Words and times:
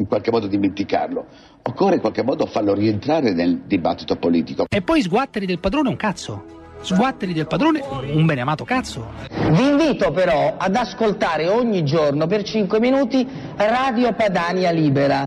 in 0.00 0.06
qualche 0.06 0.30
modo 0.30 0.46
dimenticarlo. 0.46 1.26
Occorre 1.62 1.94
in 1.96 2.00
qualche 2.00 2.22
modo 2.22 2.46
farlo 2.46 2.74
rientrare 2.74 3.32
nel 3.32 3.62
dibattito 3.66 4.16
politico. 4.16 4.64
E 4.68 4.80
poi 4.82 5.02
sguatteri 5.02 5.46
del 5.46 5.60
padrone 5.60 5.90
un 5.90 5.96
cazzo. 5.96 6.58
Sguatteri 6.80 7.34
del 7.34 7.46
padrone 7.46 7.82
un 8.14 8.24
beneamato 8.24 8.64
cazzo. 8.64 9.12
Vi 9.28 9.68
invito 9.68 10.10
però 10.12 10.56
ad 10.56 10.74
ascoltare 10.74 11.46
ogni 11.46 11.84
giorno 11.84 12.26
per 12.26 12.42
5 12.42 12.80
minuti 12.80 13.28
Radio 13.56 14.14
Padania 14.14 14.70
Libera. 14.70 15.24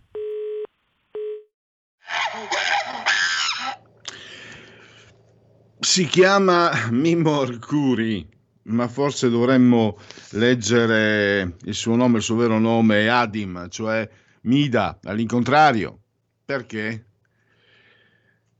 Si 5.79 6.07
chiama 6.07 6.71
Mimmo 6.89 7.41
Arcuri, 7.41 8.27
ma 8.63 8.87
forse 8.87 9.29
dovremmo 9.29 9.97
leggere 10.31 11.57
il 11.65 11.75
suo 11.75 11.95
nome, 11.95 12.17
il 12.17 12.23
suo 12.23 12.37
vero 12.37 12.57
nome 12.57 13.01
è 13.01 13.07
Adim, 13.07 13.67
cioè 13.69 14.09
Mida, 14.45 14.99
all'incontrario. 15.03 15.99
Perché? 16.43 17.05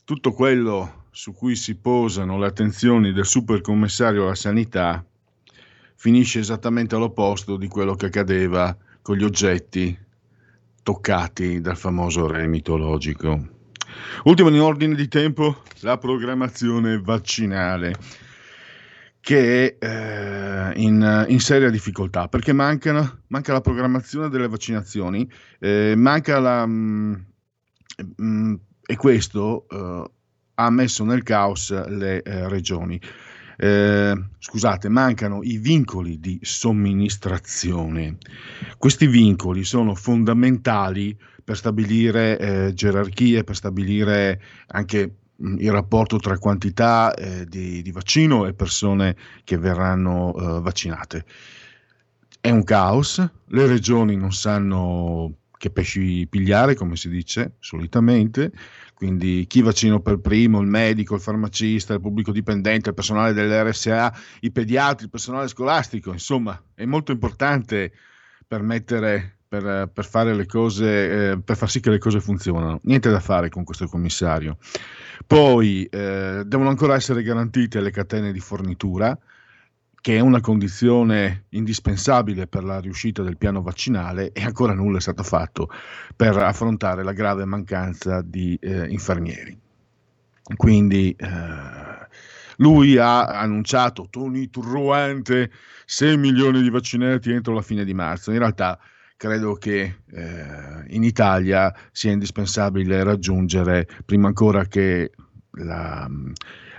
Tutto 0.05 0.31
quello 0.31 1.07
su 1.11 1.33
cui 1.33 1.55
si 1.55 1.75
posano 1.75 2.37
le 2.37 2.47
attenzioni 2.47 3.11
del 3.11 3.25
supercommissario 3.25 4.23
alla 4.23 4.35
sanità 4.35 5.05
finisce 5.95 6.39
esattamente 6.39 6.95
all'opposto 6.95 7.57
di 7.57 7.67
quello 7.67 7.95
che 7.95 8.05
accadeva 8.05 8.75
con 9.01 9.17
gli 9.17 9.23
oggetti 9.23 9.97
toccati 10.81 11.59
dal 11.59 11.77
famoso 11.77 12.27
re 12.27 12.47
mitologico. 12.47 13.49
Ultimo 14.23 14.49
in 14.49 14.61
ordine 14.61 14.95
di 14.95 15.07
tempo, 15.09 15.63
la 15.81 15.97
programmazione 15.97 16.99
vaccinale 16.99 17.95
che 19.23 19.77
è 19.77 19.85
eh, 19.85 20.81
in, 20.81 21.25
in, 21.29 21.39
seria 21.39 21.69
difficoltà 21.69 22.27
perché 22.27 22.51
mancano, 22.51 23.21
manca 23.27 23.53
la 23.53 23.61
programmazione 23.61 24.27
delle 24.27 24.49
vaccinazioni, 24.49 25.25
eh, 25.59 25.93
manca 25.95 26.39
la... 26.39 26.65
Mh, 26.65 26.71
mm, 26.73 28.05
mh, 28.17 28.25
mm, 28.25 28.53
e 28.85 28.95
questo 28.97 29.65
eh, 29.69 30.11
ha 30.55 30.69
messo 30.69 31.05
nel 31.05 31.23
caos 31.23 31.71
le 31.87 32.21
eh, 32.21 32.49
regioni. 32.49 32.99
Eh, 33.55 34.25
scusate, 34.39 34.89
mancano 34.89 35.41
i 35.41 35.55
vincoli 35.55 36.19
di 36.19 36.37
somministrazione. 36.41 38.17
Questi 38.77 39.07
vincoli 39.07 39.63
sono 39.63 39.95
fondamentali 39.95 41.17
per 41.41 41.55
stabilire 41.55 42.37
eh, 42.37 42.73
gerarchie, 42.73 43.45
per 43.45 43.55
stabilire 43.55 44.41
anche 44.67 45.15
il 45.37 45.71
rapporto 45.71 46.17
tra 46.17 46.37
quantità 46.37 47.13
eh, 47.13 47.45
di, 47.45 47.81
di, 47.81 47.91
vaccino 47.91 48.45
e 48.45 48.53
persone 48.53 49.15
che 49.43 49.57
verranno 49.57 50.33
eh, 50.35 50.61
vaccinate. 50.61 51.25
È 52.39 52.49
un 52.49 52.63
caos, 52.63 53.25
le 53.47 53.67
regioni 53.67 54.15
non 54.15 54.31
sanno 54.31 55.37
che 55.57 55.69
pesci 55.69 56.27
pigliare, 56.29 56.75
come 56.75 56.97
si 56.97 57.09
dice 57.09 57.55
solitamente, 57.59 58.51
quindi 58.93 59.45
chi 59.47 59.61
vaccino 59.61 60.01
per 60.01 60.19
primo, 60.19 60.59
il 60.59 60.67
medico, 60.67 61.15
il 61.15 61.21
farmacista, 61.21 61.93
il 61.93 62.01
pubblico 62.01 62.31
dipendente, 62.31 62.89
il 62.89 62.95
personale 62.95 63.33
dell'RSA, 63.33 64.13
i 64.41 64.51
pediatri, 64.51 65.05
il 65.05 65.09
personale 65.09 65.47
scolastico, 65.47 66.11
insomma, 66.11 66.61
è 66.73 66.85
molto 66.85 67.11
importante 67.11 67.93
per 68.45 68.61
mettere 68.61 69.37
per, 69.53 69.87
per, 69.93 70.05
fare 70.05 70.33
le 70.33 70.47
cose, 70.47 71.31
eh, 71.31 71.39
per 71.39 71.55
far 71.55 71.69
sì 71.69 71.79
che 71.79 71.91
le 71.91 71.99
cose 71.99 72.19
funzionino. 72.19 72.79
Niente 72.83 73.11
da 73.11 73.19
fare 73.19 73.49
con 73.49 73.63
questo 73.63 73.87
commissario. 73.87 74.57
Poi 75.25 75.85
eh, 75.85 76.43
devono 76.45 76.69
ancora 76.69 76.95
essere 76.95 77.23
garantite 77.23 77.81
le 77.81 77.91
catene 77.91 78.31
di 78.31 78.39
fornitura, 78.39 79.17
che 80.01 80.17
è 80.17 80.19
una 80.19 80.41
condizione 80.41 81.45
indispensabile 81.49 82.47
per 82.47 82.63
la 82.63 82.79
riuscita 82.79 83.23
del 83.23 83.37
piano 83.37 83.61
vaccinale 83.61 84.33
e 84.33 84.43
ancora 84.43 84.73
nulla 84.73 84.97
è 84.97 85.01
stato 85.01 85.23
fatto 85.23 85.69
per 86.15 86.35
affrontare 86.37 87.03
la 87.03 87.13
grave 87.13 87.45
mancanza 87.45 88.21
di 88.21 88.57
eh, 88.59 88.87
infermieri. 88.89 89.57
Quindi 90.57 91.15
eh, 91.17 91.27
lui 92.57 92.97
ha 92.97 93.27
annunciato 93.27 94.07
tonitruante 94.09 95.51
6 95.85 96.17
milioni 96.17 96.61
di 96.61 96.69
vaccinati 96.69 97.31
entro 97.31 97.53
la 97.53 97.61
fine 97.61 97.85
di 97.85 97.93
marzo. 97.93 98.31
In 98.31 98.39
realtà 98.39 98.77
credo 99.23 99.55
che 99.55 99.99
eh, 100.11 100.83
in 100.87 101.01
Italia 101.01 101.73
sia 101.93 102.11
indispensabile 102.11 103.05
raggiungere, 103.05 103.87
prima 104.03 104.27
ancora 104.27 104.65
che 104.65 105.11
la, 105.51 106.09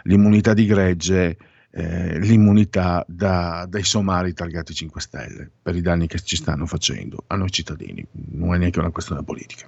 l'immunità 0.03 0.53
di 0.53 0.67
gregge, 0.67 1.39
eh, 1.71 2.19
l'immunità 2.19 3.03
da, 3.09 3.65
dai 3.67 3.83
somari 3.83 4.35
targati 4.35 4.75
5 4.75 5.01
Stelle 5.01 5.51
per 5.63 5.75
i 5.75 5.81
danni 5.81 6.07
che 6.07 6.21
ci 6.21 6.37
stanno 6.37 6.67
facendo 6.67 7.25
a 7.29 7.37
noi 7.37 7.51
cittadini. 7.51 8.07
Non 8.33 8.55
è 8.55 8.59
neanche 8.59 8.79
una 8.79 8.91
questione 8.91 9.25
politica. 9.25 9.67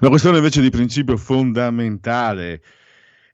Una 0.00 0.08
questione 0.08 0.38
invece 0.38 0.62
di 0.62 0.70
principio 0.70 1.18
fondamentale 1.18 2.62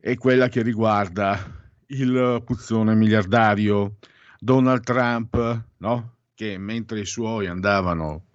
è 0.01 0.17
quella 0.17 0.49
che 0.49 0.63
riguarda 0.63 1.39
il 1.87 2.43
puzzone 2.45 2.97
miliardario 2.97 3.99
Donald 4.41 4.83
Trump, 4.83 5.65
no? 5.77 6.17
che 6.35 6.59
mentre 6.59 6.99
i 6.99 7.07
suoi 7.07 7.47
andavano 7.47 8.31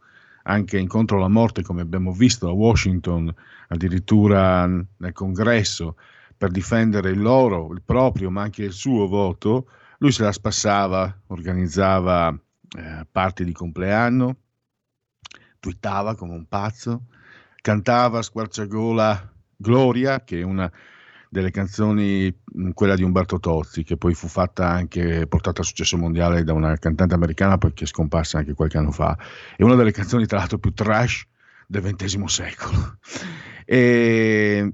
anche 0.49 0.79
incontro 0.79 1.17
alla 1.17 1.27
morte, 1.27 1.61
come 1.61 1.81
abbiamo 1.81 2.11
visto 2.11 2.47
a 2.47 2.51
Washington, 2.51 3.33
addirittura 3.67 4.65
nel 4.65 5.13
congresso, 5.13 5.95
per 6.35 6.49
difendere 6.49 7.11
il 7.11 7.21
loro, 7.21 7.71
il 7.71 7.83
proprio, 7.83 8.31
ma 8.31 8.41
anche 8.41 8.63
il 8.63 8.71
suo 8.71 9.07
voto, 9.07 9.69
lui 9.99 10.11
se 10.11 10.23
la 10.23 10.31
spassava, 10.31 11.21
organizzava 11.27 12.29
eh, 12.77 13.05
parti 13.11 13.43
di 13.43 13.51
compleanno, 13.51 14.37
twittava 15.59 16.15
come 16.15 16.33
un 16.33 16.47
pazzo, 16.47 17.05
cantava 17.61 18.19
a 18.19 18.23
squarciagola 18.23 19.33
Gloria, 19.55 20.23
che 20.23 20.39
è 20.39 20.43
una 20.43 20.71
delle 21.29 21.51
canzoni, 21.51 22.35
quella 22.73 22.95
di 22.95 23.03
Umberto 23.03 23.39
Tozzi, 23.39 23.83
che 23.83 23.97
poi 23.97 24.15
fu 24.15 24.27
fatta 24.27 24.67
anche, 24.67 25.27
portata 25.27 25.61
a 25.61 25.63
successo 25.63 25.95
mondiale 25.95 26.43
da 26.43 26.53
una 26.53 26.75
cantante 26.77 27.13
americana, 27.13 27.59
poi 27.59 27.71
che 27.73 27.83
è 27.83 27.87
scomparsa 27.87 28.39
anche 28.39 28.53
qualche 28.53 28.79
anno 28.79 28.91
fa. 28.91 29.15
È 29.55 29.61
una 29.61 29.75
delle 29.75 29.91
canzoni, 29.91 30.25
tra 30.25 30.39
l'altro, 30.39 30.57
più 30.57 30.73
trash 30.73 31.23
del 31.67 31.83
XX 31.83 32.23
secolo. 32.25 32.97
E 33.71 34.73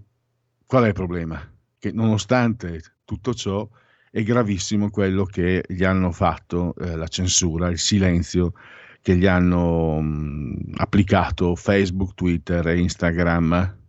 qual 0.65 0.85
è 0.85 0.87
il 0.87 0.93
problema? 0.93 1.37
Che 1.77 1.91
nonostante 1.91 2.81
tutto 3.03 3.33
ciò, 3.33 3.67
è 4.09 4.23
gravissimo 4.23 4.89
quello 4.89 5.25
che 5.25 5.65
gli 5.67 5.83
hanno 5.83 6.13
fatto, 6.13 6.73
eh, 6.77 6.95
la 6.95 7.09
censura, 7.09 7.67
il 7.67 7.77
silenzio 7.77 8.53
che 9.01 9.17
gli 9.17 9.25
hanno 9.25 9.99
mh, 9.99 10.75
applicato 10.77 11.57
Facebook, 11.57 12.13
Twitter 12.13 12.65
e 12.67 12.79
Instagram 12.79 13.83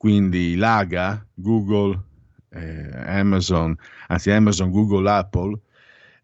quindi 0.00 0.56
l'AGA, 0.56 1.26
Google, 1.34 2.02
eh, 2.48 2.90
Amazon, 3.04 3.76
anzi 4.06 4.30
Amazon, 4.30 4.70
Google, 4.70 5.10
Apple, 5.10 5.60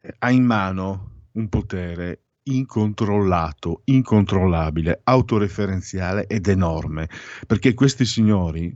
eh, 0.00 0.14
ha 0.16 0.30
in 0.30 0.44
mano 0.44 1.26
un 1.32 1.46
potere 1.50 2.22
incontrollato, 2.44 3.82
incontrollabile, 3.84 5.02
autoreferenziale 5.04 6.26
ed 6.26 6.46
enorme, 6.46 7.10
perché 7.46 7.74
questi 7.74 8.06
signori, 8.06 8.74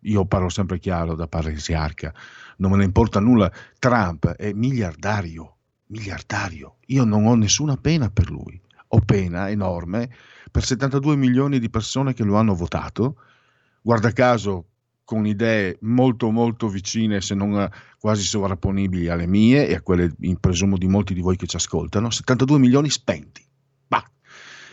io 0.00 0.26
parlo 0.26 0.48
sempre 0.48 0.80
chiaro 0.80 1.14
da 1.14 1.28
paresiarca, 1.28 2.12
non 2.56 2.72
me 2.72 2.78
ne 2.78 2.84
importa 2.84 3.20
nulla, 3.20 3.52
Trump 3.78 4.30
è 4.30 4.52
miliardario, 4.52 5.58
miliardario, 5.86 6.78
io 6.86 7.04
non 7.04 7.24
ho 7.24 7.36
nessuna 7.36 7.76
pena 7.76 8.10
per 8.10 8.32
lui, 8.32 8.60
o 8.88 8.98
pena 8.98 9.48
enorme 9.48 10.10
per 10.50 10.64
72 10.64 11.14
milioni 11.14 11.60
di 11.60 11.70
persone 11.70 12.14
che 12.14 12.24
lo 12.24 12.34
hanno 12.34 12.56
votato, 12.56 13.18
guarda 13.82 14.12
caso 14.12 14.66
con 15.04 15.26
idee 15.26 15.76
molto 15.82 16.30
molto 16.30 16.68
vicine, 16.68 17.20
se 17.20 17.34
non 17.34 17.68
quasi 17.98 18.22
sovrapponibili 18.22 19.08
alle 19.08 19.26
mie 19.26 19.68
e 19.68 19.74
a 19.74 19.82
quelle, 19.82 20.10
presumo, 20.40 20.78
di 20.78 20.86
molti 20.86 21.12
di 21.12 21.20
voi 21.20 21.36
che 21.36 21.46
ci 21.46 21.56
ascoltano, 21.56 22.08
72 22.08 22.58
milioni 22.58 22.88
spenti. 22.88 23.44
Bah. 23.86 24.08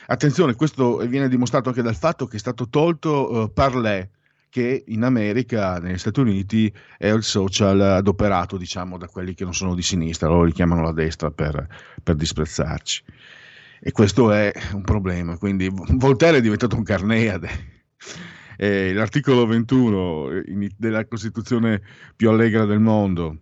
Attenzione, 0.07 0.55
questo 0.55 0.97
viene 1.07 1.27
dimostrato 1.27 1.69
anche 1.69 1.81
dal 1.81 1.95
fatto 1.95 2.25
che 2.25 2.37
è 2.37 2.39
stato 2.39 2.69
tolto 2.69 3.31
uh, 3.31 3.53
Parlé, 3.53 4.11
che 4.49 4.83
in 4.87 5.03
America, 5.03 5.77
negli 5.79 5.97
Stati 5.97 6.21
Uniti, 6.21 6.73
è 6.97 7.07
il 7.11 7.23
social 7.23 7.79
adoperato, 7.81 8.57
diciamo, 8.57 8.97
da 8.97 9.07
quelli 9.07 9.33
che 9.33 9.43
non 9.43 9.53
sono 9.53 9.75
di 9.75 9.83
sinistra, 9.83 10.27
loro 10.27 10.43
li 10.43 10.53
chiamano 10.53 10.81
la 10.81 10.93
destra 10.93 11.29
per, 11.31 11.67
per 12.01 12.15
disprezzarci. 12.15 13.03
E 13.81 13.91
questo 13.91 14.31
è 14.31 14.51
un 14.73 14.81
problema. 14.81 15.37
Quindi 15.37 15.69
Voltaire 15.71 16.37
è 16.37 16.41
diventato 16.41 16.75
un 16.75 16.83
carneade. 16.83 17.49
Eh, 18.61 18.91
l'articolo 18.91 19.45
21 19.45 20.41
in, 20.47 20.67
della 20.75 21.05
Costituzione 21.05 21.81
più 22.13 22.29
allegra 22.29 22.65
del 22.65 22.81
mondo, 22.81 23.37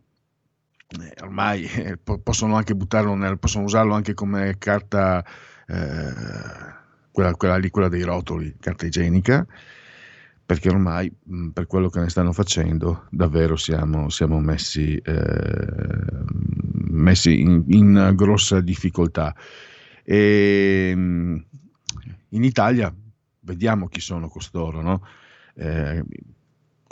eh, 0.90 1.24
ormai 1.24 1.64
eh, 1.64 1.98
possono 1.98 2.56
anche 2.56 2.76
buttarlo 2.76 3.16
nel, 3.16 3.40
possono 3.40 3.64
usarlo 3.64 3.96
anche 3.96 4.14
come 4.14 4.58
carta, 4.60 5.26
eh, 5.66 6.14
quella, 7.12 7.32
quella, 7.34 7.58
lì, 7.58 7.72
quella 7.72 7.88
dei 7.88 8.04
rotoli, 8.04 8.58
carta 8.60 8.86
igienica, 8.86 9.44
perché 10.46 10.70
ormai 10.70 11.12
mh, 11.24 11.48
per 11.48 11.66
quello 11.66 11.90
che 11.90 12.00
ne 12.00 12.10
stanno 12.10 12.32
facendo 12.32 13.08
davvero 13.10 13.56
siamo, 13.56 14.10
siamo 14.10 14.40
messi, 14.40 14.98
eh, 14.98 16.06
messi 16.92 17.42
in, 17.42 17.64
in, 17.70 18.12
grossa 18.14 18.62
difficoltà. 18.62 19.36
E, 20.04 20.92
in 20.92 22.44
Italia 22.44 22.94
vediamo 23.48 23.88
chi 23.88 24.02
sono 24.02 24.28
costoro, 24.28 24.82
no? 24.82 25.02
eh, 25.56 26.04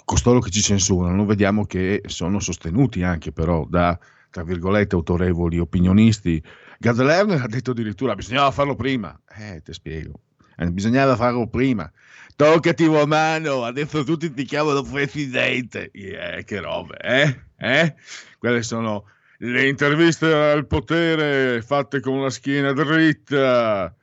costoro 0.05 0.39
che 0.39 0.49
ci 0.49 0.61
censurano, 0.61 1.25
vediamo 1.25 1.65
che 1.65 2.01
sono 2.05 2.39
sostenuti 2.39 3.03
anche 3.03 3.31
però 3.31 3.65
da, 3.67 3.97
tra 4.29 4.43
virgolette, 4.43 4.95
autorevoli 4.95 5.59
opinionisti. 5.59 6.41
Gad 6.79 6.99
Lerner 6.99 7.41
ha 7.41 7.47
detto 7.47 7.71
addirittura 7.71 8.15
bisognava 8.15 8.51
farlo 8.51 8.75
prima. 8.75 9.19
Eh, 9.37 9.61
ti 9.63 9.73
spiego. 9.73 10.19
Eh, 10.57 10.71
bisognava 10.71 11.15
farlo 11.15 11.47
prima. 11.47 11.91
Toccati 12.35 12.85
la 12.85 13.05
mano, 13.05 13.63
adesso 13.63 14.03
tutti 14.03 14.33
ti 14.33 14.43
chiamano 14.43 14.81
presidente. 14.83 15.89
Yeah, 15.93 16.41
che 16.43 16.59
robe, 16.59 16.97
eh? 16.97 17.39
eh? 17.57 17.95
Quelle 18.37 18.61
sono 18.61 19.05
le 19.39 19.67
interviste 19.67 20.33
al 20.33 20.65
potere 20.65 21.61
fatte 21.61 21.99
con 21.99 22.21
la 22.21 22.29
schiena 22.29 22.71
dritta 22.71 23.93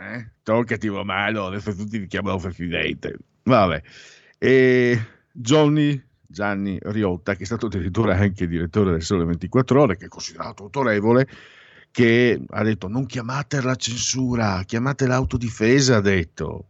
eh? 0.00 0.30
Toccati 0.58 0.88
la 0.88 1.04
mano, 1.04 1.46
adesso 1.46 1.74
tutti 1.74 1.98
mi 1.98 2.06
chiamano 2.06 2.38
presidente. 2.38 3.16
Vabbè. 3.42 3.82
E 4.38 5.06
Johnny 5.32 6.02
Gianni 6.30 6.78
Riotta, 6.80 7.34
che 7.34 7.42
è 7.42 7.46
stato 7.46 7.66
addirittura 7.66 8.16
anche 8.16 8.46
direttore 8.46 8.92
del 8.92 9.02
Sole 9.02 9.24
24 9.24 9.80
Ore, 9.80 9.96
che 9.96 10.04
è 10.06 10.08
considerato 10.08 10.62
autorevole, 10.62 11.26
che 11.90 12.40
ha 12.48 12.62
detto 12.62 12.86
non 12.86 13.06
chiamate 13.06 13.60
la 13.60 13.74
censura, 13.74 14.62
chiamate 14.64 15.06
l'autodifesa, 15.06 15.96
ha 15.96 16.00
detto. 16.00 16.66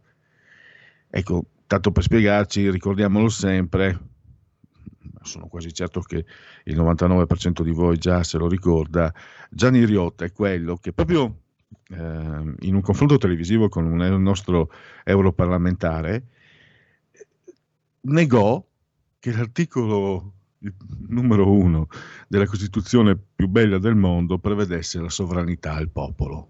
Ecco, 1.09 1.45
tanto 1.67 1.91
per 1.91 2.03
spiegarci, 2.03 2.71
ricordiamolo 2.71 3.29
sempre, 3.29 3.99
sono 5.21 5.47
quasi 5.47 5.71
certo 5.73 6.01
che 6.01 6.25
il 6.63 6.77
99% 6.77 7.61
di 7.61 7.71
voi 7.71 7.97
già 7.97 8.23
se 8.23 8.37
lo 8.37 8.47
ricorda, 8.47 9.13
Gianni 9.49 9.85
Riotta 9.85 10.25
è 10.25 10.31
quello 10.31 10.77
che 10.77 10.93
proprio 10.93 11.40
eh, 11.89 12.55
in 12.59 12.75
un 12.75 12.81
confronto 12.81 13.17
televisivo 13.17 13.69
con 13.69 13.85
un 13.85 14.21
nostro 14.21 14.71
europarlamentare, 15.03 16.23
negò 18.01 18.63
che 19.19 19.31
l'articolo 19.31 20.33
numero 21.07 21.51
uno 21.51 21.87
della 22.27 22.45
Costituzione 22.45 23.17
più 23.35 23.47
bella 23.47 23.77
del 23.77 23.95
mondo 23.95 24.37
prevedesse 24.37 24.99
la 24.99 25.09
sovranità 25.09 25.73
al 25.73 25.89
popolo. 25.89 26.49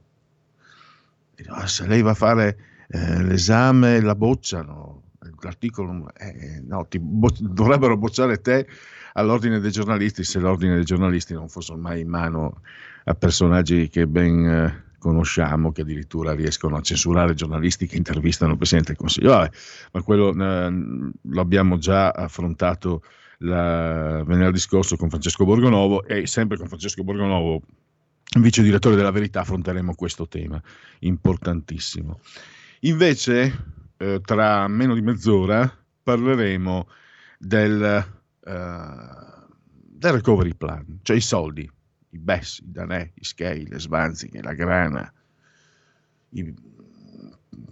Se 1.66 1.88
lei 1.88 2.02
va 2.02 2.12
a 2.12 2.16
fare 2.16 2.58
eh, 2.88 3.24
l'esame, 3.24 4.00
la 4.02 4.16
bocciano, 4.16 5.04
l'articolo 5.42 6.12
eh, 6.18 6.62
no, 6.64 6.88
bo- 7.00 7.36
dovrebbero 7.40 7.98
bocciare 7.98 8.42
te 8.42 8.68
all'ordine 9.14 9.60
dei 9.60 9.72
giornalisti 9.72 10.24
se 10.24 10.40
l'ordine 10.40 10.76
dei 10.76 10.86
giornalisti 10.86 11.34
non 11.34 11.50
fosse 11.50 11.74
ormai 11.74 12.02
in 12.02 12.10
mano 12.10 12.62
a 13.06 13.14
personaggi 13.14 13.90
che 13.90 14.08
ben 14.08 14.46
eh, 14.46 14.84
conosciamo 15.02 15.72
che 15.72 15.82
addirittura 15.82 16.34
riescono 16.34 16.78
a 16.78 16.82
censurare 16.82 17.34
giornalisti 17.34 17.88
che 17.88 17.98
intervistano 17.98 18.52
il 18.52 18.58
Presidente 18.58 18.90
del 18.90 19.00
Consiglio. 19.00 19.32
Vabbè, 19.32 19.50
ma 19.94 20.02
quello 20.04 20.30
eh, 20.30 20.72
lo 21.22 21.42
abbiamo 21.42 21.80
già 21.80 22.12
affrontato 22.12 23.02
la, 23.40 24.24
venerdì 24.24 24.60
scorso 24.60 24.96
con 24.98 25.10
Francesco 25.10 25.44
Borgonovo 25.44 26.06
e 26.06 26.28
sempre 26.28 26.58
con 26.58 26.68
Francesco 26.68 27.04
Borgonovo, 27.04 27.64
vice 28.40 28.62
direttore 28.62 28.96
della 28.96 29.10
Verità, 29.10 29.40
affronteremo 29.40 29.96
questo 29.96 30.28
tema 30.28 30.62
importantissimo. 31.00 32.20
Invece, 32.82 33.66
eh, 33.98 34.22
tra 34.24 34.68
meno 34.68 34.94
di 34.94 35.02
mezz'ora 35.02 35.70
parleremo 36.04 36.88
del, 37.40 38.06
uh, 38.40 38.52
del 39.74 40.12
recovery 40.12 40.54
plan, 40.54 41.00
cioè 41.02 41.16
i 41.16 41.22
soldi 41.22 41.68
i 42.12 42.18
Bessi, 42.18 42.64
i 42.64 42.72
Danè, 42.72 43.12
i 43.14 43.24
Schei, 43.24 43.68
le 43.68 43.80
Svanzighe, 43.80 44.42
la 44.42 44.54
Grana, 44.54 45.12
i, 46.30 46.54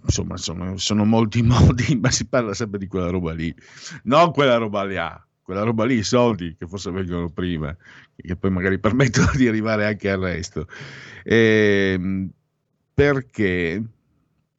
insomma 0.04 0.36
sono, 0.36 0.76
sono, 0.76 1.04
molti 1.04 1.42
modi, 1.42 1.96
ma 1.96 2.10
si 2.10 2.26
parla 2.26 2.54
sempre 2.54 2.78
di 2.78 2.86
quella 2.86 3.10
roba 3.10 3.32
lì, 3.32 3.54
non 4.04 4.32
quella 4.32 4.56
roba 4.56 4.84
lì, 4.84 4.96
quella 5.42 5.62
roba 5.62 5.84
lì, 5.84 5.96
i 5.96 6.02
soldi 6.02 6.54
che 6.56 6.66
forse 6.66 6.90
vengono 6.90 7.28
prima, 7.30 7.76
che 8.16 8.36
poi 8.36 8.50
magari 8.50 8.78
permettono 8.78 9.32
di 9.36 9.48
arrivare 9.48 9.86
anche 9.86 10.10
al 10.10 10.20
resto. 10.20 10.66
E, 11.22 11.92
ehm, 11.94 12.30
perché? 12.94 13.82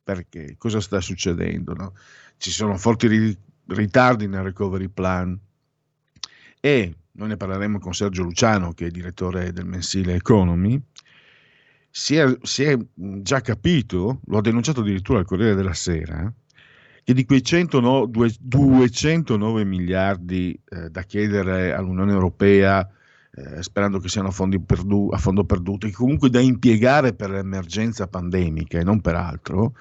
Perché? 0.03 0.55
Cosa 0.57 0.81
sta 0.81 0.99
succedendo? 0.99 1.73
No? 1.73 1.93
Ci 2.37 2.51
sono 2.51 2.77
forti 2.77 3.37
ritardi 3.67 4.27
nel 4.27 4.43
recovery 4.43 4.89
plan 4.89 5.39
e 6.59 6.95
noi 7.21 7.29
ne 7.29 7.37
parleremo 7.37 7.77
con 7.77 7.93
Sergio 7.93 8.23
Luciano, 8.23 8.73
che 8.73 8.87
è 8.87 8.89
direttore 8.89 9.53
del 9.53 9.65
mensile 9.65 10.15
Economy, 10.15 10.81
si 11.91 12.15
è, 12.15 12.25
si 12.41 12.63
è 12.63 12.75
già 12.95 13.41
capito, 13.41 14.21
lo 14.25 14.37
ha 14.39 14.41
denunciato 14.41 14.81
addirittura 14.81 15.19
al 15.19 15.25
Corriere 15.25 15.53
della 15.53 15.75
Sera, 15.75 16.33
che 17.03 17.13
di 17.13 17.25
quei 17.25 17.43
109, 17.43 18.33
209 18.39 19.63
miliardi 19.65 20.59
eh, 20.67 20.89
da 20.89 21.03
chiedere 21.03 21.73
all'Unione 21.73 22.11
Europea, 22.11 22.89
eh, 23.33 23.61
sperando 23.61 23.99
che 23.99 24.09
siano 24.09 24.29
a, 24.29 24.59
perdu- 24.65 25.13
a 25.13 25.17
fondo 25.17 25.43
perduto, 25.43 25.85
e 25.85 25.91
comunque 25.91 26.31
da 26.31 26.39
impiegare 26.39 27.13
per 27.13 27.29
l'emergenza 27.29 28.07
pandemica 28.07 28.79
e 28.79 28.83
non 28.83 28.99
per 28.99 29.13
altro, 29.13 29.73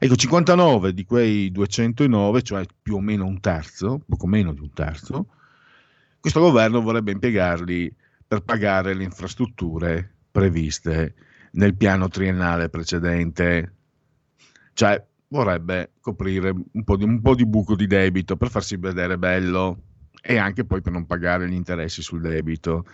ecco 0.00 0.16
59 0.16 0.92
di 0.92 1.04
quei 1.04 1.52
209, 1.52 2.42
cioè 2.42 2.66
più 2.82 2.96
o 2.96 3.00
meno 3.00 3.24
un 3.24 3.38
terzo, 3.38 4.00
poco 4.04 4.26
meno 4.26 4.52
di 4.52 4.60
un 4.60 4.72
terzo, 4.72 5.26
questo 6.20 6.40
governo 6.40 6.80
vorrebbe 6.80 7.12
impiegarli 7.12 7.94
per 8.26 8.42
pagare 8.42 8.94
le 8.94 9.04
infrastrutture 9.04 10.14
previste 10.30 11.14
nel 11.52 11.74
piano 11.74 12.08
triennale 12.08 12.68
precedente, 12.68 13.74
cioè 14.74 15.02
vorrebbe 15.28 15.92
coprire 16.00 16.50
un 16.50 16.84
po, 16.84 16.96
di, 16.96 17.04
un 17.04 17.20
po' 17.20 17.34
di 17.34 17.46
buco 17.46 17.74
di 17.74 17.86
debito 17.86 18.36
per 18.36 18.50
farsi 18.50 18.76
vedere 18.76 19.18
bello 19.18 19.82
e 20.20 20.36
anche 20.36 20.64
poi 20.64 20.80
per 20.80 20.92
non 20.92 21.06
pagare 21.06 21.48
gli 21.48 21.54
interessi 21.54 22.02
sul 22.02 22.20
debito. 22.20 22.84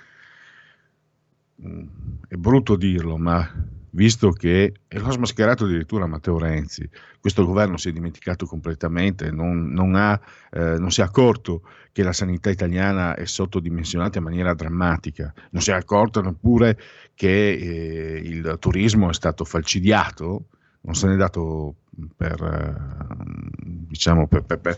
Mm, 1.64 1.87
è 2.28 2.35
brutto 2.35 2.76
dirlo, 2.76 3.16
ma 3.16 3.49
visto 3.95 4.31
che 4.31 4.73
e 4.87 4.99
l'ha 4.99 5.11
smascherato 5.11 5.65
addirittura 5.65 6.07
Matteo 6.07 6.39
Renzi, 6.39 6.89
questo 7.21 7.45
governo 7.45 7.77
si 7.77 7.89
è 7.89 7.93
dimenticato 7.93 8.45
completamente, 8.47 9.31
non, 9.31 9.71
non, 9.73 9.95
ha, 9.95 10.21
eh, 10.51 10.79
non 10.79 10.91
si 10.91 11.01
è 11.01 11.05
accorto 11.05 11.63
che 11.93 12.03
la 12.03 12.13
sanità 12.13 12.51
italiana 12.51 13.15
è 13.15 13.25
sottodimensionata 13.25 14.19
in 14.19 14.25
maniera 14.25 14.55
drammatica, 14.55 15.33
non 15.51 15.63
si 15.63 15.71
è 15.71 15.75
accorto 15.75 16.21
neppure 16.21 16.77
che 17.15 17.53
eh, 17.53 18.21
il 18.23 18.57
turismo 18.59 19.11
è 19.11 19.15
stato 19.15 19.45
falcidiato, 19.45 20.47
non 20.81 20.95
se 20.95 21.07
ne 21.07 21.15
è 21.15 21.17
dato 21.17 21.77
per, 22.17 22.43
eh, 22.43 23.17
diciamo 23.63 24.27
per, 24.27 24.43
per, 24.43 24.59
per 24.61 24.77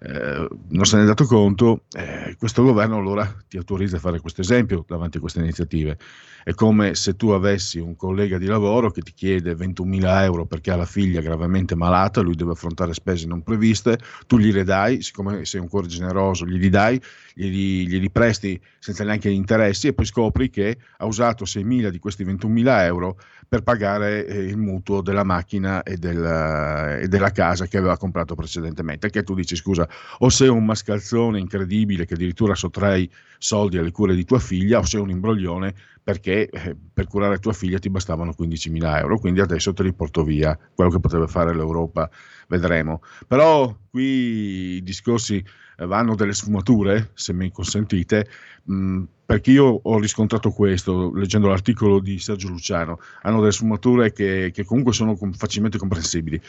eh, 0.00 0.48
non 0.68 0.84
se 0.84 0.96
ne 0.96 1.02
è 1.02 1.06
dato 1.06 1.24
conto, 1.24 1.84
eh, 1.92 2.36
questo 2.38 2.62
governo 2.62 2.96
allora 2.96 3.34
ti 3.48 3.56
autorizza 3.56 3.96
a 3.96 4.00
fare 4.00 4.20
questo 4.20 4.40
esempio 4.40 4.84
davanti 4.86 5.16
a 5.16 5.20
queste 5.20 5.40
iniziative. 5.40 5.98
È 6.44 6.54
come 6.54 6.94
se 6.94 7.16
tu 7.16 7.28
avessi 7.30 7.78
un 7.78 7.96
collega 7.96 8.38
di 8.38 8.46
lavoro 8.46 8.90
che 8.90 9.02
ti 9.02 9.12
chiede 9.12 9.54
21.000 9.54 10.22
euro 10.22 10.46
perché 10.46 10.70
ha 10.70 10.76
la 10.76 10.86
figlia 10.86 11.20
gravemente 11.20 11.74
malata, 11.74 12.20
lui 12.20 12.34
deve 12.34 12.52
affrontare 12.52 12.94
spese 12.94 13.26
non 13.26 13.42
previste, 13.42 13.98
tu 14.26 14.38
gliele 14.38 14.64
dai, 14.64 15.02
siccome 15.02 15.44
sei 15.44 15.60
un 15.60 15.68
cuore 15.68 15.88
generoso, 15.88 16.46
glieli 16.46 16.68
dai, 16.68 17.00
glieli, 17.34 17.88
glieli 17.88 18.10
presti 18.10 18.60
senza 18.78 19.04
neanche 19.04 19.30
gli 19.30 19.34
interessi 19.34 19.88
e 19.88 19.92
poi 19.92 20.04
scopri 20.04 20.50
che 20.50 20.78
ha 20.96 21.06
usato 21.06 21.44
6.000 21.44 21.88
di 21.88 21.98
questi 21.98 22.24
21.000 22.24 22.82
euro 22.82 23.16
per 23.48 23.62
pagare 23.62 24.26
eh, 24.26 24.38
il 24.40 24.58
mutuo 24.58 25.00
della 25.00 25.24
macchina 25.24 25.82
e, 25.82 25.96
del, 25.96 26.98
e, 27.02 27.08
della 27.08 27.30
casa 27.30 27.66
che 27.66 27.78
aveva 27.78 27.96
comprato 27.96 28.34
precedentemente. 28.34 29.08
Che 29.08 29.22
tu 29.22 29.34
dici 29.34 29.56
scusa, 29.56 29.88
o 30.18 30.28
sei 30.28 30.48
un 30.48 30.64
mascalzone 30.64 31.38
incredibile 31.38 32.04
che 32.04 32.14
addirittura 32.14 32.54
sottrai 32.54 33.10
soldi 33.38 33.78
alle 33.78 33.90
cure 33.90 34.14
di 34.14 34.24
tua 34.24 34.38
figlia, 34.38 34.78
o 34.78 34.84
sei 34.84 35.00
un 35.00 35.10
imbroglione 35.10 35.74
perché 36.08 36.48
eh, 36.48 36.74
per 36.90 37.06
curare 37.06 37.38
tua 37.38 37.52
figlia 37.52 37.78
ti 37.78 37.90
bastavano 37.90 38.34
15.000 38.34 38.96
euro, 38.96 39.18
quindi 39.18 39.40
adesso 39.40 39.74
te 39.74 39.82
li 39.82 39.92
porto 39.92 40.24
via, 40.24 40.58
quello 40.74 40.88
che 40.88 41.00
potrebbe 41.00 41.26
fare 41.26 41.54
l'Europa, 41.54 42.08
vedremo. 42.46 43.02
Però 43.26 43.76
qui 43.90 44.76
i 44.76 44.82
discorsi 44.82 45.36
eh, 45.36 45.84
vanno 45.84 46.14
delle 46.14 46.32
sfumature, 46.32 47.10
se 47.12 47.34
mi 47.34 47.52
consentite, 47.52 48.26
mm, 48.72 49.02
perché 49.26 49.50
io 49.50 49.66
ho 49.82 49.98
riscontrato 49.98 50.48
questo 50.50 51.12
leggendo 51.12 51.48
l'articolo 51.48 52.00
di 52.00 52.18
Sergio 52.18 52.48
Luciano, 52.48 53.00
hanno 53.20 53.40
delle 53.40 53.52
sfumature 53.52 54.10
che, 54.10 54.50
che 54.50 54.64
comunque 54.64 54.94
sono 54.94 55.14
facilmente 55.36 55.76
comprensibili 55.76 56.40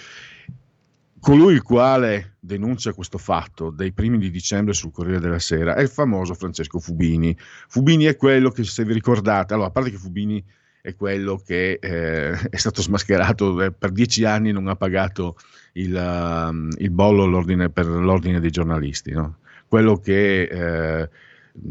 colui 1.20 1.54
il 1.54 1.62
quale 1.62 2.38
denuncia 2.40 2.94
questo 2.94 3.18
fatto 3.18 3.70
dei 3.70 3.92
primi 3.92 4.18
di 4.18 4.32
dicembre 4.32 4.74
sul 4.74 4.92
Corriere 4.92 5.20
della 5.20 5.40
Sera 5.40 5.76
è 5.76 5.82
il 5.82 5.90
famoso 5.90 6.34
Francesco 6.34 6.80
Fubini. 6.80 7.36
Fubini 7.68 8.06
è 8.06 8.16
quello 8.16 8.50
che, 8.50 8.64
se 8.64 8.84
vi 8.84 8.94
ricordate, 8.94 9.54
allora, 9.54 9.70
a 9.70 9.72
parte 9.72 9.92
che 9.92 9.98
Fubini 9.98 10.44
è 10.82 10.96
quello 10.96 11.38
che 11.38 11.80
eh, 11.82 12.32
è 12.50 12.56
stato 12.56 12.82
smascherato 12.82 13.62
eh, 13.62 13.72
per 13.72 13.92
dieci 13.92 14.24
anni 14.24 14.52
non 14.52 14.68
ha 14.68 14.76
pagato 14.76 15.36
il, 15.74 15.94
uh, 15.94 16.82
il 16.82 16.90
bollo 16.90 17.44
per 17.72 17.86
l'ordine 17.86 18.40
dei 18.40 18.52
giornalisti, 18.52 19.12
no? 19.12 19.38
quello 19.68 19.98
che 19.98 20.44
eh, 20.44 21.10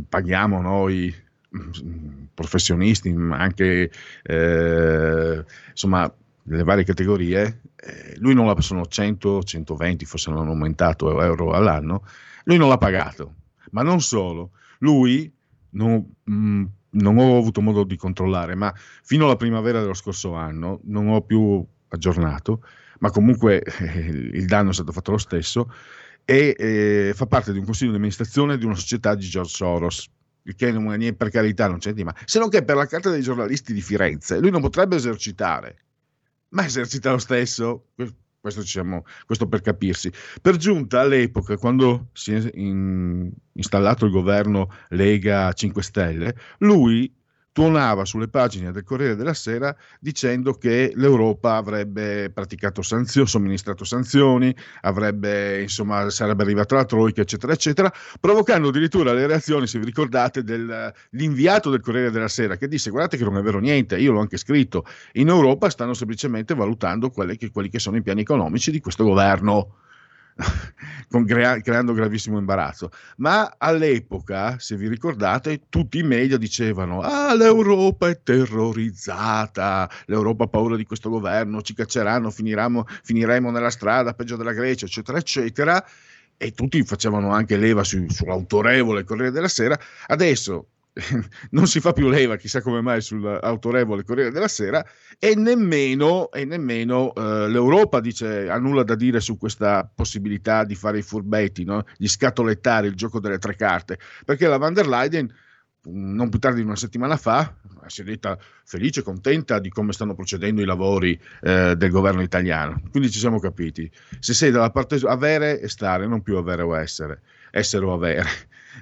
paghiamo 0.09 0.61
noi 0.61 1.12
mm, 1.57 2.25
professionisti, 2.35 3.14
anche 3.31 3.90
eh, 4.23 5.45
insomma 5.71 6.12
le 6.49 6.62
varie 6.64 6.85
categorie, 6.85 7.61
eh, 7.76 8.14
lui 8.19 8.35
non 8.35 8.47
l'ha, 8.47 8.61
sono 8.61 8.87
100, 8.87 9.43
120, 9.43 10.05
forse 10.05 10.31
non 10.31 10.40
hanno 10.40 10.50
aumentato 10.50 11.23
euro 11.23 11.52
all'anno, 11.52 12.05
lui 12.45 12.57
non 12.57 12.69
l'ha 12.69 12.78
pagato, 12.78 13.35
ma 13.73 13.83
non 13.83 14.00
solo, 14.00 14.52
lui 14.78 15.33
non, 15.71 16.14
mh, 16.25 16.33
mm, 16.33 16.64
non 16.90 17.19
ho 17.19 17.37
avuto 17.37 17.61
modo 17.61 17.85
di 17.85 17.97
controllare, 17.97 18.55
ma 18.55 18.73
fino 19.02 19.26
alla 19.26 19.37
primavera 19.37 19.81
dello 19.81 19.95
scorso 19.95 20.35
anno 20.35 20.81
non 20.85 21.09
ho 21.09 21.21
più 21.23 21.64
aggiornato, 21.88 22.62
ma 23.00 23.11
comunque 23.11 23.62
eh, 23.62 24.07
il 24.33 24.47
danno 24.47 24.71
è 24.71 24.75
stato 24.75 24.93
fatto 24.93 25.12
lo 25.12 25.19
stesso 25.19 25.73
e 26.25 26.55
eh, 26.59 27.12
fa 27.14 27.26
parte 27.26 27.52
di 27.52 27.59
un 27.59 27.64
consiglio 27.64 27.90
di 27.90 27.97
amministrazione 27.97 28.59
di 28.59 28.64
una 28.64 28.75
società 28.75 29.14
di 29.14 29.26
George 29.26 29.55
Soros, 29.55 30.11
che 30.57 30.73
non 30.73 30.90
è 31.02 31.12
per 31.12 31.28
carità, 31.31 31.69
non 31.69 31.78
c'è 31.78 31.93
di 31.93 32.05
ma, 32.05 32.14
se 32.25 32.38
non 32.38 32.49
che 32.49 32.64
per 32.64 32.76
la 32.76 32.87
carta 32.87 33.11
dei 33.11 33.21
giornalisti 33.21 33.75
di 33.75 33.83
Firenze 33.83 34.38
lui 34.38 34.50
non 34.50 34.62
potrebbe 34.62 34.97
esercitare 34.97 35.76
ma 36.50 36.64
esercita 36.64 37.11
lo 37.11 37.19
stesso. 37.19 37.88
Questo, 38.40 38.61
diciamo, 38.61 39.05
questo, 39.26 39.49
per 39.49 39.61
capirsi. 39.61 40.12
Per 40.40 40.57
giunta 40.57 41.00
all'epoca, 41.00 41.57
quando 41.57 42.11
si 42.12 42.33
è 42.33 42.50
in, 42.55 43.31
installato 43.52 44.07
il 44.07 44.12
governo 44.12 44.73
Lega 44.90 45.52
5 45.52 45.83
Stelle, 45.83 46.37
lui 46.59 47.12
tuonava 47.58 48.04
sulle 48.04 48.28
pagine 48.28 48.70
del 48.70 48.84
Corriere 48.84 49.16
della 49.16 49.34
Sera 49.34 49.74
dicendo 49.98 50.52
che 50.52 50.92
l'Europa 50.94 51.56
avrebbe 51.56 52.30
praticato 52.30 52.82
sanzioni, 52.82 53.26
somministrato 53.26 53.82
sanzioni, 53.82 54.54
avrebbe, 54.82 55.62
insomma, 55.62 56.08
sarebbe 56.08 56.44
arrivata 56.44 56.76
la 56.76 56.84
Troica, 56.84 57.22
eccetera, 57.22 57.52
eccetera, 57.52 57.92
provocando 58.20 58.68
addirittura 58.68 59.12
le 59.12 59.26
reazioni, 59.26 59.66
se 59.66 59.80
vi 59.80 59.86
ricordate, 59.86 60.44
dell'inviato 60.44 61.68
del 61.68 61.80
Corriere 61.80 62.12
della 62.12 62.28
Sera 62.28 62.56
che 62.56 62.68
disse 62.68 62.90
guardate 62.90 63.16
che 63.16 63.24
non 63.24 63.36
è 63.36 63.42
vero 63.42 63.58
niente, 63.58 63.98
io 63.98 64.12
l'ho 64.12 64.20
anche 64.20 64.36
scritto, 64.36 64.84
in 65.14 65.26
Europa 65.26 65.68
stanno 65.68 65.94
semplicemente 65.94 66.54
valutando 66.54 67.10
che, 67.10 67.50
quelli 67.50 67.70
che 67.70 67.80
sono 67.80 67.96
i 67.96 68.02
piani 68.02 68.20
economici 68.20 68.70
di 68.70 68.78
questo 68.78 69.02
governo. 69.02 69.88
crea- 71.26 71.61
creando 71.61 71.92
gravissimo 71.92 72.38
imbarazzo. 72.38 72.90
Ma 73.16 73.54
all'epoca, 73.59 74.59
se 74.59 74.76
vi 74.76 74.88
ricordate, 74.88 75.62
tutti 75.68 75.99
i 75.99 76.02
media 76.02 76.37
dicevano: 76.37 77.00
Ah, 77.00 77.35
l'Europa 77.35 78.09
è 78.09 78.23
terrorizzata, 78.23 79.90
l'Europa 80.07 80.45
ha 80.45 80.49
paura 80.49 80.76
di 80.76 80.85
questo 80.85 81.11
governo, 81.11 81.62
ci 81.62 81.75
cacceranno, 81.75 82.30
finiremo 83.02 83.50
nella 83.50 83.71
strada, 83.71 84.14
peggio 84.14 84.37
della 84.37 84.52
Grecia, 84.52 84.87
eccetera, 84.87 85.18
eccetera. 85.18 85.85
E 86.40 86.52
tutti 86.52 86.83
facevano 86.85 87.33
anche 87.33 87.57
leva 87.57 87.83
su, 87.83 88.07
sull'autorevole 88.09 89.02
Corriere 89.02 89.33
della 89.33 89.49
Sera. 89.49 89.76
Adesso 90.07 90.68
non 91.50 91.67
si 91.67 91.81
fa 91.81 91.93
più 91.93 92.09
leva, 92.09 92.37
chissà 92.37 92.61
come 92.61 92.81
mai, 92.81 93.00
sull'autorevole 93.00 94.05
Corriere 94.05 94.31
della 94.31 94.49
Sera 94.49 94.85
e 95.19 95.35
nemmeno, 95.35 96.31
e 96.31 96.45
nemmeno 96.45 97.14
eh, 97.14 97.49
l'Europa 97.49 98.00
dice, 98.00 98.49
ha 98.49 98.59
nulla 98.59 98.83
da 98.83 98.95
dire 98.95 99.21
su 99.21 99.37
questa 99.37 99.88
possibilità 99.93 100.64
di 100.64 100.75
fare 100.75 100.99
i 100.99 101.02
furbetti, 101.02 101.64
no? 101.64 101.85
gli 101.97 102.09
scatolettare 102.09 102.88
il 102.88 102.95
gioco 102.95 103.21
delle 103.21 103.38
tre 103.38 103.55
carte, 103.55 103.99
perché 104.25 104.47
la 104.47 104.59
van 104.59 104.75
der 104.75 104.88
Leyen 104.88 105.33
non 105.90 106.28
più 106.28 106.38
tardi 106.38 106.61
di 106.61 106.67
una 106.67 106.76
settimana 106.76 107.17
fa 107.17 107.57
si 107.87 108.02
è 108.02 108.05
detta 108.05 108.38
felice 108.64 109.00
e 109.00 109.02
contenta 109.02 109.59
di 109.59 109.71
come 109.71 109.93
stanno 109.93 110.14
procedendo 110.14 110.61
i 110.61 110.67
lavori 110.67 111.19
eh, 111.40 111.75
del 111.76 111.90
governo 111.90 112.21
italiano. 112.21 112.83
Quindi 112.90 113.11
ci 113.11 113.19
siamo 113.19 113.38
capiti. 113.38 113.90
Se 114.19 114.35
sei 114.35 114.50
dalla 114.50 114.71
parte 114.71 114.99
avere 115.05 115.59
e 115.61 115.69
stare, 115.69 116.07
non 116.07 116.21
più 116.21 116.37
avere 116.37 116.62
o 116.62 116.76
essere, 116.76 117.23
essere 117.50 117.87
o 117.87 117.95
avere 117.95 118.28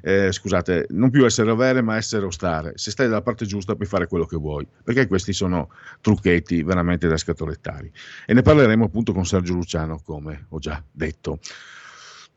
eh, 0.02 0.33
scusate, 0.33 0.87
non 0.90 1.11
più 1.11 1.25
essere 1.25 1.50
avere 1.50 1.83
ma 1.83 1.97
essere 1.97 2.26
o 2.26 2.31
stare. 2.31 2.73
Se 2.76 2.90
stai 2.90 3.09
dalla 3.09 3.23
parte 3.23 3.47
giusta 3.47 3.75
puoi 3.75 3.87
fare 3.87 4.07
quello 4.07 4.26
che 4.26 4.37
vuoi, 4.37 4.66
perché 4.83 5.07
questi 5.07 5.33
sono 5.33 5.71
trucchetti 6.00 6.62
veramente 6.62 7.09
da 7.09 7.16
scatolettari. 7.16 7.90
E 8.26 8.35
ne 8.35 8.43
parleremo 8.43 8.85
appunto 8.85 9.12
con 9.12 9.25
Sergio 9.25 9.55
Luciano, 9.55 10.00
come 10.05 10.47
ho 10.49 10.59
già 10.59 10.83
detto. 10.90 11.38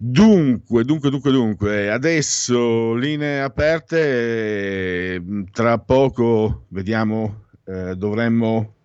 Dunque, 0.02 0.86
dunque, 0.86 1.10
dunque, 1.10 1.32
dunque, 1.32 1.92
adesso 1.92 2.94
linee 2.94 3.42
aperte, 3.42 5.22
tra 5.52 5.78
poco 5.78 6.68
vediamo, 6.70 7.48
eh, 7.66 7.96
dovremmo, 7.98 8.76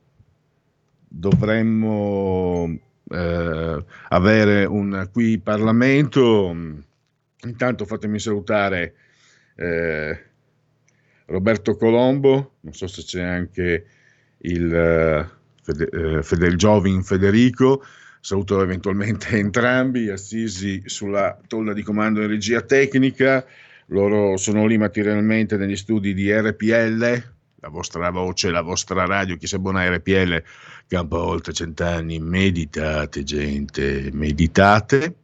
dovremmo 1.06 2.78
eh, 3.10 3.84
avere 4.08 4.64
un 4.64 5.08
qui 5.12 5.38
Parlamento 5.38 6.56
Intanto 7.44 7.84
fatemi 7.84 8.18
salutare 8.18 8.94
eh, 9.56 10.24
Roberto 11.26 11.76
Colombo, 11.76 12.54
non 12.60 12.72
so 12.74 12.86
se 12.86 13.02
c'è 13.02 13.22
anche 13.22 13.86
il, 14.38 14.74
eh, 14.74 15.28
Fede, 15.62 15.88
eh, 15.90 16.22
Fede, 16.22 16.46
il 16.46 16.56
Giovin 16.56 17.02
Federico, 17.02 17.84
saluto 18.20 18.62
eventualmente 18.62 19.28
entrambi, 19.36 20.10
assisi 20.10 20.82
sulla 20.86 21.38
tolla 21.46 21.72
di 21.72 21.82
comando 21.82 22.20
in 22.20 22.28
regia 22.28 22.60
tecnica, 22.62 23.44
loro 23.88 24.36
sono 24.36 24.66
lì 24.66 24.78
materialmente 24.78 25.56
negli 25.56 25.76
studi 25.76 26.14
di 26.14 26.32
RPL, 26.32 27.32
la 27.60 27.68
vostra 27.68 28.10
voce, 28.10 28.50
la 28.50 28.60
vostra 28.62 29.06
radio, 29.06 29.36
chi 29.36 29.46
sa 29.46 29.58
buona 29.58 29.88
RPL, 29.88 30.42
campa 30.86 31.22
oltre 31.22 31.52
cent'anni, 31.54 32.18
meditate 32.18 33.22
gente, 33.22 34.10
meditate 34.12 35.16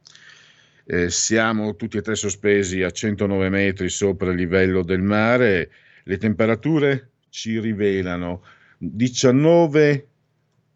eh, 0.92 1.08
siamo 1.08 1.76
tutti 1.76 1.98
e 1.98 2.02
tre 2.02 2.16
sospesi 2.16 2.82
a 2.82 2.90
109 2.90 3.48
metri 3.48 3.88
sopra 3.88 4.30
il 4.30 4.36
livello 4.36 4.82
del 4.82 5.02
mare, 5.02 5.70
le 6.02 6.16
temperature 6.16 7.10
ci 7.28 7.60
rivelano 7.60 8.42
19 8.76 10.08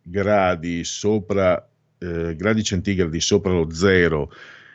gradi 0.02 0.84
sopra 0.84 1.68
eh, 1.98 2.36
gradi 2.36 2.62
centigradi 2.62 3.20
sopra 3.20 3.50
lo 3.50 3.72
zero 3.72 4.30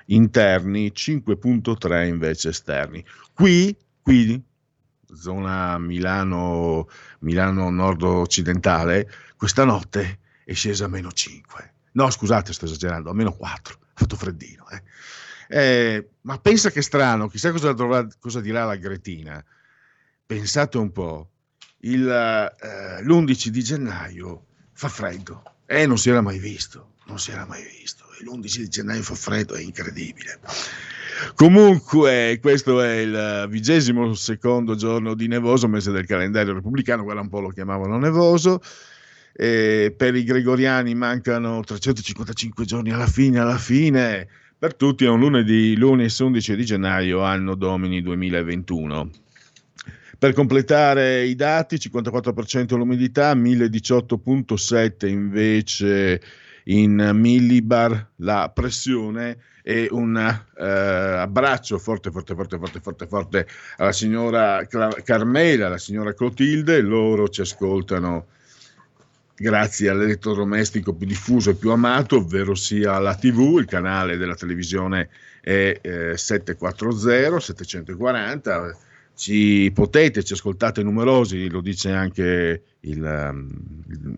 interni, 0.08 0.92
5.3 0.94 2.08
invece 2.08 2.50
esterni. 2.50 3.06
Qui, 3.34 3.74
qui 4.02 4.44
zona 5.14 5.78
Milano, 5.78 6.90
Milano 7.20 7.70
nord-occidentale, 7.70 9.10
questa 9.38 9.64
notte 9.64 10.20
è 10.44 10.52
scesa 10.52 10.86
a 10.86 10.90
meno 10.90 11.14
5. 11.14 11.74
No, 11.94 12.10
scusate, 12.10 12.52
sto 12.52 12.66
esagerando, 12.66 13.10
a 13.10 13.14
meno 13.14 13.32
4. 13.32 13.78
Fatto 14.00 14.16
freddino. 14.16 14.66
Eh. 14.70 14.82
Eh, 15.50 16.10
ma 16.22 16.40
pensa 16.40 16.72
che 16.72 16.82
strano, 16.82 17.28
chissà 17.28 17.52
cosa, 17.52 17.74
dovrà, 17.74 18.08
cosa 18.18 18.40
dirà 18.40 18.64
la 18.64 18.78
Gretina. 18.78 19.44
Pensate 20.26 20.78
un 20.78 20.92
po', 20.94 21.32
il, 21.80 22.06
l'11 22.06 23.48
di 23.48 23.64
gennaio 23.64 24.46
fa 24.72 24.88
freddo 24.88 25.44
e 25.66 25.82
eh, 25.82 25.86
non 25.86 25.98
si 25.98 26.10
era 26.10 26.22
mai 26.22 26.40
visto, 26.40 26.94
non 27.08 27.20
si 27.20 27.32
era 27.32 27.46
mai 27.46 27.62
visto. 27.64 28.06
l'11 28.22 28.58
di 28.58 28.70
gennaio 28.70 29.02
fa 29.04 29.16
freddo, 29.16 29.56
è 29.56 29.62
incredibile. 29.62 30.40
Comunque, 31.36 32.40
questo 32.42 32.82
è 32.82 33.00
il 33.00 33.48
vigesimo 33.50 34.14
secondo 34.14 34.76
giorno 34.76 35.14
di 35.14 35.28
nevoso, 35.28 35.68
mese 35.68 35.92
del 35.92 36.06
calendario 36.06 36.54
repubblicano, 36.54 37.04
guarda 37.04 37.22
un 37.22 37.28
po' 37.28 37.42
lo 37.42 37.50
chiamavano 37.50 37.98
nevoso. 37.98 38.62
E 39.34 39.94
per 39.96 40.16
i 40.16 40.24
gregoriani 40.24 40.96
mancano 40.96 41.62
355 41.62 42.66
giorni 42.66 42.92
alla 42.92 43.08
fine, 43.08 43.40
alla 43.40 43.58
fine. 43.58 44.28
Per 44.58 44.76
tutti 44.76 45.06
è 45.06 45.10
un 45.10 45.20
lunedì, 45.20 45.76
lunes 45.78 46.20
11 46.20 46.56
di 46.56 46.66
gennaio, 46.66 47.22
anno 47.22 47.56
domini 47.56 48.02
2021. 48.02 49.10
Per 50.20 50.34
completare 50.34 51.24
i 51.24 51.36
dati, 51.36 51.78
54% 51.78 52.76
l'umidità, 52.76 53.34
1018.7 53.36 55.08
invece 55.08 56.22
in 56.66 57.12
millibar 57.14 58.10
la 58.18 58.52
pressione 58.54 59.38
e 59.64 59.88
un 59.92 60.18
eh, 60.18 60.64
abbraccio 60.66 61.78
forte, 61.78 62.12
forte, 62.12 62.36
forte, 62.36 62.58
forte, 62.58 62.80
forte, 62.82 63.08
forte 63.08 63.48
alla 63.78 63.92
signora 63.92 64.66
Carmela, 64.68 65.68
alla 65.68 65.78
signora 65.78 66.14
Clotilde, 66.14 66.82
loro 66.82 67.30
ci 67.30 67.42
ascoltano 67.42 68.28
grazie 69.40 69.90
all'elettrodomestico 69.90 70.94
più 70.94 71.08
diffuso 71.08 71.52
e 71.52 71.56
più 71.56 71.72
amato, 71.72 72.18
ovvero 72.18 72.56
sia 72.56 73.00
la 73.00 73.16
TV, 73.16 73.58
il 73.60 73.66
canale 73.66 74.18
della 74.18 74.36
televisione 74.36 75.10
è 75.42 75.80
eh, 75.82 76.18
740, 76.18 77.40
740, 77.40 78.78
ci 79.16 79.72
potete, 79.74 80.24
ci 80.24 80.34
ascoltate 80.34 80.84
numerosi, 80.84 81.50
lo 81.50 81.62
dice 81.62 81.92
anche 81.92 82.64
il, 82.82 83.48
il, 83.88 84.16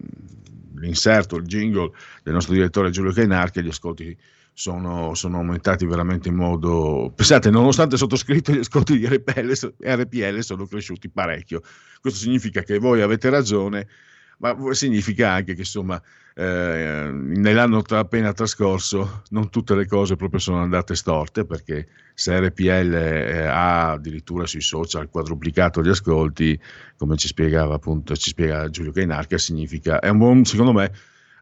l'inserto, 0.75 1.37
il 1.37 1.45
jingle 1.45 1.91
del 2.23 2.33
nostro 2.33 2.53
direttore 2.53 2.89
Giulio 2.89 3.11
Cainar, 3.11 3.51
che 3.51 3.63
gli 3.63 3.69
ascolti 3.69 4.15
sono, 4.53 5.13
sono, 5.15 5.37
aumentati 5.37 5.85
veramente 5.85 6.29
in 6.29 6.35
modo... 6.35 7.11
Pensate, 7.15 7.49
nonostante 7.49 7.97
sottoscritto 7.97 8.51
gli 8.51 8.59
ascolti 8.59 8.97
di 8.97 9.07
RPL, 9.07 9.75
RPL 9.79 10.39
sono 10.41 10.67
cresciuti 10.67 11.09
parecchio. 11.09 11.61
Questo 11.99 12.19
significa 12.19 12.61
che 12.61 12.77
voi 12.77 13.01
avete 13.01 13.29
ragione, 13.29 13.87
ma 14.41 14.55
significa 14.73 15.31
anche 15.31 15.53
che 15.53 15.61
insomma 15.61 16.01
eh, 16.33 17.09
nell'anno 17.11 17.81
tra, 17.83 17.99
appena 17.99 18.33
trascorso 18.33 19.21
non 19.29 19.49
tutte 19.49 19.75
le 19.75 19.85
cose 19.85 20.15
proprio 20.15 20.39
sono 20.39 20.61
andate 20.61 20.95
storte 20.95 21.45
perché 21.45 21.87
se 22.15 22.39
RPL 22.39 22.93
eh, 22.93 23.45
ha 23.45 23.91
addirittura 23.91 24.47
sui 24.47 24.61
social 24.61 25.09
quadruplicato 25.09 25.81
gli 25.81 25.89
ascolti 25.89 26.59
come 26.97 27.17
ci 27.17 27.27
spiegava 27.27 27.75
appunto 27.75 28.15
ci 28.15 28.29
spiega 28.29 28.69
Giulio 28.69 28.91
Cainarca 28.91 29.37
significa 29.37 29.99
è 29.99 30.09
un 30.09 30.17
buon 30.17 30.43
secondo 30.43 30.73
me 30.73 30.91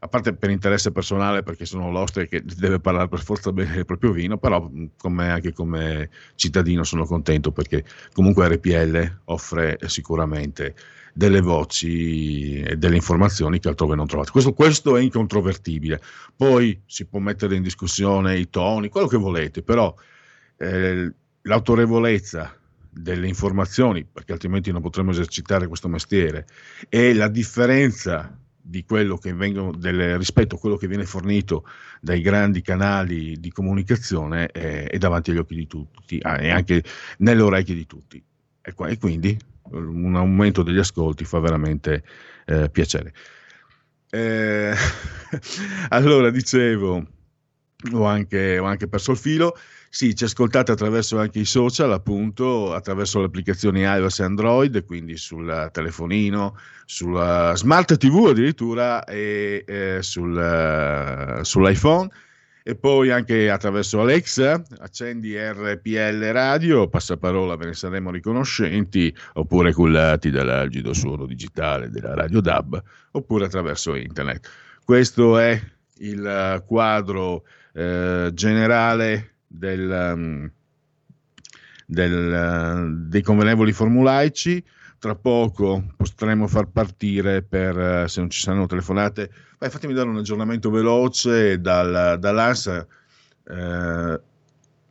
a 0.01 0.07
parte 0.07 0.33
per 0.33 0.49
interesse 0.49 0.91
personale 0.91 1.43
perché 1.43 1.65
sono 1.65 1.91
l'oste 1.91 2.27
che 2.27 2.41
deve 2.43 2.79
parlare 2.79 3.09
per 3.09 3.19
forza 3.19 3.51
bene 3.51 3.73
del 3.73 3.85
proprio 3.85 4.13
vino, 4.13 4.37
però 4.37 4.69
come, 4.97 5.29
anche 5.29 5.51
come 5.51 6.09
cittadino 6.35 6.85
sono 6.85 7.03
contento 7.03 7.51
perché 7.51 7.83
comunque 8.13 8.47
RPL 8.47 9.19
offre 9.25 9.77
sicuramente 9.87 10.73
delle 11.19 11.41
voci 11.41 12.61
e 12.61 12.77
delle 12.77 12.95
informazioni 12.95 13.59
che 13.59 13.67
altrove 13.67 13.93
non 13.93 14.07
trovate. 14.07 14.31
Questo, 14.31 14.53
questo, 14.53 14.95
è 14.95 15.01
incontrovertibile. 15.01 15.99
Poi 16.33 16.81
si 16.85 17.07
può 17.07 17.19
mettere 17.19 17.57
in 17.57 17.61
discussione 17.61 18.37
i 18.37 18.49
toni, 18.49 18.87
quello 18.87 19.07
che 19.07 19.17
volete, 19.17 19.61
però 19.61 19.93
eh, 20.55 21.11
l'autorevolezza 21.41 22.57
delle 22.89 23.27
informazioni, 23.27 24.05
perché 24.05 24.31
altrimenti 24.31 24.71
non 24.71 24.81
potremmo 24.81 25.11
esercitare 25.11 25.67
questo 25.67 25.89
mestiere, 25.89 26.47
e 26.87 27.13
la 27.13 27.27
differenza 27.27 28.33
di 28.55 28.85
quello 28.85 29.17
che 29.17 29.33
vengono, 29.33 29.73
del, 29.73 30.17
rispetto 30.17 30.55
a 30.55 30.57
quello 30.57 30.77
che 30.77 30.87
viene 30.87 31.03
fornito 31.03 31.65
dai 31.99 32.21
grandi 32.21 32.61
canali 32.61 33.37
di 33.41 33.51
comunicazione 33.51 34.47
è, 34.47 34.87
è 34.87 34.97
davanti 34.97 35.31
agli 35.31 35.37
occhi 35.39 35.55
di 35.55 35.67
tutti 35.67 36.17
ah, 36.21 36.41
e 36.41 36.49
anche 36.49 36.81
nelle 37.17 37.41
orecchie 37.41 37.75
di 37.75 37.85
tutti. 37.85 38.23
E, 38.61 38.73
e 38.87 38.97
quindi 38.97 39.37
un 39.71 40.15
aumento 40.15 40.63
degli 40.63 40.77
ascolti 40.79 41.25
fa 41.25 41.39
veramente 41.39 42.03
eh, 42.45 42.69
piacere. 42.69 43.13
Eh, 44.09 44.73
allora, 45.89 46.29
dicevo, 46.29 47.05
ho 47.93 48.05
anche, 48.05 48.57
ho 48.59 48.65
anche, 48.65 48.87
perso 48.87 49.11
il 49.11 49.17
filo. 49.17 49.55
Sì, 49.91 50.15
ci 50.15 50.23
ascoltate 50.23 50.71
attraverso 50.71 51.17
anche 51.17 51.39
i 51.39 51.45
social, 51.45 51.91
appunto, 51.91 52.73
attraverso 52.73 53.19
le 53.19 53.25
applicazioni 53.25 53.81
iOS 53.81 54.19
e 54.19 54.23
Android, 54.23 54.85
quindi 54.85 55.17
sul 55.17 55.69
telefonino, 55.71 56.55
sulla 56.85 57.53
smart 57.55 57.97
TV 57.97 58.27
addirittura 58.29 59.03
e 59.05 59.63
eh, 59.65 59.97
sul, 60.01 60.35
uh, 60.35 61.43
sull'iPhone 61.43 62.07
e 62.63 62.75
poi 62.75 63.09
anche 63.09 63.49
attraverso 63.49 64.01
Alexa, 64.01 64.63
accendi 64.79 65.35
RPL 65.37 66.31
Radio, 66.31 66.87
passaparola 66.87 67.55
ve 67.55 67.65
ne 67.65 67.73
saremo 67.73 68.11
riconoscenti, 68.11 69.15
oppure 69.33 69.73
cullati 69.73 70.29
dall'algido 70.29 70.93
suono 70.93 71.25
digitale 71.25 71.89
della 71.89 72.13
Radio 72.13 72.41
DAB, 72.41 72.81
oppure 73.11 73.45
attraverso 73.45 73.95
internet. 73.95 74.49
Questo 74.83 75.37
è 75.37 75.59
il 75.99 76.63
quadro 76.65 77.43
eh, 77.73 78.31
generale 78.33 79.35
del, 79.47 80.13
um, 80.13 80.51
del, 81.85 82.93
uh, 82.93 83.07
dei 83.07 83.21
convenevoli 83.21 83.71
formulaici 83.71 84.63
tra 84.99 85.15
poco 85.15 85.93
potremo 85.95 86.47
far 86.47 86.67
partire 86.67 87.41
per, 87.41 87.79
eh, 87.79 88.07
se 88.07 88.19
non 88.19 88.29
ci 88.29 88.41
saranno 88.41 88.67
telefonate, 88.67 89.31
Beh, 89.59 89.69
fatemi 89.69 89.93
dare 89.93 90.07
un 90.07 90.15
aggiornamento 90.15 90.69
veloce 90.69 91.59
dal, 91.59 92.17
dall'ANSA. 92.17 92.87
Eh, 93.43 94.21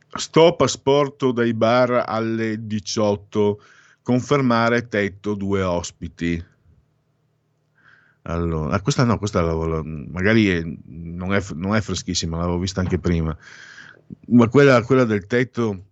stop 0.09 0.61
asporto 0.61 1.31
dai 1.31 1.55
bar 1.55 2.03
alle 2.05 2.67
18, 2.67 3.63
confermare 4.03 4.87
tetto 4.87 5.33
due 5.33 5.63
ospiti. 5.63 6.45
Allora, 8.21 8.79
questa 8.81 9.03
no, 9.05 9.17
questa 9.17 9.41
la, 9.41 9.81
magari 9.83 10.49
è, 10.49 10.61
non, 10.85 11.33
è, 11.33 11.43
non, 11.55 11.75
è, 11.75 11.81
freschissima, 11.81 12.37
l'avevo 12.37 12.59
vista 12.59 12.79
anche 12.79 12.99
prima, 12.99 13.35
ma 14.27 14.47
quella, 14.49 14.83
quella 14.83 15.03
del 15.03 15.25
tetto 15.25 15.85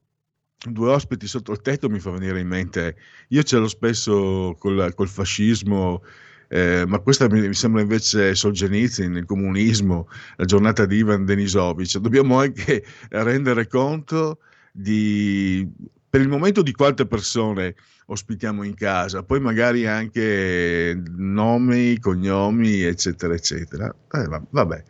due 0.65 0.89
ospiti 0.89 1.27
sotto 1.27 1.51
il 1.51 1.61
tetto 1.61 1.89
mi 1.89 1.99
fa 1.99 2.11
venire 2.11 2.39
in 2.39 2.47
mente, 2.47 2.95
io 3.29 3.43
ce 3.43 3.57
l'ho 3.57 3.67
spesso 3.67 4.55
col, 4.57 4.93
col 4.95 5.07
fascismo, 5.07 6.01
eh, 6.49 6.85
ma 6.87 6.99
questa 6.99 7.27
mi, 7.29 7.47
mi, 7.47 7.53
sembra 7.53 7.81
invece 7.81 8.33
Solzhenitsyn, 8.33 9.15
il 9.15 9.25
comunismo, 9.25 10.07
la 10.37 10.45
giornata 10.45 10.85
di 10.85 10.97
Ivan 10.97 11.25
Denisovic. 11.25 11.97
Dobbiamo 11.97 12.39
anche 12.39 12.83
rendere 13.09 13.67
conto 13.67 14.39
di, 14.71 15.67
per 16.09 16.21
il 16.21 16.29
momento 16.29 16.61
di 16.61 16.71
quante 16.71 17.05
persone 17.05 17.75
ospitiamo 18.07 18.63
in 18.63 18.73
casa, 18.73 19.23
poi 19.23 19.41
magari 19.41 19.85
anche 19.85 20.99
nomi, 21.17 21.99
cognomi, 21.99 22.81
eccetera, 22.81 23.33
eccetera. 23.33 23.93
Eh, 24.11 24.27
vabbè, 24.49 24.83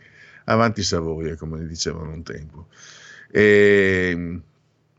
avanti 0.45 0.83
Savoia, 0.83 1.35
come 1.35 1.65
dicevano 1.65 2.11
un 2.11 2.23
tempo. 2.23 2.67
E, 3.31 4.09
ehm, 4.11 4.43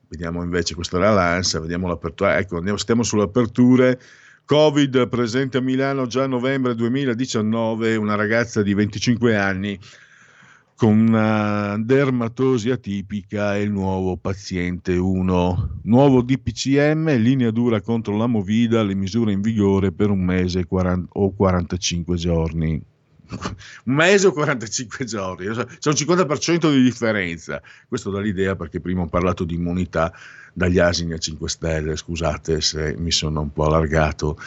Vediamo 0.09 0.43
invece, 0.43 0.75
questa 0.75 0.97
era 0.97 1.13
l'ANSA, 1.13 1.61
vediamo 1.61 1.87
l'apertura. 1.87 2.39
Ecco, 2.39 2.57
andiamo, 2.57 2.79
stiamo 2.79 3.03
sulle 3.03 3.25
aperture. 3.25 4.01
Covid 4.45 5.09
presente 5.09 5.59
a 5.59 5.61
Milano 5.61 6.07
già 6.07 6.25
a 6.25 6.27
novembre 6.27 6.75
2019, 6.75 7.97
una 7.97 8.15
ragazza 8.15 8.63
di 8.63 8.73
25 8.73 9.37
anni 9.37 9.79
con 10.79 10.97
una 10.97 11.77
dermatosi 11.77 12.71
atipica 12.71 13.57
è 13.57 13.59
il 13.59 13.73
nuovo 13.73 14.17
paziente 14.17 14.97
1. 14.97 15.81
Nuovo 15.83 16.23
DPCM, 16.23 17.17
linea 17.17 17.51
dura 17.51 17.81
contro 17.81 18.17
la 18.17 18.29
movida, 18.29 18.85
le 18.85 18.95
misure 18.95 19.33
in 19.33 19.41
vigore 19.41 19.91
per 19.91 20.09
un 20.11 20.21
mese 20.21 20.67
40, 20.67 21.09
o 21.15 21.35
45 21.35 22.17
giorni 22.17 22.81
un 23.31 23.95
mese 23.95 24.27
o 24.29 24.33
45 24.33 25.05
giorni, 25.05 25.47
c'è 25.47 25.89
un 25.89 25.95
50% 25.95 26.71
di 26.71 26.83
differenza. 26.83 27.61
Questo 27.87 28.11
dà 28.11 28.21
l'idea 28.21 28.57
perché 28.57 28.81
prima 28.81 29.03
ho 29.03 29.07
parlato 29.07 29.45
di 29.45 29.55
immunità 29.55 30.13
dagli 30.53 30.79
asini 30.79 31.13
a 31.13 31.19
5 31.19 31.49
stelle, 31.49 31.97
scusate 31.97 32.61
se 32.61 32.95
mi 32.97 33.11
sono 33.11 33.41
un 33.41 33.53
po' 33.53 33.67
allargato. 33.67 34.39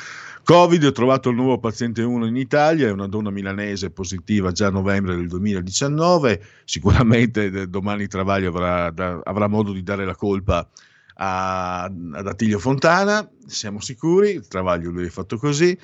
Covid, 0.43 0.83
ho 0.83 0.91
trovato 0.91 1.29
il 1.29 1.35
nuovo 1.35 1.59
paziente 1.59 2.01
1 2.01 2.25
in 2.25 2.35
Italia, 2.35 2.87
è 2.87 2.91
una 2.91 3.07
donna 3.07 3.29
milanese 3.29 3.91
positiva 3.91 4.51
già 4.51 4.67
a 4.67 4.71
novembre 4.71 5.15
del 5.15 5.27
2019, 5.27 6.43
sicuramente 6.65 7.69
domani 7.69 8.07
Travaglio 8.07 8.49
avrà, 8.49 9.21
avrà 9.23 9.47
modo 9.47 9.71
di 9.71 9.83
dare 9.83 10.03
la 10.03 10.15
colpa 10.15 10.67
ad 11.13 12.27
Attilio 12.27 12.57
Fontana, 12.57 13.29
siamo 13.45 13.79
sicuri, 13.79 14.41
Travaglio 14.47 14.89
lui 14.89 15.05
è 15.05 15.09
fatto 15.09 15.37
così. 15.37 15.77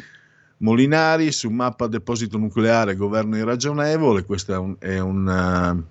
Molinari 0.60 1.32
su 1.32 1.50
mappa 1.50 1.88
deposito 1.88 2.38
nucleare 2.38 2.96
governo 2.96 3.38
irragionevole, 3.38 4.26
questo 4.26 4.54
è 4.54 4.58
un, 4.58 4.76
è 4.80 5.00
un 5.00 5.86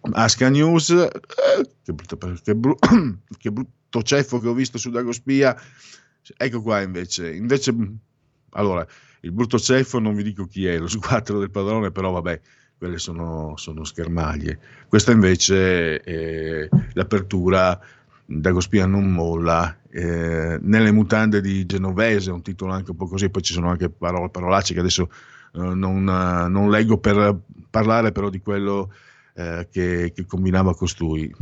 uh, 0.00 0.10
Asca 0.12 0.48
News, 0.48 0.90
eh, 0.90 1.10
che, 1.82 1.92
brutto, 1.92 2.18
che, 2.42 2.54
bru- 2.54 2.78
che, 3.38 3.52
brutto 3.52 4.02
ceffo 4.02 4.40
che 4.40 4.48
ho 4.48 4.54
visto 4.54 4.78
su 4.78 4.90
Dagospia, 4.90 5.56
ecco 6.36 6.62
qua 6.62 6.80
invece, 6.80 7.32
invece 7.32 7.74
allora 8.50 8.86
il 9.20 9.32
brutto 9.32 9.58
ceffo 9.58 9.98
non 9.98 10.14
vi 10.14 10.22
dico 10.22 10.46
chi 10.46 10.66
è, 10.66 10.78
lo 10.78 10.88
sguattero 10.88 11.38
del 11.38 11.50
padrone, 11.50 11.90
però 11.92 12.10
vabbè, 12.10 12.40
quelle 12.78 12.98
sono, 12.98 13.56
sono 13.56 13.84
schermaglie. 13.84 14.58
Questa 14.88 15.12
invece 15.12 16.00
è 16.00 16.68
l'apertura 16.92 17.80
Dagospia 18.28 18.86
non 18.86 19.10
molla, 19.10 19.78
eh, 19.88 20.58
nelle 20.60 20.90
mutande 20.90 21.40
di 21.40 21.64
Genovese, 21.64 22.32
un 22.32 22.42
titolo 22.42 22.72
anche 22.72 22.90
un 22.90 22.96
po' 22.96 23.06
così, 23.06 23.30
poi 23.30 23.42
ci 23.42 23.52
sono 23.52 23.70
anche 23.70 23.88
parole, 23.88 24.30
parolacce 24.30 24.74
che 24.74 24.80
adesso 24.80 25.08
eh, 25.54 25.60
non, 25.60 26.02
non, 26.02 26.68
leggo 26.68 26.98
per 26.98 27.38
parlare 27.70 28.10
però 28.10 28.28
di 28.28 28.40
quello 28.40 28.92
eh, 29.34 29.68
che, 29.70 30.12
che, 30.14 30.26
combinava 30.26 30.74
costui. 30.74 31.32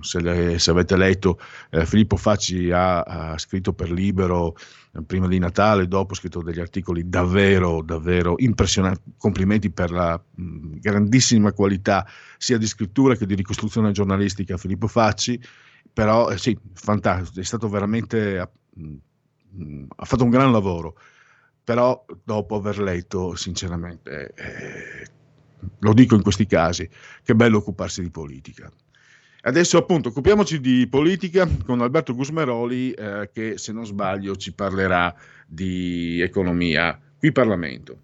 Se, 0.00 0.18
le, 0.20 0.58
se 0.58 0.70
avete 0.70 0.96
letto, 0.96 1.38
eh, 1.68 1.84
Filippo 1.84 2.16
Facci 2.16 2.70
ha, 2.70 3.02
ha, 3.02 3.38
scritto 3.38 3.74
per 3.74 3.90
Libero 3.90 4.56
eh, 4.96 5.02
prima 5.02 5.28
di 5.28 5.38
Natale, 5.38 5.86
dopo 5.86 6.14
ha 6.14 6.16
scritto 6.16 6.42
degli 6.42 6.60
articoli 6.60 7.08
davvero, 7.08 7.82
davvero 7.82 8.36
impressionanti. 8.38 9.12
Complimenti 9.18 9.70
per 9.70 9.90
la 9.90 10.18
mh, 10.18 10.78
grandissima 10.80 11.52
qualità 11.52 12.06
sia 12.38 12.56
di 12.56 12.66
scrittura 12.66 13.14
che 13.14 13.26
di 13.26 13.34
ricostruzione 13.34 13.92
giornalistica 13.92 14.54
a 14.54 14.58
Filippo 14.58 14.86
Facci 14.86 15.38
però 15.92 16.30
eh, 16.30 16.38
sì, 16.38 16.58
fantastico, 16.74 17.40
è 17.40 17.44
stato 17.44 17.68
veramente, 17.68 18.50
mh, 18.74 18.94
mh, 19.50 19.84
ha 19.96 20.04
fatto 20.04 20.24
un 20.24 20.30
gran 20.30 20.52
lavoro, 20.52 20.96
però 21.64 22.04
dopo 22.24 22.56
aver 22.56 22.78
letto, 22.80 23.34
sinceramente, 23.36 24.32
eh, 24.34 25.06
lo 25.78 25.92
dico 25.92 26.14
in 26.14 26.22
questi 26.22 26.46
casi, 26.46 26.88
che 27.22 27.34
bello 27.34 27.58
occuparsi 27.58 28.02
di 28.02 28.10
politica. 28.10 28.70
Adesso 29.42 29.78
appunto 29.78 30.10
occupiamoci 30.10 30.60
di 30.60 30.86
politica 30.86 31.48
con 31.64 31.80
Alberto 31.80 32.14
Gusmeroli 32.14 32.92
eh, 32.92 33.30
che 33.32 33.56
se 33.56 33.72
non 33.72 33.86
sbaglio 33.86 34.36
ci 34.36 34.52
parlerà 34.52 35.14
di 35.46 36.20
economia 36.20 37.00
qui 37.16 37.32
Parlamento, 37.32 37.98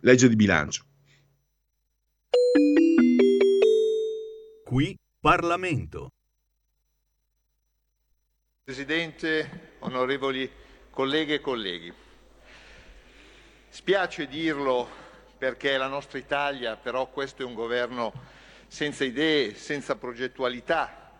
legge 0.00 0.28
di 0.28 0.34
bilancio. 0.34 0.84
Qui 4.64 4.96
Parlamento. 5.20 6.08
Presidente, 8.70 9.74
onorevoli 9.80 10.48
colleghe 10.90 11.34
e 11.34 11.40
colleghi, 11.40 11.92
spiace 13.68 14.28
dirlo 14.28 14.88
perché 15.36 15.76
la 15.76 15.88
nostra 15.88 16.18
Italia, 16.18 16.76
però 16.76 17.08
questo 17.08 17.42
è 17.42 17.44
un 17.44 17.54
governo 17.54 18.12
senza 18.68 19.02
idee, 19.02 19.56
senza 19.56 19.96
progettualità 19.96 21.10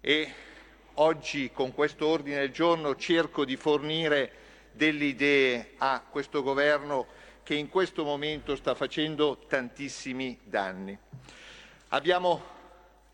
e 0.00 0.32
oggi 0.94 1.50
con 1.50 1.74
questo 1.74 2.06
ordine 2.06 2.38
del 2.38 2.52
giorno 2.52 2.94
cerco 2.94 3.44
di 3.44 3.56
fornire 3.56 4.32
delle 4.70 5.06
idee 5.06 5.72
a 5.78 6.04
questo 6.08 6.40
governo 6.40 7.08
che 7.42 7.54
in 7.54 7.68
questo 7.68 8.04
momento 8.04 8.54
sta 8.54 8.76
facendo 8.76 9.38
tantissimi 9.48 10.38
danni. 10.44 10.96
Abbiamo 11.88 12.58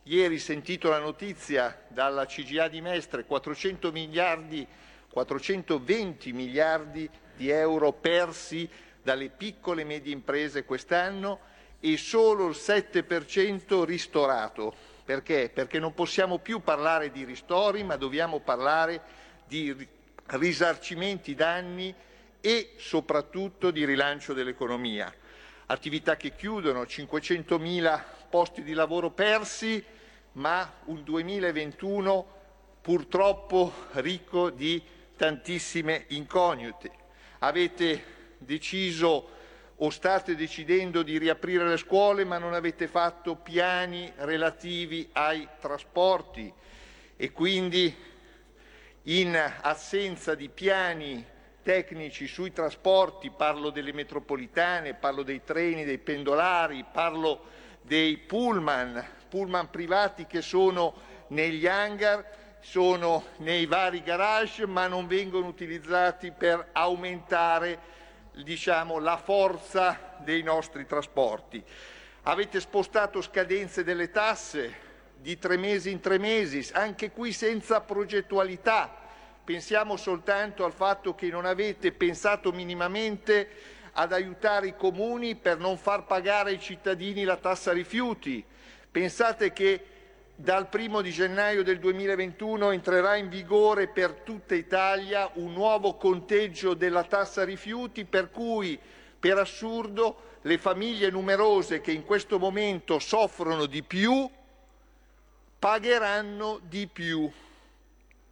Ieri 0.09 0.39
sentito 0.39 0.89
la 0.89 1.01
notizia 1.01 1.83
dalla 1.89 2.27
CGA 2.27 2.69
di 2.69 2.81
Mestre, 2.81 3.25
400 3.25 3.91
miliardi, 3.91 4.65
420 5.11 6.33
miliardi 6.33 7.11
di 7.35 7.51
euro 7.51 7.91
persi 7.91 8.71
dalle 9.03 9.31
piccole 9.31 9.83
e 9.83 9.85
medie 9.85 10.13
imprese 10.13 10.65
quest'anno 10.65 11.41
e 11.81 11.97
solo 11.97 12.47
il 12.47 12.55
7% 12.57 13.83
ristorato. 13.83 14.73
Perché? 15.05 15.51
Perché 15.53 15.81
non 15.81 15.93
possiamo 15.93 16.39
più 16.39 16.61
parlare 16.61 17.11
di 17.11 17.25
ristori, 17.25 17.83
ma 17.83 17.97
dobbiamo 17.97 18.39
parlare 18.39 19.03
di 19.49 19.75
risarcimenti 20.27 21.35
danni 21.35 21.93
e 22.41 22.75
soprattutto 22.77 23.73
di 23.73 23.85
rilancio 23.85 24.35
dell'economia. 24.35 25.13
Attività 25.69 26.17
che 26.17 26.37
chiudono, 26.37 26.83
500.000 26.83 28.03
posti 28.31 28.63
di 28.63 28.73
lavoro 28.73 29.11
persi, 29.11 29.85
ma 30.33 30.75
un 30.85 31.03
2021 31.03 32.35
purtroppo 32.81 33.73
ricco 33.95 34.51
di 34.51 34.81
tantissime 35.17 36.05
incognite. 36.09 36.91
Avete 37.41 38.05
deciso 38.39 39.31
o 39.75 39.91
state 39.91 40.37
decidendo 40.37 41.03
di 41.03 41.19
riaprire 41.19 41.67
le 41.67 41.77
scuole 41.77 42.25
ma 42.25 42.39
non 42.39 42.55
avete 42.55 42.87
fatto 42.87 43.35
piani 43.35 44.11
relativi 44.19 45.09
ai 45.13 45.47
trasporti 45.61 46.53
e 47.17 47.33
quindi 47.33 47.95
in 49.03 49.37
assenza 49.63 50.35
di 50.35 50.49
piani 50.49 51.25
tecnici 51.67 52.29
sui 52.29 52.53
trasporti, 52.53 53.29
parlo 53.29 53.71
delle 53.71 53.93
metropolitane, 53.93 54.95
parlo 54.95 55.25
dei 55.25 55.43
treni, 55.43 55.85
dei 55.85 55.99
pendolari, 55.99 56.85
parlo 56.93 57.43
dei 57.83 58.19
pullman, 58.19 59.05
pullman 59.29 59.69
privati 59.69 60.27
che 60.27 60.43
sono 60.43 60.95
negli 61.29 61.67
hangar, 61.67 62.25
sono 62.61 63.25
nei 63.39 63.67
vari 63.67 64.05
garage, 64.05 64.65
ma 64.65 64.87
non 64.87 65.09
vengono 65.09 65.49
utilizzati 65.49 66.31
per 66.31 66.69
aumentare 66.71 67.81
diciamo, 68.45 69.01
la 69.01 69.17
forza 69.17 70.15
dei 70.19 70.45
nostri 70.45 70.87
trasporti. 70.87 71.61
Avete 72.23 72.61
spostato 72.61 73.21
scadenze 73.21 73.83
delle 73.83 74.13
tasse 74.13 74.85
di 75.17 75.37
tre 75.37 75.57
mesi 75.57 75.91
in 75.91 75.99
tre 75.99 76.19
mesi, 76.19 76.65
anche 76.75 77.11
qui 77.11 77.33
senza 77.33 77.81
progettualità. 77.81 79.01
Pensiamo 79.47 79.97
soltanto 79.97 80.65
al 80.65 80.73
fatto 80.73 81.15
che 81.15 81.29
non 81.29 81.45
avete 81.45 81.93
pensato 81.93 82.51
minimamente 82.51 83.49
ad 83.93 84.13
aiutare 84.13 84.67
i 84.67 84.77
comuni 84.77 85.37
per 85.37 85.59
non 85.59 85.79
far 85.79 86.05
pagare 86.05 86.51
ai 86.51 86.59
cittadini 86.59 87.23
la 87.23 87.37
tassa 87.37 87.71
rifiuti, 87.71 88.45
Pensate 88.91 89.53
che 89.53 89.85
dal 90.35 90.69
primo 90.69 91.01
di 91.01 91.13
gennaio 91.13 91.63
del 91.63 91.79
2021 91.79 92.73
entrerà 92.73 93.15
in 93.15 93.29
vigore 93.29 93.87
per 93.87 94.15
tutta 94.25 94.57
Italia 94.57 95.31
un 95.35 95.53
nuovo 95.53 95.95
conteggio 95.95 96.75
della 96.75 97.05
tassa 97.05 97.45
rifiuti 97.45 98.05
per 98.05 98.31
cui, 98.31 98.77
per 99.21 99.39
assurdo, 99.39 100.39
le 100.41 100.59
famiglie 100.59 101.11
numerose 101.11 101.81
che 101.81 101.93
in 101.93 102.05
questo 102.05 102.41
momento 102.41 102.99
soffrono 102.99 103.67
di 103.67 103.85
più 103.85 104.29
pagheranno 105.59 106.59
di 106.63 106.89
più, 106.89 107.31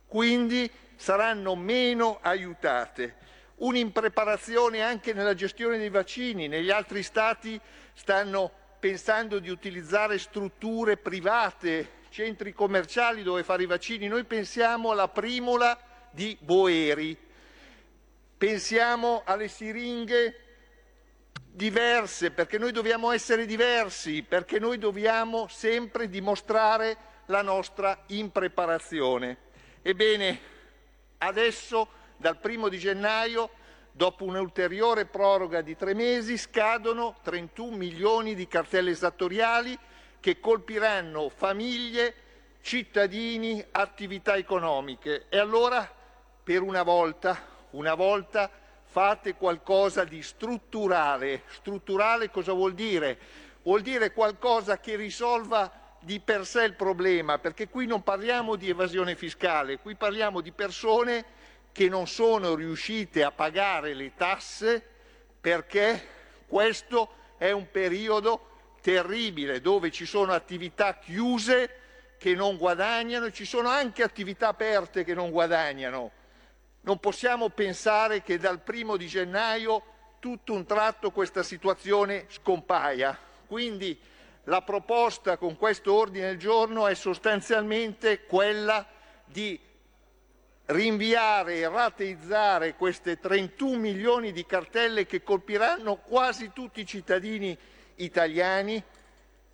quindi 0.09 0.70
saranno 0.96 1.54
meno 1.54 2.18
aiutate. 2.22 3.16
Un'impreparazione 3.57 4.83
anche 4.83 5.12
nella 5.12 5.35
gestione 5.35 5.78
dei 5.78 5.90
vaccini. 5.90 6.48
Negli 6.48 6.70
altri 6.70 7.02
Stati 7.02 7.61
stanno 7.92 8.50
pensando 8.78 9.38
di 9.38 9.48
utilizzare 9.48 10.18
strutture 10.18 10.96
private, 10.96 12.02
centri 12.11 12.52
commerciali 12.52 13.22
dove 13.22 13.42
fare 13.42 13.62
i 13.62 13.66
vaccini. 13.66 14.09
Noi 14.09 14.24
pensiamo 14.24 14.90
alla 14.90 15.09
primula 15.09 15.78
di 16.11 16.37
Boeri, 16.40 17.16
pensiamo 18.37 19.22
alle 19.24 19.48
siringhe 19.48 20.38
diverse, 21.54 22.30
perché 22.30 22.59
noi 22.59 22.72
dobbiamo 22.72 23.12
essere 23.12 23.46
diversi, 23.46 24.22
perché 24.22 24.59
noi 24.59 24.76
dobbiamo 24.78 25.46
sempre 25.48 26.09
dimostrare 26.09 26.96
la 27.26 27.42
nostra 27.42 28.02
impreparazione. 28.09 29.38
Ebbene, 29.80 30.52
adesso 31.18 31.88
dal 32.16 32.38
primo 32.38 32.68
di 32.68 32.79
gennaio 32.79 33.50
Dopo 33.96 34.24
un'ulteriore 34.24 35.05
proroga 35.05 35.61
di 35.61 35.77
tre 35.77 35.94
mesi 35.94 36.37
scadono 36.37 37.14
31 37.22 37.77
milioni 37.77 38.35
di 38.35 38.48
cartelle 38.48 38.90
esattoriali 38.90 39.79
che 40.18 40.40
colpiranno 40.40 41.29
famiglie, 41.29 42.12
cittadini, 42.61 43.64
attività 43.70 44.35
economiche. 44.35 45.27
E 45.29 45.38
allora, 45.38 45.88
per 46.42 46.62
una 46.62 46.83
volta, 46.83 47.40
una 47.70 47.94
volta 47.94 48.50
fate 48.83 49.35
qualcosa 49.37 50.03
di 50.03 50.24
strutturale. 50.24 51.42
Strutturale 51.50 52.33
cosa 52.33 52.53
vuol 52.53 52.74
dire? 52.74 53.16
Vuol 53.62 53.83
dire 53.83 54.12
qualcosa 54.12 54.81
che 54.81 54.96
risolva 54.96 55.70
di 56.05 56.21
per 56.21 56.47
sé 56.47 56.64
il 56.64 56.75
problema, 56.75 57.38
perché 57.38 57.69
qui 57.69 57.87
non 57.87 58.03
parliamo 58.03 58.57
di 58.57 58.69
evasione 58.69 59.17
fiscale, 59.17 59.79
qui 59.79 59.95
parliamo 59.95 60.40
di 60.40 60.53
persone 60.53 61.25
che 61.73 61.88
non 61.88 62.07
sono 62.07 62.55
riuscite 62.55 63.25
a 63.25 63.33
pagare 63.33 63.95
le 63.95 64.12
tasse 64.14 64.87
perché 65.40 66.07
questo 66.47 67.14
è 67.37 67.51
un 67.51 67.69
periodo 67.71 68.51
terribile 68.81 69.61
dove 69.61 69.90
ci 69.90 70.07
sono 70.07 70.33
attività 70.33 70.99
chiuse 70.99 71.81
che 72.19 72.35
non 72.35 72.57
guadagnano 72.57 73.27
e 73.27 73.33
ci 73.33 73.45
sono 73.45 73.69
anche 73.69 74.03
attività 74.03 74.49
aperte 74.49 75.05
che 75.05 75.14
non 75.14 75.31
guadagnano. 75.31 76.11
Non 76.83 76.99
possiamo 77.01 77.49
pensare 77.49 78.23
che 78.23 78.38
dal 78.38 78.61
primo 78.61 78.97
di 78.97 79.07
gennaio 79.07 79.83
tutto 80.21 80.53
un 80.53 80.64
tratto 80.64 81.11
questa 81.11 81.43
situazione 81.43 82.27
scompaia. 82.29 83.19
Quindi 83.47 83.99
la 84.44 84.62
proposta 84.62 85.37
con 85.37 85.57
questo 85.57 85.94
ordine 85.94 86.28
del 86.28 86.38
giorno 86.38 86.87
è 86.87 86.94
sostanzialmente 86.94 88.24
quella 88.24 88.87
di 89.24 89.59
rinviare 90.66 91.57
e 91.57 91.68
rateizzare 91.68 92.74
queste 92.74 93.18
31 93.18 93.78
milioni 93.78 94.33
di 94.33 94.46
cartelle 94.46 95.07
che 95.07 95.22
colpiranno 95.22 95.96
quasi 95.96 96.52
tutti 96.52 96.80
i 96.80 96.87
cittadini 96.87 97.57
italiani 97.96 98.83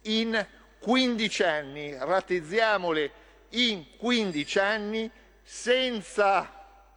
in 0.02 0.46
15 0.80 1.42
anni. 1.42 1.96
Rateizziamole 1.96 3.12
in 3.50 3.96
15 3.96 4.58
anni 4.58 5.10
senza 5.42 6.48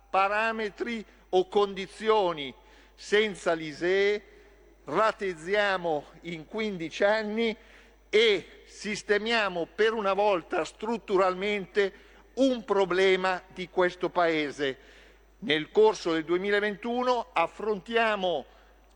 parametri 0.10 1.04
o 1.30 1.48
condizioni, 1.48 2.54
senza 2.94 3.54
l'ISEE, 3.54 4.22
rateizziamo 4.86 6.06
in 6.22 6.46
15 6.46 7.04
anni 7.04 7.58
e 8.16 8.62
sistemiamo 8.66 9.66
per 9.74 9.92
una 9.92 10.14
volta 10.14 10.64
strutturalmente 10.66 11.94
un 12.36 12.64
problema 12.64 13.42
di 13.48 13.70
questo 13.70 14.10
Paese. 14.10 14.78
Nel 15.40 15.72
corso 15.72 16.14
del 16.14 16.24
2021 16.24 17.30
affrontiamo 17.34 18.46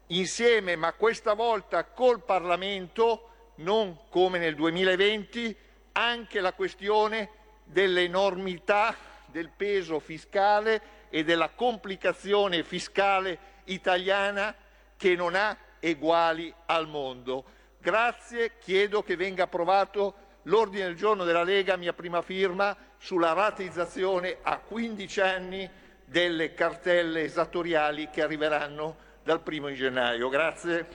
insieme, 0.08 0.76
ma 0.76 0.94
questa 0.94 1.34
volta 1.34 1.86
col 1.86 2.22
Parlamento, 2.22 3.54
non 3.56 4.02
come 4.10 4.38
nel 4.38 4.54
2020, 4.54 5.58
anche 5.94 6.40
la 6.40 6.54
questione 6.54 7.30
dell'enormità 7.64 8.96
del 9.26 9.50
peso 9.50 10.00
fiscale 10.00 11.08
e 11.10 11.24
della 11.24 11.50
complicazione 11.50 12.62
fiscale 12.62 13.40
italiana 13.64 14.56
che 14.96 15.16
non 15.16 15.34
ha 15.34 15.58
eguali 15.80 16.54
al 16.68 16.88
mondo. 16.88 17.57
Grazie, 17.88 18.58
chiedo 18.60 19.02
che 19.02 19.16
venga 19.16 19.44
approvato 19.44 20.42
l'ordine 20.44 20.88
del 20.88 20.98
giorno 20.98 21.24
della 21.24 21.44
Lega, 21.44 21.78
mia 21.78 21.94
prima 21.94 22.22
firma, 22.22 22.76
sulla 22.98 23.32
rateizzazione 23.32 24.40
a 24.42 24.60
15 24.60 25.22
anni 25.22 25.70
delle 26.04 26.54
cartelle 26.54 27.22
esattoriali 27.22 28.10
che 28.10 28.22
arriveranno 28.22 28.98
dal 29.24 29.42
primo 29.42 29.72
gennaio. 29.72 30.28
Grazie. 30.28 30.86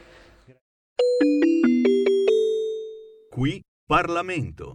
Qui 3.31 3.63
Parlamento. 3.87 4.75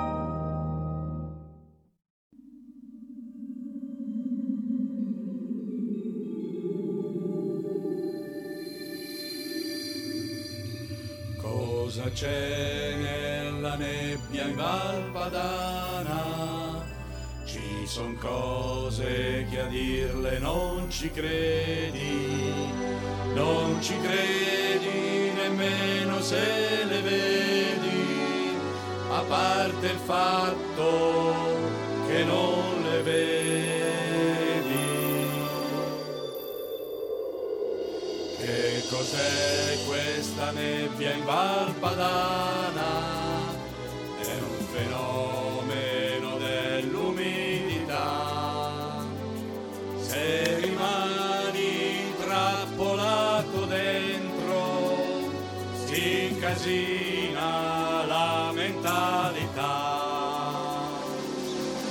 C'è 12.21 12.93
nella 12.97 13.75
nebbia 13.77 14.43
in 14.43 14.55
Valpadana. 14.55 16.23
Ci 17.45 17.87
son 17.87 18.15
cose 18.15 19.47
che 19.49 19.59
a 19.59 19.65
dirle 19.65 20.37
non 20.37 20.87
ci 20.91 21.09
credi, 21.09 22.37
non 23.33 23.81
ci 23.81 23.97
credi 23.99 25.31
nemmeno 25.33 26.21
se 26.21 26.83
le 26.87 27.01
vedi, 27.01 28.55
a 29.09 29.21
parte 29.21 29.87
il 29.87 29.97
fatto 29.97 31.33
che 32.05 32.23
non 32.23 32.70
cos'è 38.91 39.77
questa 39.87 40.51
nebbia 40.51 41.13
in 41.13 41.23
Val 41.23 41.73
Padana? 41.79 42.89
È 44.19 44.33
un 44.33 44.65
fenomeno 44.73 46.37
dell'umidità. 46.37 47.99
Se 49.97 50.59
rimani 50.59 52.01
intrappolato 52.09 53.65
dentro, 53.65 54.97
si 55.85 56.27
incasina 56.31 58.05
la 58.05 58.51
mentalità. 58.53 60.09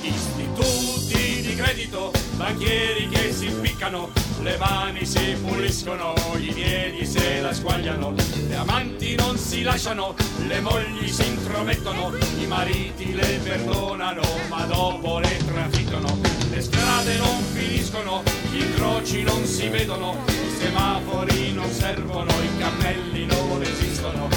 Istituti 0.01 1.41
di 1.41 1.55
credito, 1.55 2.11
banchieri 2.35 3.09
che 3.09 3.33
si 3.33 3.47
impiccano 3.47 4.20
le 4.41 4.57
mani 4.57 5.05
si 5.05 5.35
puliscono, 5.41 6.13
i 6.37 6.51
piedi 6.51 7.05
se 7.05 7.41
la 7.41 7.53
squagliano, 7.53 8.13
le 8.47 8.55
amanti 8.55 9.15
non 9.15 9.37
si 9.37 9.61
lasciano, 9.61 10.15
le 10.47 10.59
mogli 10.61 11.07
si 11.07 11.27
intromettono, 11.27 12.11
i 12.39 12.47
mariti 12.47 13.13
le 13.13 13.39
perdonano, 13.43 14.21
ma 14.49 14.65
dopo 14.65 15.19
le 15.19 15.37
trafittono, 15.45 16.17
le 16.49 16.61
strade 16.61 17.17
non 17.17 17.43
finiscono, 17.53 18.23
gli 18.51 18.61
incroci 18.61 19.23
non 19.23 19.45
si 19.45 19.67
vedono, 19.67 20.17
i 20.27 20.59
semafori 20.59 21.53
non 21.53 21.69
servono, 21.69 22.31
i 22.31 22.57
cammelli 22.57 23.25
non 23.25 23.61
esistono, 23.61 24.27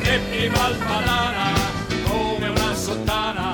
Reppi 0.00 0.48
Valpadana 0.48 1.52
come 2.04 2.48
una 2.48 2.74
sottana, 2.74 3.53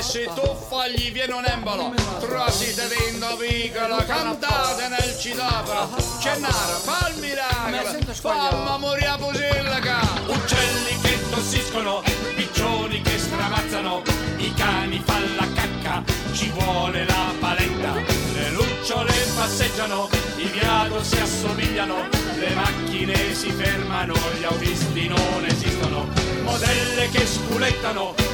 e 0.00 0.02
Napoli 0.02 0.02
si 0.02 0.24
tuffa 0.34 0.88
gli 0.88 1.12
viene 1.12 1.34
un 1.34 1.44
embolo. 1.44 1.92
Trosite 2.20 2.88
vindo 2.88 3.36
piccolo, 3.36 3.96
cantate 4.06 4.88
nel 4.88 5.18
citofono. 5.18 5.94
Cennaro, 6.20 6.78
fa 6.82 7.10
il 7.10 7.20
miracolo, 7.20 8.12
famma 8.14 8.76
morire 8.78 9.16
pusilica. 9.18 10.00
Uccelli 10.26 11.00
che 11.02 11.18
tossiscono, 11.30 12.02
piccioni 12.34 13.00
che 13.02 13.18
stramazzano, 13.18 14.02
i 14.38 14.52
cani 14.54 15.02
fanno 15.04 15.34
la 15.36 15.46
cacca, 15.54 16.02
ci 16.32 16.50
vuole 16.50 17.04
la 17.04 17.32
paletta. 17.38 17.92
Le 18.32 18.50
lucciole 18.50 19.12
passeggiano, 19.36 20.08
i 20.36 20.46
viados 20.46 21.08
si 21.08 21.20
assomigliano, 21.20 22.08
le 22.38 22.54
macchine 22.54 23.34
si 23.34 23.50
fermano, 23.50 24.14
gli 24.38 24.44
autisti 24.44 25.08
non 25.08 25.44
esistono 25.46 26.30
modelle 26.50 27.08
che 27.10 27.26
spulettano 27.26 28.29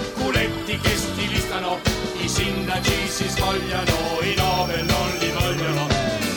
fumetti 0.47 0.79
che 0.79 0.97
stilistano, 0.97 1.79
i 2.19 2.29
sindaci 2.29 3.09
si 3.09 3.29
spogliano, 3.29 4.21
i 4.23 4.35
nove 4.37 4.83
non 4.83 5.17
li 5.19 5.31
vogliono. 5.31 5.87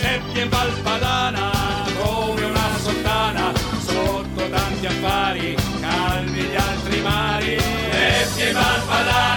Nebbia 0.01 0.43
in 0.43 0.49
Valpadana 0.49 1.51
come 2.01 2.43
una 2.45 2.77
sottana, 2.81 3.51
sotto 3.85 4.49
tanti 4.49 4.85
affari, 4.85 5.55
calmi 5.79 6.41
gli 6.41 6.55
altri 6.55 7.01
mari. 7.01 7.55
Nebbia 7.91 8.47
in 8.47 8.53
Valpadana, 8.53 9.28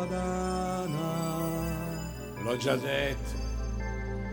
Valpadana? 0.00 1.08
L'ho 2.42 2.56
già 2.56 2.74
detto, 2.76 3.32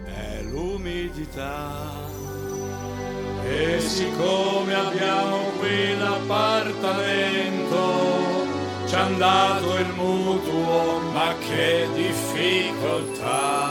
è 0.06 0.42
l'umidità. 0.44 2.06
E 3.44 3.80
siccome 3.82 4.74
abbiamo 4.74 5.52
qui 5.60 5.98
l'appartamento, 5.98 7.76
ci 8.88 8.96
han 8.96 9.18
dato 9.18 9.78
il 9.78 9.94
mutuo, 9.94 11.00
ma 11.12 11.36
che 11.40 11.88
difficoltà. 11.94 13.66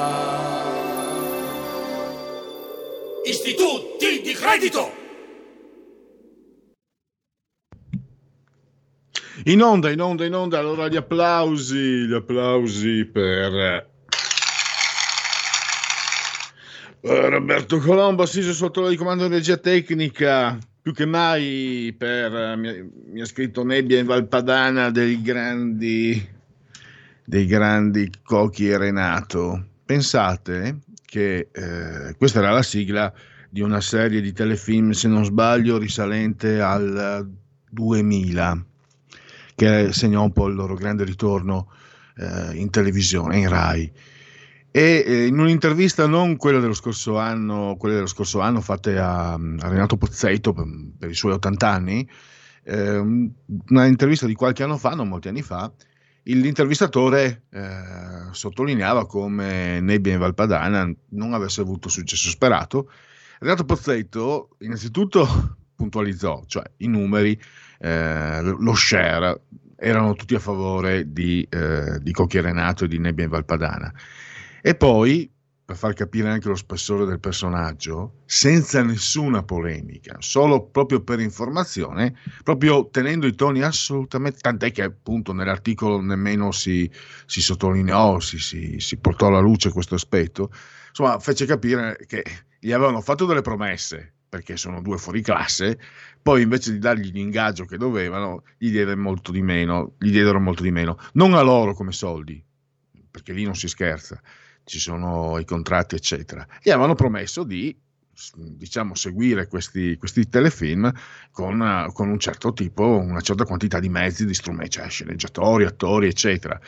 Istituti 3.25 4.21
di 4.23 4.33
credito! 4.35 5.06
In 9.49 9.63
onda, 9.63 9.93
in 9.93 10.01
onda, 10.01 10.25
in 10.25 10.35
onda, 10.35 10.59
allora 10.59 10.89
gli 10.89 10.97
applausi, 10.97 12.07
gli 12.09 12.13
applausi 12.13 13.05
per 13.05 13.89
Roberto 17.01 17.79
Colombo, 17.79 18.25
assiso 18.25 18.53
sotto 18.53 18.89
il 18.89 18.99
comando 18.99 19.29
di 19.29 19.35
regia 19.35 19.57
tecnica, 19.57 20.59
più 20.83 20.93
che 20.93 21.07
mai 21.07 21.95
per, 21.97 22.57
mi, 22.57 22.91
mi 23.13 23.21
ha 23.21 23.25
scritto 23.25 23.63
Nebbia 23.63 24.01
in 24.01 24.07
Valpadana 24.07 24.91
dei 24.91 25.23
grandi, 25.23 26.29
dei 27.25 27.47
grandi 27.47 28.11
Cocchi 28.25 28.69
e 28.69 28.79
Renato. 28.79 29.65
Pensate 29.85 30.79
che 31.05 31.51
eh, 31.53 32.17
questa 32.19 32.41
era 32.41 32.51
la 32.51 32.65
sigla 32.65 33.15
di 33.49 33.61
una 33.61 33.81
serie 33.81 34.21
di 34.21 34.33
telefilm, 34.33 34.91
se 34.91 35.07
non 35.07 35.25
sbaglio, 35.25 35.79
risalente 35.79 36.61
al 36.61 37.31
2000 37.71 38.65
che 39.57 39.93
segnò 39.93 40.23
un 40.23 40.33
po' 40.33 40.47
il 40.47 40.55
loro 40.55 40.75
grande 40.75 41.03
ritorno 41.03 41.73
eh, 42.17 42.55
in 42.55 42.71
televisione, 42.71 43.39
in 43.39 43.49
Rai. 43.49 43.91
E 44.71 45.05
eh, 45.07 45.27
in 45.27 45.39
un'intervista, 45.39 46.07
non 46.07 46.37
quella 46.37 46.61
dello 46.61 46.75
scorso 46.75 47.19
anno, 47.19 47.77
quelle 47.79 47.95
dello 47.95 48.07
scorso 48.07 48.41
anno 48.41 48.61
fatte 48.61 48.99
a, 48.99 49.33
a 49.33 49.69
Renato 49.69 49.97
Pozzetto 49.97 50.53
per, 50.53 50.67
per, 50.99 51.11
i 51.11 51.15
suoi 51.15 51.33
80 51.33 51.69
anni, 51.69 52.09
eh, 52.65 52.99
una 52.99 53.87
intervista 53.87 54.27
di 54.27 54.35
qualche 54.35 54.63
anno 54.63 54.77
fa, 54.77 54.91
non 54.91 55.09
molti 55.09 55.29
anni 55.29 55.43
fa, 55.43 55.73
l'intervistatore 56.25 57.45
eh, 57.51 58.29
sottolineava 58.33 59.07
come 59.07 59.81
Nebbia 59.81 60.15
in 60.15 60.19
Valpadana 60.19 60.93
non 61.11 61.33
avesse 61.33 61.63
avuto 61.63 61.89
successo 61.89 62.29
sperato. 62.29 62.91
Renato 63.39 63.65
Pozzetto 63.65 64.57
innanzitutto 64.59 65.57
puntualizzò, 65.75 66.43
cioè 66.47 66.65
i 66.79 66.89
numeri, 66.89 67.41
eh, 67.79 68.41
lo 68.43 68.75
share, 68.75 69.41
erano 69.77 70.15
tutti 70.15 70.35
a 70.35 70.39
favore 70.39 71.13
di, 71.13 71.47
eh, 71.51 71.99
di 72.01 72.13
Cocchi 72.13 72.41
Renato 72.41 72.85
e 72.85 72.89
di 72.89 72.99
Nebbia 72.99 73.25
in 73.25 73.31
Valpadana. 73.31 73.93
E 74.63 74.75
poi, 74.75 75.31
per 75.65 75.77
far 75.77 75.95
capire 75.95 76.29
anche 76.29 76.49
lo 76.49 76.55
spessore 76.55 77.05
del 77.05 77.21
personaggio, 77.21 78.23
senza 78.25 78.83
nessuna 78.83 79.43
polemica, 79.43 80.17
solo 80.21 80.67
proprio 80.67 81.03
per 81.03 81.21
informazione, 81.21 82.17
proprio 82.43 82.89
tenendo 82.89 83.27
i 83.27 83.35
toni 83.35 83.63
assolutamente, 83.63 84.39
tant'è 84.41 84.71
che 84.73 84.83
appunto 84.83 85.33
nell'articolo 85.33 86.01
nemmeno 86.01 86.53
si, 86.53 86.91
si 87.27 87.41
sottolineò, 87.41 88.21
si, 88.21 88.39
si, 88.39 88.77
si 88.79 88.97
portò 88.97 89.27
alla 89.27 89.41
luce 89.41 89.73
questo 89.73 89.97
aspetto, 89.97 90.51
insomma 90.89 91.19
fece 91.19 91.47
capire 91.47 91.99
che 92.07 92.25
gli 92.61 92.73
avevano 92.73 93.01
fatto 93.01 93.27
delle 93.27 93.43
promesse, 93.43 94.15
perché 94.29 94.57
sono 94.57 94.81
due 94.81 94.99
fuori 94.99 95.21
classe, 95.21 95.79
poi 96.27 96.43
invece 96.43 96.73
di 96.73 96.79
dargli 96.79 97.13
l'ingaggio 97.13 97.67
che 97.67 97.77
dovevano, 97.77 98.43
gli 98.59 98.73
diedero 98.73 98.99
molto 98.99 99.31
di 99.31 99.43
meno, 99.43 99.95
gli 99.97 100.11
diedero 100.11 100.41
molto 100.41 100.65
di 100.65 100.73
meno, 100.73 100.99
non 101.13 101.35
a 101.35 101.41
loro 101.41 101.73
come 101.73 101.93
soldi, 101.93 102.45
perché 103.09 103.33
lì 103.33 103.45
non 103.45 103.55
si 103.55 103.69
scherza, 103.69 104.21
ci 104.65 104.81
sono 104.81 105.39
i 105.39 105.45
contratti, 105.45 105.95
eccetera. 105.95 106.45
Gli 106.61 106.71
avevano 106.71 106.97
promesso 106.97 107.45
di 107.45 107.79
diciamo 108.35 108.97
seguire 108.97 109.47
questi, 109.47 109.97
questi 109.99 110.29
telefilm 110.29 110.93
con, 111.31 111.91
con, 111.93 112.09
un 112.09 112.19
certo 112.19 112.53
tipo, 112.53 112.99
una 112.99 113.21
certa 113.21 113.45
quantità 113.45 113.79
di 113.79 113.89
mezzi, 113.89 114.27
di 114.27 114.35
strumenti, 114.35 114.79
cioè 114.79 114.89
sceneggiatori, 114.89 115.65
attori, 115.65 116.09
eccetera. 116.09 116.61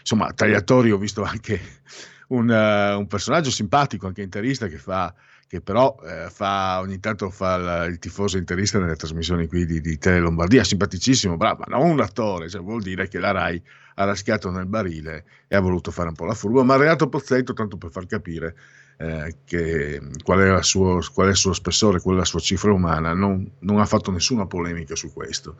Insomma, 0.00 0.30
tra 0.34 0.46
gli 0.46 0.52
attori 0.52 0.90
ho 0.90 0.98
visto 0.98 1.22
anche 1.22 1.58
un, 2.28 2.50
uh, 2.50 2.98
un 2.98 3.06
personaggio 3.06 3.50
simpatico, 3.50 4.08
anche 4.08 4.20
interista, 4.20 4.66
che 4.66 4.76
fa 4.76 5.14
che 5.48 5.60
però 5.60 5.96
eh, 6.04 6.28
fa, 6.30 6.80
ogni 6.80 6.98
tanto 6.98 7.30
fa 7.30 7.84
il, 7.84 7.92
il, 7.92 7.98
tifoso 7.98 8.36
interista 8.36 8.78
nelle 8.78 8.96
trasmissioni 8.96 9.46
qui 9.46 9.64
di, 9.64 9.80
di 9.80 9.98
Tele 9.98 10.18
Lombardia, 10.18 10.64
simpaticissimo, 10.64 11.36
bravo, 11.36 11.64
ma 11.66 11.76
non 11.76 11.90
un 11.90 12.00
attore, 12.00 12.48
cioè 12.48 12.60
vuol 12.60 12.82
dire 12.82 13.08
che 13.08 13.18
la 13.18 13.30
RAI 13.30 13.62
ha 13.94 14.04
raschiato 14.04 14.50
nel 14.50 14.66
barile 14.66 15.24
e 15.46 15.56
ha 15.56 15.60
voluto 15.60 15.90
fare 15.90 16.08
un 16.08 16.14
po' 16.14 16.24
la 16.24 16.34
furba, 16.34 16.64
ma 16.64 16.76
Renato 16.76 17.08
Pozzetto, 17.08 17.52
tanto 17.52 17.76
per 17.76 17.90
far 17.90 18.06
capire 18.06 18.56
eh, 18.98 19.36
che, 19.44 20.00
qual, 20.22 20.40
è 20.40 20.62
suo, 20.62 21.00
qual, 21.12 21.28
è 21.28 21.30
il 21.30 21.36
suo 21.36 21.52
spessore, 21.52 22.00
qual 22.00 22.16
è 22.16 22.18
la 22.18 22.24
sua 22.24 22.40
cifra 22.40 22.72
umana, 22.72 23.14
non, 23.14 23.48
non 23.60 23.78
ha 23.78 23.86
fatto 23.86 24.10
nessuna 24.10 24.46
polemica 24.46 24.96
su 24.96 25.12
questo. 25.12 25.56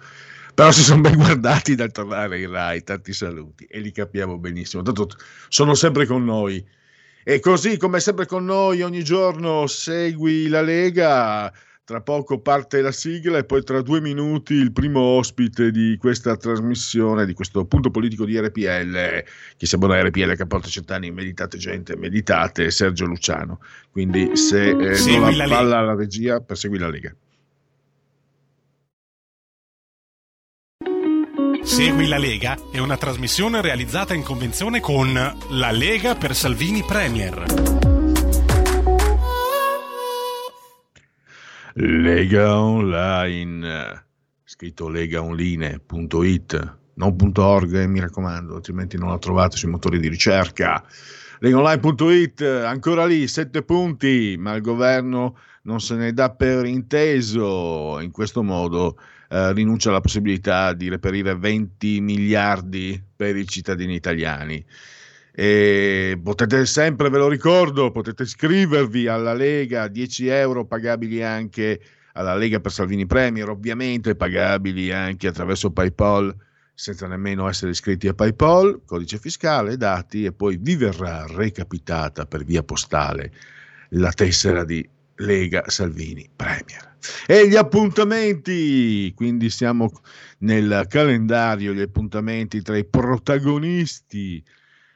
Però 0.52 0.72
si 0.72 0.82
sono 0.82 1.02
ben 1.02 1.16
guardati 1.16 1.74
dal 1.74 1.92
tornare 1.92 2.40
in 2.40 2.50
RAI, 2.50 2.82
tanti 2.82 3.12
saluti, 3.12 3.66
e 3.66 3.78
li 3.78 3.92
capiamo 3.92 4.38
benissimo. 4.38 4.82
Tanto 4.82 5.08
sono 5.48 5.74
sempre 5.74 6.06
con 6.06 6.24
noi 6.24 6.66
e 7.28 7.40
così 7.40 7.76
come 7.76 7.98
sempre 7.98 8.24
con 8.24 8.44
noi 8.44 8.82
ogni 8.82 9.02
giorno 9.02 9.66
segui 9.66 10.46
la 10.46 10.62
Lega, 10.62 11.52
tra 11.82 12.00
poco 12.00 12.38
parte 12.38 12.80
la 12.80 12.92
sigla 12.92 13.38
e 13.38 13.44
poi 13.44 13.64
tra 13.64 13.82
due 13.82 14.00
minuti 14.00 14.54
il 14.54 14.70
primo 14.70 15.00
ospite 15.00 15.72
di 15.72 15.96
questa 15.98 16.36
trasmissione, 16.36 17.26
di 17.26 17.32
questo 17.34 17.64
punto 17.64 17.90
politico 17.90 18.24
di 18.24 18.38
RPL, 18.38 19.24
che 19.56 19.66
siamo 19.66 19.88
da 19.88 20.00
RPL 20.04 20.36
che 20.36 20.46
porta 20.46 20.68
cent'anni, 20.68 21.10
meditate 21.10 21.58
gente, 21.58 21.96
meditate, 21.96 22.70
Sergio 22.70 23.06
Luciano. 23.06 23.58
Quindi 23.90 24.36
se 24.36 24.68
eh, 24.68 25.18
non 25.18 25.36
la 25.36 25.48
palla 25.48 25.78
alla 25.78 25.96
regia, 25.96 26.38
persegui 26.38 26.78
la 26.78 26.88
Lega. 26.88 27.12
Segui 31.66 32.06
la 32.06 32.16
Lega 32.16 32.56
è 32.70 32.78
una 32.78 32.96
trasmissione 32.96 33.60
realizzata 33.60 34.14
in 34.14 34.22
convenzione 34.22 34.78
con 34.78 35.12
La 35.50 35.70
Lega 35.72 36.14
per 36.14 36.32
Salvini 36.32 36.84
Premier. 36.84 37.44
Lega 41.74 42.60
Online, 42.60 44.06
scritto 44.44 44.88
legaonline.it, 44.88 46.76
non 46.94 47.16
.org, 47.34 47.74
eh, 47.74 47.86
mi 47.88 47.98
raccomando, 47.98 48.54
altrimenti 48.54 48.96
non 48.96 49.08
la 49.08 49.18
trovate 49.18 49.56
sui 49.56 49.68
motori 49.68 49.98
di 49.98 50.08
ricerca. 50.08 50.84
Legaonline.it, 51.40 52.42
ancora 52.42 53.04
lì, 53.04 53.26
sette 53.26 53.64
punti, 53.64 54.36
ma 54.38 54.54
il 54.54 54.62
governo 54.62 55.36
non 55.62 55.80
se 55.80 55.96
ne 55.96 56.12
dà 56.12 56.30
per 56.30 56.64
inteso. 56.64 57.98
In 57.98 58.12
questo 58.12 58.44
modo 58.44 58.96
eh, 59.28 59.52
rinuncia 59.52 59.90
alla 59.90 60.00
possibilità 60.00 60.72
di 60.72 60.88
reperire 60.88 61.34
20 61.36 62.00
miliardi 62.00 63.02
per 63.14 63.36
i 63.36 63.46
cittadini 63.46 63.94
italiani. 63.94 64.64
E 65.32 66.18
potete 66.22 66.64
sempre, 66.64 67.10
ve 67.10 67.18
lo 67.18 67.28
ricordo, 67.28 67.90
potete 67.90 68.22
iscrivervi 68.22 69.06
alla 69.06 69.34
Lega, 69.34 69.88
10 69.88 70.28
euro 70.28 70.64
pagabili 70.64 71.22
anche 71.22 71.80
alla 72.12 72.34
Lega 72.34 72.60
per 72.60 72.72
Salvini 72.72 73.06
Premier, 73.06 73.48
ovviamente 73.48 74.14
pagabili 74.14 74.90
anche 74.92 75.26
attraverso 75.28 75.70
PayPal 75.70 76.34
senza 76.76 77.06
nemmeno 77.06 77.48
essere 77.48 77.70
iscritti 77.70 78.06
a 78.06 78.14
PayPal, 78.14 78.82
codice 78.84 79.18
fiscale, 79.18 79.78
dati 79.78 80.24
e 80.24 80.32
poi 80.32 80.58
vi 80.58 80.76
verrà 80.76 81.26
recapitata 81.26 82.26
per 82.26 82.44
via 82.44 82.62
postale 82.62 83.32
la 83.90 84.12
tessera 84.12 84.62
di 84.62 84.86
Lega 85.16 85.64
Salvini 85.68 86.28
Premier. 86.36 86.85
E 87.26 87.48
gli 87.48 87.56
appuntamenti, 87.56 89.12
quindi 89.14 89.50
siamo 89.50 89.90
nel 90.38 90.86
calendario, 90.88 91.72
gli 91.72 91.80
appuntamenti 91.80 92.62
tra 92.62 92.76
i 92.76 92.84
protagonisti 92.84 94.42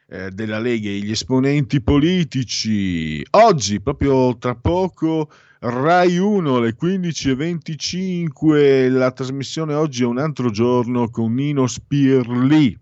eh, 0.09 0.31
della 0.31 0.59
Lega 0.59 0.89
e 0.89 0.99
gli 0.99 1.11
esponenti 1.11 1.81
politici. 1.81 3.25
Oggi, 3.31 3.81
proprio 3.81 4.37
tra 4.39 4.55
poco, 4.55 5.31
Rai 5.61 6.19
1 6.19 6.57
alle 6.57 6.75
15.25. 6.75 8.91
La 8.91 9.13
trasmissione 9.13 9.75
oggi 9.75 10.03
è 10.03 10.07
un 10.07 10.19
altro 10.19 10.51
giorno 10.51 11.09
con 11.11 11.35
Nino 11.35 11.67
Spirli, 11.67 12.77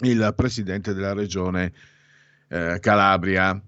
il 0.00 0.32
presidente 0.36 0.92
della 0.92 1.12
regione 1.12 1.72
eh, 2.48 2.78
Calabria. 2.78 3.60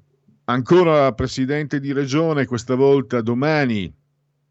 Ancora 0.45 1.13
presidente 1.13 1.81
di 1.81 1.93
regione, 1.93 2.47
questa 2.47 2.77
volta 2.77 3.21
domani 3.21 3.93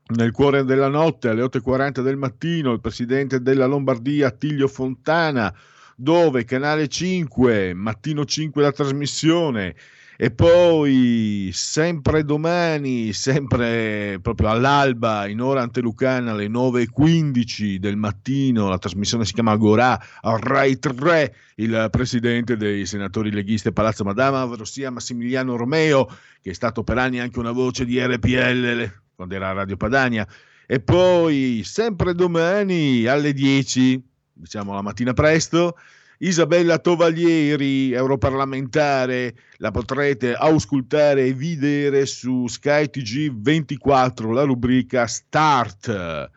nel 0.07 0.31
cuore 0.31 0.63
della 0.63 0.87
notte 0.87 1.29
alle 1.29 1.43
8.40 1.43 2.01
del 2.01 2.17
mattino 2.17 2.71
il 2.71 2.81
presidente 2.81 3.41
della 3.41 3.65
Lombardia 3.65 4.27
Attilio 4.27 4.67
Fontana 4.67 5.53
dove? 5.95 6.43
Canale 6.43 6.87
5, 6.87 7.73
mattino 7.73 8.25
5 8.25 8.61
la 8.61 8.71
trasmissione. 8.71 9.75
E 10.17 10.31
poi 10.31 11.49
sempre 11.51 12.23
domani, 12.23 13.11
sempre 13.11 14.17
proprio 14.21 14.49
all'alba, 14.49 15.27
in 15.27 15.41
ora 15.41 15.61
antelucana 15.61 16.31
alle 16.31 16.47
9.15 16.47 17.75
del 17.75 17.97
mattino, 17.97 18.69
la 18.69 18.77
trasmissione 18.77 19.25
si 19.25 19.33
chiama 19.33 19.51
Agorà, 19.51 19.99
a 20.21 20.37
Rai 20.39 20.79
3, 20.79 21.35
il 21.55 21.89
presidente 21.91 22.55
dei 22.55 22.85
senatori 22.85 23.29
leghisti 23.29 23.73
Palazzo 23.73 24.05
Madama, 24.05 24.43
ovvero 24.43 24.63
Massimiliano 24.89 25.57
Romeo, 25.57 26.05
che 26.41 26.51
è 26.51 26.53
stato 26.53 26.83
per 26.83 26.97
anni 26.97 27.19
anche 27.19 27.39
una 27.39 27.51
voce 27.51 27.83
di 27.83 27.99
RPL 27.99 29.03
quando 29.15 29.35
era 29.35 29.51
Radio 29.53 29.77
Padania. 29.77 30.27
E 30.67 30.79
poi 30.79 31.61
sempre 31.63 32.13
domani 32.13 33.05
alle 33.05 33.33
10 33.33 34.13
diciamo 34.35 34.73
la 34.73 34.81
mattina 34.81 35.13
presto. 35.13 35.77
Isabella 36.17 36.79
Tovaglieri, 36.79 37.91
europarlamentare, 37.91 39.35
la 39.57 39.71
potrete 39.71 40.33
auscultare 40.33 41.25
e 41.25 41.33
vedere 41.33 42.05
su 42.05 42.47
Sky 42.47 42.89
TG 42.89 43.33
24, 43.33 44.31
la 44.31 44.43
rubrica 44.43 45.07
Start. 45.07 46.29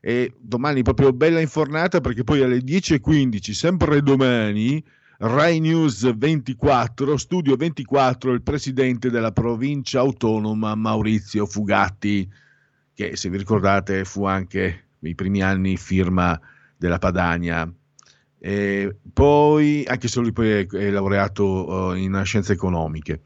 E 0.00 0.32
domani 0.38 0.82
proprio 0.82 1.12
bella 1.12 1.40
infornata 1.40 2.00
perché 2.00 2.24
poi 2.24 2.42
alle 2.42 2.58
10.15, 2.58 3.50
sempre 3.50 4.00
domani, 4.00 4.82
Rai 5.20 5.58
News 5.58 6.16
24, 6.16 7.16
Studio 7.16 7.56
24, 7.56 8.30
il 8.30 8.42
presidente 8.42 9.10
della 9.10 9.32
provincia 9.32 9.98
autonoma 9.98 10.76
Maurizio 10.76 11.44
Fugatti, 11.44 12.30
che 12.94 13.16
se 13.16 13.28
vi 13.28 13.36
ricordate 13.36 14.04
fu 14.04 14.26
anche 14.26 14.90
nei 15.00 15.16
primi 15.16 15.42
anni 15.42 15.76
firma 15.76 16.40
della 16.76 16.98
Padania. 16.98 17.68
E 18.38 18.96
poi, 19.12 19.82
anche 19.88 20.06
se 20.06 20.20
lui 20.20 20.30
poi 20.30 20.50
è, 20.50 20.66
è 20.68 20.88
laureato 20.88 21.66
uh, 21.68 21.94
in 21.94 22.22
scienze 22.24 22.52
economiche. 22.52 23.22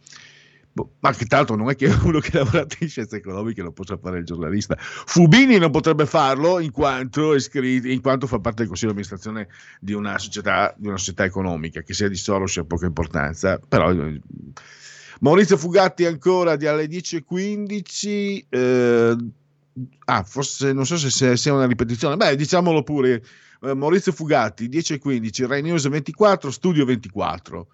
Boh, 0.75 0.95
ma 1.01 1.13
che 1.13 1.27
tanto 1.27 1.55
non 1.55 1.69
è 1.69 1.77
che 1.77 1.87
uno 2.05 2.19
che 2.19 2.39
ha 2.39 2.45
lavorato 2.45 2.77
in 2.81 2.89
scienze 2.89 3.17
economiche 3.17 3.61
lo 3.61 3.73
possa 3.73 3.99
fare 3.99 4.19
il 4.19 4.25
giornalista. 4.25 4.75
Fubini 4.79 5.59
non 5.59 5.71
potrebbe 5.71 6.07
farlo 6.07 6.61
in 6.61 6.71
quanto, 6.71 7.35
iscritto, 7.35 7.89
in 7.89 8.01
quanto 8.01 8.27
fa 8.27 8.39
parte 8.39 8.61
del 8.61 8.69
consiglio 8.69 8.93
di 8.93 8.99
amministrazione 8.99 9.49
di 9.81 9.93
una 9.93 10.19
società, 10.19 10.75
di 10.77 10.87
una 10.87 10.97
società 10.97 11.25
economica, 11.25 11.83
che 11.83 11.93
sia 11.93 12.09
di 12.09 12.17
Soros 12.17 12.57
ha 12.57 12.65
poca 12.65 12.87
importanza, 12.87 13.59
però 13.59 13.93
eh, 13.93 14.21
Maurizio 15.21 15.59
Fugatti 15.59 16.07
ancora 16.07 16.57
di 16.57 16.67
alle 16.67 16.87
10.15. 16.87 18.45
Eh, 18.49 19.17
ah, 20.07 20.23
forse 20.23 20.73
non 20.73 20.87
so 20.87 20.97
se 20.97 21.37
sia 21.37 21.53
una 21.53 21.67
ripetizione, 21.67 22.17
beh, 22.17 22.35
diciamolo 22.35 22.83
pure. 22.83 23.23
Eh, 23.61 23.75
Maurizio 23.75 24.11
Fugatti, 24.11 24.69
10.15, 24.69 25.47
Rai 25.47 25.61
News 25.61 25.87
24, 25.87 26.51
Studio 26.51 26.87
24, 26.87 27.67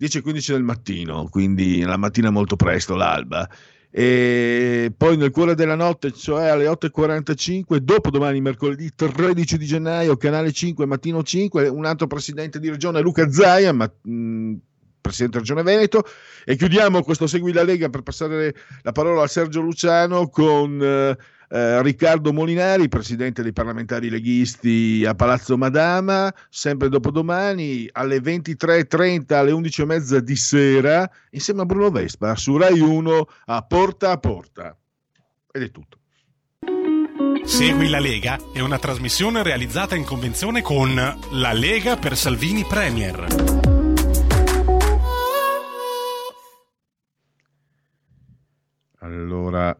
10.15 0.00 0.52
del 0.52 0.62
mattino, 0.62 1.28
quindi 1.28 1.82
la 1.82 1.98
mattina 1.98 2.30
molto 2.30 2.56
presto, 2.56 2.94
l'alba. 2.94 3.48
E 3.92 4.92
poi 4.96 5.16
nel 5.16 5.30
cuore 5.30 5.54
della 5.54 5.74
notte, 5.74 6.12
cioè 6.12 6.46
alle 6.46 6.66
8.45, 6.66 7.76
dopodomani, 7.78 8.40
mercoledì 8.40 8.94
13 8.94 9.58
di 9.58 9.66
gennaio, 9.66 10.16
canale 10.16 10.52
5, 10.52 10.86
mattino 10.86 11.22
5, 11.22 11.68
un 11.68 11.84
altro 11.84 12.06
presidente 12.06 12.60
di 12.60 12.70
regione, 12.70 13.00
Luca 13.00 13.30
Zaia, 13.30 13.72
ma, 13.72 13.90
mh, 14.02 14.54
Presidente 15.00 15.38
Regione 15.38 15.62
Veneto, 15.62 16.04
e 16.44 16.56
chiudiamo 16.56 17.02
questo 17.02 17.26
Segui 17.26 17.52
la 17.52 17.64
Lega 17.64 17.88
per 17.88 18.02
passare 18.02 18.54
la 18.82 18.92
parola 18.92 19.22
a 19.22 19.26
Sergio 19.26 19.60
Luciano 19.60 20.28
con 20.28 20.78
eh, 20.80 21.16
eh, 21.52 21.82
Riccardo 21.82 22.32
Molinari, 22.32 22.88
Presidente 22.88 23.42
dei 23.42 23.52
parlamentari 23.52 24.08
leghisti 24.08 25.04
a 25.04 25.14
Palazzo 25.16 25.58
Madama, 25.58 26.32
sempre 26.48 26.88
dopodomani 26.88 27.88
alle 27.90 28.18
23.30 28.18 29.34
alle 29.34 29.50
11.30 29.50 30.18
di 30.18 30.36
sera, 30.36 31.10
insieme 31.30 31.62
a 31.62 31.66
Bruno 31.66 31.90
Vespa, 31.90 32.36
su 32.36 32.56
Rai 32.56 32.78
1 32.78 33.26
a 33.46 33.62
Porta 33.62 34.12
a 34.12 34.18
Porta. 34.18 34.76
Ed 35.50 35.62
è 35.62 35.70
tutto. 35.72 35.98
Segui 37.42 37.88
la 37.88 37.98
Lega 37.98 38.38
è 38.52 38.60
una 38.60 38.78
trasmissione 38.78 39.42
realizzata 39.42 39.96
in 39.96 40.04
convenzione 40.04 40.62
con 40.62 40.94
La 40.94 41.52
Lega 41.52 41.96
per 41.96 42.16
Salvini 42.16 42.64
Premier. 42.64 43.26
Allora, 48.98 49.76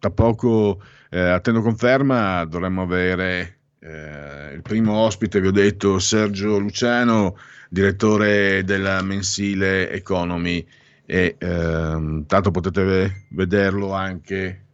tra 0.00 0.10
poco, 0.10 0.82
eh, 1.10 1.20
attendo 1.20 1.60
conferma, 1.60 2.44
dovremmo 2.46 2.82
avere 2.82 3.58
eh, 3.78 4.52
il 4.54 4.62
primo 4.62 4.94
ospite, 4.94 5.40
vi 5.40 5.46
ho 5.48 5.52
detto, 5.52 6.00
Sergio 6.00 6.58
Luciano, 6.58 7.36
direttore 7.68 8.64
della 8.64 9.00
mensile 9.02 9.90
Economy. 9.90 10.66
E 11.06 11.34
ehm, 11.38 12.24
potete 12.24 13.26
vederlo 13.30 13.92
anche 13.92 14.64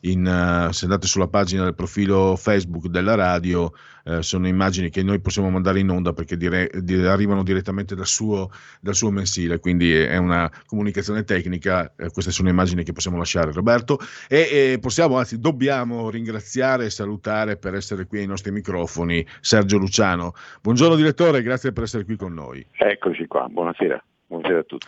in, 0.00 0.26
uh, 0.26 0.72
se 0.72 0.84
andate 0.84 1.06
sulla 1.06 1.28
pagina 1.28 1.64
del 1.64 1.74
profilo 1.74 2.34
Facebook 2.36 2.86
della 2.86 3.14
radio, 3.14 3.72
uh, 4.04 4.20
sono 4.20 4.46
immagini 4.46 4.90
che 4.90 5.02
noi 5.02 5.20
possiamo 5.20 5.50
mandare 5.50 5.80
in 5.80 5.90
onda 5.90 6.12
perché 6.12 6.36
dire, 6.36 6.70
dire, 6.80 7.08
arrivano 7.08 7.42
direttamente 7.42 7.94
dal 7.94 8.06
suo, 8.06 8.50
dal 8.80 8.94
suo, 8.94 9.10
mensile, 9.10 9.58
quindi 9.58 9.92
è 9.92 10.16
una 10.16 10.50
comunicazione 10.66 11.24
tecnica, 11.24 11.92
uh, 11.96 12.10
queste 12.10 12.30
sono 12.30 12.48
immagini 12.48 12.84
che 12.84 12.92
possiamo 12.92 13.16
lasciare 13.16 13.52
Roberto 13.52 13.98
e, 14.28 14.72
e, 14.72 14.78
possiamo, 14.80 15.18
anzi 15.18 15.38
dobbiamo 15.38 16.10
ringraziare 16.10 16.86
e 16.86 16.90
salutare 16.90 17.56
per 17.56 17.74
essere 17.74 18.06
qui 18.06 18.20
ai 18.20 18.26
nostri 18.26 18.50
microfoni 18.50 19.26
Sergio 19.40 19.78
Luciano. 19.78 20.32
Buongiorno 20.62 20.96
direttore, 20.96 21.42
grazie 21.42 21.72
per 21.72 21.84
essere 21.84 22.04
qui 22.04 22.16
con 22.16 22.32
noi. 22.32 22.64
Eccoci 22.72 23.26
qua, 23.26 23.46
buonasera, 23.48 24.02
buonasera 24.26 24.58
a 24.58 24.64
tutti. 24.64 24.86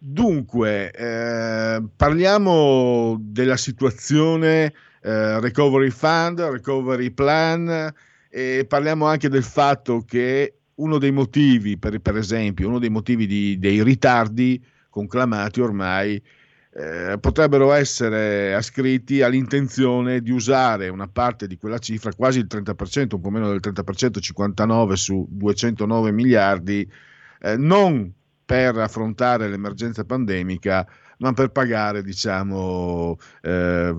Dunque, 0.00 0.92
eh, 0.92 1.82
parliamo 1.96 3.16
della 3.18 3.56
situazione 3.56 4.72
eh, 5.02 5.40
Recovery 5.40 5.90
Fund, 5.90 6.40
Recovery 6.40 7.10
Plan 7.10 7.92
e 8.38 8.66
parliamo 8.66 9.04
anche 9.04 9.28
del 9.28 9.42
fatto 9.42 10.04
che 10.06 10.58
uno 10.76 10.98
dei 10.98 11.10
motivi, 11.10 11.76
per, 11.76 11.98
per 11.98 12.16
esempio, 12.16 12.68
uno 12.68 12.78
dei 12.78 12.88
motivi 12.88 13.26
di, 13.26 13.58
dei 13.58 13.82
ritardi 13.82 14.64
conclamati 14.90 15.60
ormai 15.60 16.22
eh, 16.72 17.18
potrebbero 17.18 17.72
essere 17.72 18.54
ascritti 18.54 19.22
all'intenzione 19.22 20.20
di 20.20 20.30
usare 20.30 20.88
una 20.88 21.08
parte 21.08 21.48
di 21.48 21.56
quella 21.56 21.78
cifra, 21.78 22.12
quasi 22.12 22.38
il 22.38 22.46
30%, 22.48 23.16
un 23.16 23.20
po' 23.20 23.30
meno 23.30 23.48
del 23.48 23.60
30%, 23.60 24.20
59 24.20 24.94
su 24.94 25.26
209 25.28 26.12
miliardi, 26.12 26.88
eh, 27.40 27.56
non 27.56 28.12
per 28.44 28.78
affrontare 28.78 29.48
l'emergenza 29.48 30.04
pandemica, 30.04 30.86
ma 31.18 31.32
per 31.32 31.50
pagare 31.50 32.02
diciamo, 32.02 33.16
eh, 33.42 33.96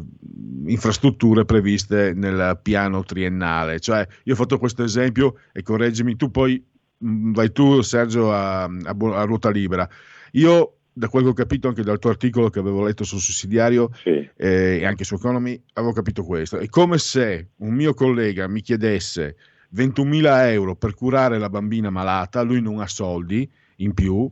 infrastrutture 0.66 1.46
previste 1.46 2.14
nel 2.14 2.60
piano 2.62 3.04
triennale. 3.04 3.80
Cioè, 3.80 4.06
io 4.24 4.34
ho 4.34 4.38
fatto 4.38 4.58
questo 4.58 4.84
esempio 4.84 5.36
e 5.52 5.62
correggimi 5.62 6.16
tu, 6.16 6.32
poi 6.32 6.64
mh, 6.98 7.32
vai 7.32 7.52
tu 7.52 7.82
Sergio 7.82 8.34
a, 8.34 8.64
a, 8.64 8.70
a, 8.98 9.24
ruota 9.24 9.50
libera. 9.50 9.88
Io 10.34 10.76
da 10.92 11.08
quel 11.08 11.24
che 11.24 11.30
ho 11.30 11.34
capito 11.34 11.68
anche 11.70 11.84
dal 11.84 12.00
tuo 12.00 12.10
articolo 12.10 12.50
che 12.50 12.60
avevo 12.60 12.84
letto 12.84 13.06
sul 13.06 13.20
sussidiario 13.20 13.92
sì. 14.04 14.10
eh, 14.10 14.80
e 14.82 14.86
anche 14.86 15.06
su 15.06 15.16
Economy, 15.16 15.62
avevo 15.74 15.94
capito 15.94 16.24
questo. 16.24 16.58
È 16.58 16.68
come 16.68 16.98
se 16.98 17.52
un 17.58 17.74
mio 17.74 17.94
collega 17.94 18.48
mi 18.48 18.62
chiedesse 18.62 19.38
21.000 19.76 20.52
euro 20.52 20.76
per 20.76 20.94
curare 20.96 21.38
la 21.38 21.50
bambina 21.50 21.90
malata, 21.90 22.42
lui 22.42 22.62
non 22.62 22.82
ha 22.82 22.88
soldi 22.88 23.50
in 23.78 23.94
più, 23.94 24.30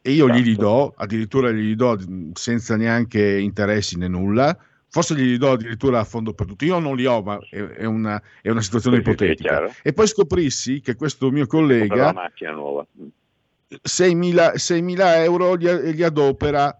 e 0.00 0.12
io 0.12 0.24
esatto. 0.24 0.38
glieli 0.38 0.56
do, 0.56 0.94
addirittura 0.96 1.50
glieli 1.50 1.74
do 1.74 1.98
senza 2.34 2.76
neanche 2.76 3.38
interessi 3.38 3.96
né 3.96 4.08
nulla, 4.08 4.56
forse 4.88 5.14
glieli 5.14 5.38
do 5.38 5.52
addirittura 5.52 6.00
a 6.00 6.04
fondo 6.04 6.32
perduto, 6.32 6.64
io 6.64 6.78
non 6.78 6.96
li 6.96 7.06
ho, 7.06 7.22
ma 7.22 7.38
è, 7.50 7.58
è, 7.58 7.84
una, 7.84 8.20
è 8.40 8.50
una, 8.50 8.62
situazione 8.62 8.96
sì, 8.96 9.02
ipotetica. 9.02 9.70
E 9.82 9.92
poi 9.92 10.06
scoprissi 10.06 10.80
che 10.80 10.94
questo 10.94 11.30
mio 11.30 11.46
collega 11.46 12.12
6.000, 13.70 14.54
6.000 14.54 15.16
euro 15.22 15.54
li, 15.54 15.92
li 15.94 16.02
adopera 16.02 16.78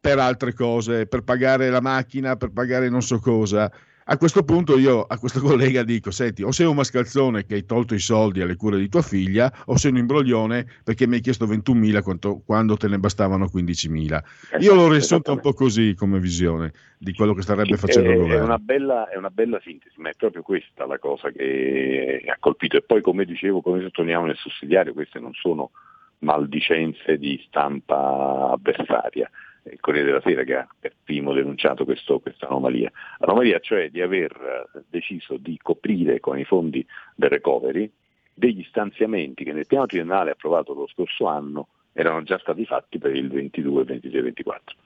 per 0.00 0.18
altre 0.18 0.52
cose, 0.52 1.06
per 1.06 1.22
pagare 1.22 1.70
la 1.70 1.80
macchina, 1.80 2.36
per 2.36 2.50
pagare 2.50 2.88
non 2.88 3.02
so 3.02 3.18
cosa. 3.20 3.70
A 4.06 4.18
questo 4.18 4.44
punto 4.44 4.76
io 4.76 5.02
a 5.02 5.18
questo 5.18 5.40
collega 5.42 5.82
dico, 5.82 6.10
senti, 6.10 6.42
o 6.42 6.52
sei 6.52 6.66
un 6.66 6.76
mascalzone 6.76 7.46
che 7.46 7.54
hai 7.54 7.64
tolto 7.64 7.94
i 7.94 7.98
soldi 7.98 8.42
alle 8.42 8.56
cure 8.56 8.76
di 8.76 8.88
tua 8.88 9.00
figlia, 9.00 9.50
o 9.66 9.76
sei 9.76 9.92
un 9.92 9.98
imbroglione 9.98 10.66
perché 10.84 11.06
mi 11.06 11.14
hai 11.14 11.20
chiesto 11.20 11.46
21.000 11.46 12.02
quando, 12.02 12.42
quando 12.44 12.76
te 12.76 12.88
ne 12.88 12.98
bastavano 12.98 13.46
15.000. 13.46 14.60
Io 14.60 14.74
l'ho 14.74 14.90
riassunta 14.90 15.32
un 15.32 15.40
po' 15.40 15.54
così 15.54 15.94
come 15.94 16.18
visione 16.18 16.72
di 16.98 17.14
quello 17.14 17.32
che 17.32 17.42
starebbe 17.42 17.76
facendo 17.76 18.10
è, 18.10 18.12
il 18.12 18.18
è 18.18 18.22
governo. 18.22 18.44
una, 18.44 18.58
bella, 18.58 19.08
è 19.08 19.16
una 19.16 19.30
bella 19.30 19.58
sintesi, 19.62 19.98
ma 20.00 20.10
è 20.10 20.14
proprio 20.16 20.42
questa 20.42 20.86
la 20.86 20.98
cosa 20.98 21.30
che 21.30 22.22
ha 22.26 22.36
colpito. 22.38 22.76
E 22.76 22.82
poi, 22.82 23.00
come 23.00 23.24
dicevo, 23.24 23.62
come 23.62 23.80
sottolineavo 23.80 24.26
nel 24.26 24.36
sussidiario, 24.36 24.92
queste 24.92 25.18
non 25.18 25.32
sono 25.32 25.70
maldicenze 26.18 27.16
di 27.16 27.42
stampa 27.46 28.50
avversaria 28.52 29.30
il 29.70 29.80
Corriere 29.80 30.06
della 30.06 30.20
Sera 30.20 30.44
che 30.44 30.56
ha 30.56 30.68
per 30.78 30.94
primo 31.02 31.32
denunciato 31.32 31.84
questa 31.84 32.18
anomalia. 32.40 32.90
Anomalia 33.18 33.58
cioè 33.60 33.90
di 33.90 34.00
aver 34.00 34.32
eh, 34.74 34.82
deciso 34.88 35.36
di 35.36 35.58
coprire 35.62 36.20
con 36.20 36.38
i 36.38 36.44
fondi 36.44 36.86
del 37.14 37.30
recovery 37.30 37.90
degli 38.34 38.64
stanziamenti 38.64 39.44
che 39.44 39.52
nel 39.52 39.66
piano 39.66 39.86
triennale 39.86 40.32
approvato 40.32 40.74
lo 40.74 40.88
scorso 40.88 41.26
anno 41.26 41.68
erano 41.92 42.22
già 42.24 42.38
stati 42.38 42.66
fatti 42.66 42.98
per 42.98 43.14
il 43.14 43.28
22, 43.28 43.84
23, 43.84 44.22
24. 44.22 44.76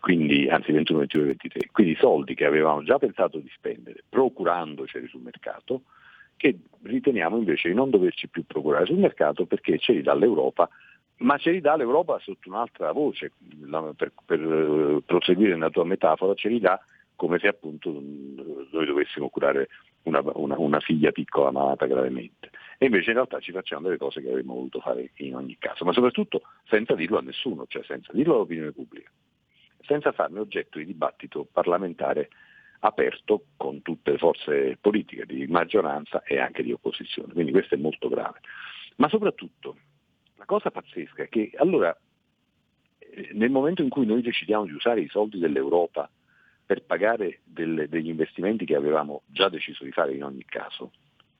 Quindi, 0.00 0.48
anzi 0.48 0.72
21, 0.72 0.98
22, 1.00 1.26
23. 1.26 1.68
Quindi 1.70 1.94
soldi 1.96 2.34
che 2.34 2.46
avevamo 2.46 2.82
già 2.82 2.98
pensato 2.98 3.38
di 3.38 3.50
spendere 3.54 4.02
procurandoceli 4.08 5.06
sul 5.06 5.20
mercato, 5.20 5.82
che 6.36 6.58
riteniamo 6.82 7.36
invece 7.36 7.68
di 7.68 7.74
non 7.74 7.90
doverci 7.90 8.28
più 8.28 8.44
procurare 8.46 8.86
sul 8.86 8.96
mercato 8.96 9.44
perché 9.44 9.78
ce 9.78 9.92
li 9.92 10.02
dà 10.02 10.14
l'Europa 10.14 10.68
ma 11.20 11.36
ce 11.38 11.50
li 11.50 11.60
dà 11.60 11.76
l'Europa 11.76 12.18
sotto 12.18 12.48
un'altra 12.48 12.92
voce, 12.92 13.32
per, 13.96 14.12
per 14.24 14.40
eh, 14.40 15.02
proseguire 15.04 15.54
nella 15.54 15.70
tua 15.70 15.84
metafora, 15.84 16.34
ce 16.34 16.48
li 16.48 16.60
dà 16.60 16.80
come 17.16 17.38
se 17.38 17.48
appunto 17.48 17.90
noi 17.90 18.86
dovessimo 18.86 19.28
curare 19.28 19.68
una, 20.04 20.22
una, 20.34 20.58
una, 20.58 20.80
figlia 20.80 21.10
piccola 21.12 21.50
malata 21.50 21.84
gravemente. 21.84 22.48
E 22.78 22.86
invece 22.86 23.10
in 23.10 23.16
realtà 23.16 23.40
ci 23.40 23.52
facciamo 23.52 23.82
delle 23.82 23.98
cose 23.98 24.22
che 24.22 24.30
avremmo 24.30 24.54
voluto 24.54 24.80
fare 24.80 25.10
in 25.16 25.36
ogni 25.36 25.56
caso, 25.58 25.84
ma 25.84 25.92
soprattutto 25.92 26.40
senza 26.64 26.94
dirlo 26.94 27.18
a 27.18 27.22
nessuno, 27.22 27.66
cioè 27.68 27.82
senza 27.84 28.10
dirlo 28.14 28.36
all'opinione 28.36 28.72
pubblica, 28.72 29.10
senza 29.82 30.12
farne 30.12 30.40
oggetto 30.40 30.78
di 30.78 30.86
dibattito 30.86 31.46
parlamentare 31.52 32.30
aperto 32.80 33.44
con 33.58 33.82
tutte 33.82 34.12
le 34.12 34.18
forze 34.18 34.78
politiche 34.80 35.26
di 35.26 35.46
maggioranza 35.46 36.22
e 36.22 36.38
anche 36.38 36.62
di 36.62 36.72
opposizione. 36.72 37.34
Quindi 37.34 37.52
questo 37.52 37.74
è 37.74 37.78
molto 37.78 38.08
grave. 38.08 38.40
Ma 38.96 39.10
soprattutto 39.10 39.76
cosa 40.50 40.72
pazzesca 40.72 41.22
è 41.22 41.28
che 41.28 41.52
allora 41.58 41.96
eh, 42.98 43.30
nel 43.34 43.50
momento 43.50 43.82
in 43.82 43.88
cui 43.88 44.04
noi 44.04 44.20
decidiamo 44.20 44.64
di 44.64 44.72
usare 44.72 45.00
i 45.00 45.08
soldi 45.08 45.38
dell'Europa 45.38 46.10
per 46.66 46.82
pagare 46.82 47.38
delle, 47.44 47.88
degli 47.88 48.08
investimenti 48.08 48.64
che 48.64 48.74
avevamo 48.74 49.22
già 49.26 49.48
deciso 49.48 49.84
di 49.84 49.92
fare 49.92 50.12
in 50.12 50.24
ogni 50.24 50.44
caso, 50.44 50.90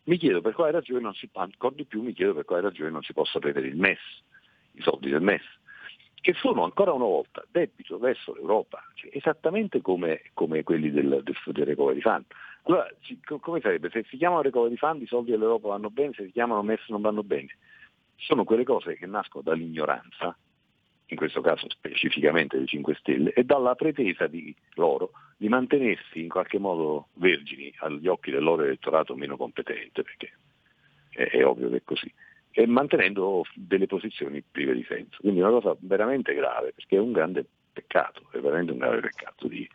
mi 0.04 0.16
chiedo 0.16 0.40
per 0.40 0.54
quale 0.54 0.70
ragione 0.70 1.00
non 1.00 1.14
si, 1.14 1.28
ancora 1.32 1.74
di 1.74 1.86
più 1.86 2.02
mi 2.02 2.12
chiedo 2.12 2.34
per 2.34 2.44
quale 2.44 2.62
ragione 2.62 2.90
non 2.90 3.02
si 3.02 3.12
possa 3.12 3.40
prendere 3.40 3.66
il 3.66 3.76
MES, 3.76 3.98
i 4.74 4.82
soldi 4.82 5.10
del 5.10 5.22
MES, 5.22 5.42
che 6.20 6.32
sono 6.34 6.62
ancora 6.62 6.92
una 6.92 7.04
volta 7.04 7.44
debito 7.50 7.98
verso 7.98 8.32
l'Europa, 8.34 8.80
cioè 8.94 9.10
esattamente 9.12 9.80
come, 9.80 10.22
come, 10.34 10.62
quelli 10.62 10.92
del, 10.92 11.20
del, 11.24 11.36
del 11.46 11.66
Recovery 11.66 12.00
Fund. 12.00 12.26
Allora, 12.64 12.88
come 13.40 13.60
sarebbe? 13.60 13.90
Se 13.90 14.04
si 14.08 14.16
chiamano 14.16 14.42
Recovery 14.42 14.76
Fund 14.76 15.02
i 15.02 15.06
soldi 15.06 15.32
dell'Europa 15.32 15.68
vanno 15.68 15.90
bene, 15.90 16.12
se 16.12 16.26
si 16.26 16.30
chiamano 16.30 16.62
MES 16.62 16.86
non 16.88 17.00
vanno 17.00 17.24
bene 17.24 17.56
sono 18.20 18.44
quelle 18.44 18.64
cose 18.64 18.96
che 18.96 19.06
nascono 19.06 19.42
dall'ignoranza, 19.42 20.36
in 21.06 21.16
questo 21.16 21.40
caso 21.40 21.68
specificamente 21.68 22.56
dei 22.56 22.66
5 22.66 22.94
Stelle, 22.94 23.32
e 23.32 23.44
dalla 23.44 23.74
pretesa 23.74 24.26
di 24.26 24.54
loro 24.74 25.10
di 25.36 25.48
mantenersi 25.48 26.20
in 26.20 26.28
qualche 26.28 26.58
modo 26.58 27.08
vergini 27.14 27.72
agli 27.78 28.06
occhi 28.06 28.30
del 28.30 28.42
loro 28.42 28.62
elettorato 28.62 29.16
meno 29.16 29.36
competente, 29.36 30.02
perché 30.02 30.32
è, 31.10 31.22
è 31.30 31.44
ovvio 31.44 31.70
che 31.70 31.76
è 31.76 31.82
così, 31.82 32.12
e 32.52 32.66
mantenendo 32.66 33.44
delle 33.54 33.86
posizioni 33.86 34.42
prive 34.42 34.74
di 34.74 34.84
senso. 34.84 35.18
Quindi 35.20 35.40
è 35.40 35.42
una 35.42 35.60
cosa 35.60 35.76
veramente 35.80 36.34
grave, 36.34 36.72
perché 36.72 36.96
è 36.96 37.00
un 37.00 37.12
grande 37.12 37.46
peccato, 37.80 38.22
è 38.30 38.38
veramente 38.38 38.72
un 38.72 38.78
grave 38.78 39.00
peccato 39.00 39.48
di, 39.48 39.68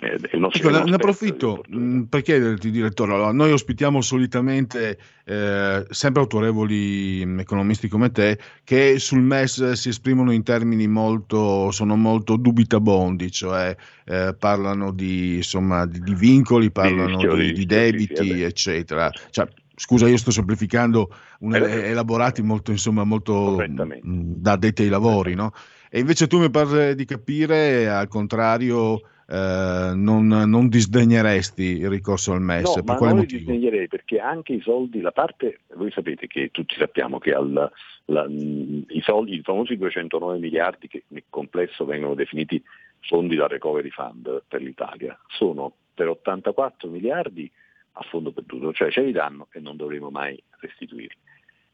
eh, 0.00 0.18
ecco, 0.20 0.70
ne 0.70 0.94
approfitto 0.94 1.64
mh, 1.66 2.02
per 2.02 2.22
chiederti, 2.22 2.70
direttore, 2.70 3.14
allora, 3.14 3.32
noi 3.32 3.52
ospitiamo 3.52 4.00
solitamente 4.02 4.98
eh, 5.24 5.86
sempre 5.88 6.22
autorevoli 6.22 7.24
mh, 7.24 7.40
economisti 7.40 7.88
come 7.88 8.10
te 8.10 8.38
che 8.64 8.98
sul 8.98 9.22
MES 9.22 9.72
si 9.72 9.88
esprimono 9.88 10.32
in 10.32 10.42
termini 10.42 10.86
molto, 10.86 11.70
sono 11.70 11.96
molto 11.96 12.36
dubitabondi, 12.36 13.30
cioè 13.30 13.74
eh, 14.04 14.34
parlano 14.38 14.92
di, 14.92 15.36
insomma, 15.36 15.86
di, 15.86 16.00
di 16.00 16.14
vincoli, 16.14 16.70
parlano 16.70 17.34
di, 17.34 17.52
di 17.52 17.66
debiti, 17.66 18.42
eccetera. 18.42 19.10
Cioè, 19.30 19.48
scusa, 19.74 20.06
io 20.06 20.18
sto 20.18 20.30
semplificando 20.30 21.14
un, 21.40 21.54
elaborati 21.54 22.42
molto, 22.42 22.72
insomma, 22.72 23.04
molto 23.04 23.56
mh, 23.56 24.34
da 24.36 24.52
addetti 24.52 24.82
ai 24.82 24.88
lavori, 24.90 25.34
no? 25.34 25.52
E 25.90 25.98
invece 25.98 26.26
tu 26.26 26.38
mi 26.38 26.50
pare 26.50 26.94
di 26.94 27.04
capire, 27.04 27.88
al 27.88 28.08
contrario, 28.08 29.00
eh, 29.26 29.92
non, 29.94 30.26
non, 30.26 30.68
disdegneresti 30.68 31.62
il 31.62 31.88
ricorso 31.88 32.32
al 32.32 32.40
MES. 32.40 32.76
No, 32.76 32.82
per 32.82 32.96
quale 32.96 33.12
non 33.12 33.20
motivo? 33.22 33.38
disdegnerei 33.38 33.88
perché 33.88 34.18
anche 34.18 34.54
i 34.54 34.60
soldi, 34.60 35.00
la 35.00 35.12
parte, 35.12 35.60
voi 35.74 35.90
sapete 35.90 36.26
che 36.26 36.50
tutti 36.50 36.74
sappiamo 36.78 37.18
che 37.18 37.32
al, 37.32 37.70
la, 38.06 38.26
i 38.28 39.00
soldi, 39.02 39.34
i 39.34 39.42
famosi 39.42 39.76
209 39.76 40.38
miliardi 40.38 40.88
che 40.88 41.04
nel 41.08 41.24
complesso 41.28 41.84
vengono 41.84 42.14
definiti 42.14 42.62
fondi 43.00 43.36
da 43.36 43.46
recovery 43.46 43.90
fund 43.90 44.42
per 44.48 44.62
l'Italia, 44.62 45.18
sono 45.28 45.72
per 45.94 46.08
84 46.08 46.88
miliardi 46.88 47.50
a 47.92 48.02
fondo 48.08 48.32
perduto, 48.32 48.72
cioè 48.72 48.90
ce 48.90 49.02
li 49.02 49.12
danno 49.12 49.48
e 49.52 49.60
non 49.60 49.76
dovremo 49.76 50.08
mai 50.10 50.40
restituirli. 50.60 51.16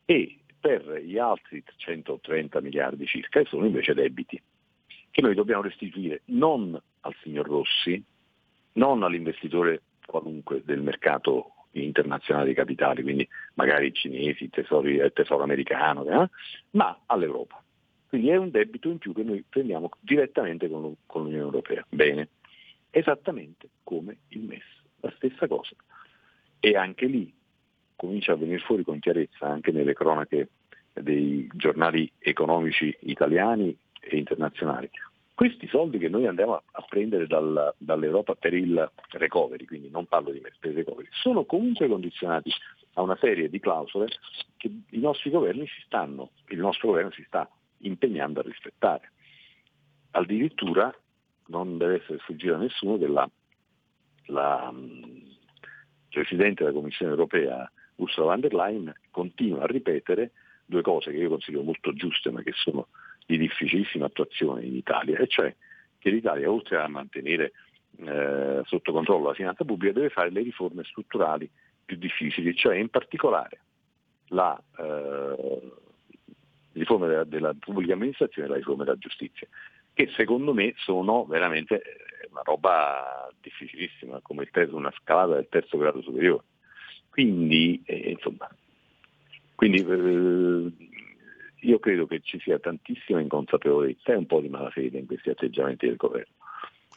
E 0.07 0.39
per 0.65 1.03
gli 1.03 1.19
altri 1.19 1.62
130 1.77 2.59
miliardi 2.62 3.05
circa 3.05 3.43
che 3.43 3.49
sono 3.51 3.67
invece 3.67 3.93
debiti, 3.93 4.41
che 5.11 5.21
noi 5.21 5.35
dobbiamo 5.35 5.61
restituire 5.61 6.23
non 6.27 6.81
al 7.01 7.15
signor 7.23 7.47
Rossi, 7.47 8.03
non 8.73 9.03
all'investitore 9.03 9.83
qualunque 10.07 10.62
del 10.65 10.81
mercato 10.81 11.67
internazionale 11.73 12.47
dei 12.47 12.55
capitali, 12.55 13.03
quindi 13.03 13.29
magari 13.55 13.93
cinesi, 13.93 14.45
il 14.45 14.51
tesoro, 14.51 14.89
il 14.89 15.12
tesoro 15.12 15.43
americano, 15.43 16.07
eh, 16.07 16.31
ma 16.71 16.99
all'Europa. 17.05 17.62
Quindi 18.09 18.31
è 18.31 18.37
un 18.37 18.49
debito 18.49 18.89
in 18.89 18.97
più 18.97 19.12
che 19.12 19.23
noi 19.23 19.45
prendiamo 19.47 19.91
direttamente 20.01 20.71
con, 20.71 20.95
con 21.05 21.25
l'Unione 21.25 21.43
Europea. 21.43 21.85
Bene, 21.91 22.31
esattamente 22.89 23.69
come 23.83 24.17
il 24.29 24.41
MES, 24.41 24.65
la 25.01 25.12
stessa 25.17 25.47
cosa. 25.47 25.77
E 26.59 26.75
anche 26.75 27.05
lì 27.05 27.31
comincia 27.97 28.32
a 28.32 28.36
venire 28.36 28.59
fuori 28.59 28.84
con 28.84 28.99
chiarezza 28.99 29.47
anche 29.47 29.72
nelle 29.72 29.95
cronache 29.95 30.49
dei 30.92 31.49
giornali 31.55 32.11
economici 32.18 32.97
italiani 33.01 33.76
e 34.01 34.16
internazionali. 34.16 34.90
Questi 35.34 35.66
soldi 35.66 35.99
che 35.99 36.09
noi 36.09 36.28
andiamo 36.28 36.55
a, 36.55 36.84
prendere 36.88 37.26
dal, 37.26 37.74
dall'Europa 37.76 38.36
per 38.36 38.55
il 38.55 38.88
recovery, 39.11 39.64
quindi 39.64 39.90
non 39.90 40.07
parlo 40.07 40.30
di 40.30 40.38
il 40.38 40.72
recovery, 40.72 41.09
sono 41.11 41.45
comunque 41.45 41.88
condizionati 41.88 42.53
a 42.95 43.03
una 43.03 43.16
serie 43.16 43.51
di 43.51 43.59
clausole 43.59 44.09
che 44.57 44.70
i 44.90 45.01
nostri 45.01 45.30
governi 45.30 45.66
si 45.66 45.82
stanno, 45.86 46.30
il 46.49 46.59
nostro 46.59 46.88
governo 46.88 47.11
si 47.11 47.24
sta 47.26 47.49
impegnando 47.78 48.40
a 48.40 48.45
rispettare. 48.45 49.11
Addirittura 50.12 50.95
non 51.47 51.78
deve 51.78 51.97
essere 51.97 52.18
sfuggito 52.20 52.55
a 52.55 52.59
nessuno 52.59 52.97
che 52.97 53.09
la, 53.09 53.28
la 54.26 54.72
Presidente 56.11 56.62
della 56.62 56.76
Commissione 56.76 57.11
europea 57.11 57.68
Ursula 57.97 58.26
von 58.28 58.40
der 58.40 58.53
Leyen 58.53 58.92
continua 59.11 59.62
a 59.62 59.66
ripetere 59.66 60.32
due 60.64 60.82
cose 60.82 61.11
che 61.11 61.18
io 61.18 61.28
considero 61.28 61.62
molto 61.62 61.92
giuste 61.92 62.30
ma 62.30 62.42
che 62.42 62.53
sono 62.55 62.88
di 63.26 63.38
difficilissima 63.38 64.07
attuazione 64.07 64.64
in 64.64 64.74
Italia, 64.74 65.18
e 65.18 65.26
cioè 65.26 65.55
che 65.99 66.11
l'Italia 66.11 66.51
oltre 66.51 66.76
a 66.76 66.88
mantenere 66.88 67.53
eh, 67.99 68.62
sotto 68.64 68.92
controllo 68.92 69.28
la 69.28 69.34
finanza 69.34 69.64
pubblica 69.64 69.95
deve 69.95 70.11
fare 70.11 70.30
le 70.30 70.42
riforme 70.42 70.84
strutturali 70.84 71.49
più 71.84 71.97
difficili, 71.97 72.55
cioè 72.55 72.76
in 72.76 72.88
particolare 72.88 73.61
la 74.28 74.61
eh, 74.78 75.72
riforma 76.72 77.07
della, 77.07 77.24
della, 77.24 77.55
pubblica 77.59 77.92
amministrazione 77.92 78.49
e 78.49 78.51
la 78.51 78.57
riforma 78.57 78.84
della 78.84 78.99
giustizia, 78.99 79.47
che 79.92 80.11
secondo 80.16 80.53
me 80.53 80.74
sono 80.76 81.24
veramente 81.24 81.76
eh, 81.76 82.28
una 82.30 82.42
roba 82.42 83.30
difficilissima, 83.40 84.20
come 84.22 84.47
terzo, 84.47 84.76
una 84.76 84.92
scalata 85.01 85.34
del 85.34 85.49
terzo 85.49 85.78
grado 85.78 86.03
superiore. 86.03 86.42
Quindi, 87.15 87.81
eh, 87.85 88.11
insomma, 88.11 88.49
quindi 89.55 89.87
eh, 89.89 90.73
io 91.61 91.79
credo 91.79 92.09
che 92.09 92.21
ci 92.25 92.41
sia 92.41 92.59
tantissima 92.59 93.21
inconsapevolezza 93.21 94.11
e 94.12 94.17
un 94.17 94.27
po' 94.27 94.41
di 94.41 94.49
malafede 94.49 94.99
in 94.99 95.07
questi 95.07 95.31
atteggiamenti 95.31 95.87
del 95.87 95.95
governo. 95.95 96.35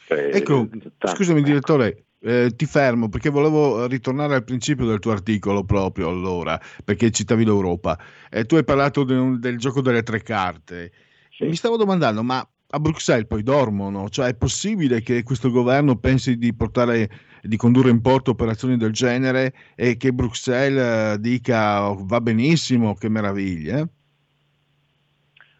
Cioè, 0.08 0.32
ecco, 0.34 0.68
tanto, 0.68 1.16
scusami 1.16 1.42
ecco. 1.42 1.48
direttore, 1.48 2.06
eh, 2.22 2.52
ti 2.56 2.66
fermo 2.66 3.10
perché 3.10 3.30
volevo 3.30 3.86
ritornare 3.86 4.34
al 4.34 4.44
principio 4.44 4.88
del 4.88 4.98
tuo 4.98 5.12
articolo 5.12 5.64
proprio 5.64 6.10
allora, 6.10 6.60
perché 6.84 7.12
citavi 7.12 7.46
l'Europa. 7.46 7.96
Eh, 8.32 8.46
tu 8.46 8.56
hai 8.56 8.64
parlato 8.64 9.04
de, 9.04 9.38
del 9.38 9.60
gioco 9.60 9.82
delle 9.82 10.02
tre 10.02 10.24
carte. 10.24 10.94
Sì. 11.30 11.46
Mi 11.46 11.56
stavo 11.56 11.78
domandando, 11.78 12.24
ma 12.24 12.44
a 12.70 12.80
Bruxelles 12.80 13.28
poi 13.28 13.44
dormono, 13.44 14.10
cioè 14.10 14.28
è 14.28 14.36
possibile 14.36 15.02
che 15.02 15.24
questo 15.24 15.50
governo 15.50 15.98
pensi 15.98 16.38
di 16.38 16.54
portare 16.54 17.10
di 17.42 17.56
condurre 17.56 17.92
in 17.92 18.02
porto 18.02 18.32
operazioni 18.32 18.76
del 18.76 18.92
genere 18.92 19.54
e 19.76 19.96
che 19.96 20.12
Bruxelles 20.12 21.16
eh, 21.16 21.20
dica 21.20 21.90
oh, 21.90 22.06
va 22.06 22.20
benissimo, 22.20 22.94
che 22.96 23.08
meraviglia? 23.08 23.88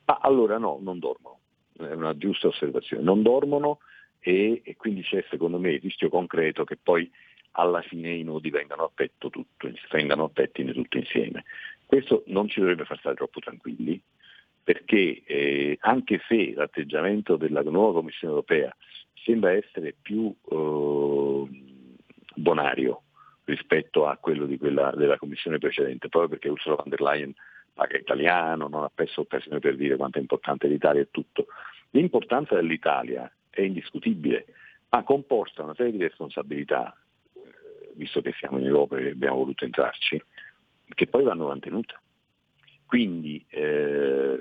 Ah, 0.06 0.20
allora 0.22 0.58
no, 0.58 0.80
non 0.82 1.00
dormono, 1.00 1.40
è 1.78 1.94
una 1.94 2.18
giusta 2.18 2.48
osservazione, 2.48 3.04
non 3.04 3.22
dormono 3.22 3.80
e, 4.20 4.62
e, 4.64 4.76
quindi 4.76 5.02
c'è 5.02 5.24
secondo 5.30 5.60
me 5.60 5.72
il 5.72 5.82
rischio 5.82 6.10
concreto 6.10 6.66
che 6.66 6.78
poi 6.82 7.10
alla 7.52 7.82
fine 7.82 8.12
i 8.12 8.24
nodi 8.24 8.50
vengano 8.50 8.84
a 8.84 8.92
petto 8.94 9.30
tutto, 9.30 9.72
vengano 9.92 10.26
a 10.26 10.30
pettine 10.30 10.74
tutto 10.74 10.98
insieme. 10.98 11.46
Questo 11.86 12.24
non 12.28 12.50
ci 12.50 12.60
dovrebbe 12.60 12.84
far 12.84 13.00
stare 13.00 13.16
troppo 13.16 13.40
tranquilli, 13.40 14.02
perché 14.68 15.24
eh, 15.24 15.78
anche 15.80 16.20
se 16.28 16.52
l'atteggiamento 16.54 17.38
della 17.38 17.62
nuova 17.62 18.02
Commissione 18.02 18.34
europea 18.34 18.76
sembra 19.14 19.54
essere 19.54 19.96
più 20.02 20.36
eh, 20.52 21.44
bonario 22.36 23.04
rispetto 23.46 24.08
a 24.08 24.18
quello 24.18 24.46
quella, 24.58 24.92
della 24.92 25.18
Commissione 25.18 25.58
precedente, 25.58 26.10
proprio 26.10 26.32
perché 26.32 26.50
Ursula 26.50 26.76
von 26.76 26.90
der 26.90 27.00
Leyen 27.00 27.34
paga 27.74 27.98
italiano, 27.98 28.68
non 28.68 28.84
ha 28.84 28.92
perso 28.94 29.22
occasione 29.22 29.60
per 29.60 29.78
dire 29.78 29.96
quanto 29.96 30.18
è 30.18 30.22
importante 30.22 30.68
l'Italia 30.68 31.04
e 31.04 31.12
tutto. 31.12 31.46
L'importanza 31.92 32.56
dell'Italia 32.56 33.34
è 33.50 33.62
indiscutibile, 33.62 34.48
ma 34.90 35.02
comporta 35.04 35.64
una 35.64 35.76
serie 35.76 35.94
di 35.94 36.00
responsabilità, 36.00 36.94
eh, 37.36 37.94
visto 37.94 38.20
che 38.20 38.34
siamo 38.38 38.58
in 38.58 38.66
Europa 38.66 38.98
e 38.98 39.12
abbiamo 39.12 39.38
voluto 39.38 39.64
entrarci, 39.64 40.22
che 40.94 41.08
poi 41.08 41.24
vanno 41.24 41.48
mantenute. 41.48 41.96
Quindi 42.88 43.46
eh, 43.50 44.38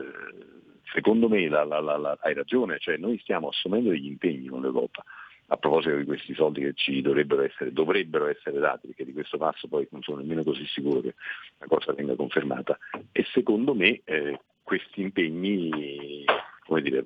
secondo 0.92 1.28
me 1.28 1.48
la, 1.48 1.64
la, 1.64 1.80
la, 1.80 2.16
hai 2.20 2.32
ragione, 2.32 2.78
cioè 2.78 2.96
noi 2.96 3.18
stiamo 3.18 3.48
assumendo 3.48 3.90
degli 3.90 4.06
impegni 4.06 4.46
con 4.46 4.62
l'Europa 4.62 5.04
a 5.48 5.56
proposito 5.56 5.96
di 5.96 6.04
questi 6.04 6.34
soldi 6.34 6.60
che 6.60 6.72
ci 6.74 7.02
dovrebbero 7.02 7.42
essere, 7.42 7.72
dovrebbero 7.72 8.26
essere 8.26 8.58
dati, 8.58 8.86
perché 8.86 9.04
di 9.04 9.12
questo 9.12 9.36
passo 9.36 9.68
poi 9.68 9.86
non 9.90 10.02
sono 10.02 10.18
nemmeno 10.18 10.42
così 10.42 10.64
sicuro 10.66 11.00
che 11.00 11.14
la 11.58 11.66
cosa 11.66 11.92
venga 11.92 12.16
confermata. 12.16 12.78
E 13.12 13.24
secondo 13.32 13.74
me 13.74 14.00
eh, 14.04 14.40
questi 14.62 15.02
impegni 15.02 16.24
dire, 16.80 17.04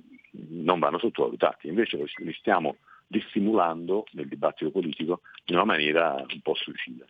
non 0.49 0.79
vanno 0.79 0.99
sottovalutati, 0.99 1.69
invece 1.69 2.03
li 2.17 2.33
stiamo 2.35 2.77
dissimulando 3.07 4.05
nel 4.13 4.29
dibattito 4.29 4.71
politico 4.71 5.23
in 5.47 5.57
una 5.57 5.65
maniera 5.65 6.15
un 6.15 6.41
po' 6.43 6.55
suicida 6.55 7.05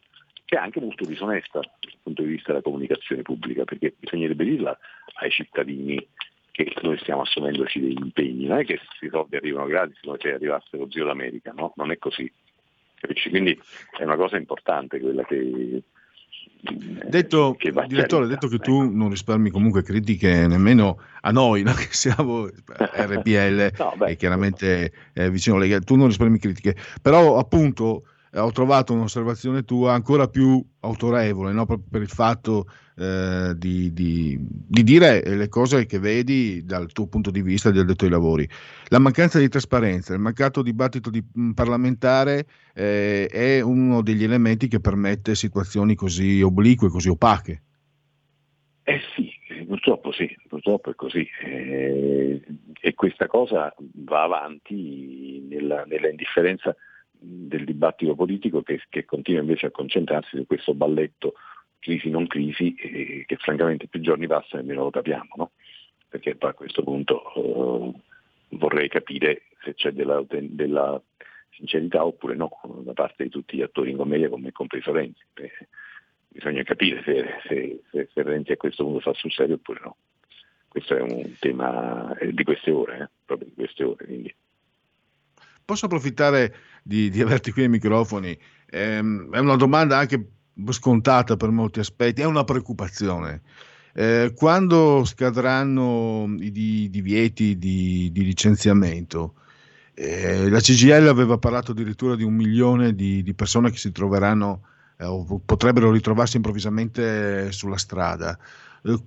che 0.50 0.56
è 0.56 0.58
anche 0.58 0.80
molto 0.80 1.04
disonesta 1.04 1.60
dal 1.60 1.70
punto 2.02 2.22
di 2.22 2.30
vista 2.30 2.48
della 2.48 2.60
comunicazione 2.60 3.22
pubblica, 3.22 3.62
perché 3.62 3.94
bisognerebbe 3.96 4.42
dirla 4.42 4.76
ai 5.20 5.30
cittadini 5.30 6.04
che 6.50 6.74
noi 6.82 6.98
stiamo 6.98 7.20
assumendoci 7.20 7.78
degli 7.78 8.00
impegni, 8.02 8.46
non 8.46 8.58
è 8.58 8.64
che 8.64 8.78
questi 8.78 9.08
soldi 9.10 9.36
arrivano 9.36 9.66
gratis 9.66 10.00
come 10.00 10.16
se 10.20 10.32
arrivasse 10.32 10.76
lo 10.76 10.90
zio 10.90 11.04
d'America, 11.04 11.52
no? 11.52 11.72
Non 11.76 11.92
è 11.92 11.98
così. 11.98 12.28
Quindi 13.28 13.56
è 13.96 14.02
una 14.02 14.16
cosa 14.16 14.38
importante 14.38 14.98
quella 14.98 15.22
che, 15.22 15.84
Detto, 16.62 17.56
direttore, 17.86 18.26
detto 18.26 18.48
che 18.48 18.58
tu 18.58 18.82
ecco. 18.82 18.92
non 18.92 19.08
risparmi 19.08 19.50
comunque 19.50 19.82
critiche 19.82 20.48
nemmeno 20.48 21.00
a 21.20 21.30
noi, 21.30 21.62
no? 21.62 21.72
che 21.78 21.86
siamo 21.90 22.46
RPL 22.46 23.72
no, 23.78 24.04
e 24.04 24.16
chiaramente 24.16 24.92
eh, 25.14 25.30
vicino 25.30 25.58
Lega, 25.58 25.78
tu 25.78 25.94
non 25.94 26.08
risparmi 26.08 26.40
critiche, 26.40 26.74
però 27.00 27.38
appunto 27.38 28.02
ho 28.32 28.52
trovato 28.52 28.92
un'osservazione 28.92 29.64
tua 29.64 29.92
ancora 29.92 30.28
più 30.28 30.64
autorevole, 30.80 31.52
no? 31.52 31.66
proprio 31.66 31.88
per 31.90 32.02
il 32.02 32.08
fatto 32.08 32.66
eh, 32.96 33.54
di, 33.56 33.92
di, 33.92 34.38
di, 34.38 34.82
dire 34.84 35.22
le 35.24 35.48
cose 35.48 35.86
che 35.86 35.98
vedi 35.98 36.64
dal 36.64 36.92
tuo 36.92 37.08
punto 37.08 37.30
di 37.30 37.42
vista 37.42 37.70
del 37.70 37.86
detto 37.86 38.04
ai 38.04 38.10
lavori. 38.10 38.48
La 38.88 39.00
mancanza 39.00 39.38
di 39.38 39.48
trasparenza, 39.48 40.14
il 40.14 40.20
mancato 40.20 40.62
dibattito 40.62 41.10
di, 41.10 41.22
mh, 41.32 41.50
parlamentare 41.52 42.46
eh, 42.72 43.26
è 43.26 43.60
uno 43.60 44.00
degli 44.02 44.22
elementi 44.22 44.68
che 44.68 44.80
permette 44.80 45.34
situazioni 45.34 45.96
così 45.96 46.40
oblique, 46.40 46.88
così 46.88 47.08
opache. 47.08 47.62
Eh 48.84 49.00
sì, 49.14 49.30
purtroppo 49.66 50.12
sì, 50.12 50.28
purtroppo 50.48 50.90
è 50.90 50.94
così. 50.94 51.26
Eh, 51.44 52.40
e 52.80 52.94
questa 52.94 53.26
cosa 53.26 53.74
va 53.78 54.22
avanti 54.22 55.44
nella, 55.48 55.84
nella 55.84 56.08
indifferenza 56.08 56.74
del 57.20 57.64
dibattito 57.64 58.14
politico 58.14 58.62
che, 58.62 58.80
che, 58.88 59.04
continua 59.04 59.42
invece 59.42 59.66
a 59.66 59.70
concentrarsi 59.70 60.36
su 60.36 60.46
questo 60.46 60.72
balletto 60.72 61.34
crisi 61.78 62.08
non 62.08 62.26
crisi 62.26 62.74
eh, 62.74 63.24
che 63.26 63.36
francamente 63.36 63.88
più 63.88 64.00
giorni 64.00 64.26
passano 64.26 64.62
e 64.62 64.64
meno 64.66 64.84
lo 64.84 64.90
capiamo, 64.90 65.30
no? 65.36 65.50
perché 66.08 66.36
a 66.38 66.52
questo 66.54 66.82
punto 66.82 67.22
eh, 67.34 68.00
vorrei 68.56 68.88
capire 68.88 69.42
se 69.62 69.74
c'è 69.74 69.92
della, 69.92 70.22
della, 70.28 71.00
sincerità 71.52 72.06
oppure 72.06 72.36
no 72.36 72.48
da 72.84 72.92
parte 72.94 73.24
di 73.24 73.28
tutti 73.28 73.56
gli 73.56 73.62
attori 73.62 73.90
in 73.90 73.96
commedia 73.96 74.28
come 74.28 74.52
compreso 74.52 74.92
Renzi. 74.92 75.22
Eh, 75.34 75.68
bisogna 76.28 76.62
capire 76.62 77.02
se, 77.02 77.26
se, 77.46 77.82
se, 77.90 78.08
se, 78.12 78.22
Renzi 78.22 78.52
a 78.52 78.56
questo 78.56 78.84
punto 78.84 79.00
fa 79.00 79.12
sul 79.14 79.32
serio 79.32 79.56
oppure 79.56 79.80
no. 79.82 79.96
Questo 80.68 80.96
è 80.96 81.00
un 81.00 81.34
tema 81.38 82.16
eh, 82.18 82.32
di 82.32 82.44
queste 82.44 82.70
ore, 82.70 82.98
eh, 82.98 83.08
proprio 83.24 83.48
di 83.48 83.54
queste 83.54 83.84
ore. 83.84 84.04
Quindi. 84.04 84.34
Posso 85.70 85.86
approfittare 85.86 86.52
di, 86.82 87.10
di 87.10 87.20
averti 87.20 87.52
qui 87.52 87.62
ai 87.62 87.68
microfoni. 87.68 88.36
Ehm, 88.70 89.32
è 89.32 89.38
una 89.38 89.54
domanda 89.54 89.98
anche 89.98 90.30
scontata 90.70 91.36
per 91.36 91.50
molti 91.50 91.78
aspetti, 91.78 92.22
è 92.22 92.24
una 92.24 92.42
preoccupazione. 92.42 93.42
Eh, 93.94 94.32
quando 94.34 95.04
scadranno 95.04 96.34
i 96.40 96.50
divieti 96.50 97.56
di, 97.56 98.10
di 98.10 98.24
licenziamento, 98.24 99.34
eh, 99.94 100.48
la 100.50 100.58
CGL 100.58 101.06
aveva 101.06 101.38
parlato 101.38 101.70
addirittura 101.70 102.16
di 102.16 102.24
un 102.24 102.34
milione 102.34 102.92
di, 102.96 103.22
di 103.22 103.34
persone 103.34 103.70
che 103.70 103.76
si 103.76 103.92
troveranno 103.92 104.62
eh, 104.96 105.04
o 105.04 105.40
potrebbero 105.46 105.92
ritrovarsi 105.92 106.34
improvvisamente 106.34 107.52
sulla 107.52 107.78
strada. 107.78 108.36
Eh, 108.82 109.00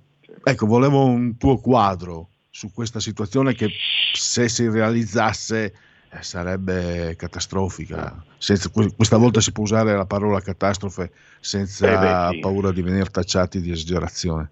ecco, 0.45 0.65
volevo 0.65 1.03
un 1.03 1.35
tuo 1.35 1.57
quadro 1.57 2.29
su 2.49 2.71
questa 2.71 3.01
situazione 3.01 3.53
che 3.53 3.67
se 4.13 4.47
si 4.47 4.69
realizzasse 4.69 5.73
sarebbe 6.21 7.15
catastrofica. 7.17 8.23
Senza, 8.37 8.69
questa 8.69 9.17
volta 9.17 9.41
si 9.41 9.51
può 9.51 9.63
usare 9.63 9.95
la 9.95 10.05
parola 10.05 10.39
catastrofe 10.39 11.11
senza 11.39 11.87
eh 11.87 12.31
beh, 12.31 12.35
sì. 12.35 12.39
paura 12.41 12.71
di 12.71 12.81
venire 12.81 13.09
tacciati 13.09 13.61
di 13.61 13.71
esagerazione. 13.71 14.49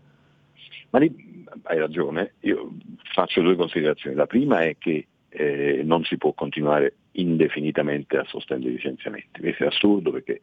Ma 0.90 1.00
lì 1.00 1.46
hai 1.64 1.78
ragione, 1.78 2.34
io 2.42 2.72
faccio 3.14 3.42
due 3.42 3.56
considerazioni. 3.56 4.16
La 4.16 4.28
prima 4.28 4.62
è 4.62 4.76
che 4.78 5.08
eh, 5.30 5.82
non 5.84 6.04
si 6.04 6.18
può 6.18 6.34
continuare 6.34 6.96
indefinitamente 7.14 8.18
a 8.18 8.26
sostenere 8.26 8.70
i 8.70 8.74
licenziamenti. 8.74 9.40
Questo 9.40 9.64
è 9.64 9.68
assurdo 9.68 10.12
perché, 10.12 10.42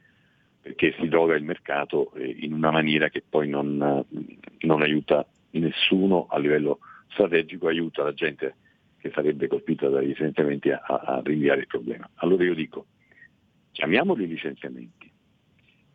perché 0.61 0.95
si 0.99 1.09
droga 1.09 1.35
il 1.35 1.45
mercato 1.45 2.12
eh, 2.14 2.37
in 2.41 2.53
una 2.53 2.71
maniera 2.71 3.09
che 3.09 3.23
poi 3.29 3.49
non, 3.49 4.05
non 4.59 4.83
aiuta 4.83 5.27
nessuno 5.51 6.27
a 6.31 6.39
livello 6.39 6.79
strategico, 7.09 7.69
aiuta 7.69 8.03
la 8.03 8.14
gente 8.14 8.55
che 8.99 9.11
sarebbe 9.15 9.47
colpita 9.47 9.89
dai 9.89 10.07
licenziamenti 10.07 10.71
a, 10.71 10.81
a 10.81 11.21
rinviare 11.25 11.61
il 11.61 11.67
problema. 11.67 12.09
Allora 12.17 12.45
io 12.45 12.55
dico, 12.55 12.87
chiamiamoli 13.73 14.27
licenziamenti, 14.27 15.11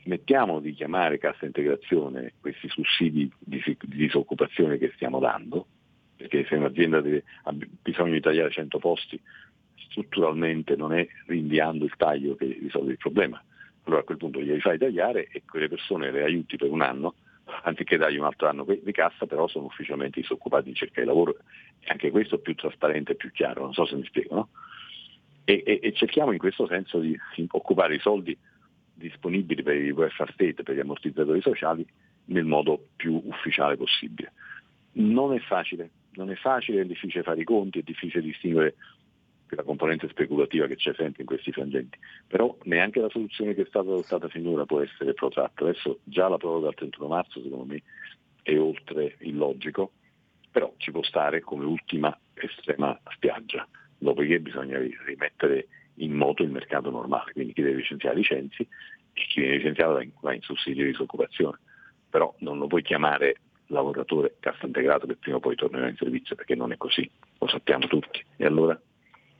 smettiamo 0.03 0.59
di 0.59 0.73
chiamare 0.73 1.17
cassa 1.17 1.45
integrazione 1.45 2.33
questi 2.39 2.67
sussidi 2.69 3.31
di, 3.39 3.61
di 3.63 3.77
disoccupazione 3.97 4.77
che 4.77 4.91
stiamo 4.95 5.19
dando, 5.19 5.67
perché 6.15 6.45
se 6.45 6.55
un'azienda 6.55 7.01
deve, 7.01 7.23
ha 7.43 7.53
bisogno 7.81 8.13
di 8.13 8.21
tagliare 8.21 8.51
100 8.51 8.79
posti, 8.79 9.21
strutturalmente 9.75 10.75
non 10.75 10.93
è 10.93 11.05
rinviando 11.27 11.85
il 11.85 11.93
taglio 11.97 12.35
che 12.35 12.45
risolve 12.45 12.91
il 12.91 12.97
problema. 12.97 13.41
Allora 13.83 14.01
a 14.01 14.05
quel 14.05 14.17
punto 14.17 14.41
glieli 14.41 14.61
fai 14.61 14.77
tagliare 14.77 15.27
e 15.27 15.43
quelle 15.45 15.67
persone 15.67 16.11
le 16.11 16.23
aiuti 16.23 16.55
per 16.55 16.71
un 16.71 16.81
anno 16.81 17.15
anziché 17.63 17.97
dargli 17.97 18.17
un 18.17 18.25
altro 18.25 18.47
anno 18.47 18.65
di 18.65 18.91
cassa, 18.91 19.25
però 19.25 19.47
sono 19.47 19.65
ufficialmente 19.65 20.19
disoccupati 20.19 20.69
in 20.69 20.75
cerca 20.75 21.01
di 21.01 21.07
lavoro 21.07 21.37
e 21.79 21.89
anche 21.89 22.11
questo 22.11 22.35
è 22.35 22.39
più 22.39 22.55
trasparente 22.55 23.13
e 23.13 23.15
più 23.15 23.31
chiaro, 23.31 23.63
non 23.63 23.73
so 23.73 23.85
se 23.85 23.95
mi 23.95 24.05
spiego, 24.05 24.35
no? 24.35 24.49
e, 25.45 25.63
e, 25.65 25.79
e, 25.81 25.93
cerchiamo 25.93 26.31
in 26.31 26.37
questo 26.37 26.67
senso 26.67 26.99
di, 26.99 27.17
di 27.35 27.47
occupare 27.51 27.95
i 27.95 27.99
soldi 27.99 28.37
disponibili 28.93 29.63
per 29.63 29.75
i 29.75 29.91
welfare 29.91 30.31
state, 30.33 30.63
per 30.63 30.75
gli 30.75 30.79
ammortizzatori 30.79 31.41
sociali, 31.41 31.85
nel 32.25 32.45
modo 32.45 32.87
più 32.95 33.21
ufficiale 33.25 33.75
possibile. 33.75 34.31
Non 34.93 35.33
è 35.33 35.39
facile, 35.39 35.89
non 36.13 36.29
è 36.29 36.35
facile, 36.35 36.81
è 36.81 36.85
difficile 36.85 37.23
fare 37.23 37.41
i 37.41 37.45
conti, 37.45 37.79
è 37.79 37.83
difficile 37.83 38.21
distinguere 38.21 38.75
la 39.55 39.63
componente 39.63 40.07
speculativa 40.09 40.67
che 40.67 40.75
c'è 40.75 40.93
sempre 40.93 41.21
in 41.21 41.27
questi 41.27 41.51
frangenti, 41.51 41.97
però 42.27 42.55
neanche 42.63 42.99
la 42.99 43.09
soluzione 43.09 43.53
che 43.53 43.63
è 43.63 43.65
stata 43.67 43.89
adottata 43.89 44.27
finora 44.27 44.65
può 44.65 44.81
essere 44.81 45.13
protratta. 45.13 45.63
Adesso 45.63 45.99
già 46.03 46.27
la 46.27 46.37
proroga 46.37 46.69
al 46.69 46.75
31 46.75 47.07
marzo 47.07 47.41
secondo 47.41 47.65
me 47.65 47.81
è 48.41 48.57
oltre 48.57 49.15
il 49.19 49.37
logico, 49.37 49.91
però 50.51 50.73
ci 50.77 50.91
può 50.91 51.03
stare 51.03 51.41
come 51.41 51.65
ultima 51.65 52.17
estrema 52.33 52.97
spiaggia, 53.11 53.67
dopodiché 53.97 54.39
bisogna 54.39 54.79
rimettere 55.05 55.67
in 55.95 56.13
moto 56.13 56.43
il 56.43 56.51
mercato 56.51 56.89
normale, 56.89 57.31
quindi 57.33 57.53
chi 57.53 57.61
deve 57.61 57.77
licenziare 57.77 58.15
licenzi 58.15 58.61
e 59.13 59.25
chi 59.27 59.41
viene 59.41 59.57
licenziato 59.57 60.03
va 60.21 60.33
in 60.33 60.41
sussidio 60.41 60.83
di 60.83 60.91
disoccupazione, 60.91 61.59
però 62.09 62.33
non 62.39 62.57
lo 62.57 62.67
puoi 62.67 62.81
chiamare 62.81 63.37
lavoratore 63.67 64.35
cassa 64.39 64.65
integrato 64.65 65.07
che 65.07 65.15
prima 65.15 65.37
o 65.37 65.39
poi 65.39 65.55
tornerà 65.55 65.87
in 65.87 65.95
servizio 65.95 66.35
perché 66.35 66.55
non 66.55 66.71
è 66.71 66.77
così, 66.77 67.09
lo 67.39 67.47
sappiamo 67.47 67.87
tutti. 67.87 68.23
E 68.37 68.45
allora? 68.45 68.79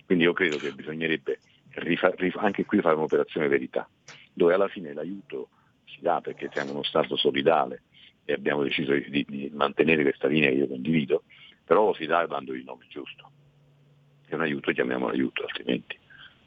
Quindi 0.06 0.24
io 0.26 0.34
credo 0.34 0.60
che 0.60 0.72
bisognerebbe 0.72 1.40
rifa- 1.76 2.14
rif- 2.16 2.38
anche 2.38 2.66
qui 2.66 2.82
fare 2.82 2.96
un'operazione 2.96 3.48
verità, 3.48 3.88
dove 4.34 4.54
alla 4.54 4.68
fine 4.68 4.94
l'aiuto 4.94 5.50
si 5.86 6.00
dà 6.02 6.22
perché 6.22 6.50
siamo 6.52 6.72
uno 6.72 6.84
Stato 6.84 7.16
solidale 7.16 7.84
e 8.26 8.34
abbiamo 8.34 8.64
deciso 8.64 8.94
di, 8.94 9.26
di 9.28 9.52
mantenere 9.54 10.04
questa 10.04 10.28
linea 10.28 10.50
che 10.50 10.56
io 10.56 10.68
condivido, 10.68 11.24
però 11.64 11.88
lo 11.88 11.94
si 11.94 12.06
dà 12.06 12.26
dando 12.26 12.54
il 12.54 12.64
nome 12.64 12.86
giusto. 12.90 13.32
È 14.26 14.34
un 14.36 14.42
aiuto, 14.42 14.72
chiamiamolo 14.72 15.12
aiuto, 15.12 15.44
altrimenti 15.44 15.98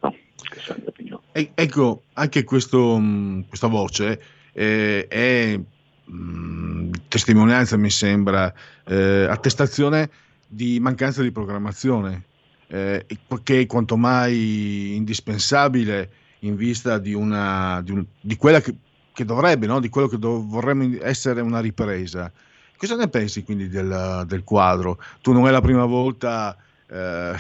no, 0.01 0.17
questa 0.49 0.73
è 0.73 0.77
la 0.77 0.81
mia 0.81 0.89
opinione. 0.89 1.23
E- 1.33 1.53
ecco, 1.55 2.03
anche 2.15 2.45
questo, 2.45 2.99
mh, 2.99 3.49
questa 3.49 3.69
voce 3.69 4.23
eh, 4.53 5.07
è 5.07 5.61
mh, 6.05 6.91
testimonianza, 7.09 7.77
mi 7.77 7.91
sembra, 7.91 8.53
eh, 8.87 9.27
attestazione 9.29 10.11
di 10.47 10.79
mancanza 10.81 11.23
di 11.23 11.33
programmazione, 11.33 12.25
eh, 12.69 13.07
che 13.43 13.61
è 13.61 13.67
quanto 13.67 13.97
mai 13.97 14.95
indispensabile 14.97 16.11
in 16.41 16.57
vista 16.57 16.99
di, 16.99 17.15
una, 17.15 17.81
di, 17.83 17.93
un- 17.93 18.05
di 18.21 18.37
quella 18.37 18.61
che, 18.61 18.75
che 19.13 19.25
dovrebbe, 19.25 19.67
no? 19.67 19.81
di 19.81 19.89
quello 19.89 20.09
che 20.09 20.19
dov- 20.19 20.47
vorremmo 20.47 20.97
essere 21.01 21.41
una 21.41 21.61
ripresa. 21.61 22.31
Cosa 22.77 22.97
ne 22.97 23.09
pensi 23.09 23.43
quindi 23.43 23.69
del, 23.69 24.25
del 24.27 24.45
quadro? 24.45 24.99
Tu 25.23 25.33
non 25.33 25.47
è 25.47 25.51
la 25.51 25.63
prima 25.63 25.85
volta 25.87 26.57
eh, 26.89 27.35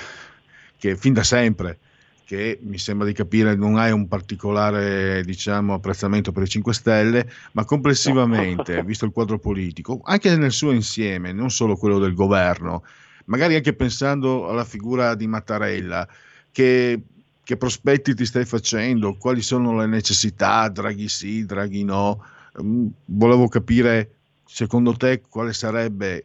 che 0.79 0.97
fin 0.97 1.13
da 1.13 1.23
sempre 1.23 1.79
che 2.27 2.59
mi 2.63 2.77
sembra 2.77 3.07
di 3.07 3.13
capire 3.13 3.55
non 3.55 3.77
hai 3.77 3.93
un 3.93 4.09
particolare 4.09 5.23
diciamo, 5.23 5.75
apprezzamento 5.75 6.33
per 6.33 6.43
i 6.43 6.49
5 6.49 6.75
Stelle, 6.75 7.31
ma 7.53 7.65
complessivamente, 7.65 8.83
visto 8.83 9.05
il 9.05 9.13
quadro 9.13 9.39
politico, 9.39 10.01
anche 10.03 10.37
nel 10.37 10.51
suo 10.51 10.73
insieme, 10.73 11.31
non 11.31 11.51
solo 11.53 11.77
quello 11.77 12.01
del 12.01 12.15
governo, 12.15 12.83
magari 13.27 13.55
anche 13.55 13.75
pensando 13.75 14.49
alla 14.49 14.65
figura 14.65 15.15
di 15.15 15.27
Mattarella, 15.27 16.09
che, 16.51 17.01
che 17.45 17.57
prospetti 17.57 18.15
ti 18.15 18.25
stai 18.25 18.45
facendo, 18.45 19.17
quali 19.17 19.43
sono 19.43 19.77
le 19.79 19.87
necessità, 19.87 20.69
Draghi 20.69 21.09
sì, 21.09 21.45
Draghi 21.45 21.85
no, 21.85 22.23
Mm, 22.63 22.87
volevo 23.07 23.49
capire 23.49 24.11
secondo 24.45 24.93
te 24.93 25.21
quale 25.29 25.53
sarebbe 25.53 26.25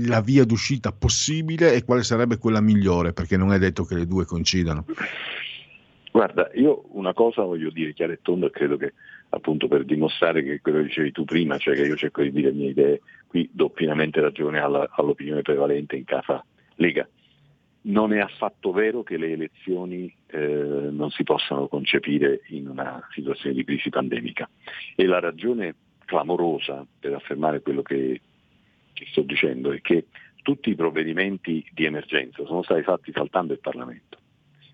la 0.00 0.20
via 0.20 0.44
d'uscita 0.44 0.92
possibile 0.92 1.74
e 1.74 1.84
quale 1.84 2.02
sarebbe 2.02 2.38
quella 2.38 2.60
migliore, 2.60 3.12
perché 3.12 3.36
non 3.36 3.52
è 3.52 3.58
detto 3.58 3.84
che 3.84 3.94
le 3.94 4.06
due 4.06 4.26
coincidano. 4.26 4.84
Guarda, 6.12 6.50
io 6.54 6.84
una 6.92 7.14
cosa 7.14 7.42
voglio 7.42 7.70
dire 7.70 7.94
chiaro 7.94 8.12
e 8.12 8.20
tondo 8.22 8.50
credo 8.50 8.76
che 8.76 8.92
appunto 9.30 9.68
per 9.68 9.84
dimostrare 9.84 10.42
che 10.42 10.60
quello 10.60 10.78
che 10.78 10.84
dicevi 10.84 11.12
tu 11.12 11.24
prima, 11.24 11.58
cioè 11.58 11.74
che 11.74 11.82
io 11.82 11.96
cerco 11.96 12.22
di 12.22 12.30
dire 12.30 12.50
le 12.50 12.56
mie 12.56 12.70
idee, 12.70 13.00
qui 13.26 13.48
do 13.52 13.70
pienamente 13.70 14.20
ragione 14.20 14.58
alla- 14.60 14.88
all'opinione 14.92 15.42
prevalente 15.42 15.96
in 15.96 16.04
casa 16.04 16.44
Lega. 16.76 17.08
Non 17.82 18.12
è 18.12 18.18
affatto 18.18 18.72
vero 18.72 19.02
che 19.02 19.16
le 19.16 19.32
elezioni 19.32 20.12
eh, 20.26 20.88
non 20.90 21.10
si 21.10 21.22
possano 21.22 21.68
concepire 21.68 22.42
in 22.48 22.68
una 22.68 23.06
situazione 23.12 23.54
di 23.54 23.64
crisi 23.64 23.90
pandemica 23.90 24.48
e 24.96 25.06
la 25.06 25.20
ragione 25.20 25.74
clamorosa 26.04 26.84
per 26.98 27.14
affermare 27.14 27.60
quello 27.60 27.82
che, 27.82 28.20
che 28.92 29.06
sto 29.10 29.22
dicendo 29.22 29.70
è 29.72 29.80
che 29.80 30.06
tutti 30.42 30.70
i 30.70 30.74
provvedimenti 30.74 31.66
di 31.72 31.84
emergenza 31.84 32.44
sono 32.44 32.62
stati 32.62 32.82
fatti 32.82 33.12
saltando 33.12 33.52
il 33.52 33.60
Parlamento. 33.60 34.18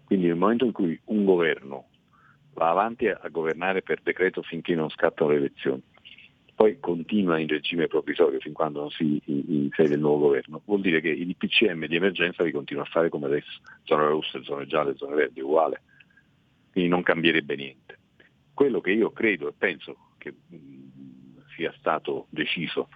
Quindi 0.04 0.26
nel 0.26 0.36
momento 0.36 0.66
in 0.66 0.72
cui 0.72 1.00
un 1.06 1.24
governo 1.24 1.86
va 2.52 2.68
avanti 2.68 3.08
a, 3.08 3.18
governare 3.30 3.82
per 3.82 4.00
decreto 4.02 4.42
finché 4.42 4.74
non 4.74 4.90
scattano 4.90 5.30
le 5.30 5.36
elezioni, 5.36 5.82
poi 6.54 6.78
continua 6.78 7.38
in 7.38 7.48
regime 7.48 7.86
provvisorio 7.86 8.38
fin 8.38 8.52
quando 8.52 8.80
non 8.80 8.90
si 8.90 9.20
insede 9.26 9.94
il 9.94 10.00
nuovo 10.00 10.26
governo, 10.26 10.62
vuol 10.64 10.80
dire 10.80 11.00
che 11.00 11.08
i 11.08 11.26
DPCM 11.26 11.86
di 11.86 11.96
emergenza 11.96 12.42
li 12.42 12.52
continua 12.52 12.82
a 12.82 12.86
fare 12.86 13.08
come 13.08 13.26
adesso, 13.26 13.60
zone 13.84 14.06
rosse, 14.06 14.42
zone 14.42 14.66
gialle, 14.66 14.96
zone 14.96 15.14
verdi, 15.14 15.40
uguale. 15.40 15.82
Quindi 16.70 16.90
non 16.90 17.02
cambierebbe 17.02 17.56
niente. 17.56 17.98
Quello 18.54 18.80
che 18.80 18.92
io 18.92 19.10
credo 19.10 19.48
e 19.48 19.54
penso 19.56 19.96
che 20.18 20.34
sia 21.56 21.72
stato 21.78 22.26
deciso 22.30 22.88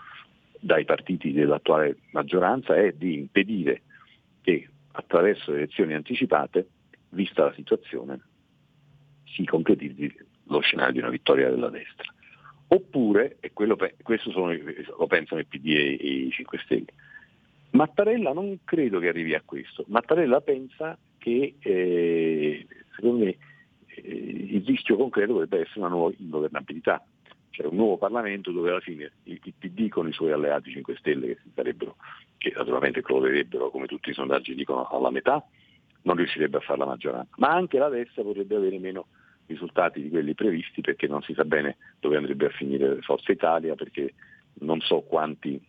dai 0.61 0.84
partiti 0.84 1.32
dell'attuale 1.32 1.96
maggioranza 2.12 2.76
è 2.76 2.92
di 2.92 3.14
impedire 3.14 3.82
che 4.42 4.68
attraverso 4.92 5.50
le 5.50 5.59
elezioni 5.59 5.94
anticipate, 5.94 6.68
vista 7.11 7.44
la 7.44 7.52
situazione, 7.54 8.20
si 9.24 9.44
concretizzi 9.44 10.14
lo 10.44 10.61
scenario 10.61 10.92
di 10.92 10.98
una 11.00 11.11
vittoria 11.11 11.50
della 11.50 11.68
destra. 11.68 12.14
Oppure, 12.69 13.37
e 13.41 13.53
quello, 13.53 13.77
questo 14.03 14.31
sono, 14.31 14.53
lo 14.53 15.07
pensano 15.07 15.41
il 15.41 15.47
PD 15.47 15.67
e, 15.69 15.83
i 16.27 16.31
5 16.31 16.59
Stelle, 16.64 16.93
Mattarella 17.71 18.33
non 18.33 18.59
credo 18.64 18.99
che 18.99 19.09
arrivi 19.09 19.35
a 19.35 19.43
questo. 19.45 19.85
Mattarella 19.89 20.41
pensa 20.41 20.99
che, 21.19 21.57
eh, 21.59 22.67
secondo 22.95 23.25
me, 23.25 23.37
eh, 23.87 24.01
il 24.03 24.64
rischio 24.64 24.97
concreto 24.97 25.33
dovrebbe 25.33 25.61
essere 25.61 25.81
una 25.81 25.89
nuova 25.89 26.12
ingovernabilità, 26.17 27.05
cioè 27.51 27.67
un 27.67 27.77
nuovo 27.77 27.99
Parlamento 27.99 28.51
dove 28.51 28.71
alla 28.71 28.81
fine 28.81 29.12
il, 29.25 29.41
il 29.43 29.55
PD 29.59 29.89
con 29.89 30.09
i 30.09 30.12
suoi 30.12 30.33
alleati 30.33 30.71
5 30.71 30.97
Stelle, 30.97 31.27
che, 31.27 31.39
sarebbero, 31.55 31.97
che 32.39 32.53
naturalmente 32.57 33.03
clorerebbero, 33.03 33.71
come 33.71 33.87
tutti 33.87 34.11
i 34.11 34.14
sondaggi 34.14 34.55
dicono, 34.55 34.87
alla 34.87 35.11
metà, 35.11 35.45
non 36.03 36.17
riuscirebbe 36.17 36.57
a 36.57 36.61
fare 36.61 36.79
la 36.79 36.87
maggioranza. 36.87 37.35
Ma 37.37 37.49
anche 37.49 37.79
la 37.79 37.89
destra 37.89 38.23
potrebbe 38.23 38.57
avere 38.57 38.79
meno 38.79 39.07
risultati 39.47 40.03
di 40.03 40.09
quelli 40.09 40.34
previsti 40.34 40.80
perché 40.80 41.07
non 41.07 41.22
si 41.22 41.32
sa 41.34 41.44
bene 41.44 41.76
dove 42.01 42.16
andrebbe 42.16 42.47
a 42.47 42.51
finire 42.51 43.01
Forza 43.03 43.32
Italia, 43.32 43.74
perché 43.74 44.14
non 44.61 44.80
so 44.80 45.01
quanti 45.01 45.61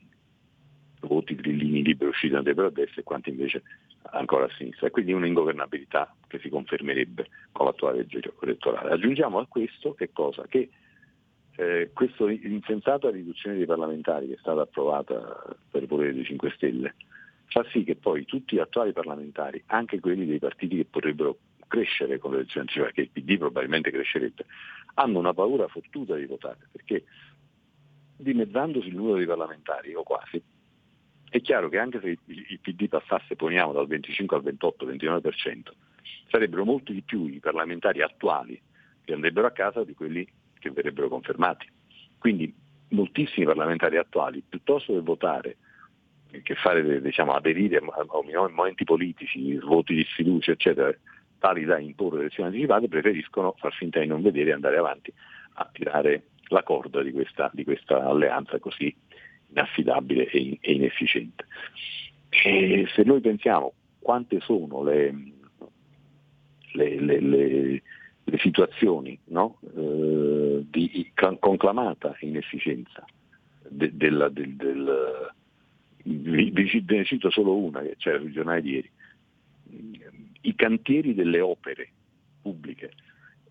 voti 1.01 1.36
grillini 1.36 1.84
liberi 1.84 2.09
usciti 2.09 2.34
andrebbero 2.36 2.67
a 2.67 2.71
destra 2.71 3.01
e 3.01 3.03
quanti 3.03 3.30
invece 3.30 3.63
ancora 4.11 4.45
a 4.45 4.53
sinistra. 4.57 4.89
Quindi 4.89 5.13
un'ingovernabilità 5.13 6.15
che 6.28 6.39
si 6.39 6.49
confermerebbe 6.49 7.28
con 7.51 7.65
l'attuale 7.65 7.97
legge 7.97 8.34
elettorale. 8.41 8.91
Aggiungiamo 8.91 9.39
a 9.39 9.47
questo 9.47 9.93
che 9.93 10.11
cosa? 10.11 10.45
Che 10.47 10.69
eh, 11.55 11.89
questa 11.93 12.30
insensata 12.30 13.09
riduzione 13.09 13.57
dei 13.57 13.65
parlamentari 13.65 14.28
che 14.28 14.34
è 14.36 14.39
stata 14.39 14.61
approvata 14.61 15.57
per 15.69 15.82
il 15.84 15.88
potere 15.88 16.13
dei 16.13 16.23
5 16.23 16.51
Stelle 16.55 16.95
fa 17.47 17.65
sì 17.71 17.84
che 17.84 17.95
poi 17.95 18.25
tutti 18.25 18.55
gli 18.55 18.59
attuali 18.59 18.91
parlamentari, 18.91 19.63
anche 19.67 19.99
quelli 19.99 20.25
dei 20.25 20.39
partiti 20.39 20.78
che 20.78 20.86
potrebbero 20.86 21.38
crescere 21.68 22.18
con 22.18 22.32
le 22.32 22.38
elezioni 22.38 22.68
anticipate, 22.68 22.93
che 22.93 23.01
il 23.01 23.09
PD 23.09 23.38
probabilmente 23.38 23.91
crescerebbe, 23.91 24.45
hanno 24.95 25.20
una 25.20 25.34
paura 25.34 25.68
fottuta 25.68 26.15
di 26.15 26.26
votare, 26.26 26.68
perché 26.72 27.03
dimezzandosi 28.18 28.88
il 28.88 28.95
numero 28.95 29.18
dei 29.18 29.26
parlamentari, 29.26 29.93
o 29.93 30.03
quasi, 30.03 30.41
è 31.30 31.41
chiaro 31.41 31.70
che 31.70 31.78
anche 31.78 31.99
se 31.99 32.18
il 32.26 32.59
PD 32.61 32.88
passasse, 32.88 33.36
poniamo, 33.36 33.74
dal 33.74 33.88
25 33.88 34.38
al 34.38 34.43
28-29%, 34.43 35.61
sarebbero 36.30 36.65
molti 36.65 36.93
di 36.93 37.01
più 37.01 37.26
i 37.28 37.39
parlamentari 37.39 38.01
attuali 38.01 38.59
che 39.03 39.13
andrebbero 39.13 39.47
a 39.47 39.51
casa 39.51 39.84
di 39.84 39.93
quelli 39.93 40.28
che 40.59 40.72
verrebbero 40.72 41.09
confermati. 41.09 41.68
Quindi 42.18 42.53
moltissimi 42.89 43.45
parlamentari 43.45 43.97
attuali, 43.97 44.43
piuttosto 44.47 44.93
che 44.93 44.99
votare 45.01 45.57
che 46.43 46.55
fare, 46.55 47.01
diciamo, 47.01 47.32
aderire 47.34 47.78
a 47.78 48.49
momenti 48.49 48.84
politici, 48.84 49.57
voti 49.57 49.95
di 49.95 50.03
sfiducia, 50.03 50.51
eccetera, 50.51 50.93
tali 51.39 51.65
da 51.65 51.79
imporre 51.79 52.19
elezioni 52.21 52.49
anticipate, 52.49 52.88
preferiscono 52.88 53.53
far 53.57 53.73
finta 53.73 53.99
di 53.99 54.07
non 54.07 54.21
vedere 54.21 54.49
e 54.49 54.53
andare 54.53 54.77
avanti 54.77 55.11
a 55.53 55.69
tirare 55.71 56.23
la 56.49 56.63
corda 56.63 57.01
di 57.01 57.11
questa, 57.11 57.49
di 57.53 57.63
questa 57.63 58.05
alleanza 58.05 58.59
così 58.59 58.93
inaffidabile 59.49 60.27
e, 60.27 60.57
e 60.61 60.73
inefficiente. 60.73 61.45
E 62.29 62.85
se 62.93 63.03
noi 63.03 63.21
pensiamo 63.21 63.73
quante 63.99 64.39
sono 64.41 64.83
le, 64.83 65.13
le- 66.73 66.99
le- 66.99 67.19
le- 67.19 67.81
le 68.23 68.38
situazioni 68.39 69.17
no? 69.25 69.59
eh, 69.75 70.65
di 70.69 71.11
con- 71.15 71.39
conclamata 71.39 72.15
inefficienza 72.19 73.05
de- 73.69 73.95
della- 73.95 74.29
del, 74.29 74.55
del- 74.55 75.31
vi, 76.03 76.49
vi- 76.51 76.85
ne 76.88 77.03
cito 77.05 77.29
solo 77.29 77.55
una 77.57 77.81
che 77.81 77.95
c'era 77.97 78.19
sui 78.19 78.31
giornali 78.31 78.61
di 78.61 78.71
ieri. 78.71 78.91
I 80.41 80.55
cantieri 80.55 81.13
delle 81.13 81.39
opere 81.39 81.89
pubbliche 82.41 82.91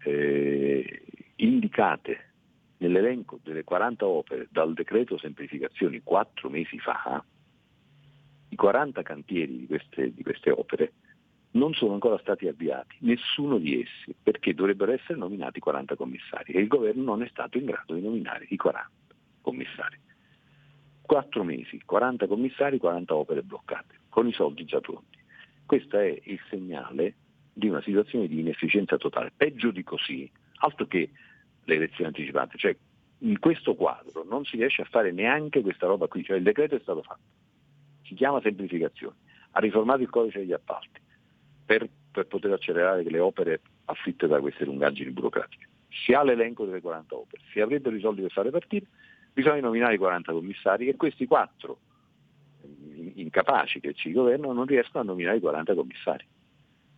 eh, 0.03 1.03
indicate 1.37 2.33
nell'elenco 2.79 3.41
delle 3.43 3.65
40 3.65 4.07
opere 4.07 4.49
dal 4.51 4.73
decreto 4.75 5.19
semplificazioni 5.19 6.01
quattro 6.03 6.49
mesi 6.49 6.79
fa, 6.79 7.25
i 8.49 8.57
40 8.57 9.03
cantieri 9.03 9.59
di 9.59 9.67
queste, 9.67 10.15
di 10.15 10.23
queste 10.23 10.51
opere 10.51 10.93
non 11.53 11.73
sono 11.73 11.95
ancora 11.95 12.19
stati 12.19 12.47
avviati, 12.47 12.97
nessuno 13.01 13.59
di 13.59 13.81
essi, 13.81 14.15
perché 14.23 14.55
dovrebbero 14.55 14.93
essere 14.93 15.19
nominati 15.19 15.59
40 15.59 15.97
commissari 15.97 16.53
e 16.53 16.61
il 16.61 16.69
governo 16.69 17.03
non 17.03 17.23
è 17.23 17.29
stato 17.29 17.59
in 17.59 17.65
grado 17.65 17.95
di 17.95 18.03
nominare 18.03 18.47
i 18.51 18.57
40 18.57 18.91
commissari. 19.41 19.99
Quattro 21.01 21.45
mesi, 21.45 21.81
40 21.85 22.27
commissari, 22.27 22.79
40 22.79 23.15
opere 23.15 23.43
bloccate, 23.43 24.01
con 24.09 24.27
i 24.27 24.33
soldi 24.33 24.65
già 24.65 24.81
pronti. 24.81 25.19
Questo 25.67 25.99
è 25.99 26.17
il 26.25 26.41
segnale 26.49 27.15
di 27.53 27.69
una 27.69 27.83
situazione 27.83 28.29
di 28.29 28.39
inefficienza 28.39 28.97
totale. 28.97 29.33
Peggio 29.37 29.73
di 29.73 29.83
così, 29.83 30.31
altro 30.61 30.87
che 30.87 31.11
le 31.65 31.75
elezioni 31.75 32.07
anticipate, 32.07 32.57
cioè 32.57 32.77
in 33.21 33.39
questo 33.41 33.75
quadro 33.75 34.25
non 34.25 34.45
si 34.45 34.57
riesce 34.57 34.83
a 34.83 34.87
fare 34.87 35.11
neanche 35.11 35.63
questa 35.63 35.87
roba 35.87 36.07
qui, 36.07 36.23
cioè 36.23 36.37
il 36.37 36.45
decreto 36.45 36.77
è 36.77 36.81
stato 36.81 37.03
fatto, 37.03 37.23
si 38.05 38.15
chiama 38.15 38.41
semplificazione, 38.41 39.17
ha 39.53 39.61
riformato 39.61 40.03
il 40.03 40.11
codice 40.11 40.39
degli 40.39 40.53
appalti 40.53 41.01
per, 41.65 41.89
per 42.13 42.27
poter 42.27 42.53
accelerare 42.53 43.03
le 43.03 43.19
opere 43.19 43.61
afflitte 43.87 44.27
da 44.27 44.39
queste 44.39 44.65
lungaggini 44.65 45.11
burocratiche. 45.11 45.69
Si 45.89 46.13
ha 46.13 46.23
l'elenco 46.23 46.65
delle 46.65 46.81
40 46.81 47.15
opere, 47.17 47.43
si 47.51 47.61
avrebbero 47.61 47.97
i 47.97 48.01
soldi 48.01 48.21
per 48.21 48.31
fare 48.31 48.51
partire, 48.51 48.87
bisogna 49.33 49.63
nominare 49.63 49.95
i 49.95 49.99
40 49.99 50.33
commissari 50.33 50.89
e 50.89 50.97
questi 50.97 51.27
quattro 51.27 51.79
incapaci 53.15 53.81
che 53.81 53.95
ci 53.95 54.13
governano 54.13 54.53
non 54.53 54.67
riescono 54.67 55.03
a 55.03 55.07
nominare 55.07 55.37
i 55.37 55.41
40 55.41 55.75
commissari. 55.75 56.25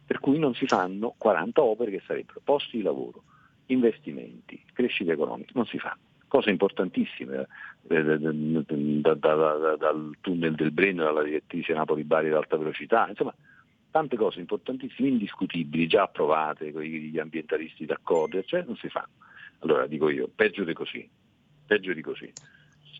Per 0.06 0.20
cui 0.20 0.38
non 0.38 0.54
si 0.54 0.66
fanno 0.66 1.14
40 1.18 1.62
opere 1.62 1.90
che 1.90 2.02
sarebbero 2.06 2.40
posti 2.42 2.78
di 2.78 2.82
lavoro, 2.82 3.22
investimenti, 3.66 4.62
crescita 4.72 5.12
economica, 5.12 5.52
non 5.54 5.66
si 5.66 5.78
fanno. 5.78 6.00
Cose 6.28 6.50
importantissime, 6.50 7.46
eh, 7.88 8.02
da, 8.02 9.14
da, 9.14 9.34
da, 9.34 9.76
dal 9.76 10.16
tunnel 10.20 10.54
del 10.54 10.72
Brennero 10.72 11.08
alla 11.08 11.22
direttrice 11.22 11.72
Napoli-Bari 11.72 12.28
ad 12.28 12.34
alta 12.34 12.56
velocità, 12.56 13.06
insomma 13.08 13.34
tante 13.90 14.16
cose 14.16 14.40
importantissime, 14.40 15.08
indiscutibili, 15.08 15.86
già 15.86 16.02
approvate 16.02 16.72
con 16.72 16.82
gli 16.82 17.18
ambientalisti 17.18 17.86
d'accordo, 17.86 18.42
cioè 18.44 18.62
non 18.62 18.76
si 18.76 18.88
fanno. 18.88 19.12
Allora 19.60 19.86
dico 19.86 20.08
io, 20.08 20.28
peggio 20.32 20.64
di 20.64 20.72
così, 20.72 21.08
peggio 21.66 21.92
di 21.92 22.02
così. 22.02 22.32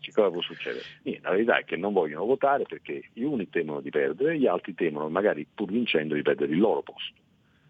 Che 0.01 0.11
cosa 0.11 0.29
può 0.29 0.41
succedere? 0.41 0.83
Niente, 1.03 1.23
la 1.23 1.31
verità 1.31 1.57
è 1.59 1.65
che 1.65 1.75
non 1.75 1.93
vogliono 1.93 2.25
votare 2.25 2.63
perché 2.63 3.09
gli 3.13 3.23
uni 3.23 3.49
temono 3.49 3.81
di 3.81 3.89
perdere, 3.89 4.37
gli 4.37 4.47
altri 4.47 4.73
temono 4.73 5.09
magari 5.09 5.45
pur 5.53 5.71
vincendo 5.71 6.15
di 6.15 6.21
perdere 6.21 6.51
il 6.51 6.59
loro 6.59 6.81
posto. 6.81 7.19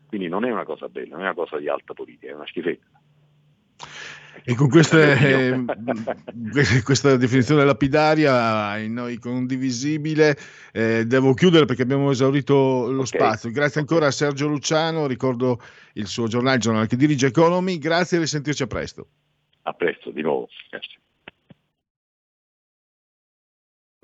Quindi 0.08 0.28
non 0.28 0.46
è 0.46 0.52
una 0.52 0.64
cosa 0.64 0.90
bella, 0.90 1.16
non 1.16 1.20
è 1.20 1.24
una 1.26 1.34
cosa 1.34 1.58
di 1.58 1.68
alta 1.68 1.94
politica, 1.94 2.32
è 2.32 2.36
una 2.36 2.48
schifezza. 2.48 2.88
E 4.44 4.56
con 4.56 4.70
queste, 4.70 5.14
eh, 6.56 6.84
questa 6.84 7.18
definizione 7.18 7.66
lapidaria 7.66 8.78
in 8.78 8.94
noi 8.94 9.18
condivisibile 9.18 10.38
eh, 10.72 11.06
devo 11.06 11.34
chiudere 11.34 11.66
perché 11.66 11.82
abbiamo 11.82 12.10
esaurito 12.12 12.54
lo 12.54 13.02
okay. 13.02 13.06
spazio. 13.06 13.52
Grazie 13.52 13.82
ancora 13.82 14.08
a 14.08 14.12
Sergio 14.12 14.48
Luciano, 14.48 15.08
ricordo 15.08 15.60
il 15.94 16.08
suo 16.08 16.28
giornale, 16.28 16.56
il 16.56 16.62
giornale 16.62 16.88
che 16.88 16.96
dirige 16.96 17.28
Economy. 17.28 17.78
Grazie 17.78 18.18
e 18.18 18.22
risentirci 18.22 18.64
a 18.64 18.68
presto. 18.68 19.08
A 19.64 19.74
presto, 19.74 20.10
di 20.12 20.22
nuovo. 20.22 20.48
Grazie. 20.70 21.00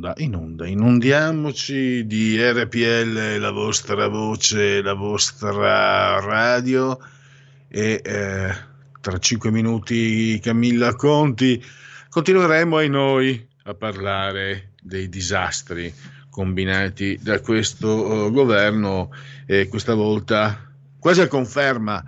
In 0.00 0.06
onda, 0.06 0.14
in 0.16 0.34
onda, 0.34 0.66
inondiamoci 0.66 2.06
di 2.06 2.34
RPL, 2.40 3.38
la 3.38 3.50
vostra 3.50 4.08
voce, 4.08 4.80
la 4.80 4.94
vostra 4.94 6.18
radio. 6.20 6.98
E 7.68 8.00
eh, 8.02 8.50
tra 8.98 9.18
cinque 9.18 9.50
minuti 9.50 10.40
Camilla 10.40 10.94
Conti 10.94 11.62
continueremo 12.08 12.78
ai 12.78 12.88
noi 12.88 13.46
a 13.64 13.74
parlare 13.74 14.70
dei 14.80 15.10
disastri 15.10 15.92
combinati 16.30 17.18
da 17.20 17.38
questo 17.40 18.28
eh, 18.28 18.30
governo. 18.30 19.10
E 19.44 19.68
questa 19.68 19.92
volta 19.92 20.66
quasi 20.98 21.20
a 21.20 21.28
conferma 21.28 22.02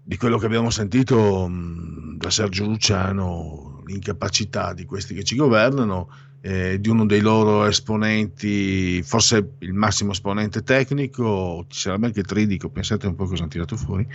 di 0.00 0.16
quello 0.16 0.38
che 0.38 0.46
abbiamo 0.46 0.70
sentito 0.70 1.48
mh, 1.48 2.18
da 2.18 2.30
Sergio 2.30 2.66
Luciano, 2.66 3.82
l'incapacità 3.84 4.72
di 4.74 4.84
questi 4.84 5.12
che 5.12 5.24
ci 5.24 5.34
governano, 5.34 6.08
eh, 6.40 6.78
di 6.80 6.88
uno 6.88 7.04
dei 7.06 7.20
loro 7.20 7.64
esponenti, 7.66 9.02
forse 9.02 9.52
il 9.58 9.72
massimo 9.72 10.12
esponente 10.12 10.62
tecnico, 10.62 11.66
ci 11.68 11.80
sarà 11.80 11.98
anche 12.00 12.22
Tridico, 12.22 12.70
pensate 12.70 13.06
un 13.06 13.14
po' 13.14 13.26
cosa 13.26 13.42
hanno 13.42 13.50
tirato 13.50 13.76
fuori, 13.76 14.06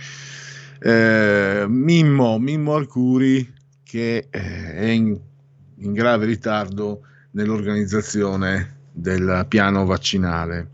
eh, 0.80 1.64
Mimmo, 1.68 2.38
Mimmo 2.38 2.74
Arcuri 2.74 3.52
che 3.82 4.26
eh, 4.30 4.74
è 4.74 4.86
in, 4.86 5.18
in 5.76 5.92
grave 5.92 6.26
ritardo 6.26 7.02
nell'organizzazione 7.32 8.82
del 8.92 9.44
piano 9.48 9.84
vaccinale, 9.84 10.70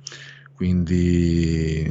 quindi 0.55 1.89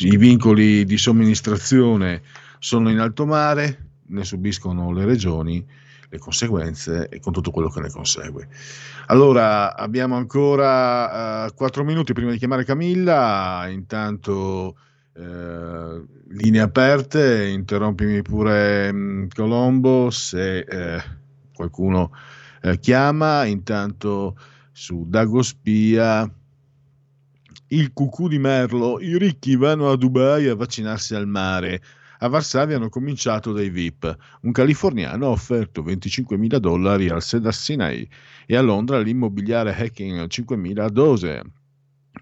i 0.00 0.16
vincoli 0.16 0.84
di 0.84 0.98
somministrazione 0.98 2.22
sono 2.58 2.90
in 2.90 2.98
alto 2.98 3.26
mare, 3.26 3.90
ne 4.06 4.24
subiscono 4.24 4.92
le 4.92 5.04
regioni, 5.04 5.64
le 6.14 6.18
conseguenze 6.18 7.08
e 7.08 7.18
con 7.20 7.32
tutto 7.32 7.50
quello 7.50 7.68
che 7.68 7.80
ne 7.80 7.90
consegue. 7.90 8.48
Allora, 9.06 9.76
abbiamo 9.76 10.16
ancora 10.16 11.46
uh, 11.46 11.54
4 11.54 11.84
minuti 11.84 12.12
prima 12.12 12.30
di 12.30 12.38
chiamare 12.38 12.64
Camilla, 12.64 13.66
intanto 13.68 14.76
uh, 15.12 16.06
linee 16.28 16.60
aperte, 16.60 17.48
interrompimi 17.48 18.22
pure 18.22 18.88
um, 18.90 19.28
Colombo 19.28 20.10
se 20.10 20.64
uh, 20.68 21.52
qualcuno 21.52 22.10
chiama, 22.80 23.44
intanto 23.44 24.38
su 24.72 25.04
Dago 25.06 25.42
Spia 25.42 26.26
il 27.68 27.92
cucù 27.92 28.26
di 28.28 28.38
Merlo, 28.38 28.98
i 29.00 29.18
ricchi 29.18 29.54
vanno 29.56 29.90
a 29.90 29.96
Dubai 29.96 30.48
a 30.48 30.54
vaccinarsi 30.54 31.14
al 31.14 31.26
mare. 31.26 31.82
A 32.18 32.28
Varsavia 32.28 32.76
hanno 32.76 32.88
cominciato 32.88 33.52
dai 33.52 33.70
VIP. 33.70 34.16
Un 34.42 34.52
californiano 34.52 35.26
ha 35.26 35.30
offerto 35.30 35.82
25.000 35.82 36.56
dollari 36.56 37.08
al 37.08 37.22
Cedar 37.22 37.54
Sinai 37.54 38.08
e 38.46 38.56
a 38.56 38.60
Londra 38.60 38.98
l'immobiliare 39.00 39.74
Hacking 39.74 40.26
5.000 40.26 40.88
dose. 40.88 41.42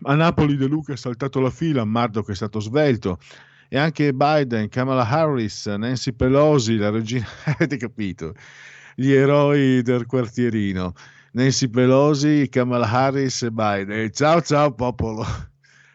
A 0.04 0.14
Napoli 0.14 0.56
De 0.56 0.66
Luca 0.66 0.94
è 0.94 0.96
saltato 0.96 1.40
la 1.40 1.50
fila, 1.50 1.84
Murdoch 1.84 2.30
è 2.30 2.34
stato 2.34 2.60
svelto 2.60 3.18
e 3.68 3.78
anche 3.78 4.12
Biden, 4.12 4.68
Kamala 4.68 5.08
Harris, 5.08 5.66
Nancy 5.66 6.12
Pelosi, 6.12 6.76
la 6.76 6.90
regina, 6.90 7.26
avete 7.44 7.78
capito, 7.78 8.34
gli 8.94 9.10
eroi 9.12 9.80
del 9.82 10.04
quartierino. 10.04 10.92
Nancy 11.32 11.68
Pelosi, 11.68 12.48
Kamala 12.50 12.86
Harris 12.86 13.42
e 13.42 13.50
Biden. 13.50 14.12
Ciao 14.12 14.42
ciao 14.42 14.74
popolo! 14.74 15.51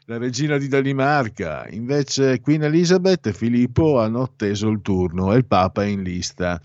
La 0.10 0.18
regina 0.18 0.58
di 0.58 0.70
Danimarca. 0.70 1.68
Invece 1.72 2.39
Queen 2.39 2.64
Elizabeth 2.64 3.28
e 3.28 3.34
Filippo 3.34 3.99
hanno 3.99 4.22
atteso 4.22 4.70
il 4.70 4.82
turno 4.82 5.34
e 5.34 5.38
il 5.38 5.45
Papa 5.45 5.84
è 5.84 5.88
in 5.88 6.01
lista. 6.01 6.62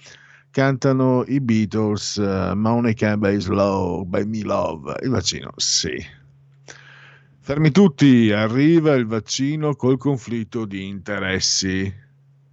Cantano 0.52 1.24
i 1.26 1.40
Beatles, 1.40 2.18
uh, 2.18 2.54
Money 2.54 2.94
Can 2.94 3.18
Be 3.18 3.40
Slow, 3.40 4.04
By 4.04 4.26
Me 4.26 4.42
Love. 4.42 4.94
Il 5.02 5.10
vaccino, 5.10 5.50
sì. 5.56 5.90
Fermi 7.40 7.72
tutti, 7.72 8.30
arriva 8.30 8.94
il 8.94 9.06
vaccino 9.06 9.74
col 9.74 9.98
conflitto 9.98 10.64
di 10.64 10.86
interessi. 10.86 11.92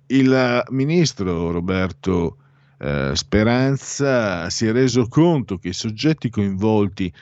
Il 0.07 0.63
ministro 0.69 1.51
Roberto 1.51 2.37
eh, 2.79 3.11
Speranza 3.13 4.49
si 4.49 4.65
è 4.65 4.71
reso 4.71 5.07
conto 5.07 5.59
che 5.59 5.67
i 5.67 5.73
soggetti 5.73 6.31
coinvolti 6.31 7.13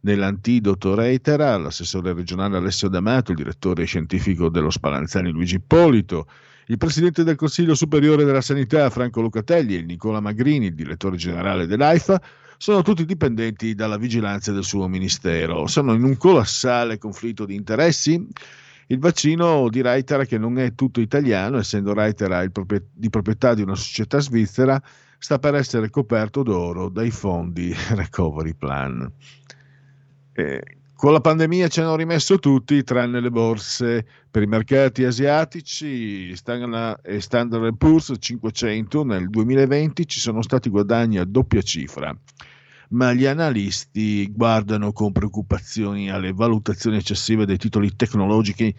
nell'antidoto 0.00 0.94
Reitera, 0.94 1.56
l'assessore 1.56 2.12
regionale 2.12 2.56
Alessio 2.56 2.88
D'Amato, 2.88 3.30
il 3.32 3.36
direttore 3.36 3.84
scientifico 3.84 4.48
dello 4.48 4.70
Spallanzani 4.70 5.30
Luigi 5.30 5.56
Ippolito, 5.56 6.26
il 6.66 6.78
presidente 6.78 7.22
del 7.22 7.36
Consiglio 7.36 7.74
Superiore 7.74 8.24
della 8.24 8.40
Sanità 8.40 8.90
Franco 8.90 9.20
Lucatelli 9.20 9.76
e 9.76 9.82
Nicola 9.82 10.20
Magrini, 10.20 10.66
il 10.66 10.74
direttore 10.74 11.16
generale 11.16 11.66
dell'AIFA, 11.66 12.20
sono 12.58 12.82
tutti 12.82 13.04
dipendenti 13.04 13.74
dalla 13.74 13.98
vigilanza 13.98 14.50
del 14.50 14.64
suo 14.64 14.88
ministero. 14.88 15.66
Sono 15.66 15.94
in 15.94 16.02
un 16.02 16.16
colossale 16.16 16.98
conflitto 16.98 17.44
di 17.44 17.54
interessi. 17.54 18.26
Il 18.88 18.98
vaccino 18.98 19.68
di 19.68 19.82
Reitera, 19.82 20.24
che 20.24 20.38
non 20.38 20.58
è 20.58 20.74
tutto 20.74 21.00
italiano, 21.00 21.58
essendo 21.58 21.92
Reitera 21.92 22.44
di 22.44 23.10
proprietà 23.10 23.54
di 23.54 23.62
una 23.62 23.74
società 23.74 24.20
svizzera, 24.20 24.80
sta 25.18 25.38
per 25.38 25.54
essere 25.54 25.90
coperto 25.90 26.42
d'oro 26.42 26.88
dai 26.88 27.10
fondi 27.10 27.74
Recovery 27.90 28.54
Plan. 28.54 29.12
Eh, 30.38 30.60
con 30.94 31.12
la 31.12 31.20
pandemia 31.20 31.68
ci 31.68 31.80
hanno 31.80 31.96
rimesso 31.96 32.38
tutti, 32.38 32.82
tranne 32.82 33.20
le 33.20 33.30
borse. 33.30 34.06
Per 34.30 34.42
i 34.42 34.46
mercati 34.46 35.04
asiatici 35.04 36.36
Standard 36.36 37.76
Poor's 37.78 38.12
500 38.18 39.04
nel 39.04 39.30
2020 39.30 40.06
ci 40.06 40.20
sono 40.20 40.42
stati 40.42 40.68
guadagni 40.68 41.16
a 41.16 41.24
doppia 41.24 41.62
cifra, 41.62 42.14
ma 42.90 43.14
gli 43.14 43.24
analisti 43.24 44.30
guardano 44.30 44.92
con 44.92 45.12
preoccupazioni 45.12 46.10
alle 46.10 46.34
valutazioni 46.34 46.98
eccessive 46.98 47.46
dei 47.46 47.56
titoli 47.56 47.96
tecnologici 47.96 48.74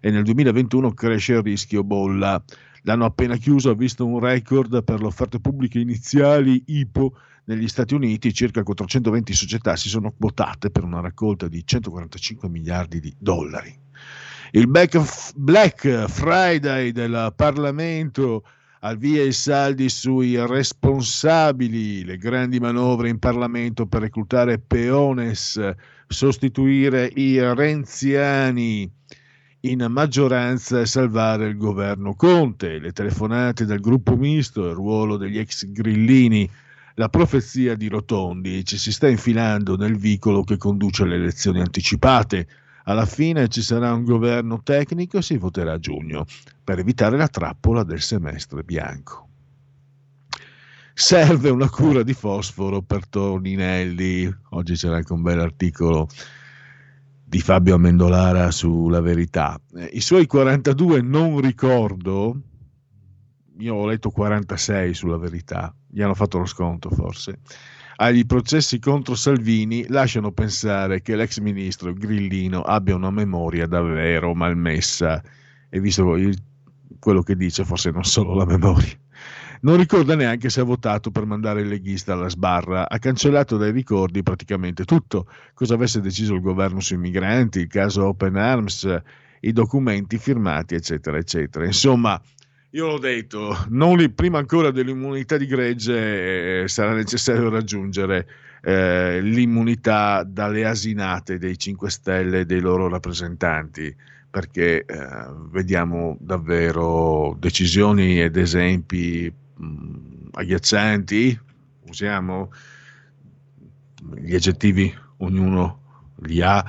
e 0.00 0.10
nel 0.10 0.24
2021 0.24 0.94
cresce 0.94 1.34
il 1.34 1.42
rischio 1.42 1.84
bolla. 1.84 2.42
L'anno 2.84 3.04
appena 3.04 3.36
chiuso 3.36 3.68
ha 3.68 3.74
visto 3.74 4.06
un 4.06 4.18
record 4.18 4.82
per 4.82 5.00
le 5.00 5.06
offerte 5.08 5.40
pubbliche 5.40 5.78
iniziali 5.78 6.62
IPO 6.64 7.12
negli 7.50 7.66
Stati 7.66 7.94
Uniti, 7.94 8.32
circa 8.32 8.62
420 8.62 9.32
società 9.34 9.74
si 9.74 9.88
sono 9.88 10.14
quotate 10.16 10.70
per 10.70 10.84
una 10.84 11.00
raccolta 11.00 11.48
di 11.48 11.66
145 11.66 12.48
miliardi 12.48 13.00
di 13.00 13.12
dollari. 13.18 13.76
Il 14.52 14.68
Black 14.68 16.06
Friday 16.06 16.92
del 16.92 17.32
Parlamento 17.34 18.44
al 18.82 18.96
via 18.96 19.24
i 19.24 19.32
saldi 19.32 19.88
sui 19.88 20.36
responsabili, 20.46 22.04
le 22.04 22.16
grandi 22.18 22.60
manovre 22.60 23.08
in 23.08 23.18
Parlamento 23.18 23.86
per 23.86 24.02
reclutare 24.02 24.60
peones, 24.60 25.60
sostituire 26.06 27.10
i 27.16 27.38
renziani 27.40 28.88
in 29.62 29.86
maggioranza 29.90 30.80
e 30.80 30.86
salvare 30.86 31.48
il 31.48 31.56
governo 31.56 32.14
Conte, 32.14 32.78
le 32.78 32.92
telefonate 32.92 33.66
del 33.66 33.80
gruppo 33.80 34.16
misto, 34.16 34.68
il 34.68 34.74
ruolo 34.74 35.16
degli 35.16 35.38
ex 35.38 35.66
grillini, 35.66 36.48
la 36.94 37.08
profezia 37.08 37.74
di 37.76 37.88
Rotondi 37.88 38.64
ci 38.64 38.76
si 38.76 38.92
sta 38.92 39.08
infilando 39.08 39.76
nel 39.76 39.96
vicolo 39.96 40.42
che 40.42 40.56
conduce 40.56 41.04
alle 41.04 41.16
elezioni 41.16 41.60
anticipate. 41.60 42.46
Alla 42.84 43.06
fine 43.06 43.48
ci 43.48 43.62
sarà 43.62 43.92
un 43.92 44.04
governo 44.04 44.62
tecnico 44.62 45.18
e 45.18 45.22
si 45.22 45.36
voterà 45.36 45.72
a 45.72 45.78
giugno 45.78 46.24
per 46.64 46.78
evitare 46.78 47.16
la 47.16 47.28
trappola 47.28 47.84
del 47.84 48.00
semestre 48.00 48.62
bianco. 48.62 49.28
Serve 50.92 51.48
una 51.48 51.70
cura 51.70 52.02
di 52.02 52.12
fosforo 52.12 52.82
per 52.82 53.06
Torninelli. 53.06 54.28
Oggi 54.50 54.74
c'era 54.74 54.96
anche 54.96 55.12
un 55.12 55.22
bel 55.22 55.40
articolo 55.40 56.08
di 57.24 57.40
Fabio 57.40 57.76
Amendolara 57.76 58.50
sulla 58.50 59.00
verità. 59.00 59.58
I 59.92 60.00
suoi 60.00 60.26
42 60.26 61.00
non 61.00 61.40
ricordo, 61.40 62.40
io 63.60 63.74
ho 63.74 63.86
letto 63.86 64.10
46 64.10 64.94
sulla 64.94 65.18
verità, 65.18 65.74
gli 65.86 66.02
hanno 66.02 66.14
fatto 66.14 66.38
lo 66.38 66.46
sconto 66.46 66.90
forse, 66.90 67.38
agli 67.96 68.24
processi 68.24 68.78
contro 68.78 69.14
Salvini 69.14 69.86
lasciano 69.88 70.32
pensare 70.32 71.02
che 71.02 71.16
l'ex 71.16 71.38
ministro 71.38 71.92
Grillino 71.92 72.62
abbia 72.62 72.94
una 72.94 73.10
memoria 73.10 73.66
davvero 73.66 74.34
malmessa 74.34 75.22
e 75.68 75.80
visto 75.80 76.16
il, 76.16 76.34
quello 76.98 77.22
che 77.22 77.36
dice, 77.36 77.64
forse 77.64 77.90
non 77.90 78.04
solo 78.04 78.34
la 78.34 78.46
memoria. 78.46 78.98
Non 79.62 79.76
ricorda 79.76 80.14
neanche 80.14 80.48
se 80.48 80.60
ha 80.60 80.64
votato 80.64 81.10
per 81.10 81.26
mandare 81.26 81.60
il 81.60 81.68
leghista 81.68 82.14
alla 82.14 82.30
sbarra, 82.30 82.88
ha 82.88 82.98
cancellato 82.98 83.58
dai 83.58 83.72
ricordi 83.72 84.22
praticamente 84.22 84.86
tutto, 84.86 85.26
cosa 85.52 85.74
avesse 85.74 86.00
deciso 86.00 86.32
il 86.32 86.40
governo 86.40 86.80
sui 86.80 86.96
migranti, 86.96 87.58
il 87.58 87.66
caso 87.66 88.06
Open 88.06 88.36
Arms, 88.36 89.02
i 89.40 89.52
documenti 89.52 90.16
firmati, 90.16 90.74
eccetera, 90.74 91.18
eccetera. 91.18 91.66
Insomma, 91.66 92.18
io 92.70 92.86
l'ho 92.86 92.98
detto, 92.98 93.66
li, 93.68 94.10
prima 94.10 94.38
ancora 94.38 94.70
dell'immunità 94.70 95.36
di 95.36 95.46
gregge 95.46 96.62
eh, 96.62 96.68
sarà 96.68 96.94
necessario 96.94 97.48
raggiungere 97.48 98.26
eh, 98.62 99.20
l'immunità 99.20 100.22
dalle 100.22 100.64
asinate 100.64 101.38
dei 101.38 101.58
5 101.58 101.90
Stelle 101.90 102.40
e 102.40 102.44
dei 102.44 102.60
loro 102.60 102.88
rappresentanti 102.88 103.94
perché 104.30 104.84
eh, 104.84 105.06
vediamo 105.50 106.16
davvero 106.20 107.36
decisioni 107.40 108.20
ed 108.22 108.36
esempi 108.36 109.32
mh, 109.56 110.28
agghiaccianti, 110.32 111.40
usiamo 111.88 112.52
gli 114.14 114.34
aggettivi, 114.34 114.94
ognuno 115.18 115.80
li 116.22 116.40
ha 116.40 116.64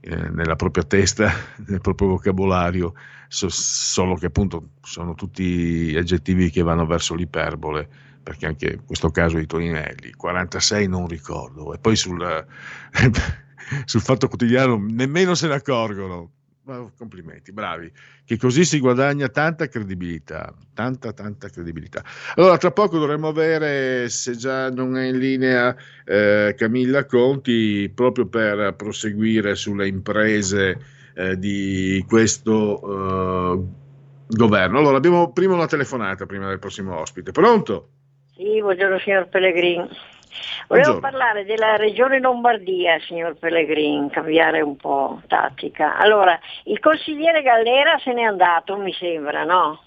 eh, 0.00 0.28
nella 0.30 0.56
propria 0.56 0.82
testa, 0.82 1.32
nel 1.66 1.80
proprio 1.80 2.08
vocabolario, 2.08 2.94
so, 3.28 3.48
solo 3.48 4.14
che 4.16 4.26
appunto 4.26 4.70
sono 4.82 5.14
tutti 5.14 5.94
aggettivi 5.96 6.50
che 6.50 6.62
vanno 6.62 6.86
verso 6.86 7.14
l'iperbole, 7.14 7.88
perché 8.22 8.46
anche 8.46 8.72
in 8.72 8.84
questo 8.84 9.10
caso 9.10 9.38
i 9.38 9.46
Toninelli, 9.46 10.12
46 10.12 10.88
non 10.88 11.06
ricordo, 11.06 11.72
e 11.74 11.78
poi 11.78 11.94
sul, 11.94 12.46
sul 13.84 14.00
fatto 14.00 14.28
quotidiano 14.28 14.76
nemmeno 14.78 15.34
se 15.34 15.46
ne 15.46 15.54
accorgono, 15.54 16.32
complimenti, 16.96 17.52
bravi, 17.52 17.90
che 18.24 18.36
così 18.36 18.64
si 18.64 18.78
guadagna 18.78 19.28
tanta 19.28 19.68
credibilità, 19.68 20.54
tanta 20.74 21.12
tanta 21.12 21.48
credibilità. 21.48 22.04
Allora, 22.34 22.58
tra 22.58 22.70
poco 22.70 22.98
dovremmo 22.98 23.28
avere, 23.28 24.10
se 24.10 24.36
già 24.36 24.68
non 24.70 24.98
è 24.98 25.06
in 25.06 25.18
linea, 25.18 25.74
eh, 26.04 26.54
Camilla 26.56 27.06
Conti, 27.06 27.90
proprio 27.94 28.26
per 28.26 28.74
proseguire 28.76 29.54
sulle 29.54 29.88
imprese 29.88 30.96
eh, 31.18 31.36
di 31.36 32.04
questo 32.06 32.80
eh, 32.80 33.64
governo. 34.28 34.78
Allora, 34.78 34.98
abbiamo 34.98 35.32
prima 35.32 35.54
una 35.54 35.66
telefonata, 35.66 36.26
prima 36.26 36.46
del 36.46 36.60
prossimo 36.60 36.96
ospite. 36.96 37.32
Pronto? 37.32 37.88
Sì, 38.36 38.60
buongiorno 38.60 39.00
signor 39.00 39.28
Pellegrini. 39.28 39.88
Volevo 40.68 41.00
parlare 41.00 41.44
della 41.44 41.76
regione 41.76 42.20
Lombardia, 42.20 43.00
signor 43.00 43.34
Pellegrin, 43.34 44.10
cambiare 44.10 44.60
un 44.60 44.76
po' 44.76 45.20
tattica. 45.26 45.96
Allora, 45.96 46.38
il 46.64 46.78
consigliere 46.78 47.42
Gallera 47.42 47.98
se 47.98 48.12
n'è 48.12 48.22
andato, 48.22 48.76
mi 48.76 48.92
sembra, 48.92 49.42
no? 49.42 49.80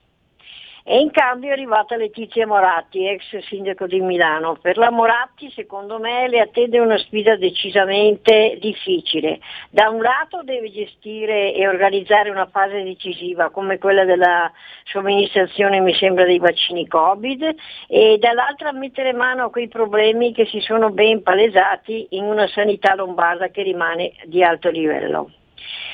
E 0.84 1.00
in 1.00 1.12
cambio 1.12 1.50
è 1.50 1.54
arrivata 1.54 1.96
Letizia 1.96 2.48
Moratti, 2.48 3.08
ex 3.08 3.38
sindaco 3.46 3.86
di 3.86 4.02
Milano. 4.02 4.58
Per 4.60 4.78
la 4.78 4.90
Moratti, 4.90 5.52
secondo 5.52 6.00
me, 6.00 6.28
le 6.28 6.40
attende 6.40 6.80
una 6.80 6.98
sfida 6.98 7.36
decisamente 7.36 8.58
difficile. 8.60 9.40
Da 9.70 9.90
un 9.90 10.02
lato 10.02 10.42
deve 10.44 10.72
gestire 10.72 11.54
e 11.54 11.68
organizzare 11.68 12.32
una 12.32 12.48
fase 12.48 12.82
decisiva 12.84 13.52
come 13.52 13.78
quella 13.78 14.06
della 14.06 14.52
somministrazione, 14.86 15.80
mi 15.82 15.94
sembra, 15.94 16.26
dei 16.26 16.40
vaccini 16.40 16.88
Covid 16.88 17.56
e 17.88 18.18
dall'altra 18.20 18.72
mettere 18.72 19.14
mano 19.14 19.46
a 19.46 19.50
quei 19.52 19.68
problemi 19.68 20.34
che 20.34 20.46
si 20.46 20.60
sono 20.62 20.90
ben 20.90 21.22
palesati 21.22 22.08
in 22.12 22.24
una 22.24 22.48
sanità 22.48 22.96
lombarda 22.96 23.50
che 23.50 23.62
rimane 23.62 24.14
di 24.26 24.44
alto 24.44 24.70
livello. 24.70 25.32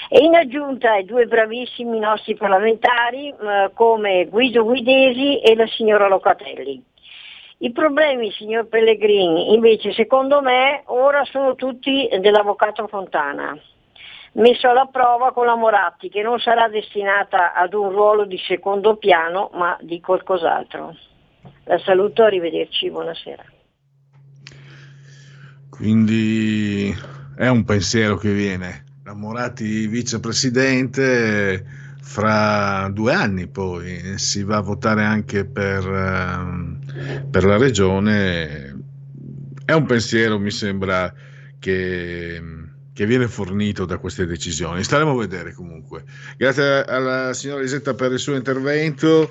E 0.10 0.24
in 0.24 0.36
aggiunta 0.36 0.92
ai 0.92 1.06
due 1.06 1.26
bravissimi 1.26 2.00
nostri 2.00 2.36
parlamentari 2.36 3.30
eh, 3.30 3.72
come 3.74 4.26
Guido 4.26 4.64
Guidesi 4.64 5.40
e 5.40 5.56
la 5.56 5.68
signora 5.68 6.08
Locatelli. 6.08 6.82
I 7.60 7.72
problemi, 7.72 8.32
signor 8.32 8.68
Pellegrini, 8.68 9.54
invece 9.54 9.92
secondo 9.92 10.42
me 10.42 10.84
ora 10.86 11.26
sono 11.26 11.56
tutti 11.56 12.08
dell'avvocato 12.20 12.88
Fontana, 12.88 13.58
messo 14.34 14.70
alla 14.70 14.86
prova 14.86 15.34
con 15.34 15.48
la 15.48 15.56
Moratti, 15.56 16.08
che 16.08 16.22
non 16.22 16.40
sarà 16.40 16.70
destinata 16.70 17.54
ad 17.54 17.74
un 17.74 17.90
ruolo 17.90 18.26
di 18.26 18.38
secondo 18.38 18.96
piano, 18.98 19.50
ma 19.54 19.76
di 19.82 20.00
qualcos'altro. 20.00 20.96
La 21.64 21.80
saluto, 21.80 22.24
arrivederci, 22.24 22.92
buonasera. 22.92 23.44
Quindi 25.70 26.96
è 27.38 27.48
un 27.48 27.66
pensiero 27.66 28.18
che 28.18 28.32
viene 28.32 28.86
la 29.08 29.14
Moratti 29.14 29.88
vicepresidente, 29.88 31.66
fra 32.01 32.89
due 32.91 33.14
anni 33.14 33.47
poi 33.47 34.18
si 34.18 34.43
va 34.43 34.58
a 34.58 34.62
votare 34.62 35.05
anche 35.05 35.45
per, 35.45 35.88
ehm, 35.88 36.80
per 37.32 37.45
la 37.45 37.55
regione. 37.55 38.84
È 39.64 39.72
un 39.72 39.86
pensiero, 39.86 40.38
mi 40.39 40.51
sembra, 40.51 41.14
che, 41.58 42.41
che, 42.91 43.05
viene 43.05 43.30
fornito 43.30 43.86
da 43.86 43.97
queste 43.97 44.26
decisioni. 44.26 44.84
Staremo 44.84 45.12
a 45.12 45.18
vedere 45.18 45.53
comunque. 45.53 46.03
Grazie 46.36 46.84
alla 46.84 47.34
signora 47.34 47.62
Lisetta 47.62 47.93
per 47.93 48.12
il 48.12 48.20
suo 48.20 48.36
intervento, 48.36 49.30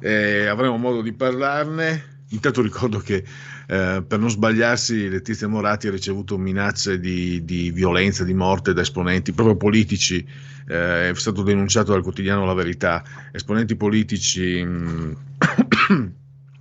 eh, 0.00 0.46
avremo 0.46 0.78
modo 0.78 1.02
di 1.02 1.12
parlarne. 1.12 2.16
Intanto 2.30 2.60
ricordo 2.60 2.98
che 2.98 3.24
eh, 3.66 4.04
per 4.06 4.18
non 4.18 4.28
sbagliarsi 4.28 5.08
Letizia 5.08 5.48
Moratti 5.48 5.88
ha 5.88 5.90
ricevuto 5.90 6.36
minacce 6.36 7.00
di, 7.00 7.42
di 7.44 7.70
violenza, 7.70 8.22
di 8.22 8.34
morte 8.34 8.74
da 8.74 8.82
esponenti 8.82 9.32
proprio 9.32 9.56
politici, 9.56 10.26
eh, 10.68 11.10
è 11.10 11.14
stato 11.14 11.42
denunciato 11.42 11.92
dal 11.92 12.02
quotidiano 12.02 12.44
La 12.44 12.52
Verità, 12.52 13.02
esponenti 13.32 13.76
politici 13.76 14.62
mh, 14.62 15.16
mm, 15.92 16.06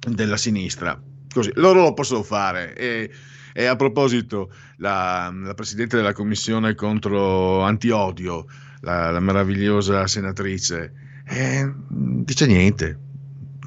della 0.15 0.38
sinistra. 0.38 0.99
Così, 1.34 1.51
loro 1.55 1.82
lo 1.82 1.93
possono 1.93 2.24
fare. 2.24 2.74
E, 2.74 3.11
e 3.53 3.65
a 3.65 3.76
proposito, 3.76 4.53
la, 4.78 5.34
la, 5.36 5.53
Presidente 5.53 5.97
della 5.97 6.13
Commissione 6.13 6.76
contro 6.76 7.61
antiodio, 7.63 8.45
la, 8.82 9.11
la 9.11 9.20
meravigliosa 9.20 10.07
senatrice, 10.07 10.93
eh, 11.26 11.70
dice 11.89 12.45
niente. 12.45 12.99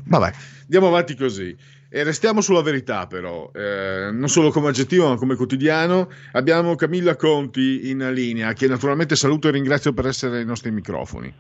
Vabbè, 0.05 0.33
andiamo 0.63 0.87
avanti 0.87 1.15
così. 1.15 1.55
E 1.93 2.05
restiamo 2.05 2.41
sulla 2.41 2.63
verità 2.63 3.09
però, 3.09 3.51
eh, 3.53 4.11
non 4.13 4.29
solo 4.29 4.51
come 4.51 4.69
aggettivo 4.69 5.09
ma 5.09 5.17
come 5.17 5.35
quotidiano. 5.35 6.09
Abbiamo 6.33 6.77
Camilla 6.77 7.17
Conti 7.17 7.91
in 7.91 8.09
linea, 8.13 8.53
che 8.53 8.69
naturalmente 8.69 9.17
saluto 9.17 9.49
e 9.49 9.51
ringrazio 9.51 9.93
per 9.93 10.07
essere 10.07 10.39
ai 10.39 10.45
nostri 10.45 10.71
microfoni. 10.71 11.35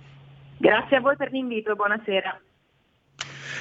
Grazie 0.57 0.96
a 0.96 1.01
voi 1.01 1.14
per 1.14 1.30
l'invito, 1.30 1.76
buonasera. 1.76 2.40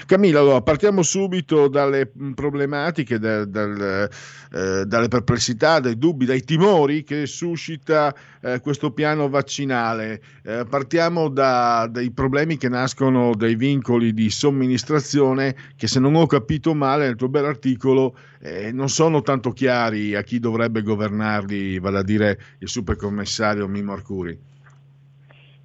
Camilla, 0.05 0.39
allora, 0.39 0.61
partiamo 0.61 1.01
subito 1.01 1.67
dalle 1.67 2.11
mm, 2.17 2.31
problematiche, 2.31 3.19
da, 3.19 3.45
dal, 3.45 4.09
eh, 4.51 4.85
dalle 4.85 5.07
perplessità, 5.07 5.79
dai 5.79 5.97
dubbi, 5.97 6.25
dai 6.25 6.43
timori 6.43 7.03
che 7.03 7.25
suscita 7.25 8.13
eh, 8.41 8.59
questo 8.61 8.91
piano 8.91 9.29
vaccinale. 9.29 10.21
Eh, 10.43 10.65
partiamo 10.69 11.29
da, 11.29 11.87
dai 11.89 12.11
problemi 12.11 12.57
che 12.57 12.69
nascono 12.69 13.35
dai 13.35 13.55
vincoli 13.55 14.13
di 14.13 14.29
somministrazione 14.29 15.55
che 15.75 15.87
se 15.87 15.99
non 15.99 16.15
ho 16.15 16.25
capito 16.25 16.73
male 16.73 17.05
nel 17.05 17.15
tuo 17.15 17.29
bel 17.29 17.45
articolo 17.45 18.17
eh, 18.39 18.71
non 18.71 18.89
sono 18.89 19.21
tanto 19.21 19.51
chiari 19.51 20.15
a 20.15 20.23
chi 20.23 20.39
dovrebbe 20.39 20.81
governarli, 20.81 21.79
vale 21.79 21.99
a 21.99 22.03
dire 22.03 22.39
il 22.59 22.69
supercommissario 22.69 23.67
Mimo 23.67 23.93
Arcuri. 23.93 24.48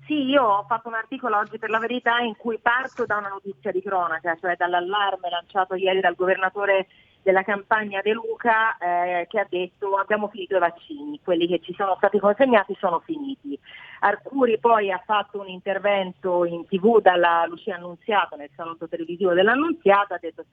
Sì, 0.07 0.25
io 0.25 0.43
ho 0.43 0.65
fatto 0.65 0.89
un 0.89 0.95
articolo 0.95 1.39
oggi 1.39 1.59
per 1.59 1.71
la 1.71 1.79
verità 1.79 2.19
in 2.19 2.37
cui 2.37 2.59
parto 2.59 3.07
da 3.07 3.17
una 3.17 3.29
notizia 3.29 3.73
di 3.73 3.81
cronaca, 3.81 4.37
cioè 4.39 4.55
dall'allarme 4.55 5.31
lanciato 5.31 5.75
ieri 5.77 6.01
dal 6.01 6.15
governatore 6.15 6.89
della 7.23 7.43
campagna 7.43 8.03
De 8.03 8.13
Luca 8.13 8.77
eh, 8.77 9.27
che 9.31 9.41
ha 9.41 9.47
detto 9.49 9.97
abbiamo 9.97 10.29
finito 10.29 10.57
i 10.57 10.61
vaccini, 10.61 11.21
quelli 11.25 11.47
che 11.47 11.61
ci 11.61 11.73
sono 11.73 11.95
stati 11.97 12.19
consegnati 12.19 12.77
sono 12.79 13.01
finiti. 13.01 13.59
Arcuri 14.01 14.59
poi 14.59 14.93
ha 14.93 15.03
fatto 15.03 15.41
un 15.41 15.49
intervento 15.49 16.45
in 16.45 16.67
tv 16.67 17.01
dalla 17.01 17.47
Lucia 17.47 17.77
Annunziata 17.77 18.37
nel 18.37 18.51
salotto 18.55 18.87
televisivo 18.87 19.33
dell'Annunziata, 19.33 20.17
ha 20.17 20.19
detto 20.21 20.45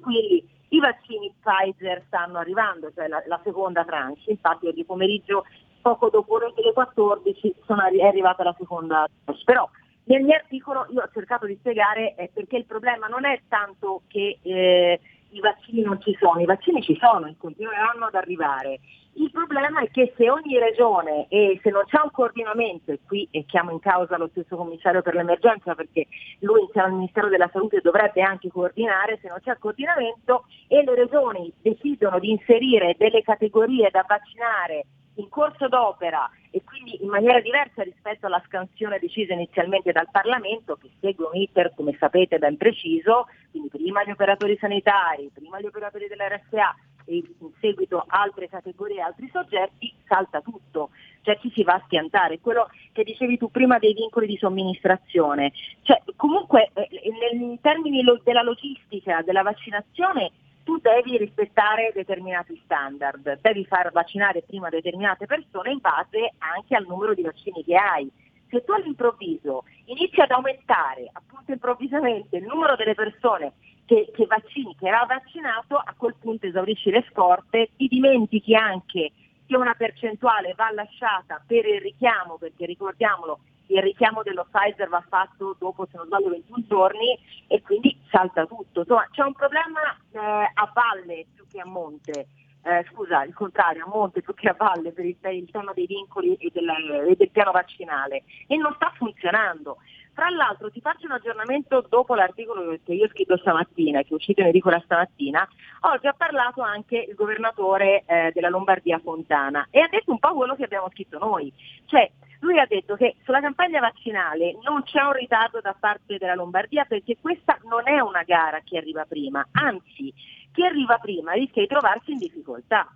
quindi 0.00 0.48
i 0.68 0.78
vaccini 0.78 1.34
Pfizer 1.40 2.02
stanno 2.06 2.38
arrivando, 2.38 2.92
cioè 2.92 3.08
la, 3.08 3.22
la 3.26 3.40
seconda 3.42 3.84
tranche, 3.84 4.30
infatti 4.30 4.68
oggi 4.68 4.84
pomeriggio 4.84 5.44
poco 5.84 6.08
dopo 6.08 6.38
le 6.38 6.72
14 6.72 7.56
sono, 7.66 7.82
è 7.84 8.06
arrivata 8.06 8.42
la 8.42 8.54
seconda 8.56 9.06
dose. 9.22 9.42
Però 9.44 9.68
nel 10.04 10.22
mio 10.22 10.34
articolo 10.34 10.86
io 10.88 11.02
ho 11.02 11.10
cercato 11.12 11.44
di 11.44 11.56
spiegare 11.56 12.14
eh, 12.14 12.30
perché 12.32 12.56
il 12.56 12.64
problema 12.64 13.06
non 13.06 13.26
è 13.26 13.42
tanto 13.48 14.00
che 14.08 14.38
eh, 14.40 15.00
i 15.28 15.40
vaccini 15.40 15.82
non 15.82 16.00
ci 16.00 16.16
sono, 16.18 16.40
i 16.40 16.46
vaccini 16.46 16.80
ci 16.82 16.96
sono 16.98 17.26
e 17.26 17.34
continueranno 17.36 18.06
ad 18.06 18.14
arrivare. 18.14 18.80
Il 19.16 19.30
problema 19.30 19.80
è 19.80 19.90
che 19.90 20.14
se 20.16 20.30
ogni 20.30 20.58
regione 20.58 21.26
e 21.28 21.60
se 21.62 21.70
non 21.70 21.84
c'è 21.84 22.00
un 22.02 22.10
coordinamento, 22.10 22.90
e 22.90 23.00
qui 23.06 23.28
chiamo 23.46 23.70
in 23.70 23.78
causa 23.78 24.16
lo 24.16 24.28
stesso 24.28 24.56
commissario 24.56 25.02
per 25.02 25.14
l'emergenza 25.14 25.74
perché 25.74 26.06
lui 26.40 26.62
insieme 26.62 26.86
al 26.86 26.94
Ministero 26.94 27.28
della 27.28 27.50
Salute 27.52 27.80
dovrebbe 27.82 28.22
anche 28.22 28.48
coordinare, 28.48 29.18
se 29.20 29.28
non 29.28 29.38
c'è 29.42 29.58
coordinamento 29.58 30.46
e 30.66 30.82
le 30.82 30.94
regioni 30.94 31.52
decidono 31.60 32.18
di 32.18 32.30
inserire 32.30 32.96
delle 32.96 33.22
categorie 33.22 33.90
da 33.90 34.04
vaccinare 34.08 34.86
in 35.16 35.28
corso 35.28 35.68
d'opera 35.68 36.28
e 36.50 36.62
quindi 36.64 37.02
in 37.02 37.08
maniera 37.08 37.40
diversa 37.40 37.82
rispetto 37.82 38.26
alla 38.26 38.42
scansione 38.46 38.98
decisa 38.98 39.32
inizialmente 39.32 39.92
dal 39.92 40.08
Parlamento, 40.10 40.76
che 40.76 40.90
segue 41.00 41.26
un 41.26 41.36
iter, 41.36 41.72
come 41.74 41.96
sapete, 41.98 42.38
ben 42.38 42.56
preciso, 42.56 43.26
quindi 43.50 43.68
prima 43.68 44.04
gli 44.04 44.10
operatori 44.10 44.56
sanitari, 44.58 45.30
prima 45.32 45.60
gli 45.60 45.66
operatori 45.66 46.06
dell'RSA 46.06 46.74
e 47.06 47.16
in 47.16 47.50
seguito 47.60 48.04
altre 48.06 48.48
categorie, 48.48 49.00
altri 49.00 49.28
soggetti, 49.32 49.92
salta 50.06 50.40
tutto, 50.40 50.90
cioè 51.22 51.38
chi 51.38 51.50
si 51.54 51.62
va 51.62 51.74
a 51.74 51.82
schiantare, 51.84 52.40
quello 52.40 52.68
che 52.92 53.04
dicevi 53.04 53.36
tu 53.36 53.50
prima 53.50 53.78
dei 53.78 53.94
vincoli 53.94 54.26
di 54.26 54.36
somministrazione, 54.36 55.52
cioè 55.82 56.00
comunque 56.16 56.70
eh, 56.74 56.88
in 57.32 57.60
termini 57.60 58.02
lo- 58.02 58.20
della 58.22 58.42
logistica, 58.42 59.22
della 59.22 59.42
vaccinazione, 59.42 60.30
tu 60.64 60.78
devi 60.78 61.16
rispettare 61.18 61.92
determinati 61.94 62.60
standard, 62.64 63.38
devi 63.40 63.64
far 63.66 63.92
vaccinare 63.92 64.42
prima 64.42 64.68
determinate 64.70 65.26
persone 65.26 65.70
in 65.70 65.78
base 65.78 66.32
anche 66.38 66.74
al 66.74 66.86
numero 66.86 67.14
di 67.14 67.22
vaccini 67.22 67.62
che 67.62 67.76
hai. 67.76 68.10
Se 68.48 68.64
tu 68.64 68.72
all'improvviso 68.72 69.64
inizi 69.86 70.20
ad 70.20 70.30
aumentare 70.30 71.08
appunto 71.12 71.52
improvvisamente 71.52 72.36
il 72.36 72.44
numero 72.44 72.76
delle 72.76 72.94
persone 72.94 73.52
che, 73.84 74.10
che 74.14 74.26
vaccini, 74.26 74.74
che 74.78 74.88
era 74.88 75.04
vaccinato, 75.06 75.76
a 75.76 75.94
quel 75.96 76.14
punto 76.18 76.46
esaurisci 76.46 76.90
le 76.90 77.04
scorte, 77.10 77.70
ti 77.76 77.86
dimentichi 77.86 78.54
anche 78.54 79.12
che 79.46 79.56
una 79.56 79.74
percentuale 79.74 80.54
va 80.56 80.70
lasciata 80.72 81.42
per 81.46 81.66
il 81.66 81.80
richiamo, 81.80 82.36
perché 82.38 82.64
ricordiamolo, 82.64 83.40
il 83.66 83.82
richiamo 83.82 84.22
dello 84.22 84.46
Pfizer 84.50 84.88
va 84.88 85.02
fatto 85.08 85.56
dopo, 85.58 85.86
se 85.90 85.96
non 85.96 86.06
sbaglio, 86.06 86.30
21 86.30 86.64
giorni 86.66 87.18
e 87.46 87.62
quindi 87.62 87.98
salta 88.10 88.46
tutto. 88.46 88.80
Insomma, 88.80 89.08
c'è 89.10 89.22
un 89.22 89.32
problema 89.32 89.80
eh, 90.12 90.18
a 90.18 90.72
valle 90.72 91.26
più 91.34 91.46
che 91.46 91.60
a 91.60 91.66
monte. 91.66 92.28
Eh, 92.66 92.86
scusa, 92.90 93.24
il 93.24 93.34
contrario, 93.34 93.84
a 93.84 93.88
monte 93.88 94.22
più 94.22 94.32
che 94.32 94.48
a 94.48 94.54
valle 94.56 94.92
per 94.92 95.04
il, 95.04 95.16
per 95.16 95.34
il 95.34 95.50
tema 95.50 95.72
dei 95.74 95.86
vincoli 95.86 96.34
e 96.36 96.50
del, 96.50 97.08
e 97.10 97.14
del 97.14 97.30
piano 97.30 97.50
vaccinale 97.50 98.24
e 98.46 98.56
non 98.56 98.72
sta 98.76 98.90
funzionando. 98.96 99.78
Tra 100.14 100.28
l'altro 100.30 100.70
ti 100.70 100.80
faccio 100.80 101.06
un 101.06 101.12
aggiornamento 101.12 101.84
dopo 101.88 102.14
l'articolo 102.14 102.78
che 102.84 102.94
io 102.94 103.06
ho 103.06 103.08
scritto 103.08 103.36
stamattina, 103.36 104.02
che 104.02 104.10
è 104.10 104.14
uscito 104.14 104.42
in 104.42 104.46
edicola 104.46 104.80
stamattina, 104.84 105.46
oggi 105.80 106.06
ha 106.06 106.14
parlato 106.16 106.62
anche 106.62 107.04
il 107.08 107.14
governatore 107.16 108.04
eh, 108.06 108.30
della 108.32 108.48
Lombardia 108.48 109.00
Fontana 109.00 109.66
e 109.70 109.80
ha 109.80 109.88
detto 109.90 110.12
un 110.12 110.20
po' 110.20 110.32
quello 110.34 110.54
che 110.54 110.64
abbiamo 110.64 110.88
scritto 110.90 111.18
noi, 111.18 111.52
cioè 111.86 112.08
lui 112.40 112.60
ha 112.60 112.66
detto 112.66 112.94
che 112.94 113.16
sulla 113.24 113.40
campagna 113.40 113.80
vaccinale 113.80 114.56
non 114.62 114.84
c'è 114.84 115.02
un 115.02 115.14
ritardo 115.14 115.60
da 115.60 115.74
parte 115.78 116.16
della 116.16 116.34
Lombardia 116.34 116.84
perché 116.84 117.16
questa 117.20 117.58
non 117.64 117.88
è 117.88 117.98
una 117.98 118.22
gara 118.22 118.60
che 118.60 118.76
arriva 118.76 119.04
prima, 119.06 119.44
anzi 119.50 120.14
chi 120.52 120.64
arriva 120.64 120.98
prima 120.98 121.32
rischia 121.32 121.62
di 121.62 121.68
trovarsi 121.68 122.12
in 122.12 122.18
difficoltà. 122.18 122.88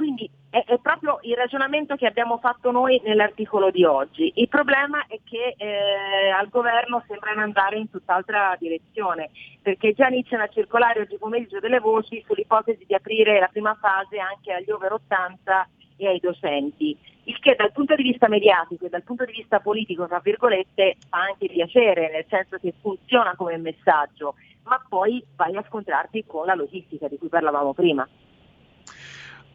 Quindi 0.00 0.30
è, 0.48 0.64
è, 0.64 0.78
proprio 0.78 1.18
il 1.24 1.36
ragionamento 1.36 1.94
che 1.94 2.06
abbiamo 2.06 2.38
fatto 2.38 2.70
noi 2.70 2.98
nell'articolo 3.04 3.70
di 3.70 3.84
oggi. 3.84 4.32
Il 4.36 4.48
problema 4.48 5.04
è 5.06 5.20
che 5.22 5.54
eh, 5.58 6.30
al 6.30 6.48
governo 6.48 7.04
sembrano 7.06 7.42
andare 7.42 7.76
in 7.76 7.90
tutt'altra 7.90 8.56
direzione, 8.58 9.28
perché 9.60 9.92
già 9.92 10.06
iniziano 10.06 10.44
a 10.44 10.48
circolare 10.48 11.00
oggi 11.00 11.18
pomeriggio 11.18 11.60
delle 11.60 11.80
voci 11.80 12.24
sull'ipotesi 12.26 12.86
di 12.86 12.94
aprire 12.94 13.38
la 13.40 13.48
prima 13.48 13.76
fase 13.78 14.18
anche 14.18 14.54
agli 14.54 14.70
over 14.70 14.94
80 14.94 15.68
e 15.98 16.06
ai 16.06 16.18
docenti, 16.18 16.96
il 17.24 17.38
che 17.38 17.54
dal 17.54 17.72
punto 17.72 17.94
di 17.94 18.02
vista 18.02 18.26
mediatico 18.26 18.86
e 18.86 18.88
dal 18.88 19.02
punto 19.02 19.26
di 19.26 19.32
vista 19.32 19.60
politico, 19.60 20.08
tra 20.08 20.20
virgolette, 20.20 20.96
fa 21.10 21.18
anche 21.18 21.46
piacere, 21.46 22.10
nel 22.10 22.24
senso 22.26 22.56
che 22.56 22.72
funziona 22.80 23.34
come 23.36 23.58
messaggio, 23.58 24.36
ma 24.62 24.82
poi 24.88 25.22
vai 25.36 25.54
a 25.56 25.64
scontrarti 25.68 26.24
con 26.26 26.46
la 26.46 26.54
logistica 26.54 27.06
di 27.06 27.18
cui 27.18 27.28
parlavamo 27.28 27.74
prima. 27.74 28.08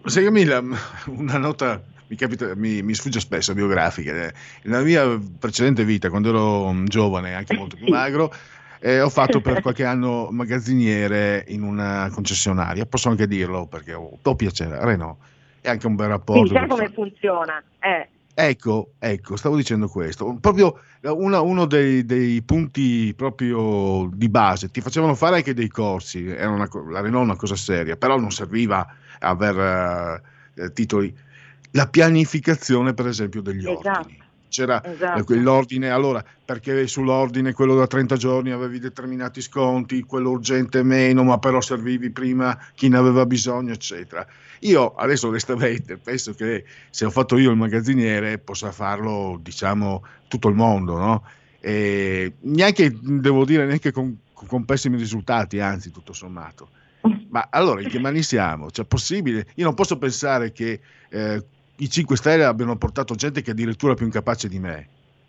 Sai 0.05 0.23
Camilla, 0.23 0.63
una 1.07 1.37
nota 1.37 1.81
mi, 2.07 2.15
capita, 2.15 2.55
mi, 2.55 2.83
mi, 2.83 2.93
sfugge 2.93 3.19
spesso 3.19 3.53
biografica. 3.55 4.31
Nella 4.63 4.83
mia 4.83 5.19
precedente 5.39 5.83
vita, 5.83 6.09
quando 6.09 6.29
ero 6.29 6.83
giovane, 6.85 7.33
anche 7.33 7.55
molto 7.57 7.75
più 7.75 7.87
magro, 7.89 8.31
eh, 8.79 9.01
ho 9.01 9.09
fatto 9.09 9.41
per 9.41 9.61
qualche 9.61 9.83
anno 9.83 10.27
magazziniere 10.29 11.43
in 11.47 11.63
una 11.63 12.07
concessionaria. 12.11 12.85
Posso 12.85 13.09
anche 13.09 13.25
dirlo 13.25 13.65
perché 13.65 13.93
ho, 13.93 14.17
ho 14.21 14.35
piacere, 14.35 14.77
Renault. 14.83 15.17
E 15.61 15.69
anche 15.69 15.87
un 15.87 15.95
bel 15.95 16.09
rapporto. 16.09 16.47
Sì, 16.47 16.53
sai 16.53 16.67
come 16.67 16.91
funziona. 16.93 17.63
Eh. 17.79 18.09
Ecco, 18.37 18.91
ecco, 18.99 19.37
stavo 19.37 19.55
dicendo 19.55 19.87
questo. 19.87 20.37
Proprio 20.41 20.77
una, 21.03 21.39
uno 21.39 21.65
dei, 21.65 22.03
dei, 22.03 22.41
punti 22.41 23.13
proprio 23.15 24.09
di 24.13 24.27
base. 24.27 24.69
Ti 24.69 24.81
facevano 24.81 25.15
fare 25.15 25.37
anche 25.37 25.53
dei 25.53 25.69
corsi. 25.69 26.27
Era 26.27 26.49
una, 26.49 26.67
la 26.89 26.99
Renault 26.99 27.23
una 27.23 27.37
cosa 27.37 27.55
seria, 27.55 27.95
però 27.95 28.19
non 28.19 28.31
serviva 28.31 28.85
aver 29.19 30.21
uh, 30.53 30.73
titoli. 30.73 31.15
La 31.71 31.87
pianificazione, 31.87 32.93
per 32.93 33.07
esempio, 33.07 33.41
degli 33.41 33.65
esatto. 33.65 33.87
ordini. 33.87 34.23
C'era 34.47 34.83
esatto. 34.83 35.35
l'ordine, 35.35 35.89
allora 35.89 36.23
perché 36.45 36.87
sull'ordine 36.87 37.53
quello 37.53 37.75
da 37.75 37.87
30 37.87 38.15
giorni 38.15 38.51
avevi 38.51 38.79
determinati 38.79 39.41
sconti, 39.41 40.03
quello 40.03 40.29
urgente 40.29 40.83
meno, 40.83 41.23
ma 41.23 41.37
però 41.39 41.59
servivi 41.59 42.11
prima 42.11 42.57
chi 42.75 42.87
ne 42.87 42.97
aveva 42.97 43.25
bisogno, 43.25 43.73
eccetera. 43.73 44.25
Io 44.59 44.93
adesso 44.95 45.27
onestamente 45.27 45.97
penso 45.97 46.33
che 46.33 46.63
se 46.89 47.05
ho 47.05 47.09
fatto 47.09 47.37
io 47.37 47.51
il 47.51 47.57
magazziniere 47.57 48.37
possa 48.37 48.71
farlo, 48.71 49.39
diciamo, 49.41 50.03
tutto 50.27 50.47
il 50.47 50.55
mondo, 50.55 50.97
no? 50.97 51.23
E 51.59 52.33
neanche, 52.41 52.95
devo 53.01 53.43
dire, 53.43 53.65
neanche 53.65 53.91
con, 53.91 54.17
con 54.33 54.65
pessimi 54.65 54.97
risultati, 54.97 55.59
anzi, 55.59 55.91
tutto 55.91 56.13
sommato. 56.13 56.69
Ma 57.29 57.47
allora 57.49 57.81
in 57.81 57.89
che 57.89 57.99
mani 57.99 58.23
siamo? 58.23 58.71
Cioè, 58.71 58.85
possibile? 58.85 59.47
Io 59.55 59.65
non 59.65 59.73
posso 59.73 59.97
pensare 59.97 60.51
che 60.51 60.79
eh, 61.09 61.43
i 61.77 61.89
5 61.89 62.15
Stelle 62.15 62.45
abbiano 62.45 62.77
portato 62.77 63.15
gente 63.15 63.41
che 63.41 63.49
è 63.49 63.53
addirittura 63.53 63.93
più 63.93 64.05
incapace 64.05 64.47
di 64.47 64.59
me. 64.59 64.87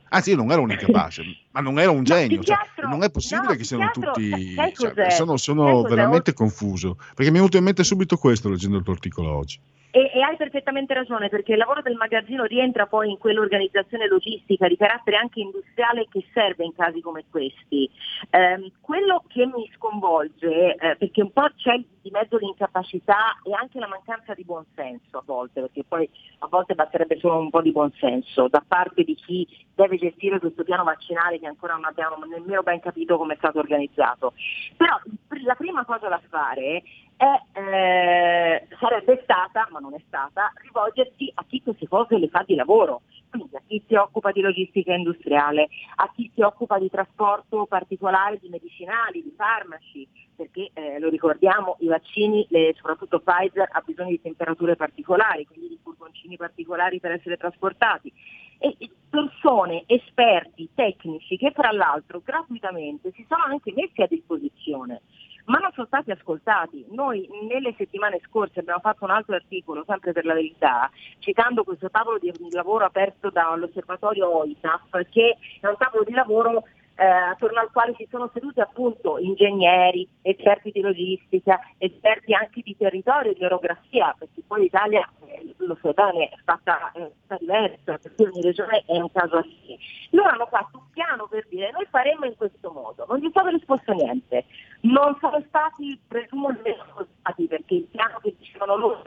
Anzi, 0.08 0.30
io 0.30 0.36
non 0.36 0.52
ero 0.52 0.62
un 0.62 0.70
incapace, 0.70 1.22
ma 1.50 1.60
non 1.60 1.80
ero 1.80 1.92
un 1.92 2.04
genio. 2.04 2.42
Cioè, 2.42 2.56
non 2.88 3.02
è 3.02 3.10
possibile 3.10 3.52
no, 3.52 3.56
che 3.56 3.64
siano 3.64 3.84
altro, 3.84 4.12
tutti. 4.12 4.54
Cioè, 4.54 5.10
sono, 5.10 5.36
sono 5.36 5.82
veramente 5.82 6.32
confuso. 6.32 6.94
Perché 6.94 7.24
mi 7.24 7.38
è 7.38 7.40
venuto 7.40 7.56
in 7.56 7.64
mente 7.64 7.82
subito 7.82 8.16
questo 8.16 8.48
leggendo 8.48 8.76
il 8.76 8.84
tuo 8.84 8.92
articolo 8.92 9.36
oggi. 9.36 9.58
E, 9.90 10.10
e, 10.12 10.20
hai 10.20 10.36
perfettamente 10.36 10.94
ragione, 10.94 11.28
perché 11.28 11.52
il 11.52 11.58
lavoro 11.58 11.80
del 11.82 11.96
magazzino 11.96 12.44
rientra 12.44 12.86
poi 12.86 13.10
in 13.10 13.18
quell'organizzazizione 13.18 14.06
logistica 14.06 14.68
di 14.68 14.76
carattere 14.76 15.16
anche 15.16 15.40
industriale 15.40 16.06
che 16.10 16.24
serve 16.34 16.64
in 16.64 16.74
casi 16.74 17.00
come 17.00 17.24
questi. 17.30 17.90
Eh, 18.30 18.72
quello 18.80 19.24
che 19.26 19.46
mi 19.46 19.68
sconvolge, 19.74 20.76
eh, 20.76 20.96
perché 20.96 21.22
un 21.22 21.32
po' 21.32 21.48
c'è 21.56 21.80
di 22.06 22.12
mezzo 22.12 22.36
l'incapacità 22.36 23.40
e 23.42 23.52
anche 23.52 23.80
la 23.80 23.88
mancanza 23.88 24.32
di 24.32 24.44
buonsenso 24.44 25.18
a 25.18 25.22
volte, 25.26 25.60
perché 25.60 25.82
poi 25.82 26.08
a 26.38 26.46
volte 26.46 26.76
basterebbe 26.76 27.18
solo 27.18 27.38
un 27.38 27.50
po' 27.50 27.62
di 27.62 27.72
buonsenso 27.72 28.46
da 28.46 28.62
parte 28.64 29.02
di 29.02 29.16
chi 29.16 29.44
deve 29.74 29.98
gestire 29.98 30.38
questo 30.38 30.62
piano 30.62 30.84
vaccinale 30.84 31.40
che 31.40 31.46
ancora 31.46 31.74
non 31.74 31.84
abbiamo 31.84 32.24
nemmeno 32.24 32.62
ben 32.62 32.78
capito 32.78 33.18
come 33.18 33.34
è 33.34 33.36
stato 33.38 33.58
organizzato. 33.58 34.34
Però 34.76 34.96
la 35.44 35.54
prima 35.56 35.84
cosa 35.84 36.06
da 36.06 36.20
fare 36.28 36.84
è, 37.16 37.58
eh, 37.58 38.68
sarebbe 38.78 39.20
stata, 39.24 39.66
ma 39.72 39.80
non 39.80 39.94
è 39.94 40.00
stata, 40.06 40.52
rivolgersi 40.62 41.32
a 41.34 41.44
chi 41.44 41.60
queste 41.60 41.88
cose 41.88 42.18
le 42.18 42.28
fa 42.28 42.44
di 42.46 42.54
lavoro, 42.54 43.02
quindi 43.38 43.56
a 43.56 43.62
chi 43.66 43.82
si 43.86 43.94
occupa 43.94 44.32
di 44.32 44.40
logistica 44.40 44.94
industriale, 44.94 45.68
a 45.96 46.10
chi 46.14 46.30
si 46.34 46.40
occupa 46.42 46.78
di 46.78 46.90
trasporto 46.90 47.66
particolare 47.66 48.38
di 48.40 48.48
medicinali, 48.48 49.22
di 49.22 49.32
farmaci, 49.36 50.06
perché 50.34 50.70
eh, 50.74 50.98
lo 50.98 51.08
ricordiamo, 51.08 51.76
i 51.80 51.86
vaccini, 51.86 52.46
le, 52.50 52.72
soprattutto 52.76 53.20
Pfizer, 53.20 53.68
ha 53.72 53.82
bisogno 53.84 54.10
di 54.10 54.20
temperature 54.20 54.76
particolari, 54.76 55.46
quindi 55.46 55.68
di 55.68 55.78
furgoncini 55.82 56.36
particolari 56.36 57.00
per 57.00 57.12
essere 57.12 57.36
trasportati. 57.36 58.12
E 58.58 58.76
persone, 59.10 59.84
esperti, 59.86 60.70
tecnici 60.74 61.36
che 61.36 61.52
fra 61.52 61.72
l'altro 61.72 62.22
gratuitamente 62.24 63.12
si 63.14 63.24
sono 63.28 63.44
anche 63.44 63.72
messi 63.74 64.00
a 64.02 64.06
disposizione 64.06 65.02
ma 65.46 65.58
non 65.58 65.70
sono 65.72 65.86
stati 65.86 66.10
ascoltati. 66.10 66.86
Noi 66.90 67.28
nelle 67.48 67.74
settimane 67.76 68.20
scorse 68.26 68.60
abbiamo 68.60 68.80
fatto 68.80 69.04
un 69.04 69.10
altro 69.10 69.34
articolo, 69.34 69.84
sempre 69.86 70.12
per 70.12 70.24
la 70.24 70.34
verità, 70.34 70.90
citando 71.18 71.64
questo 71.64 71.90
tavolo 71.90 72.18
di 72.18 72.32
lavoro 72.50 72.84
aperto 72.84 73.30
dall'osservatorio 73.30 74.36
OITAF, 74.38 75.08
che 75.10 75.36
è 75.60 75.66
un 75.66 75.76
tavolo 75.76 76.04
di 76.04 76.12
lavoro 76.12 76.64
eh, 76.96 77.04
attorno 77.04 77.60
al 77.60 77.70
quale 77.70 77.94
si 77.96 78.06
sono 78.10 78.30
seduti 78.32 78.60
appunto 78.60 79.18
ingegneri, 79.18 80.08
esperti 80.22 80.70
di 80.70 80.80
logistica, 80.80 81.60
esperti 81.78 82.32
anche 82.32 82.62
di 82.62 82.76
territorio 82.76 83.32
e 83.32 83.34
di 83.34 83.44
orografia, 83.44 84.14
perché 84.18 84.42
poi 84.46 84.62
l'Italia, 84.62 85.08
eh, 85.26 85.54
lo 85.58 85.78
so 85.80 85.92
bene, 85.92 86.28
è 86.28 86.36
fatta, 86.44 86.90
è 86.92 87.10
fatta 87.26 87.36
diversa, 87.38 87.98
perché 87.98 88.22
ogni 88.24 88.40
regione 88.40 88.82
è 88.86 88.96
un 88.96 89.12
caso 89.12 89.36
a 89.36 89.42
sé. 89.42 89.76
Loro 90.10 90.30
hanno 90.30 90.46
fatto 90.46 90.78
un 90.78 90.90
piano 90.90 91.26
per 91.26 91.46
dire 91.48 91.70
noi 91.70 91.86
faremo 91.90 92.24
in 92.24 92.36
questo 92.36 92.70
modo, 92.70 93.04
non 93.08 93.18
gli 93.18 93.26
è 93.26 93.30
stato 93.30 93.48
risposto 93.48 93.92
niente, 93.92 94.46
non 94.82 95.16
sono 95.20 95.42
stati 95.48 96.00
ascoltati 96.08 97.46
perché 97.46 97.74
il 97.74 97.88
piano 97.90 98.18
che 98.22 98.34
dicevano 98.38 98.76
loro, 98.76 99.02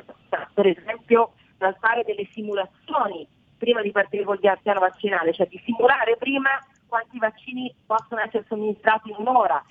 per 0.54 0.68
esempio 0.68 1.34
dal 1.58 1.76
fare 1.80 2.04
delle 2.04 2.28
simulazioni 2.32 3.28
prima 3.58 3.82
di 3.82 3.92
partire 3.92 4.24
col 4.24 4.40
piano 4.40 4.80
vaccinale, 4.80 5.34
cioè 5.34 5.48
di 5.48 5.62
simulare 5.66 6.16
prima 6.18 6.52
quanti 6.90 7.18
vaccini 7.20 7.74
possono 7.86 8.22
essere 8.22 8.44
somministrati 8.50 9.10
in 9.10 9.16
un'ora 9.20 9.64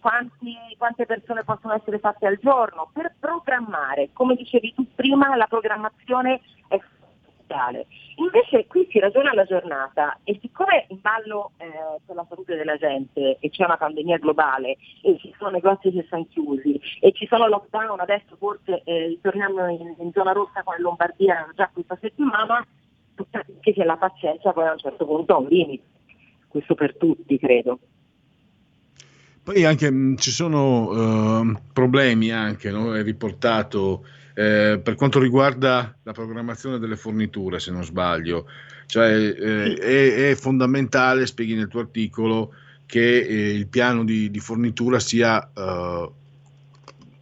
quanti, 0.00 0.54
quante 0.78 1.06
persone 1.06 1.44
possono 1.44 1.74
essere 1.74 1.98
fatte 1.98 2.26
al 2.26 2.38
giorno, 2.40 2.90
per 2.92 3.14
programmare. 3.18 4.10
Come 4.12 4.34
dicevi 4.34 4.72
tu 4.74 4.86
prima, 4.94 5.34
la 5.36 5.46
programmazione 5.46 6.40
è 6.68 6.78
fondamentale. 6.78 7.86
Invece 8.16 8.66
qui 8.66 8.86
si 8.90 8.98
ragiona 8.98 9.32
la 9.34 9.44
giornata 9.44 10.18
e 10.24 10.38
siccome 10.40 10.86
in 10.88 11.00
ballo 11.00 11.52
eh, 11.58 11.66
c'è 12.06 12.14
la 12.14 12.26
salute 12.28 12.56
della 12.56 12.76
gente 12.76 13.36
e 13.40 13.50
c'è 13.50 13.64
una 13.64 13.76
pandemia 13.76 14.18
globale 14.18 14.76
e 15.02 15.18
ci 15.18 15.34
sono 15.38 15.50
negozi 15.50 15.90
che 15.90 16.06
sono 16.08 16.26
chiusi 16.30 16.80
e 17.00 17.12
ci 17.12 17.26
sono 17.26 17.48
lockdown, 17.48 18.00
adesso 18.00 18.36
forse 18.38 18.82
eh, 18.84 19.18
torniamo 19.20 19.66
in, 19.68 19.94
in, 19.98 20.12
zona 20.12 20.32
rossa 20.32 20.62
con 20.62 20.76
Lombardia 20.78 21.48
già 21.54 21.68
questa 21.72 21.96
settimana, 22.00 22.64
che 23.60 23.72
c'è 23.72 23.84
la 23.84 23.96
pazienza 23.96 24.52
poi 24.52 24.66
a 24.66 24.72
un 24.72 24.78
certo 24.78 25.04
punto 25.04 25.34
ha 25.34 25.38
un 25.38 25.46
limite, 25.48 25.84
questo 26.52 26.74
per 26.74 26.96
tutti 26.96 27.38
credo. 27.38 27.78
Poi 29.42 29.64
anche 29.64 29.90
mh, 29.90 30.16
ci 30.18 30.30
sono 30.30 31.40
uh, 31.40 31.58
problemi 31.72 32.30
anche, 32.30 32.70
no? 32.70 32.94
è 32.94 33.02
riportato 33.02 34.04
eh, 34.34 34.78
per 34.82 34.94
quanto 34.94 35.18
riguarda 35.18 35.96
la 36.02 36.12
programmazione 36.12 36.78
delle 36.78 36.96
forniture, 36.96 37.58
se 37.58 37.70
non 37.70 37.82
sbaglio. 37.82 38.46
Cioè, 38.86 39.10
eh, 39.10 39.74
è, 39.74 40.30
è, 40.30 40.34
fondamentale, 40.34 41.26
spieghi 41.26 41.54
nel 41.54 41.68
tuo 41.68 41.80
articolo, 41.80 42.54
che 42.86 43.20
eh, 43.20 43.52
il 43.52 43.66
piano 43.66 44.04
di, 44.04 44.30
di 44.30 44.38
fornitura 44.38 45.00
sia 45.00 45.50
eh, 45.52 46.10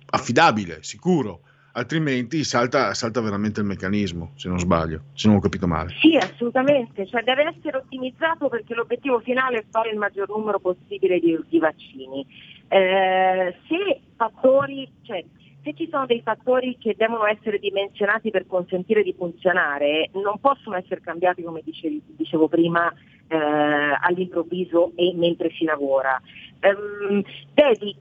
affidabile, 0.06 0.78
sicuro, 0.82 1.42
altrimenti 1.72 2.44
salta, 2.44 2.94
salta, 2.94 3.20
veramente 3.20 3.60
il 3.60 3.66
meccanismo, 3.66 4.32
se 4.36 4.48
non 4.48 4.58
sbaglio, 4.58 5.02
se 5.14 5.28
non 5.28 5.36
ho 5.36 5.40
capito 5.40 5.66
male. 5.66 5.92
Sì, 6.00 6.16
assolutamente, 6.16 7.06
cioè 7.06 7.22
deve 7.22 7.54
essere 7.54 7.78
ottimizzato 7.78 8.48
perché 8.48 8.74
l'obiettivo 8.74 9.20
finale 9.20 9.58
è 9.58 9.64
fare 9.70 9.90
il 9.90 9.98
maggior 9.98 10.28
numero 10.28 10.58
possibile 10.58 11.18
di, 11.18 11.38
di 11.48 11.58
vaccini. 11.58 12.26
Eh, 12.68 13.56
se 13.68 14.00
fattori, 14.16 14.90
cioè, 15.02 15.24
se 15.62 15.74
ci 15.74 15.88
sono 15.90 16.06
dei 16.06 16.22
fattori 16.22 16.76
che 16.78 16.94
devono 16.96 17.26
essere 17.26 17.58
dimensionati 17.58 18.30
per 18.30 18.46
consentire 18.46 19.02
di 19.02 19.14
funzionare, 19.16 20.10
non 20.14 20.38
possono 20.40 20.76
essere 20.76 21.00
cambiati, 21.00 21.42
come 21.42 21.60
dicevo, 21.64 21.98
dicevo 22.16 22.48
prima, 22.48 22.92
eh, 23.28 23.36
all'improvviso 23.36 24.92
e 24.96 25.12
mentre 25.14 25.50
si 25.50 25.64
lavora. 25.64 26.20
Um, 26.62 27.22
devi 27.54 27.96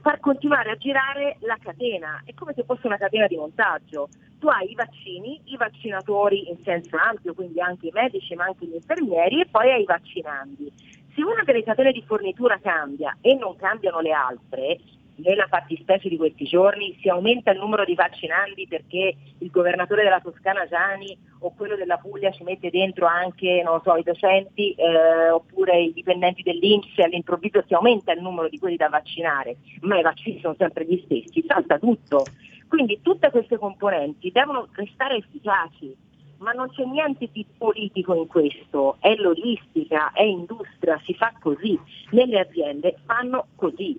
far 0.00 0.20
continuare 0.20 0.70
a 0.70 0.76
girare 0.76 1.36
la 1.40 1.56
catena, 1.60 2.22
è 2.24 2.34
come 2.34 2.52
se 2.54 2.64
fosse 2.64 2.86
una 2.86 2.98
catena 2.98 3.26
di 3.26 3.36
montaggio. 3.36 4.08
Tu 4.38 4.48
hai 4.48 4.70
i 4.70 4.74
vaccini, 4.74 5.40
i 5.44 5.56
vaccinatori 5.56 6.48
in 6.48 6.56
senso 6.64 6.96
ampio, 6.96 7.34
quindi 7.34 7.60
anche 7.60 7.88
i 7.88 7.92
medici 7.92 8.34
ma 8.34 8.44
anche 8.44 8.66
gli 8.66 8.74
infermieri 8.74 9.40
e 9.40 9.46
poi 9.46 9.70
hai 9.70 9.82
i 9.82 9.86
vaccinandi. 9.86 10.72
Se 11.14 11.22
una 11.22 11.42
delle 11.44 11.62
catene 11.62 11.92
di 11.92 12.02
fornitura 12.02 12.58
cambia 12.60 13.16
e 13.20 13.34
non 13.34 13.56
cambiano 13.56 14.00
le 14.00 14.12
altre, 14.12 14.78
nella 15.16 15.46
fattispecie 15.48 16.08
di 16.08 16.16
questi 16.16 16.44
giorni 16.44 16.96
si 17.00 17.08
aumenta 17.08 17.50
il 17.50 17.58
numero 17.58 17.84
di 17.84 17.94
vaccinandi 17.94 18.66
perché 18.66 19.14
il 19.38 19.50
governatore 19.50 20.02
della 20.02 20.20
Toscana 20.20 20.66
Gianni 20.66 21.16
o 21.40 21.52
quello 21.54 21.76
della 21.76 21.98
Puglia 21.98 22.30
ci 22.30 22.42
mette 22.44 22.70
dentro 22.70 23.06
anche 23.06 23.62
so, 23.84 23.96
i 23.96 24.02
docenti 24.02 24.72
eh, 24.72 25.30
oppure 25.30 25.80
i 25.80 25.92
dipendenti 25.92 26.42
dell'Inps 26.42 26.98
all'improvviso 26.98 27.62
si 27.66 27.74
aumenta 27.74 28.12
il 28.12 28.22
numero 28.22 28.48
di 28.48 28.58
quelli 28.58 28.76
da 28.76 28.88
vaccinare, 28.88 29.56
ma 29.80 29.98
i 29.98 30.02
vaccini 30.02 30.40
sono 30.40 30.54
sempre 30.56 30.84
gli 30.84 31.00
stessi, 31.04 31.44
salta 31.46 31.78
tutto. 31.78 32.24
Quindi 32.68 33.00
tutte 33.02 33.30
queste 33.30 33.58
componenti 33.58 34.30
devono 34.30 34.68
restare 34.72 35.16
efficaci, 35.16 35.94
ma 36.38 36.52
non 36.52 36.70
c'è 36.70 36.84
niente 36.84 37.28
di 37.30 37.44
politico 37.58 38.14
in 38.14 38.26
questo, 38.26 38.96
è 39.00 39.14
logistica, 39.16 40.12
è 40.12 40.22
industria, 40.22 40.98
si 41.04 41.14
fa 41.14 41.32
così, 41.38 41.78
nelle 42.12 42.40
aziende 42.40 42.96
fanno 43.04 43.48
così 43.56 43.98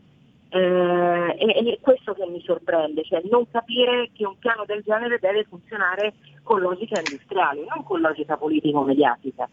eh, 0.54 1.36
e, 1.40 1.74
è 1.74 1.80
questo 1.82 2.14
che 2.14 2.26
mi 2.28 2.40
sorprende, 2.46 3.04
cioè 3.04 3.24
non 3.30 3.50
capire 3.50 4.12
che 4.14 4.24
un 4.24 4.38
piano 4.38 4.66
del 4.68 4.84
genere 4.86 5.18
deve 5.20 5.46
funzionare 5.50 6.14
con 6.44 6.60
logica 6.60 7.00
industriale, 7.00 7.66
non 7.68 7.84
con 7.84 8.00
logica 8.02 8.38
politico-mediatica. 8.38 9.50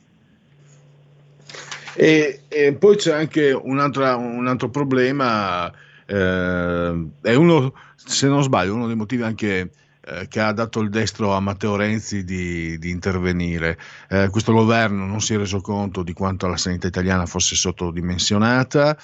E, 1.95 2.43
e 2.49 2.75
poi 2.75 2.97
c'è 2.97 3.13
anche 3.13 3.51
un 3.53 3.79
altro, 3.79 4.05
un 4.19 4.47
altro 4.47 4.69
problema, 4.69 5.73
eh, 6.05 7.07
è 7.23 7.35
uno, 7.35 7.73
se 7.97 8.29
non 8.29 8.43
sbaglio, 8.43 8.75
uno 8.75 8.87
dei 8.87 8.97
motivi 8.97 9.23
anche 9.23 9.71
eh, 10.03 10.29
che 10.29 10.41
ha 10.41 10.53
dato 10.53 10.81
il 10.81 10.91
destro 10.91 11.33
a 11.33 11.41
Matteo 11.41 11.77
Renzi 11.77 12.25
di, 12.25 12.79
di 12.79 12.91
intervenire. 12.91 13.79
Eh, 14.11 14.29
questo 14.31 14.53
governo 14.53 15.07
non 15.07 15.21
si 15.21 15.33
è 15.33 15.39
reso 15.39 15.63
conto 15.63 16.03
di 16.03 16.13
quanto 16.13 16.47
la 16.47 16.59
sanità 16.59 16.89
italiana 16.89 17.25
fosse 17.25 17.55
sottodimensionata 17.55 18.99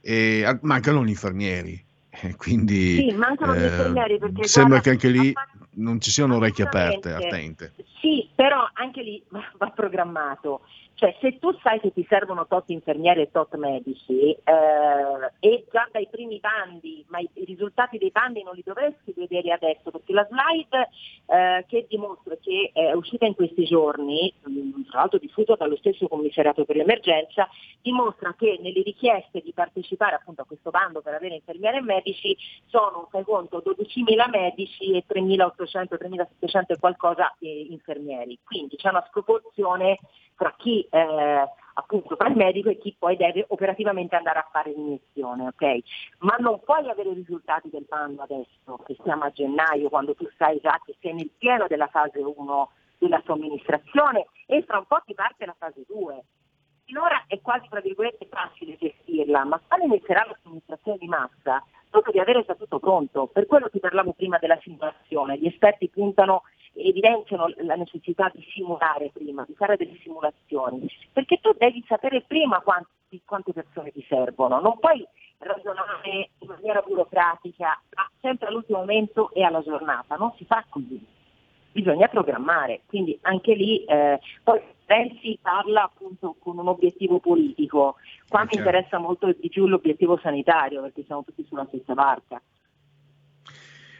e 0.00 0.58
mancano 0.62 1.04
gli 1.04 1.08
infermieri. 1.08 1.84
Quindi 2.36 3.08
sì, 3.08 3.16
mancano 3.16 3.54
gli 3.54 3.62
infermieri 3.62 4.18
perché 4.18 4.48
sembra 4.48 4.80
guarda, 4.80 4.82
che 4.82 4.90
anche 4.90 5.08
lì 5.08 5.32
non 5.74 6.00
ci 6.00 6.10
siano 6.10 6.36
orecchie 6.36 6.64
aperte, 6.64 7.12
attente. 7.12 7.74
Sì, 8.00 8.28
però 8.34 8.68
anche 8.74 9.02
lì 9.02 9.22
va 9.58 9.70
programmato. 9.70 10.62
Cioè, 10.98 11.14
se 11.20 11.38
tu 11.38 11.56
sai 11.62 11.78
che 11.78 11.92
ti 11.92 12.04
servono 12.08 12.48
tot 12.48 12.70
infermieri 12.70 13.20
e 13.20 13.30
tot 13.30 13.54
medici, 13.54 14.32
eh, 14.32 15.30
e 15.38 15.64
già 15.70 15.88
dai 15.92 16.08
primi 16.10 16.40
bandi, 16.40 17.04
ma 17.06 17.20
i, 17.20 17.30
i, 17.34 17.44
risultati 17.44 17.98
dei 17.98 18.10
bandi 18.10 18.42
non 18.42 18.56
li 18.56 18.64
dovresti 18.64 19.14
vedere 19.14 19.52
adesso, 19.52 19.92
perché 19.92 20.12
la 20.12 20.26
slide 20.28 20.88
eh, 21.26 21.64
che 21.68 21.86
dimostra 21.88 22.36
che 22.40 22.72
è 22.72 22.90
uscita 22.94 23.26
in 23.26 23.36
questi 23.36 23.64
giorni, 23.64 24.34
mh, 24.42 24.88
tra 24.90 24.98
l'altro 24.98 25.20
diffusa 25.20 25.54
dallo 25.54 25.76
stesso 25.76 26.08
commissariato 26.08 26.64
per 26.64 26.74
l'emergenza, 26.74 27.48
dimostra 27.80 28.34
che 28.36 28.58
nelle 28.60 28.82
richieste 28.82 29.40
di 29.40 29.52
partecipare 29.52 30.16
appunto 30.16 30.42
a 30.42 30.46
questo 30.46 30.70
bando 30.70 31.00
per 31.00 31.14
avere 31.14 31.36
infermieri 31.36 31.76
e 31.76 31.82
medici 31.82 32.36
sono, 32.66 33.06
fai 33.08 33.22
conto, 33.22 33.62
12.000 33.64 34.30
medici 34.30 34.90
e 34.90 35.04
3.800, 35.08 35.94
3.700 35.94 36.62
e 36.66 36.78
qualcosa 36.80 37.36
eh, 37.38 37.68
infermieri. 37.70 38.36
Quindi 38.42 38.74
c'è 38.74 38.88
una 38.88 39.04
sproporzione 39.06 40.00
tra 40.38 40.54
chi 40.56 40.86
eh, 40.90 41.48
appunto 41.74 42.16
fa 42.16 42.26
il 42.26 42.36
medico 42.36 42.68
e 42.68 42.78
chi 42.78 42.94
poi 42.98 43.16
deve 43.16 43.44
operativamente 43.48 44.16
andare 44.16 44.40
a 44.40 44.48
fare 44.50 44.72
l'iniezione, 44.72 45.46
ok? 45.46 45.78
Ma 46.20 46.36
non 46.38 46.60
puoi 46.60 46.88
avere 46.88 47.10
i 47.10 47.14
risultati 47.14 47.70
del 47.70 47.86
bando 47.88 48.22
adesso, 48.22 48.78
che 48.84 48.96
siamo 49.02 49.24
a 49.24 49.30
gennaio, 49.30 49.88
quando 49.88 50.14
tu 50.14 50.28
sai 50.36 50.58
già 50.60 50.80
che 50.84 50.96
sei 51.00 51.14
nel 51.14 51.30
pieno 51.38 51.66
della 51.68 51.86
fase 51.86 52.18
1 52.18 52.70
della 52.98 53.22
somministrazione 53.24 54.26
e 54.46 54.62
fra 54.64 54.78
un 54.78 54.86
po' 54.86 55.00
ti 55.06 55.14
parte 55.14 55.46
la 55.46 55.54
fase 55.56 55.84
2. 55.86 56.24
Finora 56.84 57.24
è 57.26 57.40
quasi 57.40 57.68
tra 57.68 57.80
virgolette 57.80 58.26
facile 58.30 58.76
gestirla, 58.76 59.44
ma 59.44 59.60
quando 59.66 59.86
inizierà 59.86 60.24
la 60.26 60.36
somministrazione 60.42 60.98
di 60.98 61.06
massa, 61.06 61.62
dopo 61.90 62.10
di 62.10 62.18
avere 62.18 62.44
già 62.44 62.54
tutto 62.54 62.78
pronto, 62.78 63.26
per 63.26 63.46
quello 63.46 63.68
ti 63.70 63.80
parlavo 63.80 64.12
prima 64.12 64.38
della 64.38 64.58
simulazione, 64.62 65.38
gli 65.38 65.46
esperti 65.46 65.88
puntano 65.88 66.42
evidenziano 66.74 67.52
la 67.58 67.74
necessità 67.74 68.30
di 68.32 68.44
simulare 68.52 69.10
prima, 69.12 69.44
di 69.46 69.54
fare 69.54 69.76
delle 69.76 69.98
simulazioni, 70.02 70.88
perché 71.12 71.38
tu 71.40 71.52
devi 71.56 71.84
sapere 71.86 72.22
prima 72.26 72.60
quanti, 72.60 73.20
quante 73.24 73.52
persone 73.52 73.90
ti 73.92 74.04
servono, 74.08 74.60
non 74.60 74.78
puoi 74.78 75.06
ragionare 75.38 76.30
in 76.38 76.48
maniera 76.48 76.82
burocratica 76.82 77.80
sempre 78.20 78.48
all'ultimo 78.48 78.78
momento 78.78 79.32
e 79.32 79.42
alla 79.42 79.62
giornata, 79.62 80.16
non 80.16 80.32
si 80.36 80.44
fa 80.44 80.64
così, 80.68 81.04
bisogna 81.72 82.08
programmare, 82.08 82.82
quindi 82.86 83.18
anche 83.22 83.54
lì 83.54 83.84
eh, 83.84 84.20
poi 84.42 84.60
Renzi 84.88 85.38
parla 85.42 85.82
appunto 85.82 86.36
con 86.40 86.56
un 86.56 86.66
obiettivo 86.66 87.20
politico, 87.20 87.96
qua 88.26 88.44
mi 88.44 88.56
interessa 88.56 88.96
molto 88.96 89.30
di 89.38 89.50
più 89.50 89.66
l'obiettivo 89.66 90.18
sanitario 90.22 90.80
perché 90.80 91.04
siamo 91.04 91.24
tutti 91.24 91.44
sulla 91.46 91.66
stessa 91.68 91.92
barca. 91.92 92.40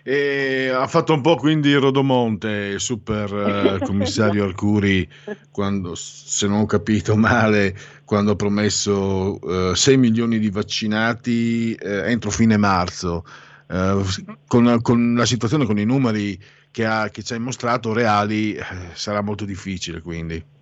E 0.02 0.70
ha 0.70 0.86
fatto 0.86 1.12
un 1.12 1.20
po' 1.20 1.36
quindi 1.36 1.74
Rodomonte, 1.74 2.78
super 2.78 3.30
eh, 3.34 3.78
commissario 3.84 4.44
Arcuri, 4.44 5.06
quando, 5.50 5.94
se 5.94 6.48
non 6.48 6.60
ho 6.60 6.66
capito 6.66 7.16
male, 7.16 7.76
quando 8.06 8.32
ha 8.32 8.36
promesso 8.36 9.38
eh, 9.72 9.76
6 9.76 9.96
milioni 9.98 10.38
di 10.38 10.48
vaccinati 10.48 11.74
eh, 11.74 12.10
entro 12.10 12.30
fine 12.30 12.56
marzo. 12.56 13.26
Eh, 13.68 14.02
con, 14.46 14.78
con, 14.80 15.14
la 15.14 15.26
situazione, 15.26 15.66
con 15.66 15.78
i 15.78 15.84
numeri 15.84 16.42
che, 16.70 16.86
ha, 16.86 17.10
che 17.10 17.22
ci 17.22 17.34
hai 17.34 17.40
mostrato 17.40 17.92
reali, 17.92 18.54
eh, 18.54 18.64
sarà 18.94 19.20
molto 19.20 19.44
difficile 19.44 20.00
quindi. 20.00 20.56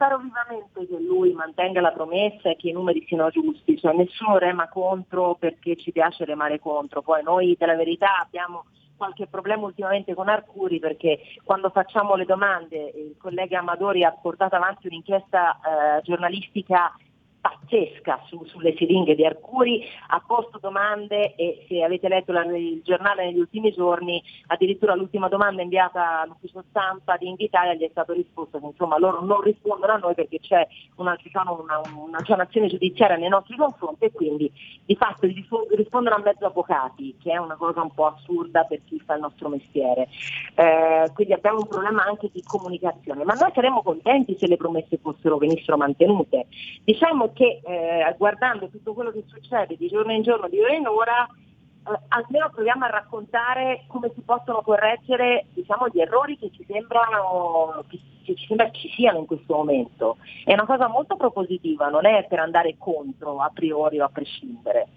Spero 0.00 0.16
vivamente 0.16 0.86
che 0.86 0.98
lui 0.98 1.34
mantenga 1.34 1.82
la 1.82 1.92
promessa 1.92 2.48
e 2.48 2.56
che 2.56 2.70
i 2.70 2.72
numeri 2.72 3.04
siano 3.06 3.28
giusti, 3.28 3.78
cioè 3.78 3.92
nessuno 3.92 4.38
rema 4.38 4.66
contro 4.66 5.34
perché 5.34 5.76
ci 5.76 5.92
piace 5.92 6.24
remare 6.24 6.58
contro, 6.58 7.02
poi 7.02 7.22
noi 7.22 7.54
della 7.58 7.76
verità 7.76 8.18
abbiamo 8.18 8.64
qualche 8.96 9.26
problema 9.26 9.66
ultimamente 9.66 10.14
con 10.14 10.30
Arcuri 10.30 10.78
perché 10.78 11.18
quando 11.44 11.68
facciamo 11.68 12.14
le 12.14 12.24
domande 12.24 12.78
il 12.78 13.14
collega 13.18 13.58
Amadori 13.58 14.02
ha 14.02 14.12
portato 14.12 14.56
avanti 14.56 14.86
un'inchiesta 14.86 15.60
eh, 15.98 16.02
giornalistica 16.02 16.96
pazzesca 17.40 18.24
su, 18.26 18.44
sulle 18.44 18.74
siringhe 18.76 19.14
di 19.14 19.24
Arcuri, 19.24 19.84
ha 20.08 20.22
posto 20.26 20.58
domande 20.58 21.34
e 21.34 21.64
se 21.68 21.82
avete 21.82 22.08
letto 22.08 22.32
la, 22.32 22.44
il 22.44 22.82
giornale 22.82 23.24
negli 23.24 23.38
ultimi 23.38 23.72
giorni, 23.72 24.22
addirittura 24.48 24.94
l'ultima 24.94 25.28
domanda 25.28 25.62
inviata 25.62 26.20
all'ufficio 26.20 26.62
stampa 26.68 27.16
di 27.16 27.28
Invitalia 27.28 27.74
gli 27.74 27.84
è 27.84 27.90
stato 27.90 28.12
risposto 28.12 28.58
che 28.58 28.66
insomma 28.66 28.98
loro 28.98 29.22
non 29.22 29.40
rispondono 29.40 29.92
a 29.92 29.96
noi 29.96 30.14
perché 30.14 30.38
c'è 30.40 30.66
una, 30.96 31.16
una, 31.32 31.80
una, 31.94 32.18
c'è 32.22 32.34
un'azione 32.34 32.68
giudiziaria 32.68 33.16
nei 33.16 33.28
nostri 33.28 33.56
confronti 33.56 34.04
e 34.04 34.12
quindi 34.12 34.52
di 34.84 34.96
fatto 34.96 35.26
rispondono 35.26 36.16
a 36.16 36.22
mezzo 36.22 36.46
avvocati, 36.46 37.16
che 37.22 37.32
è 37.32 37.36
una 37.36 37.56
cosa 37.56 37.80
un 37.80 37.92
po' 37.92 38.06
assurda 38.06 38.64
per 38.64 38.80
chi 38.84 39.00
fa 39.00 39.14
il 39.14 39.20
nostro 39.20 39.48
mestiere. 39.48 40.08
Eh, 40.54 41.10
quindi 41.14 41.32
abbiamo 41.32 41.58
un 41.58 41.68
problema 41.68 42.04
anche 42.04 42.28
di 42.32 42.42
comunicazione, 42.42 43.24
ma 43.24 43.34
noi 43.34 43.50
saremmo 43.54 43.82
contenti 43.82 44.36
se 44.38 44.46
le 44.46 44.56
promesse 44.56 44.98
fossero, 44.98 45.38
venissero 45.38 45.76
mantenute. 45.76 46.46
Diciamo 46.84 47.29
che 47.32 47.60
eh, 47.64 48.14
guardando 48.16 48.68
tutto 48.68 48.94
quello 48.94 49.10
che 49.10 49.24
succede 49.26 49.76
di 49.76 49.88
giorno 49.88 50.12
in 50.12 50.22
giorno, 50.22 50.48
di 50.48 50.60
ora 50.60 50.74
in 50.74 50.86
ora, 50.86 51.26
eh, 51.26 52.00
almeno 52.08 52.50
proviamo 52.50 52.84
a 52.84 52.90
raccontare 52.90 53.84
come 53.88 54.10
si 54.14 54.20
possono 54.20 54.62
correggere 54.62 55.46
diciamo, 55.52 55.88
gli 55.88 56.00
errori 56.00 56.38
che 56.38 56.50
ci, 56.52 56.64
sembrano, 56.66 57.84
che, 57.88 57.98
che 58.24 58.34
ci 58.34 58.46
sembra 58.46 58.70
ci 58.70 58.88
siano 58.90 59.18
in 59.18 59.26
questo 59.26 59.54
momento. 59.54 60.16
È 60.44 60.52
una 60.52 60.66
cosa 60.66 60.88
molto 60.88 61.16
propositiva, 61.16 61.88
non 61.88 62.06
è 62.06 62.26
per 62.28 62.40
andare 62.40 62.76
contro 62.78 63.40
a 63.40 63.50
priori 63.52 64.00
o 64.00 64.04
a 64.04 64.10
prescindere. 64.10 64.88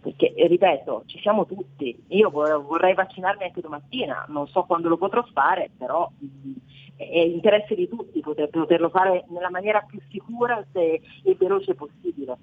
Perché, 0.00 0.32
ripeto, 0.36 1.02
ci 1.06 1.18
siamo 1.20 1.46
tutti. 1.46 2.04
Io 2.08 2.30
vorrei 2.30 2.94
vaccinarmi 2.94 3.44
anche 3.44 3.60
domattina, 3.60 4.24
non 4.28 4.46
so 4.48 4.62
quando 4.64 4.88
lo 4.88 4.96
potrò 4.96 5.22
fare, 5.32 5.70
però 5.76 6.10
mh, 6.16 6.52
è 6.96 7.18
interesse 7.18 7.74
di 7.74 7.88
tutti 7.88 8.20
poter, 8.20 8.48
poterlo 8.48 8.88
fare 8.88 9.24
nella 9.28 9.50
maniera 9.50 9.80
più 9.80 10.00
sicura 10.10 10.64
e 10.72 11.00
veloce 11.38 11.74
possibile. 11.74 12.36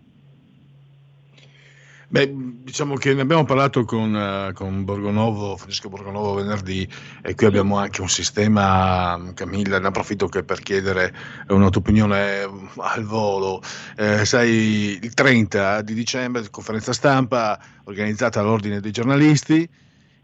Beh, 2.09 2.31
diciamo 2.63 2.95
che 2.95 3.13
ne 3.13 3.21
abbiamo 3.21 3.43
parlato 3.43 3.85
con, 3.85 4.13
uh, 4.13 4.53
con 4.53 4.83
Borgonovo, 4.83 5.57
Francesco 5.57 5.89
Borgonovo 5.89 6.35
venerdì 6.35 6.87
e 7.21 7.33
qui 7.33 7.47
abbiamo 7.47 7.77
anche 7.77 8.01
un 8.01 8.09
sistema, 8.09 9.31
Camilla, 9.33 9.79
ne 9.79 9.87
approfitto 9.87 10.27
che 10.27 10.43
per 10.43 10.59
chiedere 10.59 11.13
una 11.47 11.69
tua 11.69 11.81
opinione 11.81 12.41
al 12.77 13.03
volo. 13.03 13.61
Eh, 13.95 14.25
sai, 14.25 14.99
il 15.01 15.13
30 15.13 15.81
di 15.81 15.93
dicembre, 15.93 16.47
conferenza 16.51 16.93
stampa 16.93 17.59
organizzata 17.85 18.39
all'Ordine 18.39 18.79
dei 18.79 18.91
giornalisti, 18.91 19.67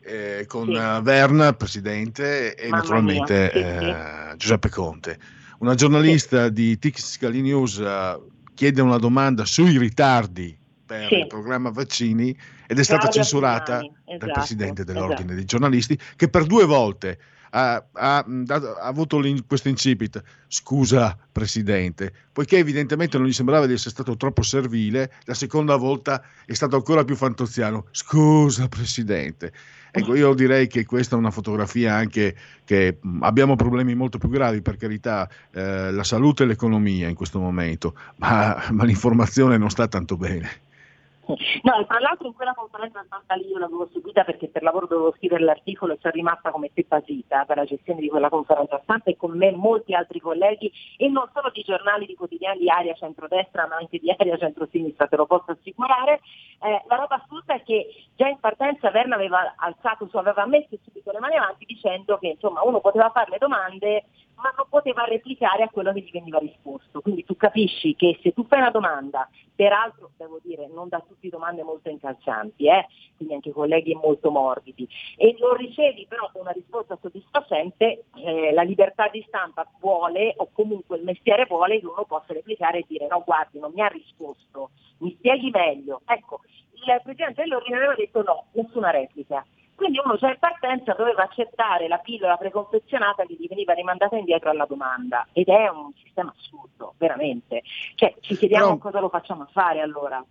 eh, 0.01 0.45
con 0.47 0.65
sì. 0.65 0.73
Eh, 0.73 0.99
Verna, 1.01 1.53
presidente, 1.53 2.55
e 2.55 2.65
Mamma 2.65 2.77
naturalmente 2.77 3.51
sì, 3.51 3.57
sì. 3.57 3.63
Eh, 3.63 4.33
Giuseppe 4.37 4.69
Conte. 4.69 5.19
Una 5.59 5.75
giornalista 5.75 6.49
di 6.49 6.77
Tixcali 6.77 7.41
News 7.41 7.77
uh, 7.77 8.29
chiede 8.53 8.81
una 8.81 8.97
domanda 8.97 9.43
sui 9.45 9.77
ritardi 9.77 10.58
per 10.89 11.11
il 11.11 11.27
programma 11.27 11.69
vaccini 11.69 12.35
ed 12.65 12.79
è 12.79 12.83
stata 12.83 13.01
Claudia 13.01 13.21
censurata 13.21 13.79
esatto, 13.79 14.17
dal 14.17 14.31
presidente 14.31 14.83
dell'ordine 14.83 15.19
esatto. 15.19 15.33
dei 15.35 15.45
giornalisti 15.45 15.99
che 16.15 16.29
per 16.29 16.45
due 16.45 16.65
volte 16.65 17.19
ha, 17.51 17.83
ha, 17.91 18.17
ha, 18.17 18.75
avuto 18.81 19.21
questo 19.45 19.69
incipit, 19.69 20.21
scusa 20.47 21.17
Presidente, 21.31 22.11
poiché 22.31 22.57
evidentemente 22.57 23.17
non 23.17 23.27
gli 23.27 23.33
sembrava 23.33 23.65
di 23.65 23.73
essere 23.73 23.91
stato 23.91 24.17
troppo 24.17 24.41
servile, 24.41 25.11
la 25.23 25.33
seconda 25.33 25.75
volta 25.75 26.23
è 26.45 26.53
stato 26.53 26.75
ancora 26.75 27.03
più 27.03 27.15
fantoziano, 27.15 27.85
scusa 27.91 28.67
Presidente. 28.67 29.51
Ecco, 29.91 30.13
io 30.13 30.35
direi 30.35 30.67
che 30.67 30.85
questa 30.85 31.15
è 31.15 31.17
una 31.17 31.31
fotografia 31.31 31.95
anche 31.95 32.35
che 32.63 32.99
abbiamo 33.21 33.55
problemi 33.55 33.95
molto 33.95 34.19
più 34.19 34.29
gravi, 34.29 34.61
per 34.61 34.77
carità, 34.77 35.27
eh, 35.51 35.91
la 35.91 36.03
salute 36.03 36.43
e 36.43 36.45
l'economia 36.45 37.07
in 37.07 37.15
questo 37.15 37.39
momento, 37.39 37.95
ma, 38.17 38.67
ma 38.69 38.83
l'informazione 38.83 39.57
non 39.57 39.71
sta 39.71 39.87
tanto 39.87 40.17
bene. 40.17 40.67
No, 41.61 41.85
tra 41.85 41.99
l'altro 41.99 42.27
in 42.27 42.33
quella 42.33 42.55
conferenza 42.55 43.03
stampa 43.05 43.35
lì 43.35 43.47
io 43.47 43.59
l'avevo 43.59 43.87
seguita 43.91 44.23
perché 44.23 44.47
per 44.47 44.63
lavoro 44.63 44.87
dovevo 44.87 45.13
scrivere 45.15 45.43
l'articolo 45.43 45.93
e 45.93 45.97
sono 46.01 46.13
rimasta 46.13 46.49
come 46.49 46.71
pepasita 46.73 47.45
per 47.45 47.57
la 47.57 47.65
gestione 47.65 47.99
di 47.99 48.09
quella 48.09 48.29
conferenza 48.29 48.79
stampa 48.81 49.11
e 49.11 49.15
con 49.15 49.37
me 49.37 49.51
molti 49.51 49.93
altri 49.93 50.19
colleghi 50.19 50.71
e 50.97 51.07
non 51.07 51.29
solo 51.31 51.51
di 51.51 51.61
giornali 51.61 52.07
di 52.07 52.15
quotidiani 52.15 52.59
di 52.59 52.69
area 52.69 52.95
centrodestra 52.95 53.67
ma 53.67 53.75
anche 53.75 53.99
di 53.99 54.09
area 54.09 54.37
centrosinistra, 54.37 55.07
te 55.07 55.17
lo 55.17 55.27
posso 55.27 55.51
assicurare. 55.51 56.21
Eh, 56.61 56.83
la 56.87 56.95
roba 56.95 57.21
assurda 57.21 57.53
è 57.53 57.63
che 57.63 57.87
già 58.15 58.27
in 58.27 58.39
partenza 58.39 58.89
Verna 58.89 59.15
aveva 59.15 59.53
alzato, 59.55 60.09
aveva 60.13 60.47
messo 60.47 60.77
subito 60.83 61.11
le 61.11 61.19
mani 61.19 61.35
avanti 61.35 61.65
dicendo 61.65 62.17
che 62.17 62.29
insomma 62.29 62.63
uno 62.63 62.79
poteva 62.79 63.11
fare 63.11 63.29
le 63.29 63.37
domande 63.37 64.05
ma 64.41 64.53
non 64.55 64.67
poteva 64.69 65.03
replicare 65.03 65.63
a 65.63 65.69
quello 65.69 65.93
che 65.93 66.01
gli 66.01 66.11
veniva 66.11 66.39
risposto. 66.39 67.01
Quindi 67.01 67.25
tu 67.25 67.35
capisci 67.35 67.95
che 67.95 68.19
se 68.21 68.33
tu 68.33 68.45
fai 68.45 68.59
una 68.59 68.71
domanda, 68.71 69.27
peraltro 69.55 70.11
devo 70.17 70.39
dire 70.41 70.67
non 70.67 70.87
da 70.87 71.03
tutti 71.05 71.29
domande 71.29 71.63
molto 71.63 71.89
incalzanti, 71.89 72.67
eh? 72.67 72.87
quindi 73.17 73.35
anche 73.35 73.51
colleghi 73.51 73.93
molto 73.93 74.31
morbidi, 74.31 74.87
e 75.17 75.35
non 75.39 75.55
ricevi 75.55 76.05
però 76.07 76.29
una 76.33 76.51
risposta 76.51 76.97
soddisfacente, 77.01 78.05
eh, 78.15 78.53
la 78.53 78.63
libertà 78.63 79.09
di 79.09 79.23
stampa 79.27 79.69
vuole 79.79 80.33
o 80.37 80.49
comunque 80.53 80.97
il 80.97 81.03
mestiere 81.03 81.45
vuole 81.45 81.79
che 81.79 81.85
uno 81.85 82.05
possa 82.05 82.33
replicare 82.33 82.79
e 82.79 82.85
dire 82.87 83.07
no 83.07 83.21
guardi 83.25 83.59
non 83.59 83.71
mi 83.73 83.81
ha 83.81 83.87
risposto, 83.87 84.71
mi 84.99 85.13
spieghi 85.17 85.49
meglio. 85.49 86.01
Ecco, 86.05 86.39
il 86.73 87.01
Presidente 87.03 87.41
dell'Ordine 87.43 87.75
aveva 87.77 87.95
detto 87.95 88.23
no, 88.23 88.45
nessuna 88.53 88.91
replica. 88.91 89.45
Quindi 89.79 90.01
uno 90.03 90.17
già 90.17 90.27
in 90.27 90.39
partenza 90.39 90.93
doveva 90.93 91.23
accettare 91.23 91.87
la 91.87 91.99
pillola 91.99 92.35
preconfezionata 92.35 93.23
che 93.25 93.37
gli 93.39 93.47
veniva 93.47 93.71
rimandata 93.71 94.17
indietro 94.17 94.49
alla 94.49 94.65
domanda 94.65 95.25
ed 95.31 95.47
è 95.47 95.69
un 95.69 95.93
sistema 96.03 96.35
assurdo, 96.37 96.95
veramente. 96.97 97.63
Cioè 97.95 98.13
ci 98.19 98.35
chiediamo 98.35 98.65
Però... 98.65 98.77
cosa 98.77 98.99
lo 98.99 99.07
facciamo 99.07 99.47
fare 99.53 99.79
allora. 99.79 100.21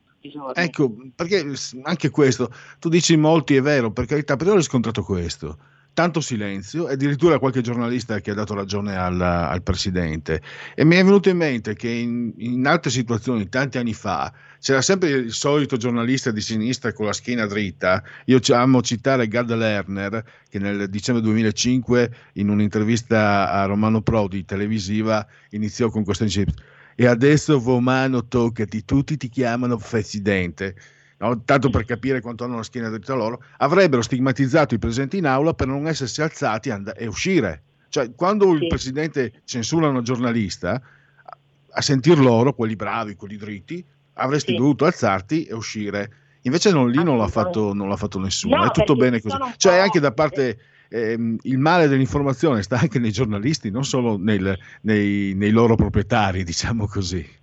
Ecco, 0.52 0.92
perché 1.16 1.46
anche 1.84 2.10
questo, 2.10 2.50
tu 2.78 2.90
dici 2.90 3.16
molti 3.16 3.56
è 3.56 3.62
vero, 3.62 3.90
per 3.90 4.04
carità, 4.04 4.36
però 4.36 4.52
ho 4.52 4.56
riscontrato 4.56 5.02
questo 5.02 5.56
tanto 5.98 6.20
silenzio 6.20 6.88
e 6.88 6.92
addirittura 6.92 7.40
qualche 7.40 7.60
giornalista 7.60 8.20
che 8.20 8.30
ha 8.30 8.34
dato 8.34 8.54
ragione 8.54 8.96
al, 8.96 9.20
al 9.20 9.62
presidente. 9.64 10.40
E 10.76 10.84
mi 10.84 10.94
è 10.94 11.02
venuto 11.02 11.28
in 11.28 11.36
mente 11.36 11.74
che 11.74 11.88
in, 11.88 12.32
in, 12.36 12.64
altre 12.68 12.88
situazioni, 12.88 13.48
tanti 13.48 13.78
anni 13.78 13.94
fa, 13.94 14.32
c'era 14.60 14.80
sempre 14.80 15.08
il 15.08 15.32
solito 15.32 15.76
giornalista 15.76 16.30
di 16.30 16.40
sinistra 16.40 16.92
con 16.92 17.06
la 17.06 17.12
schiena 17.12 17.46
dritta. 17.46 18.00
Io 18.26 18.38
amo 18.52 18.80
citare 18.80 19.26
Gad 19.26 19.52
Lerner, 19.52 20.22
che 20.48 20.60
nel 20.60 20.88
dicembre 20.88 21.24
2005, 21.24 22.14
in 22.34 22.48
un'intervista 22.48 23.50
a 23.50 23.64
Romano 23.64 24.00
Prodi 24.00 24.44
televisiva, 24.44 25.26
iniziò 25.50 25.90
con 25.90 26.04
questo 26.04 26.22
incipit. 26.22 26.62
E 26.94 27.06
adesso 27.06 27.58
Vomano 27.58 28.28
toccati, 28.28 28.84
tutti 28.84 29.16
ti 29.16 29.28
chiamano 29.28 29.76
presidente 29.76 30.76
no? 31.18 31.42
tanto 31.44 31.70
per 31.70 31.84
capire 31.84 32.20
quanto 32.20 32.44
hanno 32.44 32.56
la 32.56 32.62
schiena 32.62 32.88
dritta 32.88 33.14
loro, 33.14 33.42
avrebbero 33.58 34.02
stigmatizzato 34.02 34.74
i 34.74 34.78
presenti 34.78 35.18
in 35.18 35.26
aula 35.26 35.54
per 35.54 35.66
non 35.66 35.86
essersi 35.86 36.22
alzati 36.22 36.70
and- 36.70 36.92
e 36.96 37.06
uscire. 37.06 37.62
Cioè, 37.88 38.14
quando 38.14 38.46
sì. 38.46 38.62
il 38.62 38.66
presidente 38.66 39.32
censura 39.44 39.88
una 39.88 40.02
giornalista, 40.02 40.80
a 41.70 41.80
sentir 41.80 42.18
loro, 42.18 42.54
quelli 42.54 42.76
bravi, 42.76 43.14
quelli 43.14 43.36
dritti, 43.36 43.84
avresti 44.14 44.52
sì. 44.52 44.56
dovuto 44.56 44.84
alzarti 44.84 45.44
e 45.44 45.54
uscire. 45.54 46.12
Invece 46.42 46.70
non, 46.70 46.90
lì 46.90 47.02
non 47.02 47.18
l'ha, 47.18 47.28
fatto, 47.28 47.72
non 47.72 47.88
l'ha 47.88 47.96
fatto 47.96 48.18
nessuno, 48.18 48.56
no, 48.56 48.66
è 48.66 48.70
tutto 48.70 48.94
bene 48.94 49.20
così. 49.20 49.36
Cioè 49.56 49.78
anche 49.78 50.00
da 50.00 50.12
parte... 50.12 50.58
Eh, 50.90 51.36
il 51.42 51.58
male 51.58 51.86
dell'informazione 51.86 52.62
sta 52.62 52.78
anche 52.78 52.98
nei 52.98 53.12
giornalisti, 53.12 53.70
non 53.70 53.84
solo 53.84 54.16
nel, 54.16 54.58
nei, 54.80 55.34
nei 55.34 55.50
loro 55.50 55.76
proprietari, 55.76 56.44
diciamo 56.44 56.86
così 56.86 57.18
eh, 57.18 57.37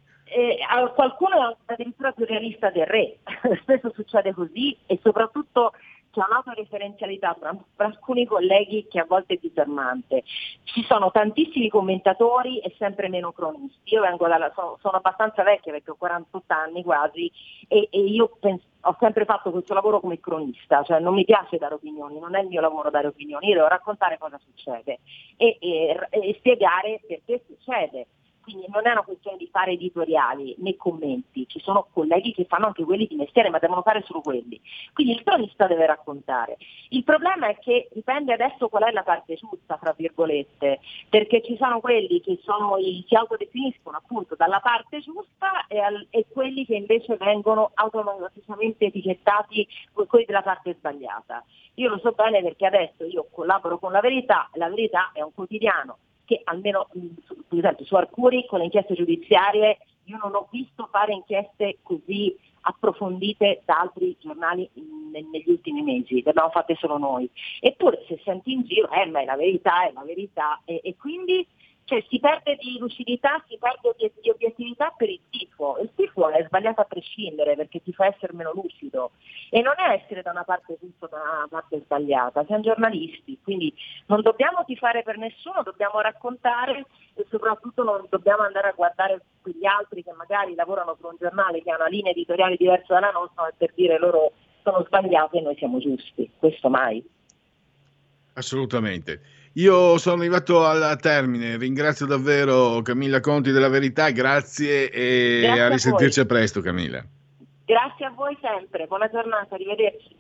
qualcuno 0.94 1.58
è 1.66 1.74
addirittura 1.74 2.12
più 2.12 2.26
realista 2.26 2.70
del 2.70 2.86
re, 2.86 3.18
spesso 3.62 3.92
succede 3.94 4.34
così 4.34 4.78
e 4.86 5.00
soprattutto 5.02 5.74
c'è 6.16 6.24
un'autoreferenzialità 6.26 7.36
tra, 7.38 7.54
tra 7.76 7.88
alcuni 7.88 8.26
colleghi 8.26 8.88
che 8.90 9.00
a 9.00 9.06
volte 9.06 9.34
è 9.34 9.38
disarmante. 9.42 10.24
Ci 10.64 10.82
sono 10.84 11.12
tantissimi 11.12 11.68
commentatori 11.68 12.60
e 12.60 12.74
sempre 12.78 13.10
meno 13.10 13.34
cronisti. 13.34 13.94
Io 13.94 14.02
dalla, 14.02 14.52
sono, 14.56 14.78
sono, 14.80 14.98
abbastanza 14.98 15.44
vecchia 15.44 15.74
perché 15.74 15.92
ho 15.92 15.96
48 15.96 16.54
anni 16.54 16.84
quasi 16.84 17.30
e, 17.68 17.90
e 17.92 18.00
io 18.00 18.38
penso, 18.40 18.64
ho 18.82 18.96
sempre 18.98 19.26
fatto 19.26 19.52
questo 19.52 19.74
lavoro 19.74 20.00
come 20.00 20.22
cronista, 20.22 20.84
cioè 20.84 21.00
non 21.00 21.14
mi 21.14 21.26
piace 21.26 21.58
dare 21.58 21.74
opinioni, 21.74 22.18
non 22.18 22.36
è 22.36 22.42
il 22.42 22.48
mio 22.48 22.62
lavoro 22.62 22.90
dare 22.90 23.08
opinioni, 23.08 23.50
io 23.50 23.56
devo 23.56 23.68
raccontare 23.68 24.18
cosa 24.18 24.40
succede 24.40 25.00
e, 25.36 25.58
e, 25.60 26.08
e 26.10 26.36
spiegare 26.38 27.02
perché 27.06 27.44
succede 27.46 28.08
quindi 28.46 28.68
non 28.70 28.86
è 28.86 28.92
una 28.92 29.02
questione 29.02 29.38
di 29.38 29.50
fare 29.52 29.72
editoriali 29.72 30.56
né 30.60 30.76
commenti, 30.78 31.48
ci 31.48 31.60
sono 31.60 31.88
colleghi 31.92 32.32
che 32.32 32.46
fanno 32.46 32.68
anche 32.68 32.84
quelli 32.84 33.08
di 33.08 33.16
mestiere, 33.16 33.50
ma 33.50 33.58
devono 33.58 33.82
fare 33.82 34.04
solo 34.06 34.22
quelli. 34.22 34.62
Quindi 34.94 35.14
il 35.14 35.24
cronista 35.24 35.66
deve 35.66 35.88
raccontare. 35.88 36.58
Il 36.90 37.04
problema 37.04 37.48
è 37.48 37.58
che 37.58 37.90
dipende 37.92 38.34
adesso 38.34 38.70
qual 38.70 38.84
è 38.84 38.92
la 38.92 39.02
parte 39.02 39.34
giusta, 39.34 39.78
fra 39.78 39.96
virgolette, 39.98 40.80
perché 41.10 41.42
ci 41.42 41.58
sono 41.58 41.80
quelli 41.80 42.22
che 42.22 42.40
sono, 42.44 42.78
si 42.78 43.16
autodefiniscono 43.16 43.98
appunto 43.98 44.36
dalla 44.36 44.60
parte 44.60 45.00
giusta 45.00 45.66
e, 45.68 45.80
al, 45.80 46.06
e 46.12 46.28
quelli 46.32 46.66
che 46.66 46.76
invece 46.76 47.18
vengono 47.18 47.72
automaticamente 47.74 48.86
etichettati 48.86 49.68
quelli 50.08 50.26
della 50.26 50.44
parte 50.44 50.76
sbagliata. 50.76 51.44
Io 51.76 51.90
lo 51.90 51.98
so 51.98 52.12
bene 52.12 52.44
perché 52.44 52.68
adesso 52.68 53.06
io 53.06 53.28
collaboro 53.32 53.80
con 53.80 53.92
La 53.92 54.02
Verità, 54.02 54.50
La 54.54 54.70
Verità 54.70 55.10
è 55.14 55.22
un 55.22 55.34
quotidiano 55.34 55.98
che 56.26 56.42
almeno 56.44 56.88
per 57.48 57.60
esempio 57.60 57.86
su 57.86 57.96
Arcuri 57.96 58.46
con 58.48 58.60
le 58.60 58.66
inchieste 58.66 58.96
giudiziarie 58.96 59.78
Io 60.06 60.18
non 60.22 60.36
ho 60.36 60.48
visto 60.52 60.88
fare 60.92 61.14
inchieste 61.14 61.78
così 61.82 62.36
approfondite 62.62 63.62
da 63.66 63.80
altri 63.82 64.16
giornali 64.20 64.70
negli 65.12 65.50
ultimi 65.50 65.82
mesi, 65.82 66.22
le 66.24 66.32
abbiamo 66.32 66.50
fatte 66.50 66.76
solo 66.76 66.98
noi. 66.98 67.30
Eppure 67.60 68.04
se 68.08 68.20
senti 68.24 68.52
in 68.52 68.64
giro, 68.64 68.90
eh, 68.90 69.06
ma 69.06 69.22
è 69.22 69.26
la 69.26 69.36
verità, 69.36 69.88
è 69.88 69.92
la 69.94 70.04
verità, 70.04 70.62
e, 70.66 70.82
e 70.84 70.96
quindi 70.96 71.46
cioè, 71.86 72.04
si 72.10 72.20
perde 72.20 72.58
di 72.60 72.80
lucidità, 72.80 73.44
si 73.48 73.58
perde 73.60 73.94
di 74.20 74.30
obiettività 74.32 74.92
per 74.98 75.08
il 75.08 75.22
tifo. 75.30 75.78
Il 75.80 75.92
tifo 75.96 76.30
è 76.30 76.44
sbagliato 76.48 76.82
a 76.82 76.86
prescindere 76.86 77.56
perché 77.56 77.82
ti 77.84 77.94
fa 77.94 78.08
essere 78.08 78.34
meno 78.34 78.52
lucido 78.54 79.12
e 79.52 79.62
non 79.62 79.76
è 79.78 80.02
essere 80.02 80.24
da 80.24 80.32
una 80.32 80.44
parte 80.44 80.78
giusta 80.82 81.06
o 81.06 81.10
da 81.10 81.18
una 81.18 81.48
parte 81.48 81.82
sbagliata, 81.84 82.44
siamo 82.46 82.64
giornalisti, 82.64 83.38
quindi 83.44 83.72
non 84.08 84.22
dobbiamo 84.22 84.66
tifare 84.66 85.04
per 85.04 85.18
nessuno, 85.18 85.62
dobbiamo 85.62 86.02
raccontare 86.02 86.86
e 87.14 87.26
soprattutto 87.30 87.84
non 87.84 88.08
dobbiamo 88.10 88.42
andare 88.42 88.70
a 88.70 88.74
guardare 88.76 89.22
quegli 89.44 89.66
altri 89.66 90.04
che 90.04 90.12
magari 90.14 90.56
lavorano 90.56 90.96
per 90.96 91.12
un 91.12 91.18
giornale 91.20 91.62
che 91.62 91.70
ha 91.70 91.76
una 91.76 91.88
linea 91.88 92.12
editoriale 92.12 92.56
diversa 92.58 92.96
dalla 92.96 93.12
nostra 93.12 93.54
per 93.56 93.72
dire 93.76 94.00
loro 94.00 94.32
sono 94.64 94.84
sbagliati 94.88 95.38
e 95.38 95.42
noi 95.42 95.56
siamo 95.56 95.78
giusti, 95.78 96.32
questo 96.40 96.68
mai. 96.68 97.08
Assolutamente. 98.34 99.22
Io 99.58 99.98
sono 99.98 100.20
arrivato 100.20 100.66
al 100.66 100.98
termine, 101.00 101.56
ringrazio 101.56 102.06
davvero 102.06 102.82
Camilla 102.82 103.22
Conti 103.22 103.52
della 103.52 103.70
Verità, 103.70 104.10
grazie 104.10 104.90
e 104.92 105.40
Grazie 105.44 105.62
a 105.62 105.66
a 105.66 105.70
risentirci 105.70 106.16
voi. 106.20 106.24
a 106.24 106.28
presto 106.28 106.62
Camilla. 106.62 107.06
Grazie 107.64 108.06
a 108.06 108.10
voi 108.14 108.38
sempre, 108.42 108.86
buona 108.86 109.10
giornata, 109.10 109.56
arrivederci. 109.56 110.16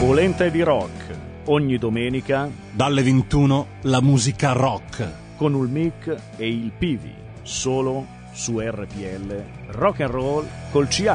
Polenta 0.00 0.46
di 0.48 0.62
rock. 0.62 1.24
Ogni 1.46 1.78
domenica 1.78 2.50
Dalle 2.72 3.02
21 3.02 3.66
la 3.82 4.02
musica 4.02 4.52
rock. 4.52 5.08
con 5.36 5.54
il 5.54 5.68
mic 5.70 6.14
e 6.36 6.46
il 6.48 6.72
Pivi, 6.76 7.14
solo 7.42 8.06
su 8.32 8.58
RPL 8.60 9.44
Rock 9.68 10.00
and 10.00 10.10
Roll 10.10 10.46
col 10.72 10.88
CH. 10.88 11.08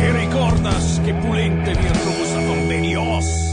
E 0.00 0.12
ricordas 0.12 1.00
che 1.02 1.14
pulente 1.14 1.72
virtuosa 1.72 2.44
con 2.44 2.66
Benios. 2.66 3.47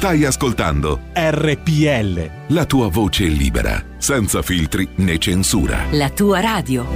Stai 0.00 0.24
ascoltando 0.24 0.98
RPL. 1.12 2.54
la 2.54 2.64
tua 2.64 2.88
voce 2.88 3.26
libera, 3.26 3.84
senza 3.98 4.40
filtri 4.40 4.88
né 4.94 5.18
censura. 5.18 5.84
La 5.90 6.08
tua 6.08 6.40
radio. 6.40 6.86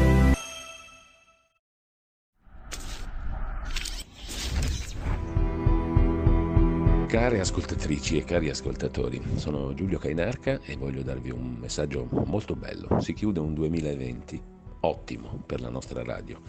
Care 7.06 7.40
ascoltatrici 7.40 8.16
e 8.16 8.24
cari 8.24 8.48
ascoltatori, 8.48 9.20
sono 9.34 9.74
Giulio 9.74 9.98
Cainarca 9.98 10.60
e 10.64 10.74
voglio 10.76 11.02
darvi 11.02 11.30
un 11.30 11.58
messaggio 11.60 12.08
molto 12.24 12.56
bello. 12.56 13.02
Si 13.02 13.12
chiude 13.12 13.38
un 13.38 13.52
2020 13.52 14.42
ottimo 14.80 15.42
per 15.44 15.60
la 15.60 15.68
nostra 15.68 16.02
radio. 16.02 16.40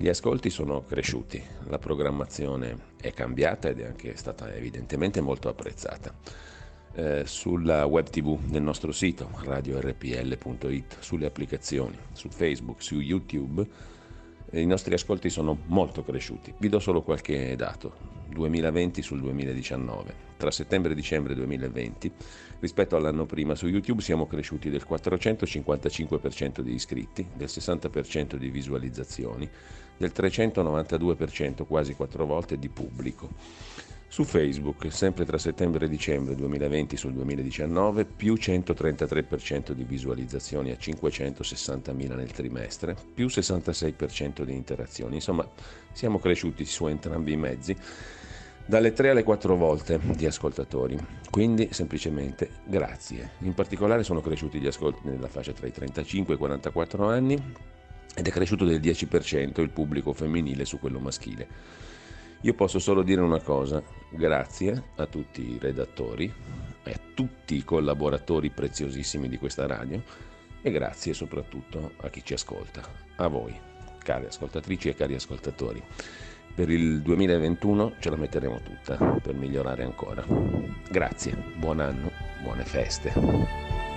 Gli 0.00 0.08
ascolti 0.08 0.48
sono 0.48 0.84
cresciuti, 0.84 1.42
la 1.64 1.80
programmazione 1.80 2.92
è 3.00 3.12
cambiata 3.12 3.68
ed 3.68 3.80
è 3.80 3.86
anche 3.86 4.14
stata 4.16 4.54
evidentemente 4.54 5.20
molto 5.20 5.48
apprezzata. 5.48 6.14
Eh, 6.92 7.24
sulla 7.26 7.84
web 7.84 8.08
tv 8.08 8.38
del 8.44 8.62
nostro 8.62 8.92
sito 8.92 9.28
radiorpl.it, 9.42 10.98
sulle 11.00 11.26
applicazioni, 11.26 11.98
su 12.12 12.28
Facebook, 12.28 12.80
su 12.80 13.00
YouTube, 13.00 13.66
eh, 14.50 14.60
i 14.60 14.66
nostri 14.66 14.94
ascolti 14.94 15.30
sono 15.30 15.58
molto 15.66 16.04
cresciuti. 16.04 16.54
Vi 16.56 16.68
do 16.68 16.78
solo 16.78 17.02
qualche 17.02 17.56
dato. 17.56 18.18
2020 18.28 19.02
sul 19.02 19.20
2019. 19.20 20.26
Tra 20.36 20.52
settembre 20.52 20.92
e 20.92 20.94
dicembre 20.94 21.34
2020, 21.34 22.12
rispetto 22.60 22.94
all'anno 22.94 23.26
prima, 23.26 23.56
su 23.56 23.66
YouTube 23.66 24.00
siamo 24.00 24.28
cresciuti 24.28 24.70
del 24.70 24.86
455% 24.88 26.60
di 26.60 26.72
iscritti, 26.72 27.26
del 27.34 27.48
60% 27.48 28.36
di 28.36 28.48
visualizzazioni, 28.48 29.50
del 29.98 30.12
392%, 30.14 31.66
quasi 31.66 31.94
quattro 31.94 32.24
volte, 32.24 32.58
di 32.58 32.68
pubblico. 32.68 33.28
Su 34.10 34.24
Facebook, 34.24 34.90
sempre 34.90 35.26
tra 35.26 35.36
settembre 35.36 35.84
e 35.84 35.88
dicembre 35.88 36.34
2020 36.34 36.96
sul 36.96 37.12
2019, 37.12 38.06
più 38.06 38.32
133% 38.34 39.72
di 39.72 39.84
visualizzazioni 39.84 40.70
a 40.70 40.76
560.000 40.80 42.16
nel 42.16 42.32
trimestre, 42.32 42.96
più 43.12 43.26
66% 43.26 44.44
di 44.44 44.54
interazioni. 44.54 45.16
Insomma, 45.16 45.46
siamo 45.92 46.18
cresciuti 46.18 46.64
su 46.64 46.86
entrambi 46.86 47.32
i 47.32 47.36
mezzi 47.36 47.76
dalle 48.64 48.92
3 48.92 49.10
alle 49.10 49.22
4 49.22 49.56
volte 49.56 50.00
di 50.16 50.24
ascoltatori. 50.24 50.96
Quindi 51.30 51.68
semplicemente 51.72 52.48
grazie. 52.64 53.32
In 53.40 53.52
particolare 53.52 54.04
sono 54.04 54.22
cresciuti 54.22 54.58
gli 54.58 54.66
ascolti 54.66 55.00
nella 55.04 55.28
fascia 55.28 55.52
tra 55.52 55.66
i 55.66 55.72
35 55.72 56.32
e 56.32 56.36
i 56.36 56.38
44 56.38 57.06
anni 57.06 57.42
ed 58.18 58.26
è 58.26 58.30
cresciuto 58.30 58.64
del 58.64 58.80
10% 58.80 59.60
il 59.60 59.70
pubblico 59.70 60.12
femminile 60.12 60.64
su 60.64 60.80
quello 60.80 60.98
maschile. 60.98 61.46
Io 62.40 62.52
posso 62.54 62.80
solo 62.80 63.02
dire 63.02 63.20
una 63.20 63.40
cosa, 63.40 63.80
grazie 64.10 64.90
a 64.96 65.06
tutti 65.06 65.52
i 65.52 65.58
redattori, 65.60 66.32
a 66.82 67.00
tutti 67.14 67.54
i 67.54 67.62
collaboratori 67.62 68.50
preziosissimi 68.50 69.28
di 69.28 69.38
questa 69.38 69.66
radio 69.66 70.02
e 70.60 70.70
grazie 70.72 71.14
soprattutto 71.14 71.92
a 71.98 72.08
chi 72.10 72.24
ci 72.24 72.32
ascolta, 72.32 72.82
a 73.16 73.28
voi, 73.28 73.56
cari 74.02 74.26
ascoltatrici 74.26 74.88
e 74.88 74.94
cari 74.96 75.14
ascoltatori. 75.14 75.80
Per 76.54 76.68
il 76.70 77.02
2021 77.02 77.94
ce 78.00 78.10
la 78.10 78.16
metteremo 78.16 78.60
tutta 78.62 78.96
per 78.96 79.34
migliorare 79.34 79.84
ancora. 79.84 80.24
Grazie, 80.90 81.36
buon 81.56 81.78
anno, 81.78 82.10
buone 82.42 82.64
feste. 82.64 83.87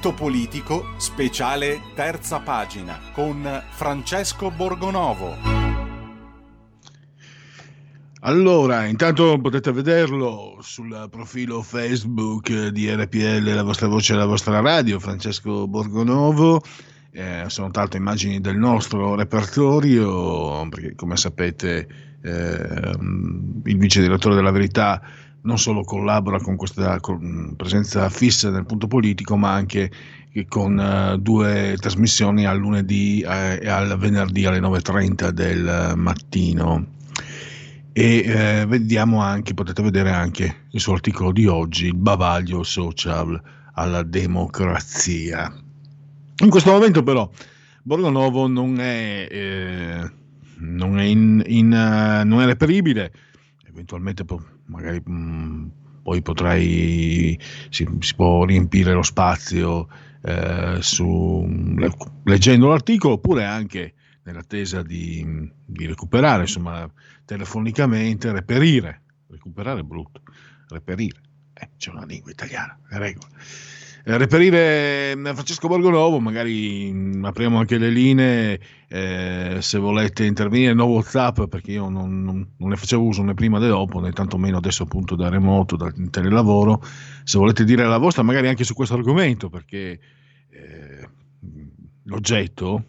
Punto 0.00 0.14
politico, 0.14 0.90
speciale 0.98 1.80
terza 1.96 2.38
pagina, 2.38 3.00
con 3.12 3.64
Francesco 3.70 4.48
Borgonovo. 4.48 5.34
Allora, 8.20 8.86
intanto 8.86 9.40
potete 9.40 9.72
vederlo 9.72 10.58
sul 10.60 11.08
profilo 11.10 11.62
Facebook 11.62 12.68
di 12.68 12.88
RPL, 12.88 13.52
la 13.52 13.64
vostra 13.64 13.88
voce 13.88 14.12
e 14.12 14.16
la 14.16 14.26
vostra 14.26 14.60
radio, 14.60 15.00
Francesco 15.00 15.66
Borgonovo. 15.66 16.62
Eh, 17.10 17.46
sono 17.48 17.72
tante 17.72 17.96
immagini 17.96 18.40
del 18.40 18.56
nostro 18.56 19.16
repertorio, 19.16 20.64
perché 20.68 20.94
come 20.94 21.16
sapete 21.16 21.88
eh, 22.22 22.92
il 23.64 23.78
vice 23.78 24.00
direttore 24.00 24.36
della 24.36 24.52
Verità 24.52 25.02
non 25.42 25.58
solo 25.58 25.82
collabora 25.82 26.38
con 26.40 26.56
questa 26.56 26.98
presenza 27.56 28.08
fissa 28.08 28.50
nel 28.50 28.66
punto 28.66 28.86
politico, 28.86 29.36
ma 29.36 29.52
anche 29.52 29.90
con 30.48 30.78
uh, 30.78 31.16
due 31.18 31.76
trasmissioni 31.80 32.46
al 32.46 32.58
lunedì 32.58 33.20
eh, 33.22 33.58
e 33.60 33.68
al 33.68 33.98
venerdì 33.98 34.44
alle 34.44 34.60
9.30 34.60 35.28
del 35.30 35.94
mattino 35.96 36.96
e 37.98 38.22
eh, 38.24 38.66
vediamo 38.66 39.20
anche, 39.20 39.54
potete 39.54 39.82
vedere 39.82 40.12
anche 40.12 40.66
il 40.70 40.80
suo 40.80 40.92
articolo 40.92 41.32
di 41.32 41.46
oggi, 41.46 41.86
il 41.86 41.96
bavaglio 41.96 42.62
social 42.62 43.42
alla 43.72 44.04
democrazia. 44.04 45.52
In 46.44 46.48
questo 46.48 46.70
momento 46.70 47.02
però 47.02 47.28
Borgonovo 47.82 48.46
non 48.46 48.78
è, 48.78 49.26
eh, 49.28 50.12
non 50.58 51.00
è, 51.00 51.02
in, 51.02 51.42
in, 51.46 51.72
uh, 51.72 52.24
non 52.24 52.40
è 52.40 52.44
reperibile, 52.44 53.12
eventualmente 53.68 54.24
po- 54.24 54.44
magari 54.68 55.00
mh, 55.04 55.12
mm, 55.12 55.66
poi 56.02 56.22
potrai, 56.22 57.38
si, 57.68 57.86
si, 57.98 58.14
può 58.14 58.44
riempire 58.44 58.92
lo 58.94 59.02
spazio 59.02 59.88
eh, 60.22 60.78
su, 60.80 61.46
leggendo 62.24 62.68
l'articolo 62.68 63.14
oppure 63.14 63.44
anche 63.44 63.94
nell'attesa 64.22 64.82
di, 64.82 65.50
di 65.64 65.86
recuperare, 65.86 66.42
insomma, 66.42 66.90
telefonicamente, 67.24 68.32
reperire, 68.32 69.02
recuperare 69.28 69.80
è 69.80 69.82
brutto, 69.82 70.22
reperire, 70.68 71.20
eh, 71.52 71.70
c'è 71.76 71.90
una 71.90 72.04
lingua 72.04 72.30
italiana, 72.30 72.78
le 72.88 72.98
regole. 72.98 73.28
Eh, 74.04 74.16
reperire 74.16 75.16
mm, 75.16 75.24
Francesco 75.32 75.68
Borgonovo, 75.68 76.20
magari 76.20 76.90
mm, 76.92 77.24
apriamo 77.24 77.58
anche 77.58 77.78
le 77.78 77.90
linee 77.90 78.60
eh, 78.88 79.58
se 79.60 79.78
volete 79.78 80.24
intervenire, 80.24 80.72
no 80.72 80.84
Whatsapp 80.84 81.42
perché 81.44 81.72
io 81.72 81.88
non, 81.88 82.22
non, 82.22 82.54
non, 82.56 82.68
ne 82.68 82.76
facevo 82.76 83.02
uso 83.02 83.22
né 83.22 83.34
prima 83.34 83.58
né 83.58 83.68
dopo, 83.68 84.00
né 84.00 84.12
tantomeno 84.12 84.58
adesso 84.58 84.84
appunto 84.84 85.14
da 85.14 85.28
remoto, 85.28 85.76
da 85.76 85.92
telelavoro, 86.10 86.82
se 87.24 87.38
volete 87.38 87.64
dire 87.64 87.86
la 87.86 87.98
vostra 87.98 88.22
magari 88.22 88.48
anche 88.48 88.64
su 88.64 88.74
questo 88.74 88.94
argomento 88.94 89.48
perché 89.48 89.98
eh, 90.50 91.08
l'oggetto 92.04 92.84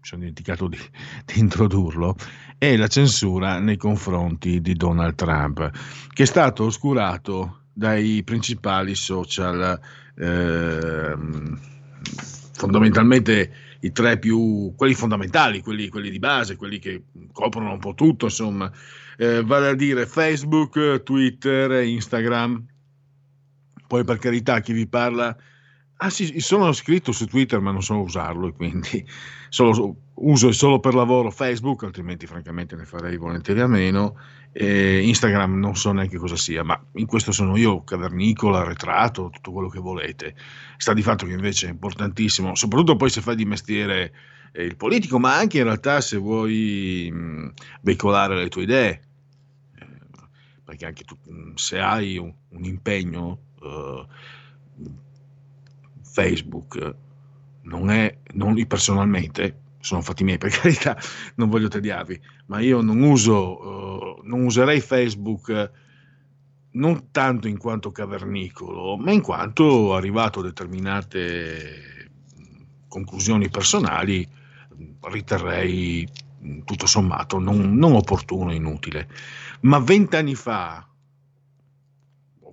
sono 0.00 0.20
dimenticato 0.20 0.68
di, 0.68 0.78
di, 1.24 1.40
introdurlo, 1.40 2.14
è 2.58 2.76
la 2.76 2.86
censura 2.86 3.58
nei 3.58 3.76
confronti 3.76 4.60
di 4.60 4.74
Donald 4.74 5.16
Trump, 5.16 5.68
che 6.12 6.22
è 6.22 6.26
stato 6.26 6.64
oscurato 6.64 7.62
dai 7.76 8.22
principali 8.24 8.94
social, 8.94 9.78
eh, 10.16 11.14
fondamentalmente 12.54 13.52
i 13.80 13.92
tre 13.92 14.18
più, 14.18 14.72
quelli 14.74 14.94
fondamentali, 14.94 15.60
quelli, 15.60 15.88
quelli, 15.90 16.08
di 16.08 16.18
base, 16.18 16.56
quelli 16.56 16.78
che 16.78 17.02
coprono 17.32 17.72
un 17.72 17.78
po' 17.78 17.92
tutto, 17.92 18.24
insomma, 18.24 18.72
eh, 19.18 19.42
vale 19.42 19.68
a 19.68 19.74
dire 19.74 20.06
Facebook, 20.06 21.02
Twitter 21.02 21.82
Instagram. 21.82 22.64
Poi 23.86 24.04
per 24.04 24.16
carità 24.16 24.60
chi 24.60 24.72
vi 24.72 24.88
parla 24.88 25.36
Ah 25.98 26.10
sì, 26.10 26.40
sono 26.40 26.68
iscritto 26.68 27.10
su 27.10 27.24
Twitter 27.24 27.58
ma 27.60 27.70
non 27.70 27.82
so 27.82 27.98
usarlo 27.98 28.52
quindi 28.52 29.06
solo, 29.48 29.96
uso 30.14 30.52
solo 30.52 30.80
per 30.80 30.94
lavoro 30.94 31.30
Facebook, 31.30 31.84
altrimenti 31.84 32.26
francamente 32.26 32.76
ne 32.76 32.84
farei 32.84 33.16
volentieri 33.16 33.60
a 33.60 33.66
meno. 33.66 34.16
E 34.52 35.06
Instagram 35.06 35.58
non 35.58 35.76
so 35.76 35.92
neanche 35.92 36.16
cosa 36.16 36.36
sia, 36.36 36.62
ma 36.62 36.80
in 36.94 37.04
questo 37.06 37.30
sono 37.30 37.56
io, 37.56 37.84
cavernicola, 37.84 38.60
arretrato, 38.60 39.28
tutto 39.28 39.52
quello 39.52 39.68
che 39.68 39.80
volete. 39.80 40.34
Sta 40.78 40.94
di 40.94 41.02
fatto 41.02 41.26
che 41.26 41.32
invece 41.32 41.66
è 41.66 41.70
importantissimo, 41.70 42.54
soprattutto 42.54 42.96
poi 42.96 43.10
se 43.10 43.20
fai 43.20 43.36
di 43.36 43.44
mestiere 43.44 44.12
eh, 44.52 44.64
il 44.64 44.76
politico, 44.76 45.18
ma 45.18 45.36
anche 45.36 45.58
in 45.58 45.64
realtà 45.64 46.00
se 46.00 46.16
vuoi 46.16 47.10
mh, 47.12 47.52
veicolare 47.82 48.34
le 48.36 48.48
tue 48.48 48.62
idee, 48.62 49.02
eh, 49.78 49.86
perché 50.64 50.86
anche 50.86 51.04
tu, 51.04 51.18
se 51.54 51.78
hai 51.78 52.16
un, 52.16 52.32
un 52.50 52.64
impegno... 52.64 53.40
Uh, 53.60 54.06
Facebook 56.16 56.94
non 57.66 57.90
è, 57.90 58.18
non, 58.34 58.64
personalmente, 58.66 59.60
sono 59.80 60.00
fatti 60.00 60.24
miei 60.24 60.38
per 60.38 60.50
carità, 60.50 60.98
non 61.36 61.48
voglio 61.48 61.68
tediarvi, 61.68 62.20
ma 62.46 62.60
io 62.60 62.80
non 62.80 63.00
uso, 63.02 64.18
uh, 64.20 64.20
non 64.24 64.44
userei 64.44 64.80
Facebook 64.80 65.70
non 66.72 67.10
tanto 67.10 67.48
in 67.48 67.56
quanto 67.56 67.90
cavernicolo, 67.90 68.96
ma 68.96 69.10
in 69.10 69.22
quanto 69.22 69.94
arrivato 69.94 70.40
a 70.40 70.42
determinate 70.42 72.10
conclusioni 72.88 73.48
personali, 73.48 74.28
riterrei 75.02 76.06
tutto 76.64 76.86
sommato 76.86 77.38
non, 77.38 77.74
non 77.76 77.92
opportuno 77.94 78.50
e 78.50 78.56
inutile. 78.56 79.08
Ma 79.60 79.78
vent'anni 79.78 80.34
fa, 80.34 80.86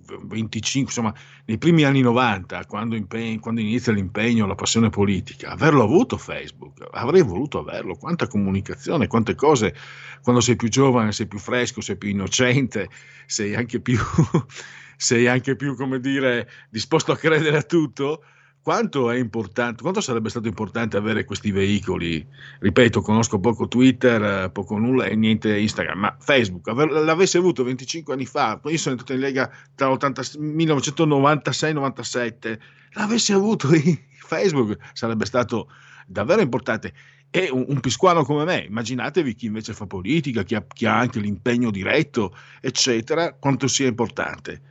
25, 0.05 0.91
insomma, 0.91 1.13
nei 1.45 1.57
primi 1.57 1.84
anni 1.84 2.01
90, 2.01 2.65
quando, 2.65 2.95
impeg- 2.95 3.39
quando, 3.39 3.61
inizia 3.61 3.93
l'impegno, 3.93 4.45
la 4.45 4.55
passione 4.55 4.89
politica, 4.89 5.49
averlo 5.49 5.84
avuto 5.84 6.17
Facebook, 6.17 6.88
avrei 6.91 7.21
voluto 7.21 7.59
averlo, 7.59 7.95
quanta 7.95 8.27
comunicazione, 8.27 9.07
quante 9.07 9.35
cose, 9.35 9.75
quando 10.21 10.41
sei 10.41 10.55
più 10.55 10.69
giovane, 10.69 11.11
sei 11.11 11.27
più 11.27 11.39
fresco, 11.39 11.81
sei 11.81 11.97
più 11.97 12.09
innocente, 12.09 12.89
sei 13.25 13.55
anche 13.55 13.80
più, 13.80 13.97
sei 14.97 15.27
anche 15.27 15.55
più 15.55 15.75
come 15.75 15.99
dire, 15.99 16.49
disposto 16.69 17.11
a 17.11 17.17
credere 17.17 17.57
a 17.57 17.63
tutto, 17.63 18.23
quanto 18.64 19.11
è 19.11 19.18
importante, 19.18 19.81
quanto 19.81 19.99
sarebbe 19.99 20.30
stato 20.30 20.48
importante 20.48 20.95
avere 20.95 21.26
questi 21.26 21.52
veicoli? 21.52 22.26
Ripeto, 22.60 23.02
conosco 23.02 23.38
poco 23.38 23.68
Twitter, 23.68 24.49
poco 24.52 24.77
nulla 24.77 25.06
e 25.06 25.15
niente 25.15 25.60
Instagram, 25.60 25.99
ma 25.99 26.15
Facebook 26.18 26.69
aver, 26.69 26.90
l'avesse 26.90 27.38
avuto 27.38 27.65
25 27.65 28.14
anni 28.14 28.26
fa, 28.26 28.60
io 28.64 28.77
sono 28.77 28.95
entrato 28.95 29.14
in 29.14 29.19
Lega 29.19 29.52
tra 29.76 29.90
1996 29.90 31.69
e 31.69 31.73
97, 31.73 32.60
l'avesse 32.94 33.34
avuto 33.34 33.68
Facebook 34.26 34.77
sarebbe 34.94 35.26
stato 35.26 35.68
davvero 36.07 36.41
importante. 36.41 36.94
E 37.30 37.49
un, 37.52 37.65
un, 37.68 37.80
pisquano 37.81 38.23
come 38.23 38.45
me, 38.45 38.64
immaginatevi 38.65 39.34
chi 39.34 39.48
invece 39.48 39.73
fa 39.73 39.88
politica, 39.88 40.44
chi 40.44 40.56
ha, 40.56 40.64
chi 40.65 40.85
ha 40.85 40.98
anche 40.98 41.19
l'impegno 41.19 41.69
diretto, 41.69 42.34
eccetera, 42.61 43.34
quanto 43.34 43.68
sia 43.68 43.88
importante. 43.88 44.61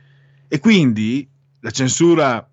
E 0.47 0.59
quindi 0.59 1.27
la 1.59 1.71
censura 1.71 2.47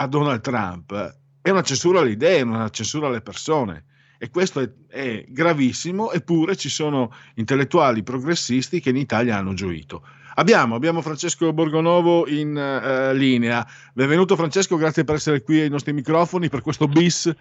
a 0.00 0.06
Donald 0.06 0.40
Trump 0.40 1.16
è 1.42 1.50
una 1.50 1.62
censura 1.62 2.00
alle 2.00 2.10
idee, 2.10 2.42
una 2.42 2.68
censura 2.68 3.08
alle 3.08 3.20
persone. 3.20 3.84
E 4.20 4.30
questo 4.30 4.60
è, 4.60 4.68
è 4.88 5.24
gravissimo, 5.28 6.10
eppure 6.10 6.56
ci 6.56 6.68
sono 6.68 7.12
intellettuali 7.34 8.02
progressisti 8.02 8.80
che 8.80 8.90
in 8.90 8.96
Italia 8.96 9.36
hanno 9.36 9.54
gioito. 9.54 10.02
Abbiamo, 10.34 10.74
abbiamo 10.74 11.00
Francesco 11.02 11.52
Borgonovo 11.52 12.28
in 12.28 12.54
uh, 12.54 13.14
linea. 13.16 13.66
Benvenuto 13.92 14.36
Francesco, 14.36 14.76
grazie 14.76 15.04
per 15.04 15.16
essere 15.16 15.42
qui 15.42 15.60
ai 15.60 15.68
nostri 15.68 15.92
microfoni 15.92 16.48
per 16.48 16.62
questo 16.62 16.86
bis 16.86 17.32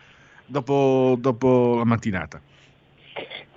dopo, 0.45 1.15
dopo 1.19 1.75
la 1.77 1.85
mattinata. 1.85 2.41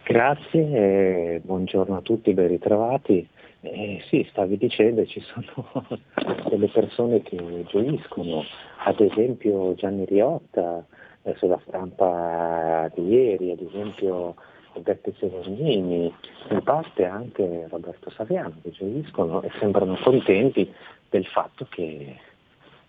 Grazie, 0.05 1.35
eh, 1.35 1.41
buongiorno 1.43 1.97
a 1.97 2.01
tutti, 2.01 2.33
ben 2.35 2.49
ritrovati. 2.49 3.27
Eh, 3.63 4.03
sì, 4.09 4.27
stavi 4.31 4.57
dicendo, 4.57 5.05
ci 5.05 5.21
sono 5.21 5.69
delle 6.49 6.69
persone 6.69 7.21
che 7.23 7.65
gioiscono, 7.69 8.43
ad 8.85 9.01
esempio 9.01 9.75
Gianni 9.75 10.07
Riotta 10.07 10.85
eh, 11.23 11.35
sulla 11.37 11.61
stampa 11.67 12.91
di 12.95 13.07
ieri, 13.07 13.51
ad 13.51 13.61
esempio 13.61 14.35
Beppe 14.81 15.13
Severnini, 15.19 16.13
in 16.51 16.63
parte 16.63 17.05
anche 17.05 17.67
Roberto 17.69 18.09
Saviano 18.11 18.55
che 18.63 18.71
gioiscono 18.71 19.43
e 19.43 19.51
sembrano 19.59 19.99
contenti 20.03 20.73
del 21.11 21.27
fatto 21.27 21.67
che 21.69 22.17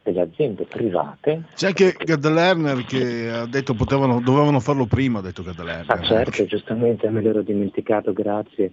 delle 0.04 0.22
aziende 0.22 0.64
private. 0.64 1.44
C'è 1.54 1.68
anche 1.68 1.96
Gad 1.98 2.26
Lerner 2.26 2.86
che 2.86 3.30
ha 3.30 3.46
detto 3.46 3.74
potevano, 3.74 4.22
dovevano 4.22 4.62
farlo 4.62 4.86
prima, 4.86 5.20
ha 5.20 5.22
detto 5.22 5.44
Gad 5.44 5.62
Lerner. 5.62 5.86
Ah 5.90 6.02
certo, 6.02 6.46
giustamente 6.46 7.10
me 7.10 7.22
l'ero 7.22 7.42
dimenticato, 7.42 8.14
grazie 8.14 8.72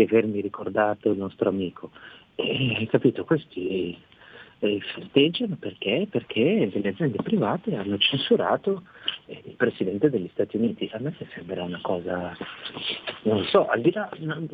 di 0.00 0.02
avermi 0.02 0.40
ricordato 0.40 1.10
il 1.10 1.18
nostro 1.18 1.48
amico. 1.50 1.90
E, 2.34 2.86
capito, 2.90 3.24
questi 3.24 3.96
eh, 4.60 4.80
festeggiano 4.94 5.56
perché? 5.58 6.06
Perché 6.10 6.70
delle 6.72 6.88
aziende 6.88 7.22
private 7.22 7.76
hanno 7.76 7.98
censurato 7.98 8.84
eh, 9.26 9.42
il 9.44 9.54
Presidente 9.56 10.08
degli 10.08 10.28
Stati 10.32 10.56
Uniti. 10.56 10.88
A 10.92 10.98
me 11.00 11.14
sembra 11.34 11.62
una 11.62 11.80
cosa, 11.82 12.34
non 13.22 13.44
so, 13.44 13.68
al 13.68 13.82
di 13.82 13.92
là, 13.92 14.08
al 14.08 14.46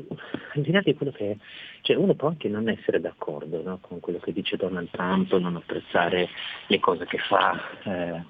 di, 0.55 0.73
là 0.73 0.81
di 0.81 0.95
quello 0.95 1.13
che 1.13 1.31
è, 1.31 1.37
cioè 1.83 1.97
uno 1.97 2.15
può 2.15 2.29
anche 2.29 2.49
non 2.49 2.69
essere 2.69 3.01
d'accordo 3.01 3.63
no, 3.63 3.79
con 3.81 4.01
quello 4.01 4.19
che 4.19 4.33
dice 4.33 4.57
Donald 4.57 4.91
Trump, 4.91 5.33
non 5.37 5.55
apprezzare 5.55 6.29
le 6.67 6.81
cose 6.81 7.05
che 7.05 7.19
fa, 7.19 7.57
eh, 7.85 8.23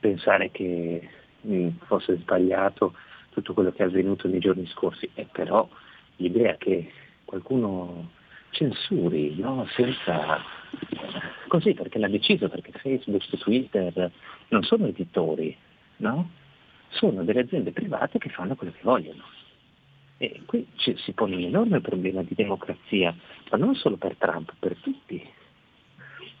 pensare 0.00 0.50
che 0.50 1.08
mh, 1.42 1.54
mm, 1.54 1.68
fosse 1.86 2.16
sbagliato 2.16 2.94
tutto 3.30 3.52
quello 3.52 3.70
che 3.70 3.82
è 3.82 3.86
avvenuto 3.86 4.26
nei 4.28 4.40
giorni 4.40 4.66
scorsi, 4.66 5.08
e 5.14 5.26
però 5.30 5.68
l'idea 6.18 6.56
che 6.56 6.90
qualcuno 7.24 8.10
censuri 8.50 9.36
no? 9.36 9.66
senza 9.74 10.42
così 11.48 11.74
perché 11.74 11.98
l'ha 11.98 12.08
deciso, 12.08 12.48
perché 12.48 12.72
Facebook, 12.72 13.26
Twitter 13.38 14.10
non 14.48 14.62
sono 14.62 14.86
editori, 14.86 15.56
no? 15.96 16.30
sono 16.90 17.24
delle 17.24 17.40
aziende 17.40 17.72
private 17.72 18.18
che 18.18 18.28
fanno 18.30 18.54
quello 18.54 18.72
che 18.72 18.82
vogliono. 18.82 19.24
E 20.18 20.42
qui 20.46 20.66
ci, 20.76 20.96
si 20.98 21.12
pone 21.12 21.36
un 21.36 21.42
enorme 21.42 21.80
problema 21.80 22.22
di 22.22 22.34
democrazia, 22.34 23.14
ma 23.50 23.56
non 23.56 23.74
solo 23.74 23.96
per 23.96 24.16
Trump, 24.16 24.52
per 24.58 24.76
tutti. 24.80 25.24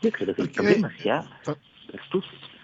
Io 0.00 0.10
credo 0.10 0.32
che 0.32 0.42
il 0.42 0.50
problema 0.50 0.90
sia 0.98 1.26
per 1.42 2.02
tutti. 2.08 2.56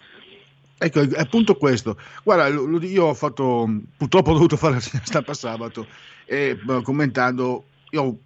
Ecco, 0.84 1.00
è 1.00 1.20
appunto 1.20 1.56
questo. 1.56 1.98
Guarda, 2.22 2.48
io 2.48 3.04
ho 3.04 3.14
fatto, 3.14 3.68
purtroppo 3.96 4.30
ho 4.30 4.34
dovuto 4.34 4.56
fare 4.56 4.74
la 4.74 4.80
stampa 4.80 5.34
sabato 5.34 5.86
e 6.24 6.58
commentando, 6.82 7.64
io 7.90 8.18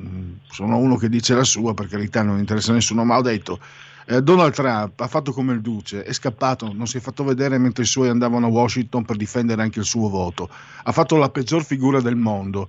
Mm, 0.00 0.36
sono 0.48 0.78
uno 0.78 0.96
che 0.96 1.10
dice 1.10 1.34
la 1.34 1.44
sua, 1.44 1.74
per 1.74 1.86
carità 1.86 2.22
non 2.22 2.38
interessa 2.38 2.70
a 2.70 2.74
nessuno, 2.74 3.04
ma 3.04 3.18
ho 3.18 3.22
detto 3.22 3.60
eh, 4.06 4.22
Donald 4.22 4.54
Trump 4.54 4.98
ha 4.98 5.06
fatto 5.06 5.32
come 5.32 5.52
il 5.52 5.60
duce, 5.60 6.02
è 6.02 6.12
scappato, 6.14 6.72
non 6.72 6.86
si 6.86 6.96
è 6.96 7.00
fatto 7.00 7.24
vedere 7.24 7.58
mentre 7.58 7.82
i 7.82 7.86
suoi 7.86 8.08
andavano 8.08 8.46
a 8.46 8.48
Washington 8.48 9.04
per 9.04 9.16
difendere 9.16 9.60
anche 9.60 9.80
il 9.80 9.84
suo 9.84 10.08
voto, 10.08 10.48
ha 10.84 10.92
fatto 10.92 11.16
la 11.16 11.28
peggior 11.28 11.62
figura 11.62 12.00
del 12.00 12.16
mondo. 12.16 12.68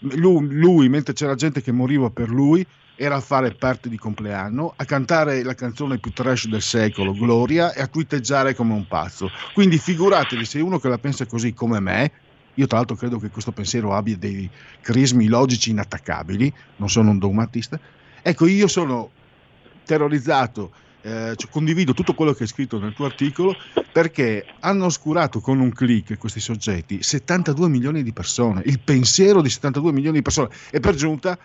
Lui, 0.00 0.48
lui 0.50 0.88
mentre 0.88 1.14
c'era 1.14 1.36
gente 1.36 1.62
che 1.62 1.70
moriva 1.70 2.10
per 2.10 2.28
lui, 2.28 2.66
era 2.96 3.16
a 3.16 3.20
fare 3.20 3.52
parte 3.52 3.88
di 3.88 3.98
compleanno, 3.98 4.72
a 4.76 4.84
cantare 4.84 5.42
la 5.42 5.54
canzone 5.54 5.98
più 5.98 6.12
trash 6.12 6.46
del 6.46 6.62
secolo, 6.62 7.12
Gloria, 7.12 7.72
e 7.72 7.82
a 7.82 7.86
twitteggiare 7.86 8.54
come 8.54 8.72
un 8.72 8.86
pazzo. 8.86 9.30
Quindi 9.52 9.78
figuratevi 9.78 10.44
se 10.44 10.60
uno 10.60 10.78
che 10.78 10.88
la 10.88 10.98
pensa 10.98 11.26
così 11.26 11.52
come 11.54 11.80
me, 11.80 12.12
io 12.54 12.66
tra 12.66 12.78
l'altro 12.78 12.94
credo 12.96 13.18
che 13.18 13.30
questo 13.30 13.50
pensiero 13.50 13.94
abbia 13.94 14.16
dei 14.16 14.48
crismi 14.80 15.26
logici 15.26 15.70
inattaccabili, 15.70 16.52
non 16.76 16.88
sono 16.88 17.10
un 17.10 17.18
dogmatista. 17.18 17.78
Ecco, 18.22 18.46
io 18.46 18.68
sono 18.68 19.10
terrorizzato, 19.84 20.72
eh, 21.02 21.34
cioè, 21.36 21.50
condivido 21.50 21.94
tutto 21.94 22.14
quello 22.14 22.32
che 22.32 22.44
è 22.44 22.46
scritto 22.46 22.78
nel 22.78 22.94
tuo 22.94 23.06
articolo 23.06 23.54
perché 23.92 24.46
hanno 24.60 24.86
oscurato 24.86 25.40
con 25.40 25.60
un 25.60 25.70
clic 25.72 26.16
questi 26.16 26.40
soggetti 26.40 27.02
72 27.02 27.68
milioni 27.68 28.02
di 28.02 28.12
persone, 28.12 28.62
il 28.64 28.80
pensiero 28.80 29.42
di 29.42 29.50
72 29.50 29.92
milioni 29.92 30.16
di 30.16 30.22
persone 30.22 30.48
e 30.70 30.80
per 30.80 30.94
giunta 30.94 31.36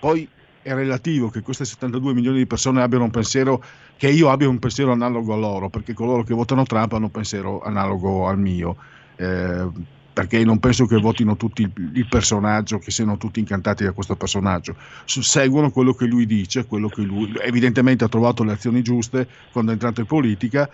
poi 0.00 0.28
è 0.62 0.74
relativo 0.74 1.28
che 1.28 1.40
queste 1.40 1.64
72 1.64 2.12
milioni 2.14 2.38
di 2.38 2.46
persone 2.46 2.82
abbiano 2.82 3.04
un 3.04 3.10
pensiero, 3.10 3.62
che 3.96 4.08
io 4.08 4.30
abbia 4.30 4.48
un 4.48 4.58
pensiero 4.58 4.92
analogo 4.92 5.32
a 5.32 5.36
loro, 5.36 5.68
perché 5.68 5.94
coloro 5.94 6.22
che 6.22 6.34
votano 6.34 6.64
Trump 6.64 6.92
hanno 6.92 7.06
un 7.06 7.10
pensiero 7.10 7.60
analogo 7.62 8.26
al 8.26 8.38
mio. 8.38 8.76
Eh, 9.16 9.96
perché 10.18 10.42
non 10.44 10.58
penso 10.58 10.84
che 10.86 10.96
votino 10.96 11.36
tutti 11.36 11.62
il, 11.62 11.70
il, 11.94 12.06
personaggio, 12.08 12.78
che 12.78 12.90
siano 12.90 13.16
tutti 13.18 13.38
incantati 13.38 13.84
da 13.84 13.92
questo 13.92 14.16
personaggio, 14.16 14.74
seguono 15.04 15.70
quello 15.70 15.94
che 15.94 16.06
lui 16.06 16.26
dice, 16.26 16.66
quello 16.66 16.88
che 16.88 17.02
lui 17.02 17.32
evidentemente 17.40 18.02
ha 18.02 18.08
trovato 18.08 18.42
le 18.42 18.50
azioni 18.50 18.82
giuste 18.82 19.28
quando 19.52 19.70
è 19.70 19.74
entrato 19.74 20.00
in 20.00 20.06
politica, 20.06 20.68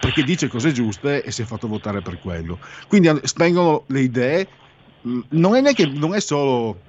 perché 0.00 0.22
dice 0.22 0.48
cose 0.48 0.72
giuste 0.72 1.22
e 1.22 1.30
si 1.30 1.42
è 1.42 1.44
fatto 1.44 1.68
votare 1.68 2.00
per 2.00 2.18
quello. 2.18 2.58
Quindi 2.86 3.10
spengono 3.24 3.84
le 3.88 4.00
idee, 4.00 4.48
non 5.02 5.54
è, 5.66 5.74
che, 5.74 5.84
non 5.84 6.14
è 6.14 6.20
solo 6.20 6.80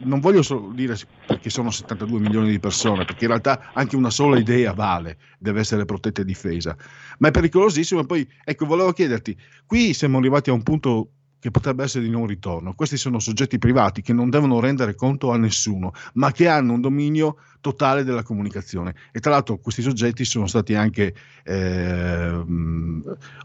non 0.00 0.20
voglio 0.20 0.42
solo 0.42 0.70
dire 0.72 0.96
perché 1.26 1.50
sono 1.50 1.70
72 1.70 2.20
milioni 2.20 2.50
di 2.50 2.58
persone, 2.58 3.04
perché 3.04 3.24
in 3.24 3.30
realtà 3.30 3.70
anche 3.72 3.96
una 3.96 4.10
sola 4.10 4.38
idea 4.38 4.72
vale, 4.72 5.18
deve 5.38 5.60
essere 5.60 5.84
protetta 5.84 6.22
e 6.22 6.24
difesa, 6.24 6.76
ma 7.18 7.28
è 7.28 7.30
pericolosissimo. 7.30 8.00
E 8.00 8.06
poi, 8.06 8.28
ecco, 8.44 8.66
volevo 8.66 8.92
chiederti, 8.92 9.36
qui 9.66 9.94
siamo 9.94 10.18
arrivati 10.18 10.50
a 10.50 10.52
un 10.52 10.62
punto 10.62 11.10
che 11.40 11.50
potrebbe 11.50 11.82
essere 11.82 12.04
di 12.04 12.10
non 12.10 12.26
ritorno. 12.26 12.74
Questi 12.74 12.98
sono 12.98 13.18
soggetti 13.18 13.58
privati 13.58 14.02
che 14.02 14.12
non 14.12 14.28
devono 14.28 14.60
rendere 14.60 14.94
conto 14.94 15.32
a 15.32 15.38
nessuno, 15.38 15.92
ma 16.14 16.30
che 16.32 16.46
hanno 16.46 16.74
un 16.74 16.80
dominio 16.82 17.38
totale 17.60 18.04
della 18.04 18.22
comunicazione. 18.22 18.94
E 19.10 19.20
tra 19.20 19.30
l'altro 19.30 19.58
questi 19.58 19.80
soggetti 19.80 20.24
sono 20.24 20.46
stati 20.46 20.74
anche 20.74 21.14
eh, 21.42 22.44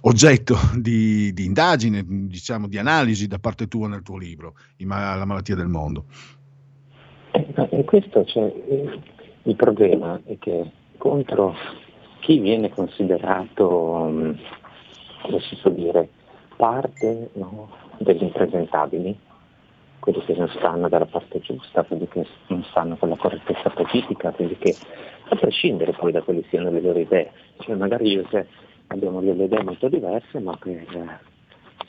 oggetto 0.01 0.59
di, 0.75 1.33
di, 1.33 1.45
indagine, 1.45 2.03
diciamo, 2.05 2.67
di 2.67 2.77
analisi 2.77 3.27
da 3.27 3.39
parte 3.39 3.67
tua 3.67 3.87
nel 3.87 4.03
tuo 4.03 4.17
libro, 4.17 4.55
La 4.77 5.25
malattia 5.25 5.55
del 5.55 5.69
mondo. 5.69 6.05
E 7.35 7.83
questo 7.83 8.23
cioè, 8.23 8.49
il 9.43 9.55
problema 9.57 10.21
è 10.25 10.37
che 10.39 10.71
contro 10.97 11.53
chi 12.19 12.39
viene 12.39 12.69
considerato, 12.69 13.65
come 15.21 15.39
si 15.41 15.57
può 15.61 15.69
dire, 15.71 16.07
parte 16.55 17.31
no, 17.33 17.69
degli 17.97 18.23
impresentabili, 18.23 19.19
quelli 19.99 20.23
che 20.23 20.33
non 20.35 20.47
stanno 20.47 20.87
dalla 20.87 21.07
parte 21.07 21.41
giusta, 21.41 21.83
quelli 21.83 22.07
che 22.07 22.25
non 22.47 22.63
stanno 22.69 22.95
con 22.95 23.09
la 23.09 23.17
correttezza 23.17 23.69
politica, 23.69 24.31
quelli 24.31 24.57
che, 24.57 24.73
a 25.27 25.35
prescindere 25.35 25.91
poi 25.91 26.13
da 26.13 26.21
quelle 26.21 26.45
siano 26.47 26.71
le 26.71 26.79
loro 26.79 26.99
idee, 26.99 27.31
cioè 27.57 27.75
magari 27.75 28.11
io 28.13 28.25
e 28.31 28.45
abbiamo 28.87 29.19
delle 29.19 29.43
idee 29.43 29.61
molto 29.61 29.89
diverse, 29.89 30.39
ma 30.39 30.55
per 30.55 31.19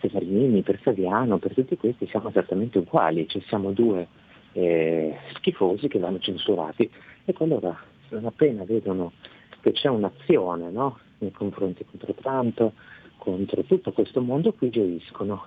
Severini, 0.00 0.62
per 0.62 0.80
Saviano, 0.82 1.38
per 1.38 1.54
tutti 1.54 1.76
questi 1.76 2.08
siamo 2.08 2.30
esattamente 2.30 2.78
uguali, 2.78 3.28
cioè 3.28 3.40
siamo 3.46 3.70
due 3.70 4.08
eh, 4.56 5.14
schifosi 5.34 5.88
che 5.88 5.98
vanno 5.98 6.18
censurati. 6.18 6.90
E 7.24 7.34
allora 7.38 7.78
non 8.10 8.24
appena 8.24 8.64
vedono 8.64 9.12
che 9.60 9.72
c'è 9.72 9.88
un'azione 9.88 10.70
no, 10.70 10.98
nei 11.18 11.30
confronti 11.30 11.84
contro 11.84 12.14
Trump, 12.14 12.70
contro 13.18 13.62
tutto 13.62 13.92
questo 13.92 14.20
mondo, 14.20 14.52
qui 14.52 14.70
gioiscono. 14.70 15.46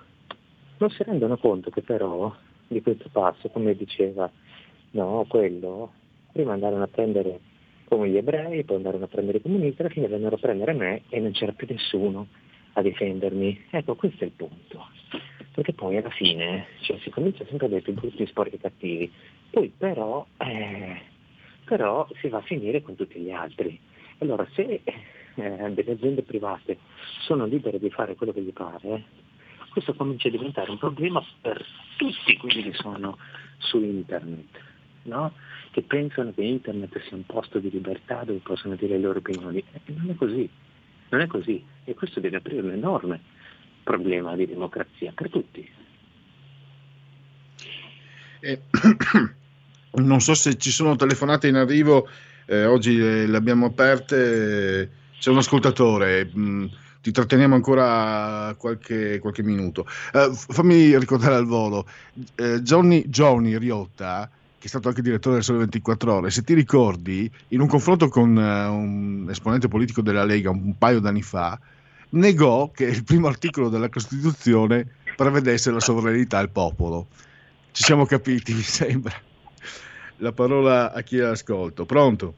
Non 0.78 0.90
si 0.90 1.02
rendono 1.02 1.36
conto 1.36 1.70
che 1.70 1.82
però 1.82 2.32
di 2.68 2.80
questo 2.80 3.08
passo, 3.10 3.48
come 3.48 3.74
diceva 3.74 4.30
no, 4.92 5.24
quello, 5.28 5.92
prima 6.32 6.52
andarono 6.52 6.84
a 6.84 6.88
prendere 6.88 7.40
come 7.84 8.08
gli 8.08 8.16
ebrei, 8.16 8.62
poi 8.62 8.76
andarono 8.76 9.04
a 9.04 9.08
prendere 9.08 9.38
i 9.38 9.42
comunisti, 9.42 9.80
alla 9.80 9.90
fine 9.90 10.06
vennero 10.06 10.36
a 10.36 10.38
prendere 10.38 10.72
me 10.72 11.02
e 11.08 11.18
non 11.18 11.32
c'era 11.32 11.52
più 11.52 11.66
nessuno 11.68 12.28
a 12.80 12.82
difendermi. 12.82 13.66
Ecco, 13.70 13.94
questo 13.94 14.24
è 14.24 14.26
il 14.26 14.32
punto. 14.32 14.88
Perché 15.54 15.72
poi 15.72 15.96
alla 15.96 16.10
fine 16.10 16.66
cioè, 16.80 16.98
si 16.98 17.10
comincia 17.10 17.44
sempre 17.46 17.66
a 17.66 17.68
dei 17.68 17.80
più 17.82 17.92
brutti, 17.92 18.26
sporchi 18.26 18.58
cattivi, 18.58 19.10
poi 19.50 19.72
però, 19.76 20.26
eh, 20.38 21.00
però, 21.64 22.06
si 22.20 22.28
va 22.28 22.38
a 22.38 22.42
finire 22.42 22.82
con 22.82 22.94
tutti 22.94 23.18
gli 23.18 23.30
altri. 23.30 23.78
Allora 24.18 24.46
se 24.54 24.82
eh, 24.84 25.70
delle 25.72 25.92
aziende 25.92 26.22
private 26.22 26.78
sono 27.20 27.46
libere 27.46 27.78
di 27.78 27.90
fare 27.90 28.14
quello 28.14 28.32
che 28.32 28.42
gli 28.42 28.52
pare, 28.52 29.04
questo 29.70 29.94
comincia 29.94 30.28
a 30.28 30.30
diventare 30.30 30.70
un 30.70 30.78
problema 30.78 31.24
per 31.40 31.64
tutti 31.96 32.36
quelli 32.36 32.62
che 32.62 32.74
sono 32.74 33.18
su 33.58 33.82
internet, 33.82 34.60
no? 35.04 35.32
che 35.70 35.82
pensano 35.82 36.32
che 36.32 36.42
internet 36.42 36.98
sia 37.02 37.16
un 37.16 37.24
posto 37.24 37.58
di 37.58 37.70
libertà 37.70 38.24
dove 38.24 38.40
possono 38.40 38.74
dire 38.74 38.96
le 38.96 39.02
loro 39.02 39.18
opinioni. 39.18 39.58
E 39.58 39.92
non 39.92 40.10
è 40.10 40.14
così, 40.14 40.48
non 41.10 41.20
è 41.20 41.26
così. 41.26 41.64
E 41.84 41.94
questo 41.94 42.20
deve 42.20 42.38
aprire 42.38 42.62
un 42.62 42.72
enorme 42.72 43.20
problema 43.82 44.34
di 44.34 44.46
democrazia 44.46 45.12
per 45.14 45.30
tutti. 45.30 45.68
Eh, 48.40 48.60
non 49.94 50.20
so 50.20 50.34
se 50.34 50.56
ci 50.56 50.70
sono 50.70 50.96
telefonate 50.96 51.48
in 51.48 51.56
arrivo, 51.56 52.08
eh, 52.46 52.64
oggi 52.64 52.96
le 52.96 53.36
abbiamo 53.36 53.66
aperte, 53.66 54.90
c'è 55.18 55.30
un 55.30 55.38
ascoltatore. 55.38 56.30
Mh, 56.32 56.40
mm, 56.40 56.66
ti 57.02 57.12
tratteniamo 57.12 57.54
ancora 57.54 58.54
qualche, 58.58 59.18
qualche 59.20 59.42
minuto. 59.42 59.86
Uh, 60.12 60.34
fammi 60.34 60.98
ricordare 60.98 61.34
al 61.34 61.46
volo, 61.46 61.88
uh, 62.36 62.58
Johnny, 62.58 63.04
Johnny 63.06 63.56
Riotta, 63.56 64.30
che 64.60 64.66
è 64.66 64.68
stato 64.68 64.88
anche 64.88 65.00
direttore 65.00 65.36
del 65.36 65.44
Sole 65.44 65.60
24 65.60 66.12
Ore, 66.12 66.30
se 66.30 66.42
ti 66.42 66.52
ricordi, 66.52 67.30
in 67.48 67.62
un 67.62 67.66
confronto 67.66 68.08
con 68.08 68.36
uh, 68.36 68.70
un 68.70 69.26
esponente 69.30 69.68
politico 69.68 70.02
della 70.02 70.22
Lega 70.22 70.50
un, 70.50 70.76
paio 70.76 71.00
d'anni 71.00 71.22
fa, 71.22 71.58
negò 72.10 72.70
che 72.70 72.84
il 72.84 73.02
primo 73.02 73.26
articolo 73.26 73.70
della 73.70 73.88
Costituzione 73.88 74.86
prevedesse 75.16 75.70
la 75.70 75.80
sovranità 75.80 76.36
al 76.36 76.50
popolo. 76.50 77.06
Ci 77.72 77.82
siamo 77.84 78.04
capiti, 78.04 78.52
mi 78.52 78.60
sembra. 78.60 79.14
La 80.18 80.32
parola 80.32 80.92
a 80.92 81.00
chi 81.00 81.16
è 81.16 81.22
all'ascolto. 81.22 81.86
Pronto? 81.86 82.34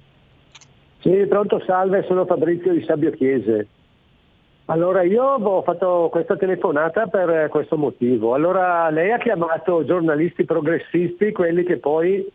Sì, 1.01 1.27
pronto, 1.29 1.61
salve, 1.67 2.05
sono 2.07 2.25
Fabrizio 2.25 2.73
di 2.73 2.85
Sabio 2.85 3.11
Chiese. 3.11 3.67
Allora 4.73 5.03
io 5.03 5.23
ho 5.23 5.61
fatto 5.61 6.09
questa 6.11 6.35
telefonata 6.39 7.07
per 7.07 7.51
questo 7.51 7.77
motivo. 7.77 8.33
Allora 8.33 8.89
lei 8.89 9.13
ha 9.13 9.19
chiamato 9.19 9.85
giornalisti 9.85 10.47
progressisti, 10.47 11.31
quelli 11.31 11.63
che 11.63 11.77
poi 11.77 12.27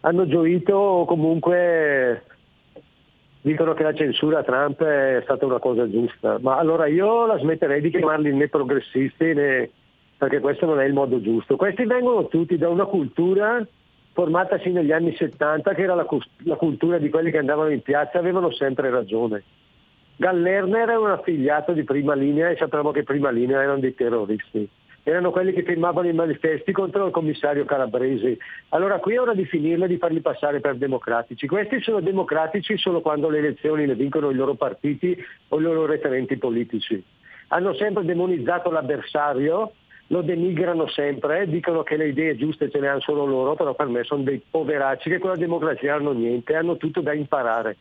hanno 0.00 0.26
gioito 0.26 0.74
o 0.74 1.04
comunque 1.04 2.24
dicono 3.42 3.74
che 3.74 3.84
la 3.84 3.94
censura 3.94 4.40
a 4.40 4.42
Trump 4.42 4.82
è 4.82 5.20
stata 5.22 5.46
una 5.46 5.60
cosa 5.60 5.88
giusta, 5.88 6.38
ma 6.40 6.56
allora 6.56 6.88
io 6.88 7.26
la 7.26 7.38
smetterei 7.38 7.80
di 7.80 7.90
chiamarli 7.90 8.34
né 8.34 8.48
progressisti 8.48 9.32
né 9.32 9.70
perché 10.18 10.40
questo 10.40 10.66
non 10.66 10.80
è 10.80 10.84
il 10.84 10.94
modo 10.94 11.20
giusto. 11.20 11.54
Questi 11.54 11.84
vengono 11.84 12.26
tutti 12.26 12.58
da 12.58 12.68
una 12.68 12.86
cultura 12.86 13.64
formatasi 14.14 14.70
negli 14.70 14.90
anni 14.90 15.14
70 15.14 15.74
che 15.74 15.82
era 15.82 15.94
la, 15.94 16.08
la 16.38 16.56
cultura 16.56 16.98
di 16.98 17.08
quelli 17.08 17.30
che 17.30 17.38
andavano 17.38 17.70
in 17.70 17.82
piazza, 17.82 18.18
avevano 18.18 18.50
sempre 18.50 18.90
ragione. 18.90 19.44
Gallerner 20.20 20.80
era 20.80 20.98
un 20.98 21.10
affiliato 21.10 21.70
di 21.72 21.84
prima 21.84 22.12
linea 22.14 22.48
e 22.48 22.56
sappiamo 22.56 22.90
che 22.90 23.04
prima 23.04 23.30
linea 23.30 23.62
erano 23.62 23.78
dei 23.78 23.94
terroristi. 23.94 24.68
Erano 25.04 25.30
quelli 25.30 25.52
che 25.52 25.62
firmavano 25.62 26.08
i 26.08 26.12
manifesti 26.12 26.72
contro 26.72 27.06
il 27.06 27.12
commissario 27.12 27.64
Calabresi. 27.64 28.36
Allora 28.70 28.98
qui 28.98 29.14
è 29.14 29.20
ora 29.20 29.32
di 29.32 29.44
finirla 29.44 29.84
e 29.84 29.88
di 29.88 29.96
farli 29.96 30.20
passare 30.20 30.58
per 30.58 30.74
democratici. 30.74 31.46
Questi 31.46 31.80
sono 31.80 32.00
democratici 32.00 32.76
solo 32.76 33.00
quando 33.00 33.28
le 33.28 33.38
elezioni 33.38 33.86
le 33.86 33.94
vincono 33.94 34.30
i 34.30 34.34
loro 34.34 34.54
partiti 34.54 35.16
o 35.50 35.60
i 35.60 35.62
loro 35.62 35.86
referenti 35.86 36.36
politici. 36.36 37.00
Hanno 37.50 37.72
sempre 37.74 38.04
demonizzato 38.04 38.72
l'avversario 38.72 39.72
lo 40.08 40.22
denigrano 40.22 40.88
sempre, 40.88 41.46
dicono 41.46 41.82
che 41.82 41.96
le 41.96 42.08
idee 42.08 42.34
giuste 42.34 42.70
ce 42.70 42.80
le 42.80 42.88
hanno 42.88 43.00
solo 43.00 43.26
loro, 43.26 43.54
però 43.54 43.74
per 43.74 43.88
me 43.88 44.04
sono 44.04 44.22
dei 44.22 44.42
poveracci 44.50 45.10
che 45.10 45.18
con 45.18 45.28
la 45.30 45.36
democrazia 45.36 45.96
hanno 45.96 46.12
niente, 46.12 46.54
hanno 46.54 46.78
tutto 46.78 47.02
da 47.02 47.12
imparare. 47.12 47.76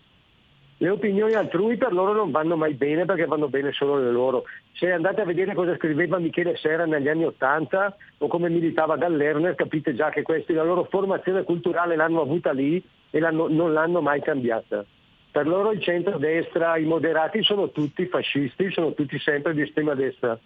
Le 0.79 0.89
opinioni 0.89 1.33
altrui 1.33 1.75
per 1.75 1.91
loro 1.91 2.13
non 2.13 2.29
vanno 2.29 2.55
mai 2.55 2.75
bene 2.75 3.05
perché 3.05 3.25
vanno 3.25 3.47
bene 3.47 3.71
solo 3.71 3.97
le 3.97 4.11
loro. 4.11 4.43
Se 4.73 4.91
andate 4.91 5.21
a 5.21 5.25
vedere 5.25 5.55
cosa 5.55 5.75
scriveva 5.75 6.19
Michele 6.19 6.55
Serra 6.55 6.85
negli 6.85 7.07
anni 7.07 7.25
Ottanta 7.25 7.95
o 8.19 8.27
come 8.27 8.47
militava 8.49 8.95
Gallerner, 8.95 9.55
capite 9.55 9.95
già 9.95 10.09
che 10.09 10.21
questi 10.21 10.53
la 10.53 10.63
loro 10.63 10.83
formazione 10.83 11.43
culturale 11.43 11.95
l'hanno 11.95 12.21
avuta 12.21 12.51
lì 12.51 12.83
e 13.09 13.19
l'hanno, 13.19 13.47
non 13.47 13.73
l'hanno 13.73 14.01
mai 14.01 14.21
cambiata. 14.21 14.85
Per 15.31 15.47
loro 15.47 15.71
il 15.71 15.81
centro-destra, 15.81 16.77
i 16.77 16.85
moderati 16.85 17.41
sono 17.41 17.71
tutti 17.71 18.05
fascisti, 18.05 18.71
sono 18.71 18.93
tutti 18.93 19.17
sempre 19.17 19.55
di 19.55 19.61
estrema 19.61 19.95
destra. 19.95 20.37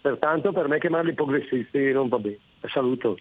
Pertanto 0.00 0.52
per 0.52 0.66
me 0.66 0.80
chiamarli 0.80 1.14
progressisti 1.14 1.92
non 1.92 2.08
va 2.08 2.18
bene. 2.18 2.38
Saluto. 2.66 3.16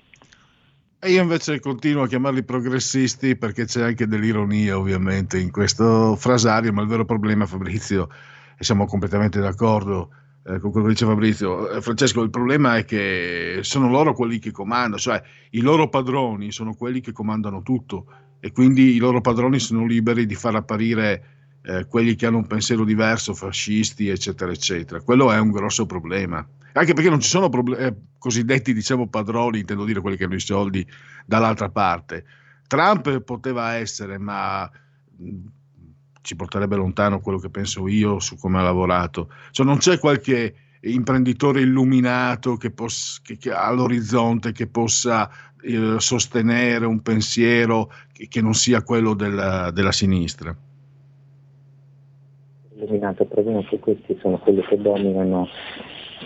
E 1.00 1.12
io 1.12 1.22
invece 1.22 1.60
continuo 1.60 2.04
a 2.04 2.08
chiamarli 2.08 2.44
progressisti 2.44 3.36
perché 3.36 3.66
c'è 3.66 3.84
anche 3.84 4.08
dell'ironia 4.08 4.78
ovviamente 4.78 5.38
in 5.38 5.52
questo 5.52 6.16
frasario, 6.16 6.74
ma 6.74 6.82
il 6.82 6.88
vero 6.88 7.06
problema 7.06 7.46
Fabrizio, 7.46 8.10
e 8.58 8.64
siamo 8.64 8.86
completamente 8.86 9.40
d'accordo 9.40 10.10
eh, 10.48 10.60
con 10.60 10.72
quello 10.72 10.88
che 10.88 10.94
dice 10.94 11.06
Fabrizio, 11.06 11.70
eh, 11.70 11.82
Francesco, 11.82 12.22
il 12.22 12.30
problema 12.30 12.78
è 12.78 12.86
che 12.86 13.60
sono 13.62 13.90
loro 13.90 14.14
quelli 14.14 14.40
che 14.40 14.52
comandano, 14.52 14.98
cioè 14.98 15.22
i 15.52 15.62
loro 15.62 15.90
padroni 15.90 16.52
sono 16.52 16.76
quelli 16.76 17.02
che 17.02 17.12
comandano 17.12 17.62
tutto 17.62 18.06
e 18.40 18.52
quindi 18.52 18.94
i 18.94 18.98
loro 18.98 19.22
padroni 19.22 19.60
sono 19.60 19.86
liberi 19.86 20.26
di 20.26 20.36
far 20.36 20.56
apparire 20.56 21.24
eh, 21.64 21.86
quelli 21.88 22.16
che 22.16 22.28
hanno 22.28 22.38
un 22.38 22.48
pensiero 22.48 22.84
diverso, 22.84 23.34
fascisti, 23.34 24.08
eccetera, 24.08 24.52
eccetera. 24.52 25.02
Quello 25.02 25.32
è 25.32 25.40
un 25.40 25.50
grosso 25.50 25.86
problema 25.88 26.48
anche 26.80 26.94
perché 26.94 27.10
non 27.10 27.22
ci 27.22 27.30
sono 27.30 27.50
problem- 27.50 27.80
eh, 27.80 27.96
cosiddetti 28.18 28.74
diciamo 28.74 29.08
padroni, 29.08 29.60
intendo 29.60 29.86
dire 29.86 30.02
quelli 30.02 30.18
che 30.18 30.26
hanno 30.26 30.36
i 30.36 30.40
soldi 30.40 30.86
dall'altra 31.26 31.70
parte. 31.70 32.26
Trump 32.68 33.22
poteva 33.22 33.76
essere, 33.76 34.18
ma 34.18 34.70
ci 36.22 36.36
porterebbe 36.36 36.76
lontano 36.76 37.22
quello 37.22 37.38
che 37.38 37.50
penso 37.50 37.88
io 37.88 38.20
su 38.20 38.38
come 38.38 38.60
ha 38.60 38.64
lavorato. 38.64 39.32
Cioè, 39.52 39.66
non 39.66 39.78
c'è 39.78 40.00
qualche 40.00 40.56
imprenditore 40.82 41.62
illuminato 41.62 42.58
che, 42.58 42.72
poss- 42.72 43.22
che, 43.22 43.38
che 43.38 43.52
all'orizzonte 43.52 44.52
che 44.52 44.68
possa 44.68 45.30
eh, 45.62 45.96
sostenere 46.00 46.86
un 46.86 47.02
pensiero 47.02 47.92
che, 48.12 48.28
che 48.28 48.42
non 48.42 48.54
sia 48.54 48.84
quello 48.84 49.14
della, 49.14 49.72
della 49.72 49.94
sinistra. 49.94 50.56
Il 52.78 53.28
problema 53.30 53.60
è 53.62 53.66
che 53.66 53.80
questi 53.80 54.18
sono 54.20 54.38
quelli 54.40 54.62
che 54.64 54.78
dominano 54.78 55.48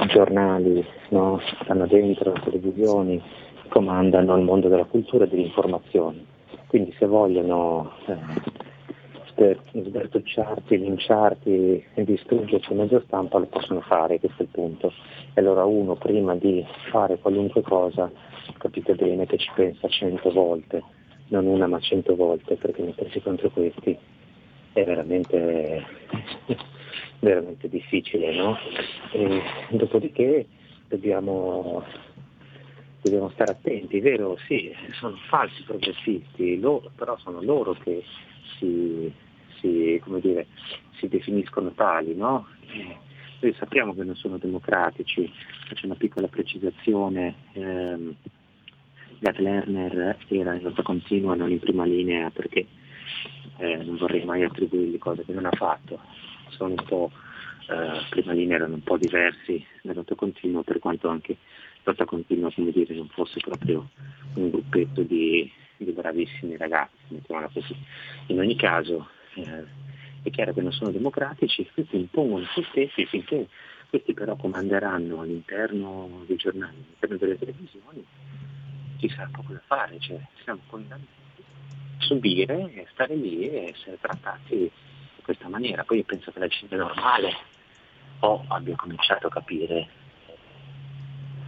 giornali, 0.07 0.85
no? 1.09 1.39
stanno 1.63 1.87
dentro 1.87 2.33
le 2.33 2.41
televisioni, 2.41 3.21
comandano 3.69 4.35
il 4.35 4.43
mondo 4.43 4.67
della 4.67 4.85
cultura 4.85 5.25
e 5.25 5.27
dell'informazione. 5.27 6.25
Quindi 6.67 6.93
se 6.97 7.05
vogliono 7.05 7.91
eh, 8.05 9.57
sbertucciarti, 9.73 10.77
linciarti 10.77 11.83
e 11.93 12.03
distruggerci 12.03 12.71
in 12.71 12.79
mezzo 12.79 13.01
stampa 13.05 13.37
lo 13.37 13.45
possono 13.45 13.81
fare, 13.81 14.19
questo 14.19 14.41
è 14.41 14.45
il 14.45 14.49
punto. 14.51 14.93
E 15.33 15.41
allora 15.41 15.63
uno 15.65 15.95
prima 15.95 16.35
di 16.35 16.65
fare 16.91 17.17
qualunque 17.17 17.61
cosa 17.61 18.11
capite 18.57 18.95
bene 18.95 19.25
che 19.25 19.37
ci 19.37 19.49
pensa 19.55 19.87
cento 19.87 20.31
volte, 20.31 20.83
non 21.29 21.45
una 21.45 21.67
ma 21.67 21.79
cento 21.79 22.15
volte, 22.15 22.55
perché 22.55 22.81
mettersi 22.83 23.21
contro 23.21 23.49
questi 23.49 23.97
è 24.73 24.83
veramente 24.83 25.85
veramente 27.19 27.69
difficile, 27.69 28.35
no? 28.35 28.57
Dopodiché 29.69 30.47
dobbiamo, 30.87 31.83
dobbiamo 33.01 33.29
stare 33.29 33.51
attenti, 33.51 33.99
vero, 33.99 34.37
sì, 34.47 34.73
sono 34.93 35.15
falsi 35.27 35.63
progressisti, 35.63 36.59
loro, 36.59 36.91
però 36.95 37.17
sono 37.17 37.41
loro 37.41 37.73
che 37.73 38.03
si, 38.57 39.11
si, 39.59 40.01
dire, 40.21 40.47
si 40.97 41.07
definiscono 41.07 41.71
tali, 41.71 42.15
no? 42.15 42.47
noi 43.41 43.53
sappiamo 43.57 43.93
che 43.93 44.03
non 44.03 44.15
sono 44.15 44.37
democratici, 44.37 45.31
faccio 45.67 45.85
una 45.85 45.95
piccola 45.95 46.27
precisazione, 46.27 47.35
ehm, 47.53 48.15
Gad 49.19 49.39
Lerner 49.39 50.17
era 50.27 50.55
in 50.55 50.63
lotta 50.63 50.81
continua, 50.81 51.35
non 51.35 51.51
in 51.51 51.59
prima 51.59 51.85
linea, 51.85 52.29
perché 52.29 52.65
eh, 53.57 53.75
non 53.77 53.97
vorrei 53.97 54.23
mai 54.23 54.43
attribuirgli 54.43 54.97
cose 54.97 55.25
che 55.25 55.33
non 55.33 55.45
ha 55.45 55.51
fatto, 55.51 55.99
sono 56.49 56.75
un 56.77 56.83
po', 56.85 57.11
eh, 57.67 58.01
prima 58.09 58.33
linea 58.33 58.57
erano 58.57 58.75
un 58.75 58.83
po' 58.83 58.97
diversi 58.97 59.65
lotta 59.83 60.15
continua, 60.15 60.63
per 60.63 60.79
quanto 60.79 61.09
anche 61.09 61.37
lotta 61.83 62.05
continua 62.05 62.51
come 62.51 62.71
dire, 62.71 62.93
non 62.95 63.07
fosse 63.09 63.39
proprio 63.39 63.89
un 64.35 64.49
gruppetto 64.49 65.01
di, 65.01 65.51
di 65.77 65.91
bravissimi 65.91 66.57
ragazzi, 66.57 66.97
mettiamola 67.07 67.49
così. 67.51 67.75
In 68.27 68.39
ogni 68.39 68.55
caso 68.55 69.09
eh, 69.35 69.65
è 70.23 70.29
chiaro 70.29 70.53
che 70.53 70.61
non 70.61 70.71
sono 70.71 70.91
democratici, 70.91 71.67
questi 71.73 71.95
impongono 71.95 72.45
se 72.53 72.63
stessi 72.69 73.05
finché 73.05 73.47
questi 73.89 74.13
però 74.13 74.35
comanderanno 74.35 75.21
all'interno 75.21 76.23
dei 76.27 76.37
giornali, 76.37 76.75
all'interno 76.75 77.17
delle 77.17 77.37
televisioni, 77.39 78.05
ci 78.99 79.09
sarà 79.09 79.29
poco 79.31 79.53
da 79.53 79.61
fare, 79.65 79.97
cioè 79.99 80.19
siamo 80.43 80.59
condannati 80.67 81.07
a 81.37 82.03
subire, 82.03 82.87
stare 82.91 83.15
lì 83.15 83.49
e 83.49 83.73
essere 83.73 83.97
trattati 83.99 84.69
questa 85.29 85.47
maniera. 85.47 85.83
Poi 85.83 85.97
io 85.97 86.03
penso 86.05 86.31
che 86.31 86.39
la 86.39 86.47
gente 86.47 86.75
normale 86.75 87.31
o 88.21 88.43
abbia 88.47 88.75
cominciato 88.75 89.27
a 89.27 89.29
capire 89.29 89.87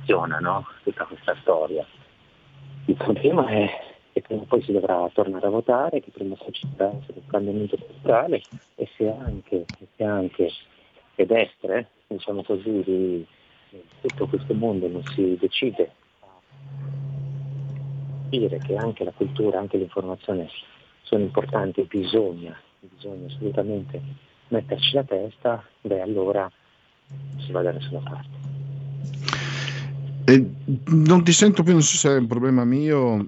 funziona 0.02 0.38
no? 0.38 0.68
tutta 0.84 1.06
questa 1.06 1.36
storia. 1.42 1.84
Il 2.86 2.96
problema 2.96 3.48
è 3.48 3.70
che 4.14 4.22
prima 4.22 4.42
o 4.42 4.46
poi 4.46 4.62
si 4.62 4.72
dovrà 4.72 5.10
tornare 5.14 5.48
a 5.48 5.50
votare, 5.50 6.00
che 6.00 6.12
prima 6.12 6.34
o 6.34 6.38
poi 6.38 6.54
ci 6.54 6.68
sarà 6.78 6.92
un 6.92 7.28
cambiamento 7.28 7.76
culturale 7.78 8.44
e 8.76 8.88
se 8.96 9.10
anche, 9.10 9.66
se 9.96 10.04
anche 10.04 10.52
le 11.16 11.26
destre, 11.26 11.88
diciamo 12.08 12.44
così, 12.44 12.84
di 12.84 13.26
tutto 14.02 14.28
questo 14.28 14.54
mondo 14.54 14.88
non 14.88 15.04
si 15.16 15.38
decide 15.40 15.92
a 16.20 16.28
dire 18.30 18.60
che 18.60 18.76
anche 18.76 19.04
la 19.04 19.12
cultura, 19.12 19.58
anche 19.60 19.78
l'informazione 19.78 20.50
sono 21.02 21.24
importanti, 21.24 21.82
bisogna 21.84 22.56
bisogna 22.90 23.28
assolutamente 23.28 24.02
metterci 24.48 24.96
la 24.96 25.04
testa, 25.04 25.64
beh 25.82 26.02
allora 26.02 26.52
si 27.40 27.52
va 27.52 27.62
da 27.62 27.72
nessuna 27.72 28.00
parte. 28.00 28.40
E 30.26 30.50
non 30.88 31.24
ti 31.24 31.32
sento 31.32 31.64
più, 31.64 31.74
non 31.74 31.82
so 31.82 31.98
se 31.98 32.16
è 32.16 32.18
un 32.18 32.28
problema 32.28 32.64
mio, 32.64 33.26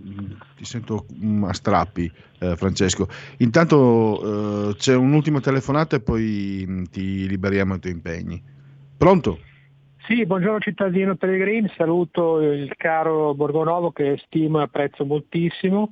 ti 0.56 0.64
sento 0.64 1.06
a 1.44 1.54
strappi 1.54 2.12
eh, 2.40 2.56
Francesco. 2.56 3.08
Intanto 3.40 4.70
eh, 4.70 4.76
c'è 4.76 4.96
un'ultima 4.96 5.40
telefonata 5.40 5.96
e 5.96 6.02
poi 6.02 6.64
mm, 6.68 6.84
ti 6.92 7.28
liberiamo 7.28 7.74
ai 7.74 7.80
tuoi 7.80 7.94
impegni. 7.94 8.42
Pronto? 8.98 9.40
Sì, 10.06 10.26
buongiorno 10.26 10.60
cittadino 10.60 11.16
Pellegrini, 11.16 11.72
saluto 11.78 12.42
il 12.42 12.74
caro 12.76 13.34
Borgonovo 13.34 13.92
che 13.92 14.22
stimo 14.26 14.60
e 14.60 14.64
apprezzo 14.64 15.06
moltissimo 15.06 15.92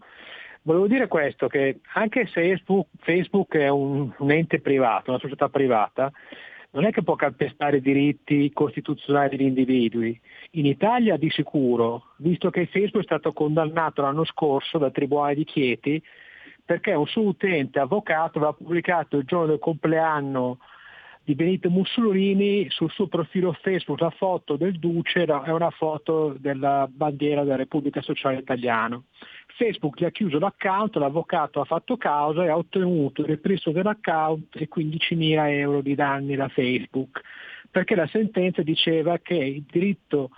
Volevo 0.63 0.87
dire 0.87 1.07
questo, 1.07 1.47
che 1.47 1.79
anche 1.93 2.27
se 2.27 2.61
Facebook, 2.99 3.55
è 3.55 3.67
un, 3.67 4.13
un 4.15 4.31
ente 4.31 4.59
privato, 4.59 5.09
una 5.09 5.19
società 5.19 5.49
privata, 5.49 6.11
non 6.71 6.85
è 6.85 6.91
che 6.91 7.03
può 7.03 7.15
calpestare 7.15 7.77
i 7.77 7.81
diritti 7.81 8.51
costituzionali 8.53 9.35
degli 9.35 9.47
individui. 9.47 10.19
In 10.51 10.65
Italia 10.65 11.17
di 11.17 11.29
sicuro, 11.29 12.13
visto 12.17 12.49
che 12.49 12.67
Facebook 12.67 13.03
è 13.03 13.07
stato 13.07 13.33
condannato 13.33 14.01
l'anno 14.01 14.23
scorso 14.23 14.77
dal 14.77 14.91
Tribunale 14.91 15.35
di 15.35 15.45
Chieti 15.45 16.01
perché 16.63 16.93
un 16.93 17.07
suo 17.07 17.23
utente 17.23 17.79
avvocato 17.79 18.37
aveva 18.37 18.53
pubblicato 18.53 19.17
il 19.17 19.25
giorno 19.25 19.47
del 19.47 19.59
compleanno 19.59 20.59
di 21.23 21.35
Benito 21.35 21.69
Mussolini 21.69 22.67
sul 22.69 22.89
suo 22.89 23.07
profilo 23.07 23.53
Facebook 23.61 23.99
la 24.01 24.09
foto 24.09 24.55
del 24.55 24.79
Duce 24.79 25.23
è 25.23 25.51
una 25.51 25.69
foto 25.69 26.35
della 26.39 26.87
bandiera 26.91 27.43
della 27.43 27.57
Repubblica 27.57 28.01
Sociale 28.01 28.39
Italiana. 28.39 29.01
Facebook 29.55 29.99
gli 29.99 30.05
ha 30.05 30.09
chiuso 30.09 30.39
l'account, 30.39 30.95
l'avvocato 30.95 31.61
ha 31.61 31.65
fatto 31.65 31.95
causa 31.97 32.43
e 32.43 32.49
ha 32.49 32.57
ottenuto 32.57 33.21
il 33.21 33.27
ripristino 33.27 33.75
dell'account 33.75 34.55
e 34.55 34.67
15.000 34.73 35.49
euro 35.49 35.81
di 35.81 35.93
danni 35.93 36.35
da 36.35 36.47
Facebook, 36.47 37.21
perché 37.69 37.93
la 37.95 38.07
sentenza 38.07 38.63
diceva 38.63 39.19
che 39.19 39.35
il 39.35 39.63
diritto 39.69 40.31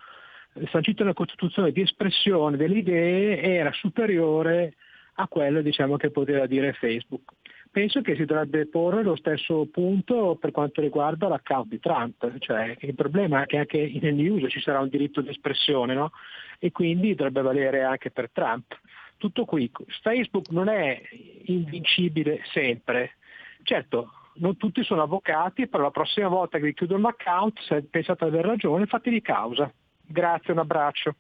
sancito 0.70 1.04
nella 1.04 1.16
Costituzione 1.16 1.72
di 1.72 1.82
espressione 1.82 2.58
delle 2.58 2.80
idee 2.80 3.42
era 3.42 3.72
superiore 3.72 4.76
a 5.16 5.28
quello 5.28 5.62
diciamo, 5.62 5.96
che 5.96 6.10
poteva 6.10 6.46
dire 6.46 6.74
Facebook. 6.74 7.32
Penso 7.74 8.02
che 8.02 8.16
si 8.16 8.26
dovrebbe 8.26 8.68
porre 8.68 9.02
lo 9.02 9.16
stesso 9.16 9.66
punto 9.66 10.38
per 10.40 10.52
quanto 10.52 10.80
riguarda 10.80 11.28
l'account 11.28 11.70
di 11.70 11.80
Trump, 11.80 12.38
cioè 12.38 12.78
il 12.82 12.94
problema 12.94 13.42
è 13.42 13.46
che 13.48 13.58
anche 13.58 13.98
nel 14.00 14.14
news 14.14 14.48
ci 14.52 14.62
sarà 14.62 14.80
un 14.80 14.90
diritto 14.90 15.22
di 15.22 15.30
espressione 15.30 15.96
no? 15.96 16.12
e 16.60 16.72
quindi 16.72 17.16
dovrebbe 17.16 17.42
valere 17.42 17.82
anche 17.82 18.12
per 18.12 18.30
Trump. 18.32 18.80
Tutto 19.18 19.46
qui, 19.46 19.72
Facebook 20.04 20.50
non 20.52 20.70
è 20.70 21.02
invincibile 21.46 22.42
sempre, 22.52 23.16
certo 23.64 24.12
non 24.36 24.56
tutti 24.56 24.84
sono 24.84 25.02
avvocati, 25.02 25.68
però 25.68 25.82
la 25.82 25.90
prossima 25.90 26.28
volta 26.28 26.60
che 26.60 26.66
vi 26.66 26.74
chiudo 26.76 26.96
l'account, 27.00 27.60
se 27.62 27.82
pensate 27.90 28.26
di 28.26 28.38
aver 28.38 28.46
ragione, 28.46 28.86
fatevi 28.86 29.20
causa. 29.22 29.72
Grazie, 30.00 30.54
un 30.54 30.60
abbraccio. 30.60 31.16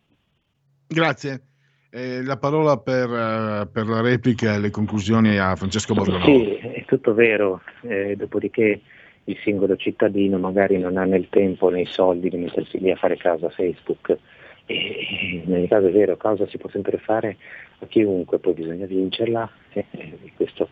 Grazie. 0.88 1.52
Eh, 1.95 2.24
la 2.24 2.38
parola 2.38 2.78
per, 2.78 3.07
uh, 3.07 3.72
per, 3.72 3.86
la 3.86 4.02
replica 4.02 4.56
e 4.56 4.60
le 4.60 4.72
conclusioni 4.72 5.38
a 5.38 5.56
Francesco 5.56 5.94
Borgonovo. 5.94 6.26
Sì, 6.26 6.56
è 6.56 6.86
tutto 6.86 7.14
vero, 7.14 7.61
eh, 7.82 8.15
dopodiché 8.15 8.82
il 9.26 9.38
singolo 9.44 9.76
cittadino 9.76 10.40
magari 10.40 10.80
non 10.80 10.98
ha 10.98 11.03
nel 11.03 11.28
tempo 11.30 11.70
né 11.70 11.82
i 11.82 11.86
soldi 11.86 12.32
di 12.32 12.38
mettersi 12.38 12.80
lì 12.80 12.90
a 12.90 12.95
fare 12.95 13.15
causa 13.18 13.45
a 13.45 13.52
Facebook. 13.52 14.18
E, 14.65 15.44
in 15.45 15.53
ogni 15.53 15.68
caso 15.68 15.86
è 15.86 15.91
vero, 15.91 16.18
causa 16.18 16.48
si 16.48 16.57
può 16.57 16.68
sempre 16.72 16.98
fare 16.98 17.38
a 17.78 17.86
chiunque, 17.86 18.40
poi 18.40 18.53
bisogna 18.53 18.88
vincerla, 18.88 19.48
e, 19.74 19.86
e 19.91 20.32
questo 20.36 20.64
è 20.64 20.68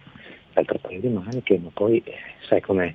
l'altro 0.54 0.80
paio 0.80 1.02
di 1.02 1.10
maniche, 1.10 1.60
ma 1.60 1.70
poi 1.72 2.04
sai 2.48 2.62
com'è, 2.62 2.92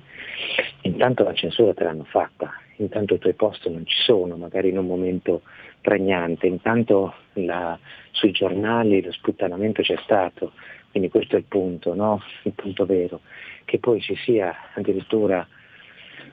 intanto 0.81 1.23
la 1.23 1.33
censura 1.33 1.73
te 1.73 1.85
l'hanno 1.85 2.03
fatta, 2.03 2.51
intanto 2.75 3.13
i 3.13 3.19
tuoi 3.19 3.35
post 3.35 3.69
non 3.69 3.85
ci 3.85 4.01
sono, 4.01 4.35
magari 4.35 4.67
in 4.67 4.79
un 4.79 4.85
momento 4.85 5.43
pregnante, 5.87 6.47
intanto 6.47 7.13
la, 7.35 7.79
sui 8.11 8.31
giornali 8.31 9.01
lo 9.01 9.13
sputtanamento 9.13 9.81
c'è 9.81 9.95
stato, 10.03 10.51
quindi 10.91 11.07
questo 11.07 11.37
è 11.37 11.39
il 11.39 11.45
punto, 11.45 11.95
no? 11.95 12.21
il 12.43 12.51
punto 12.51 12.85
vero, 12.85 13.21
che 13.63 13.79
poi 13.79 14.01
ci 14.01 14.13
sia 14.17 14.53
addirittura 14.73 15.47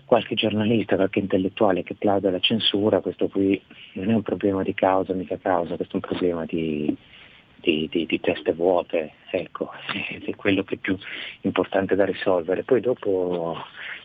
qualche 0.07 0.35
giornalista, 0.35 0.97
qualche 0.97 1.21
intellettuale 1.21 1.85
che 1.85 1.95
plauda 1.95 2.31
alla 2.31 2.41
censura, 2.41 2.99
questo 2.99 3.29
qui 3.29 3.63
non 3.93 4.11
è 4.11 4.15
un 4.15 4.23
problema 4.23 4.65
di 4.65 4.75
causa, 4.75 5.13
mica 5.13 5.39
causa, 5.39 5.77
questo 5.77 5.99
è 5.99 6.01
un 6.03 6.09
problema 6.09 6.45
di, 6.47 6.93
di, 7.65 7.89
di, 7.91 8.07
di 8.07 8.21
teste 8.21 8.53
vuote, 8.53 9.13
ecco, 9.31 9.71
è 10.25 10.35
quello 10.37 10.63
che 10.63 10.75
è 10.75 10.79
più 10.79 10.97
importante 11.41 11.95
da 11.95 12.05
risolvere. 12.05 12.63
Poi 12.63 12.81
dopo, 12.81 13.57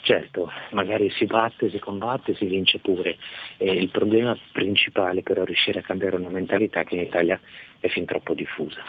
certo, 0.02 0.50
magari 0.72 1.12
si 1.12 1.26
batte, 1.26 1.70
si 1.70 1.78
combatte, 1.78 2.36
si 2.36 2.46
vince 2.46 2.80
pure. 2.80 3.18
E 3.58 3.72
il 3.72 3.90
problema 3.90 4.38
principale 4.54 5.22
però 5.22 5.44
è 5.44 5.46
riuscire 5.46 5.80
a 5.80 5.84
cambiare 5.84 6.16
una 6.16 6.30
mentalità 6.30 6.84
che 6.84 6.96
in 6.96 7.02
Italia 7.02 7.40
è 7.80 7.88
fin 7.90 8.06
troppo 8.06 8.34
diffusa. 8.34 8.82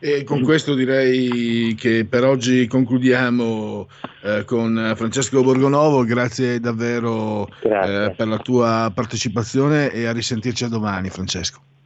E 0.00 0.22
con 0.22 0.42
questo 0.42 0.74
direi 0.74 1.74
che 1.78 2.04
per 2.04 2.24
oggi 2.24 2.66
concludiamo 2.66 3.88
eh, 4.22 4.44
con 4.44 4.92
Francesco 4.96 5.42
Borgonovo, 5.42 6.04
grazie 6.04 6.60
davvero 6.60 7.48
grazie. 7.62 8.04
Eh, 8.04 8.10
per 8.10 8.26
la 8.28 8.38
tua 8.38 8.92
partecipazione 8.94 9.90
e 9.90 10.04
a 10.04 10.12
risentirci 10.12 10.64
a 10.64 10.68
domani 10.68 11.08
Francesco. 11.08 11.73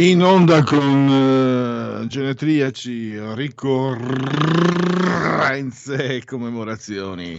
In 0.00 0.22
onda 0.22 0.62
con 0.62 1.08
uh, 1.08 2.06
genetriaci, 2.06 3.18
ricorrenze 3.34 4.16
e 6.16 6.24
commemorazioni. 6.24 7.38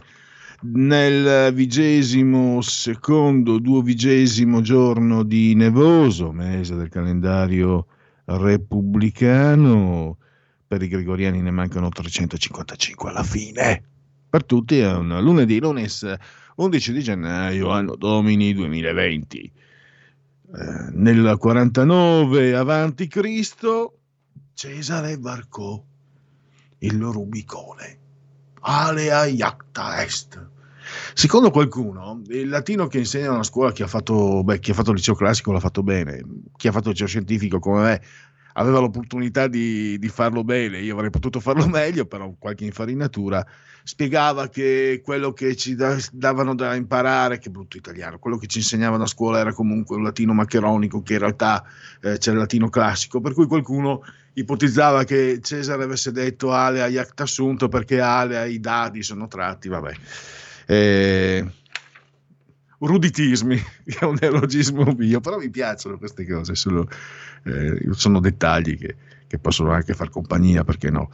Nel 0.74 1.52
vigesimo 1.56 2.62
secondo, 2.62 3.58
duovigesimo 3.58 4.62
giorno 4.62 5.24
di 5.24 5.56
nevoso, 5.56 6.32
mese 6.32 6.76
del 6.76 6.90
calendario 6.90 7.88
repubblicano, 8.26 10.18
per 10.68 10.84
i 10.84 10.88
gregoriani 10.88 11.42
ne 11.42 11.50
mancano 11.50 11.90
355 11.90 13.10
alla 13.10 13.24
fine. 13.24 13.82
Per 14.30 14.46
tutti 14.46 14.78
è 14.78 14.94
un 14.94 15.18
lunedì, 15.20 15.60
lunes 15.60 16.08
11 16.58 16.94
di 16.94 17.02
gennaio, 17.02 17.70
anno 17.70 17.96
domini 17.96 18.54
2020 18.54 19.52
eh, 20.54 20.90
nel 20.92 21.38
49 21.38 22.56
avanti 22.56 23.08
Cristo 23.08 24.00
Cesare 24.54 25.18
varcò 25.18 25.82
il 26.80 27.02
Rubicone 27.02 28.00
alea 28.62 29.26
iacta 29.26 30.04
est. 30.04 30.50
Secondo 31.14 31.52
qualcuno 31.52 32.22
il 32.28 32.50
latino 32.50 32.88
che 32.88 33.00
insegna 33.00 33.38
a 33.38 33.44
scuola 33.44 33.72
chi 33.72 33.84
ha 33.84 33.88
fatto 33.88 34.44
beh, 34.44 34.60
chi 34.60 34.72
ha 34.72 34.74
fatto 34.74 34.92
il 34.92 34.98
liceo 34.98 35.16
classico 35.16 35.52
l'ha 35.52 35.60
fatto 35.60 35.84
bene 35.84 36.22
chi 36.58 36.68
ha 36.68 36.72
fatto 36.72 36.88
il 36.88 36.94
liceo 36.94 37.08
scientifico 37.08 37.60
come 37.60 37.82
me 37.82 38.02
aveva 38.54 38.80
l'opportunità 38.80 39.48
di, 39.48 39.98
di, 40.00 40.08
farlo 40.10 40.44
bene, 40.44 40.80
io 40.80 40.94
avrei 40.94 41.10
potuto 41.10 41.40
farlo 41.40 41.68
meglio, 41.70 42.06
però 42.06 42.34
qualche 42.38 42.66
infarinatura, 42.66 43.46
spiegava 43.84 44.50
che 44.50 45.02
quello 45.04 45.34
che 45.34 45.56
ci 45.56 45.76
da, 45.76 45.98
davano 46.12 46.56
da 46.56 46.76
imparare, 46.76 47.40
che 47.40 47.50
brutto 47.50 47.78
italiano, 47.78 48.20
quello 48.20 48.38
che 48.38 48.48
ci 48.48 48.60
insegnavano 48.60 49.04
a 49.04 49.08
scuola 49.08 49.40
era 49.40 49.54
comunque 49.54 49.96
un 49.96 50.04
latino 50.04 50.34
maccheronico, 50.34 51.02
che 51.02 51.14
in 51.14 51.20
realtà 51.20 51.64
eh, 52.02 52.18
c'era 52.18 52.36
il 52.36 52.42
latino 52.42 52.70
classico, 52.70 53.22
per 53.22 53.34
cui 53.34 53.48
qualcuno 53.48 54.04
ipotizzava 54.34 55.04
che 55.04 55.40
Cesare 55.42 55.84
avesse 55.84 56.12
detto 56.12 56.54
ale 56.54 56.82
a 56.82 56.88
iacta 56.88 57.26
perché 57.70 58.00
ale 58.00 58.38
ai 58.38 58.60
dadi 58.60 59.04
sono 59.04 59.28
tratti, 59.28 59.68
vabbè. 59.68 59.94
Eh, 60.68 61.46
ruditismi, 62.86 63.56
che 63.86 64.00
è 64.00 64.06
un 64.06 64.18
neologismo 64.20 64.94
mio, 64.98 65.20
però 65.20 65.38
mi 65.38 65.50
piacciono 65.50 65.98
queste 65.98 66.26
cose, 66.28 66.56
solo, 66.56 66.88
eh, 67.44 67.88
sono 67.92 68.20
dettagli 68.20 68.78
che, 68.78 68.96
che, 69.28 69.38
possono 69.38 69.72
anche 69.72 69.94
far 69.94 70.10
compagnia, 70.10 70.64
perché 70.64 70.90
no. 70.90 71.10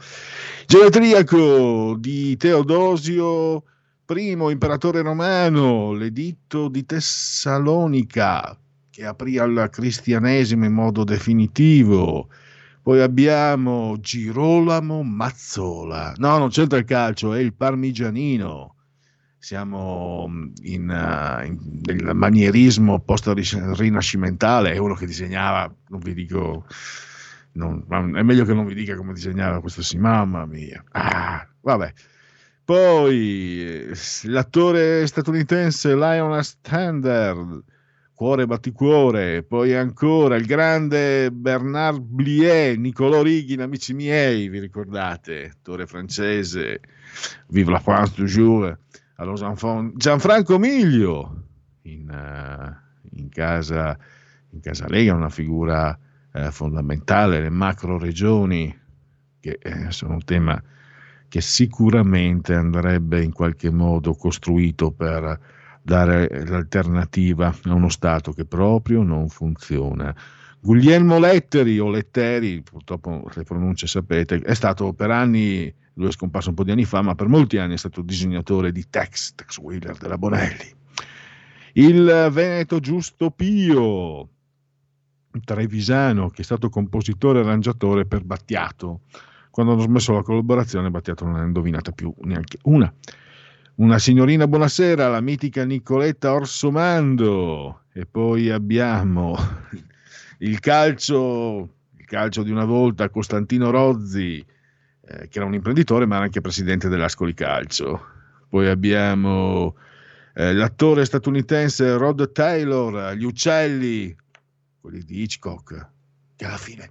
Genetriaco 0.66 1.96
di 1.98 2.36
Teodosio 2.36 3.62
I, 4.08 4.30
imperatore 4.30 5.02
romano, 5.02 5.92
l'editto 5.92 6.68
di 6.68 6.84
Tessalonica, 6.84 8.56
che 8.90 9.04
aprì 9.04 9.38
al 9.38 9.68
cristianesimo 9.70 10.64
in 10.64 10.72
modo 10.72 11.04
definitivo. 11.04 12.28
Poi 12.82 13.00
abbiamo 13.00 13.96
Girolamo 14.00 15.02
Mazzola. 15.02 16.14
No, 16.16 16.38
non 16.38 16.48
c'entra 16.48 16.78
il 16.78 16.86
calcio, 16.86 17.34
è 17.34 17.38
il 17.38 17.52
parmigianino 17.52 18.76
siamo 19.38 20.26
mm, 20.28 20.48
in, 20.62 20.88
uh, 20.88 21.44
in, 21.44 21.58
nel 21.84 22.14
manierismo 22.14 23.00
post-rinascimentale, 23.00 24.72
è 24.72 24.78
uno 24.78 24.94
che 24.94 25.06
disegnava, 25.06 25.72
non 25.88 26.00
vi 26.00 26.14
dico, 26.14 26.66
non, 27.52 27.84
è 28.16 28.22
meglio 28.22 28.44
che 28.44 28.54
non 28.54 28.66
vi 28.66 28.74
dica 28.74 28.96
come 28.96 29.12
disegnava 29.12 29.60
questo 29.60 29.82
sì, 29.82 29.96
mamma 29.98 30.44
mia. 30.46 30.82
Ah, 30.92 31.46
vabbè. 31.60 31.92
Poi 32.64 33.90
l'attore 34.24 35.06
statunitense 35.06 35.94
Lionel 35.94 36.44
Stander, 36.44 37.62
Cuore 38.12 38.46
batticuore, 38.46 39.44
poi 39.44 39.74
ancora 39.74 40.34
il 40.34 40.44
grande 40.44 41.30
Bernard 41.30 42.00
Blier, 42.00 42.76
Niccolò 42.76 43.22
Righin, 43.22 43.60
amici 43.60 43.94
miei, 43.94 44.48
vi 44.48 44.58
ricordate? 44.58 45.52
Attore 45.52 45.86
francese, 45.86 46.80
Vive 47.48 47.70
la 47.70 47.78
France 47.78 48.14
toujours, 48.14 48.76
allora 49.20 49.54
Gianfranco 49.96 50.58
Miglio, 50.58 51.42
in, 51.82 52.08
uh, 52.08 53.18
in, 53.18 53.28
casa, 53.28 53.96
in 54.50 54.60
casa 54.60 54.86
Lega, 54.88 55.14
una 55.14 55.28
figura 55.28 55.96
uh, 56.32 56.50
fondamentale, 56.50 57.40
le 57.40 57.50
macro 57.50 57.98
regioni, 57.98 58.76
che 59.40 59.58
eh, 59.60 59.90
sono 59.90 60.14
un 60.14 60.24
tema 60.24 60.62
che 61.28 61.40
sicuramente 61.40 62.54
andrebbe 62.54 63.22
in 63.22 63.32
qualche 63.32 63.70
modo 63.70 64.14
costruito 64.14 64.92
per 64.92 65.38
dare 65.82 66.44
l'alternativa 66.46 67.54
a 67.64 67.74
uno 67.74 67.88
Stato 67.88 68.32
che 68.32 68.44
proprio 68.44 69.02
non 69.02 69.28
funziona. 69.28 70.14
Guglielmo 70.60 71.18
Letteri 71.18 71.78
o 71.78 71.90
Letteri, 71.90 72.62
purtroppo 72.62 73.28
le 73.34 73.42
pronunce 73.42 73.86
sapete, 73.86 74.40
è 74.40 74.54
stato 74.54 74.92
per 74.92 75.10
anni, 75.10 75.72
lui 75.98 76.08
è 76.08 76.12
scomparso 76.12 76.50
un 76.50 76.54
po' 76.54 76.62
di 76.62 76.70
anni 76.70 76.84
fa, 76.84 77.02
ma 77.02 77.16
per 77.16 77.26
molti 77.26 77.58
anni 77.58 77.74
è 77.74 77.76
stato 77.76 78.02
disegnatore 78.02 78.70
di 78.70 78.88
Tex, 78.88 79.34
Tex 79.34 79.58
Wheeler 79.58 79.96
della 79.96 80.16
Bonelli. 80.16 80.72
Il 81.72 82.28
Veneto 82.30 82.78
Giusto 82.78 83.30
Pio, 83.32 84.28
trevisano, 85.44 86.30
che 86.30 86.42
è 86.42 86.44
stato 86.44 86.68
compositore 86.68 87.40
e 87.40 87.42
arrangiatore 87.42 88.06
per 88.06 88.22
Battiato. 88.22 89.00
Quando 89.50 89.72
hanno 89.72 89.82
smesso 89.82 90.12
la 90.12 90.22
collaborazione, 90.22 90.90
Battiato 90.90 91.24
non 91.24 91.34
ha 91.34 91.44
indovinata 91.44 91.90
più 91.90 92.14
neanche 92.22 92.58
una. 92.62 92.92
Una 93.76 93.98
signorina 93.98 94.46
buonasera, 94.46 95.08
la 95.08 95.20
mitica 95.20 95.64
Nicoletta 95.64 96.32
Orsomando. 96.32 97.82
E 97.92 98.06
poi 98.06 98.50
abbiamo 98.50 99.36
il 100.38 100.60
calcio, 100.60 101.68
il 101.96 102.04
calcio 102.04 102.44
di 102.44 102.52
una 102.52 102.64
volta, 102.64 103.08
Costantino 103.08 103.70
Rozzi, 103.70 104.44
eh, 105.08 105.28
che 105.28 105.38
era 105.38 105.46
un 105.46 105.54
imprenditore 105.54 106.06
ma 106.06 106.16
era 106.16 106.24
anche 106.24 106.40
presidente 106.40 106.88
dell'Ascoli 106.88 107.34
Calcio. 107.34 108.16
Poi 108.48 108.68
abbiamo 108.68 109.76
eh, 110.34 110.52
l'attore 110.52 111.04
statunitense 111.04 111.96
Rod 111.96 112.32
Taylor, 112.32 113.14
Gli 113.14 113.24
Uccelli, 113.24 114.14
quelli 114.80 115.02
di 115.02 115.22
Hitchcock, 115.22 115.88
che 116.36 116.44
alla 116.44 116.56
fine, 116.56 116.90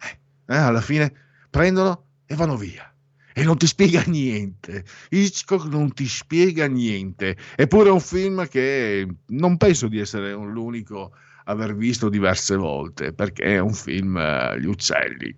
eh, 0.00 0.18
eh 0.46 0.56
alla 0.56 0.80
fine 0.80 1.12
prendono 1.50 2.04
e 2.26 2.34
vanno 2.34 2.56
via 2.56 2.90
e 3.38 3.44
non 3.44 3.56
ti 3.56 3.66
spiega 3.66 4.02
niente. 4.06 4.84
Hitchcock 5.10 5.66
non 5.66 5.92
ti 5.92 6.08
spiega 6.08 6.66
niente. 6.66 7.36
Eppure 7.54 7.88
è 7.88 7.92
un 7.92 8.00
film 8.00 8.48
che 8.48 9.06
non 9.26 9.56
penso 9.56 9.86
di 9.86 10.00
essere 10.00 10.32
l'unico 10.32 11.12
aver 11.50 11.74
visto 11.74 12.08
diverse 12.08 12.56
volte, 12.56 13.12
perché 13.12 13.42
è 13.42 13.58
un 13.58 13.74
film 13.74 14.16
uh, 14.16 14.56
Gli 14.56 14.66
uccelli. 14.66 15.34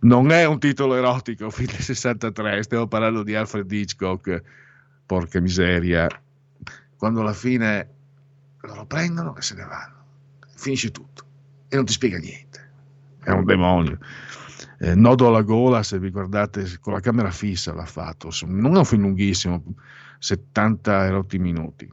Non 0.00 0.30
è 0.30 0.44
un 0.46 0.58
titolo 0.58 0.94
erotico, 0.96 1.50
film 1.50 1.70
del 1.70 1.80
63, 1.80 2.62
stiamo 2.62 2.86
parlando 2.86 3.22
di 3.22 3.34
Alfred 3.34 3.70
Hitchcock. 3.70 4.42
Porca 5.04 5.40
miseria. 5.40 6.08
Quando 6.96 7.20
alla 7.20 7.32
fine 7.32 7.88
loro 8.60 8.86
prendono 8.86 9.36
e 9.36 9.42
se 9.42 9.54
ne 9.54 9.64
vanno. 9.64 10.04
Finisce 10.56 10.90
tutto. 10.90 11.24
E 11.68 11.76
non 11.76 11.84
ti 11.84 11.92
spiega 11.92 12.18
niente. 12.18 12.68
È 13.22 13.30
un 13.30 13.44
demonio 13.44 13.98
eh, 14.82 14.94
Nodo 14.94 15.28
alla 15.28 15.42
gola, 15.42 15.82
se 15.82 15.98
vi 15.98 16.10
guardate, 16.10 16.78
con 16.80 16.94
la 16.94 17.00
camera 17.00 17.30
fissa 17.30 17.74
l'ha 17.74 17.84
fatto, 17.84 18.30
non 18.46 18.74
è 18.74 18.78
un 18.78 18.84
film 18.84 19.02
lunghissimo, 19.02 19.62
70 20.18 21.06
erotti 21.06 21.38
minuti. 21.38 21.90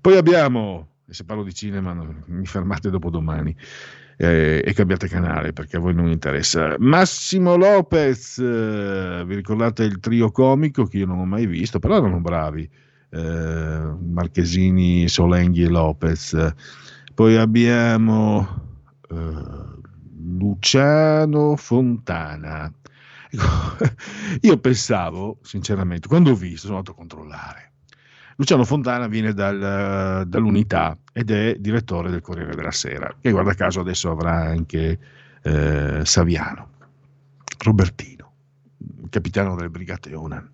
Poi 0.00 0.16
abbiamo, 0.16 0.91
e 1.12 1.14
se 1.14 1.24
parlo 1.24 1.42
di 1.44 1.52
cinema 1.52 1.94
mi 2.26 2.46
fermate 2.46 2.88
dopo 2.88 3.10
domani, 3.10 3.54
eh, 4.16 4.62
e 4.64 4.72
cambiate 4.72 5.08
canale 5.08 5.52
perché 5.52 5.76
a 5.76 5.80
voi 5.80 5.92
non 5.92 6.08
interessa. 6.08 6.74
Massimo 6.78 7.56
Lopez, 7.56 8.38
eh, 8.38 9.22
vi 9.26 9.34
ricordate 9.34 9.84
il 9.84 10.00
trio 10.00 10.30
comico 10.30 10.84
che 10.84 10.96
io 10.98 11.06
non 11.06 11.18
ho 11.18 11.26
mai 11.26 11.44
visto, 11.44 11.78
però 11.78 11.98
erano 11.98 12.20
bravi, 12.20 12.68
eh, 13.10 13.94
Marchesini, 14.00 15.06
Solenghi 15.06 15.64
e 15.64 15.68
Lopez. 15.68 16.54
Poi 17.14 17.36
abbiamo... 17.36 18.70
Uh, 19.08 19.80
Luciano 20.24 21.56
Fontana. 21.56 22.72
Io 24.40 24.58
pensavo, 24.58 25.38
sinceramente, 25.42 26.06
quando 26.08 26.30
ho 26.30 26.34
visto, 26.34 26.66
sono 26.66 26.78
andato 26.78 26.92
a 26.92 26.98
controllare. 26.98 27.71
Luciano 28.42 28.64
Fontana 28.64 29.06
viene 29.06 29.32
dal, 29.32 30.26
dall'Unità 30.26 30.98
ed 31.12 31.30
è 31.30 31.54
direttore 31.60 32.10
del 32.10 32.20
Corriere 32.20 32.56
della 32.56 32.72
Sera, 32.72 33.14
che 33.20 33.30
guarda 33.30 33.54
caso 33.54 33.78
adesso 33.78 34.10
avrà 34.10 34.46
anche 34.46 34.98
eh, 35.44 36.00
Saviano, 36.04 36.70
Robertino, 37.58 38.32
capitano 39.10 39.54
delle 39.54 39.70
Brigate 39.70 40.12
Onan. 40.12 40.50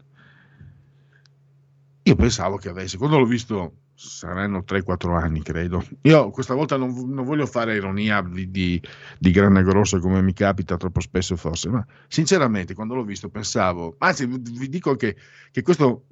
Io 2.03 2.15
pensavo 2.15 2.59
che 2.59 2.69
avesse, 2.69 2.99
quando 2.99 3.19
l'ho 3.19 3.25
visto 3.25 3.77
saranno 3.95 4.65
3-4 4.69 5.17
anni, 5.17 5.43
credo. 5.43 5.83
Io 6.03 6.29
questa 6.29 6.53
volta 6.53 6.77
non, 6.77 6.93
non 7.11 7.25
voglio 7.25 7.47
fare 7.47 7.75
ironia 7.75 8.21
di, 8.21 8.51
di, 8.51 8.83
di 9.19 9.31
grande 9.31 9.63
grosso 9.63 9.99
come 9.99 10.21
mi 10.21 10.35
capita 10.35 10.77
troppo 10.77 11.01
spesso 11.01 11.37
forse, 11.37 11.71
ma 11.71 11.87
sinceramente 12.07 12.75
quando 12.75 12.95
l'ho 12.95 13.05
visto 13.05 13.31
pensavo, 13.31 13.95
anzi 13.97 14.27
vi 14.27 14.69
dico 14.69 14.95
che, 14.95 15.17
che 15.51 15.63
questo 15.63 16.05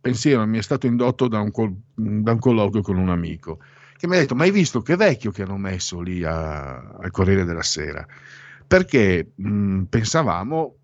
pensiero 0.00 0.46
mi 0.46 0.58
è 0.58 0.62
stato 0.62 0.86
indotto 0.86 1.28
da 1.28 1.40
un, 1.40 1.50
col, 1.50 1.74
da 1.94 2.32
un, 2.32 2.38
colloquio 2.38 2.82
con 2.82 2.96
un 2.96 3.10
amico 3.10 3.58
che 3.96 4.06
mi 4.06 4.16
ha 4.16 4.18
detto, 4.18 4.34
ma 4.34 4.44
hai 4.44 4.50
visto 4.50 4.80
che 4.80 4.96
vecchio 4.96 5.30
che 5.30 5.42
hanno 5.42 5.58
messo 5.58 6.00
lì 6.00 6.24
a, 6.24 6.78
al 6.78 7.10
Corriere 7.10 7.44
della 7.44 7.62
Sera? 7.62 8.06
Perché 8.66 9.32
mh, 9.34 9.82
pensavamo, 9.82 10.76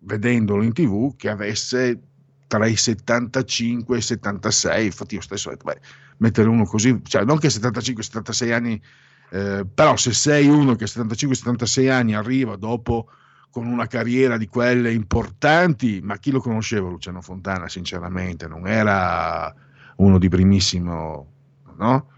vedendolo 0.00 0.64
in 0.64 0.72
tv, 0.72 1.14
che 1.14 1.28
avesse 1.28 2.00
tra 2.48 2.66
i 2.66 2.74
75 2.74 3.94
e 3.94 3.98
i 3.98 4.02
76, 4.02 4.84
infatti 4.86 5.14
io 5.14 5.20
stesso 5.20 5.48
ho 5.48 5.52
detto, 5.52 5.64
beh, 5.64 5.80
mettere 6.18 6.48
uno 6.48 6.64
così, 6.64 7.00
cioè 7.04 7.24
non 7.24 7.38
che 7.38 7.48
75-76 7.48 8.52
anni, 8.52 8.82
eh, 9.30 9.64
però 9.72 9.96
se 9.96 10.12
sei 10.12 10.48
uno 10.48 10.74
che 10.74 10.84
a 10.84 10.88
75-76 10.88 11.90
anni 11.90 12.14
arriva 12.14 12.56
dopo 12.56 13.08
con 13.50 13.66
una 13.66 13.86
carriera 13.86 14.36
di 14.36 14.46
quelle 14.46 14.92
importanti, 14.92 16.00
ma 16.02 16.18
chi 16.18 16.30
lo 16.30 16.40
conosceva 16.40 16.88
Luciano 16.88 17.20
Fontana 17.20 17.68
sinceramente, 17.68 18.46
non 18.46 18.66
era 18.66 19.54
uno 19.96 20.18
di 20.18 20.28
primissimo, 20.28 21.32
no? 21.76 22.10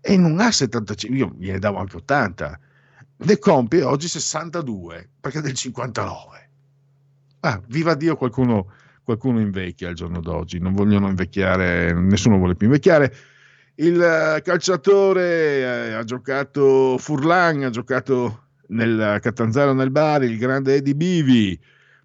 E 0.00 0.16
non 0.16 0.40
ha 0.40 0.50
75, 0.50 1.18
io 1.18 1.34
gliene 1.36 1.58
davo 1.58 1.78
anche 1.78 1.96
80, 1.96 2.60
ne 3.16 3.38
compie 3.38 3.82
oggi 3.82 4.08
62, 4.08 5.10
perché 5.20 5.40
del 5.40 5.54
59. 5.54 6.48
Ah, 7.40 7.60
viva 7.66 7.94
Dio 7.94 8.16
qualcuno 8.16 8.66
qualcuno 9.10 9.40
invecchia 9.40 9.88
al 9.88 9.94
giorno 9.94 10.20
d'oggi, 10.20 10.60
non 10.60 10.72
vogliono 10.72 11.08
invecchiare, 11.08 11.92
nessuno 11.92 12.36
vuole 12.36 12.54
più 12.54 12.66
invecchiare. 12.66 13.12
Il 13.76 14.00
eh, 14.00 14.40
calciatore 14.42 15.58
eh, 15.58 15.92
ha 15.94 16.04
giocato 16.04 16.96
Furlan, 16.98 17.64
ha 17.64 17.70
giocato 17.70 18.49
nel 18.70 19.18
Catanzaro 19.20 19.72
nel 19.72 19.90
Bari, 19.90 20.26
il 20.26 20.38
grande 20.38 20.76
Eddie 20.76 20.94
Bivi, 20.94 21.58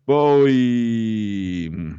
poi 0.04 1.68
mm, 1.72 1.94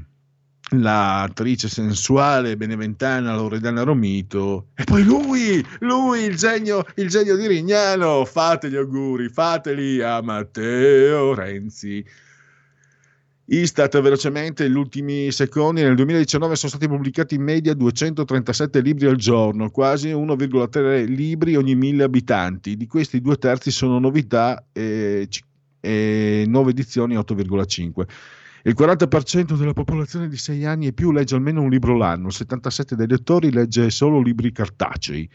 l'attrice 0.78 1.68
sensuale 1.68 2.56
beneventana 2.56 3.34
Loredana 3.34 3.82
Romito. 3.82 4.68
E 4.74 4.84
poi 4.84 5.04
lui, 5.04 5.64
lui 5.80 6.24
il 6.24 6.36
genio, 6.36 6.84
il 6.96 7.08
genio 7.08 7.36
di 7.36 7.46
Rignano, 7.46 8.24
fate 8.24 8.70
gli 8.70 8.76
auguri, 8.76 9.28
fateli 9.28 10.00
a 10.02 10.20
Matteo 10.22 11.34
Renzi. 11.34 12.04
Istat 13.48 14.00
velocemente, 14.00 14.68
gli 14.68 14.74
ultimi 14.74 15.30
secondi, 15.30 15.80
nel 15.80 15.94
2019 15.94 16.56
sono 16.56 16.70
stati 16.70 16.88
pubblicati 16.88 17.36
in 17.36 17.42
media 17.42 17.74
237 17.74 18.80
libri 18.80 19.06
al 19.06 19.14
giorno, 19.14 19.70
quasi 19.70 20.10
1,3 20.10 21.06
libri 21.06 21.54
ogni 21.54 21.76
mille 21.76 22.02
abitanti. 22.02 22.76
Di 22.76 22.88
questi 22.88 23.20
due 23.20 23.36
terzi 23.36 23.70
sono 23.70 24.00
novità 24.00 24.64
e, 24.72 25.28
e 25.78 26.44
9 26.44 26.70
edizioni 26.70 27.14
8,5. 27.14 28.04
Il 28.64 28.74
40% 28.76 29.56
della 29.56 29.72
popolazione 29.72 30.26
di 30.26 30.36
6 30.36 30.64
anni 30.64 30.88
e 30.88 30.92
più 30.92 31.12
legge 31.12 31.36
almeno 31.36 31.62
un 31.62 31.70
libro 31.70 31.96
l'anno, 31.96 32.26
il 32.26 32.34
77% 32.36 32.94
dei 32.94 33.06
lettori 33.06 33.52
legge 33.52 33.90
solo 33.90 34.20
libri 34.20 34.50
cartacei 34.50 35.30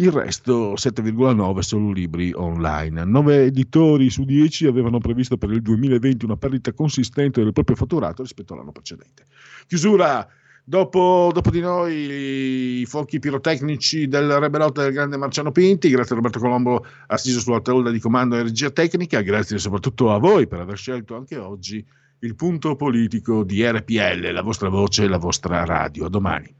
il 0.00 0.10
resto 0.10 0.72
7,9 0.72 1.58
solo 1.58 1.92
libri 1.92 2.32
online. 2.34 3.04
9 3.04 3.44
editori 3.44 4.08
su 4.08 4.24
10 4.24 4.66
avevano 4.66 4.98
previsto 4.98 5.36
per 5.36 5.50
il 5.50 5.60
2020 5.60 6.24
una 6.24 6.36
perdita 6.36 6.72
consistente 6.72 7.42
del 7.42 7.52
proprio 7.52 7.76
fatturato 7.76 8.22
rispetto 8.22 8.54
all'anno 8.54 8.72
precedente. 8.72 9.26
Chiusura. 9.66 10.26
Dopo, 10.62 11.30
dopo, 11.34 11.50
di 11.50 11.58
noi 11.58 12.80
i 12.80 12.86
fuochi 12.86 13.18
pirotecnici 13.18 14.06
del 14.06 14.30
Rebelotto 14.38 14.82
del 14.82 14.92
grande 14.92 15.16
Marciano 15.16 15.50
Pinti, 15.50 15.88
grazie 15.88 16.12
a 16.12 16.16
Roberto 16.16 16.38
Colombo 16.38 16.86
assiso 17.08 17.40
sulla 17.40 17.60
tavola 17.60 17.90
di 17.90 17.98
comando 17.98 18.36
e 18.36 18.42
regia 18.42 18.70
tecnica, 18.70 19.20
grazie 19.20 19.58
soprattutto 19.58 20.12
a 20.12 20.18
voi 20.18 20.46
per 20.46 20.60
aver 20.60 20.76
scelto 20.76 21.16
anche 21.16 21.36
oggi 21.38 21.84
il 22.20 22.36
punto 22.36 22.76
politico 22.76 23.42
di 23.42 23.66
RPL, 23.66 24.30
la 24.32 24.42
vostra 24.42 24.68
voce, 24.68 25.08
la 25.08 25.18
vostra 25.18 25.64
radio. 25.64 26.04
A 26.04 26.10
domani. 26.10 26.59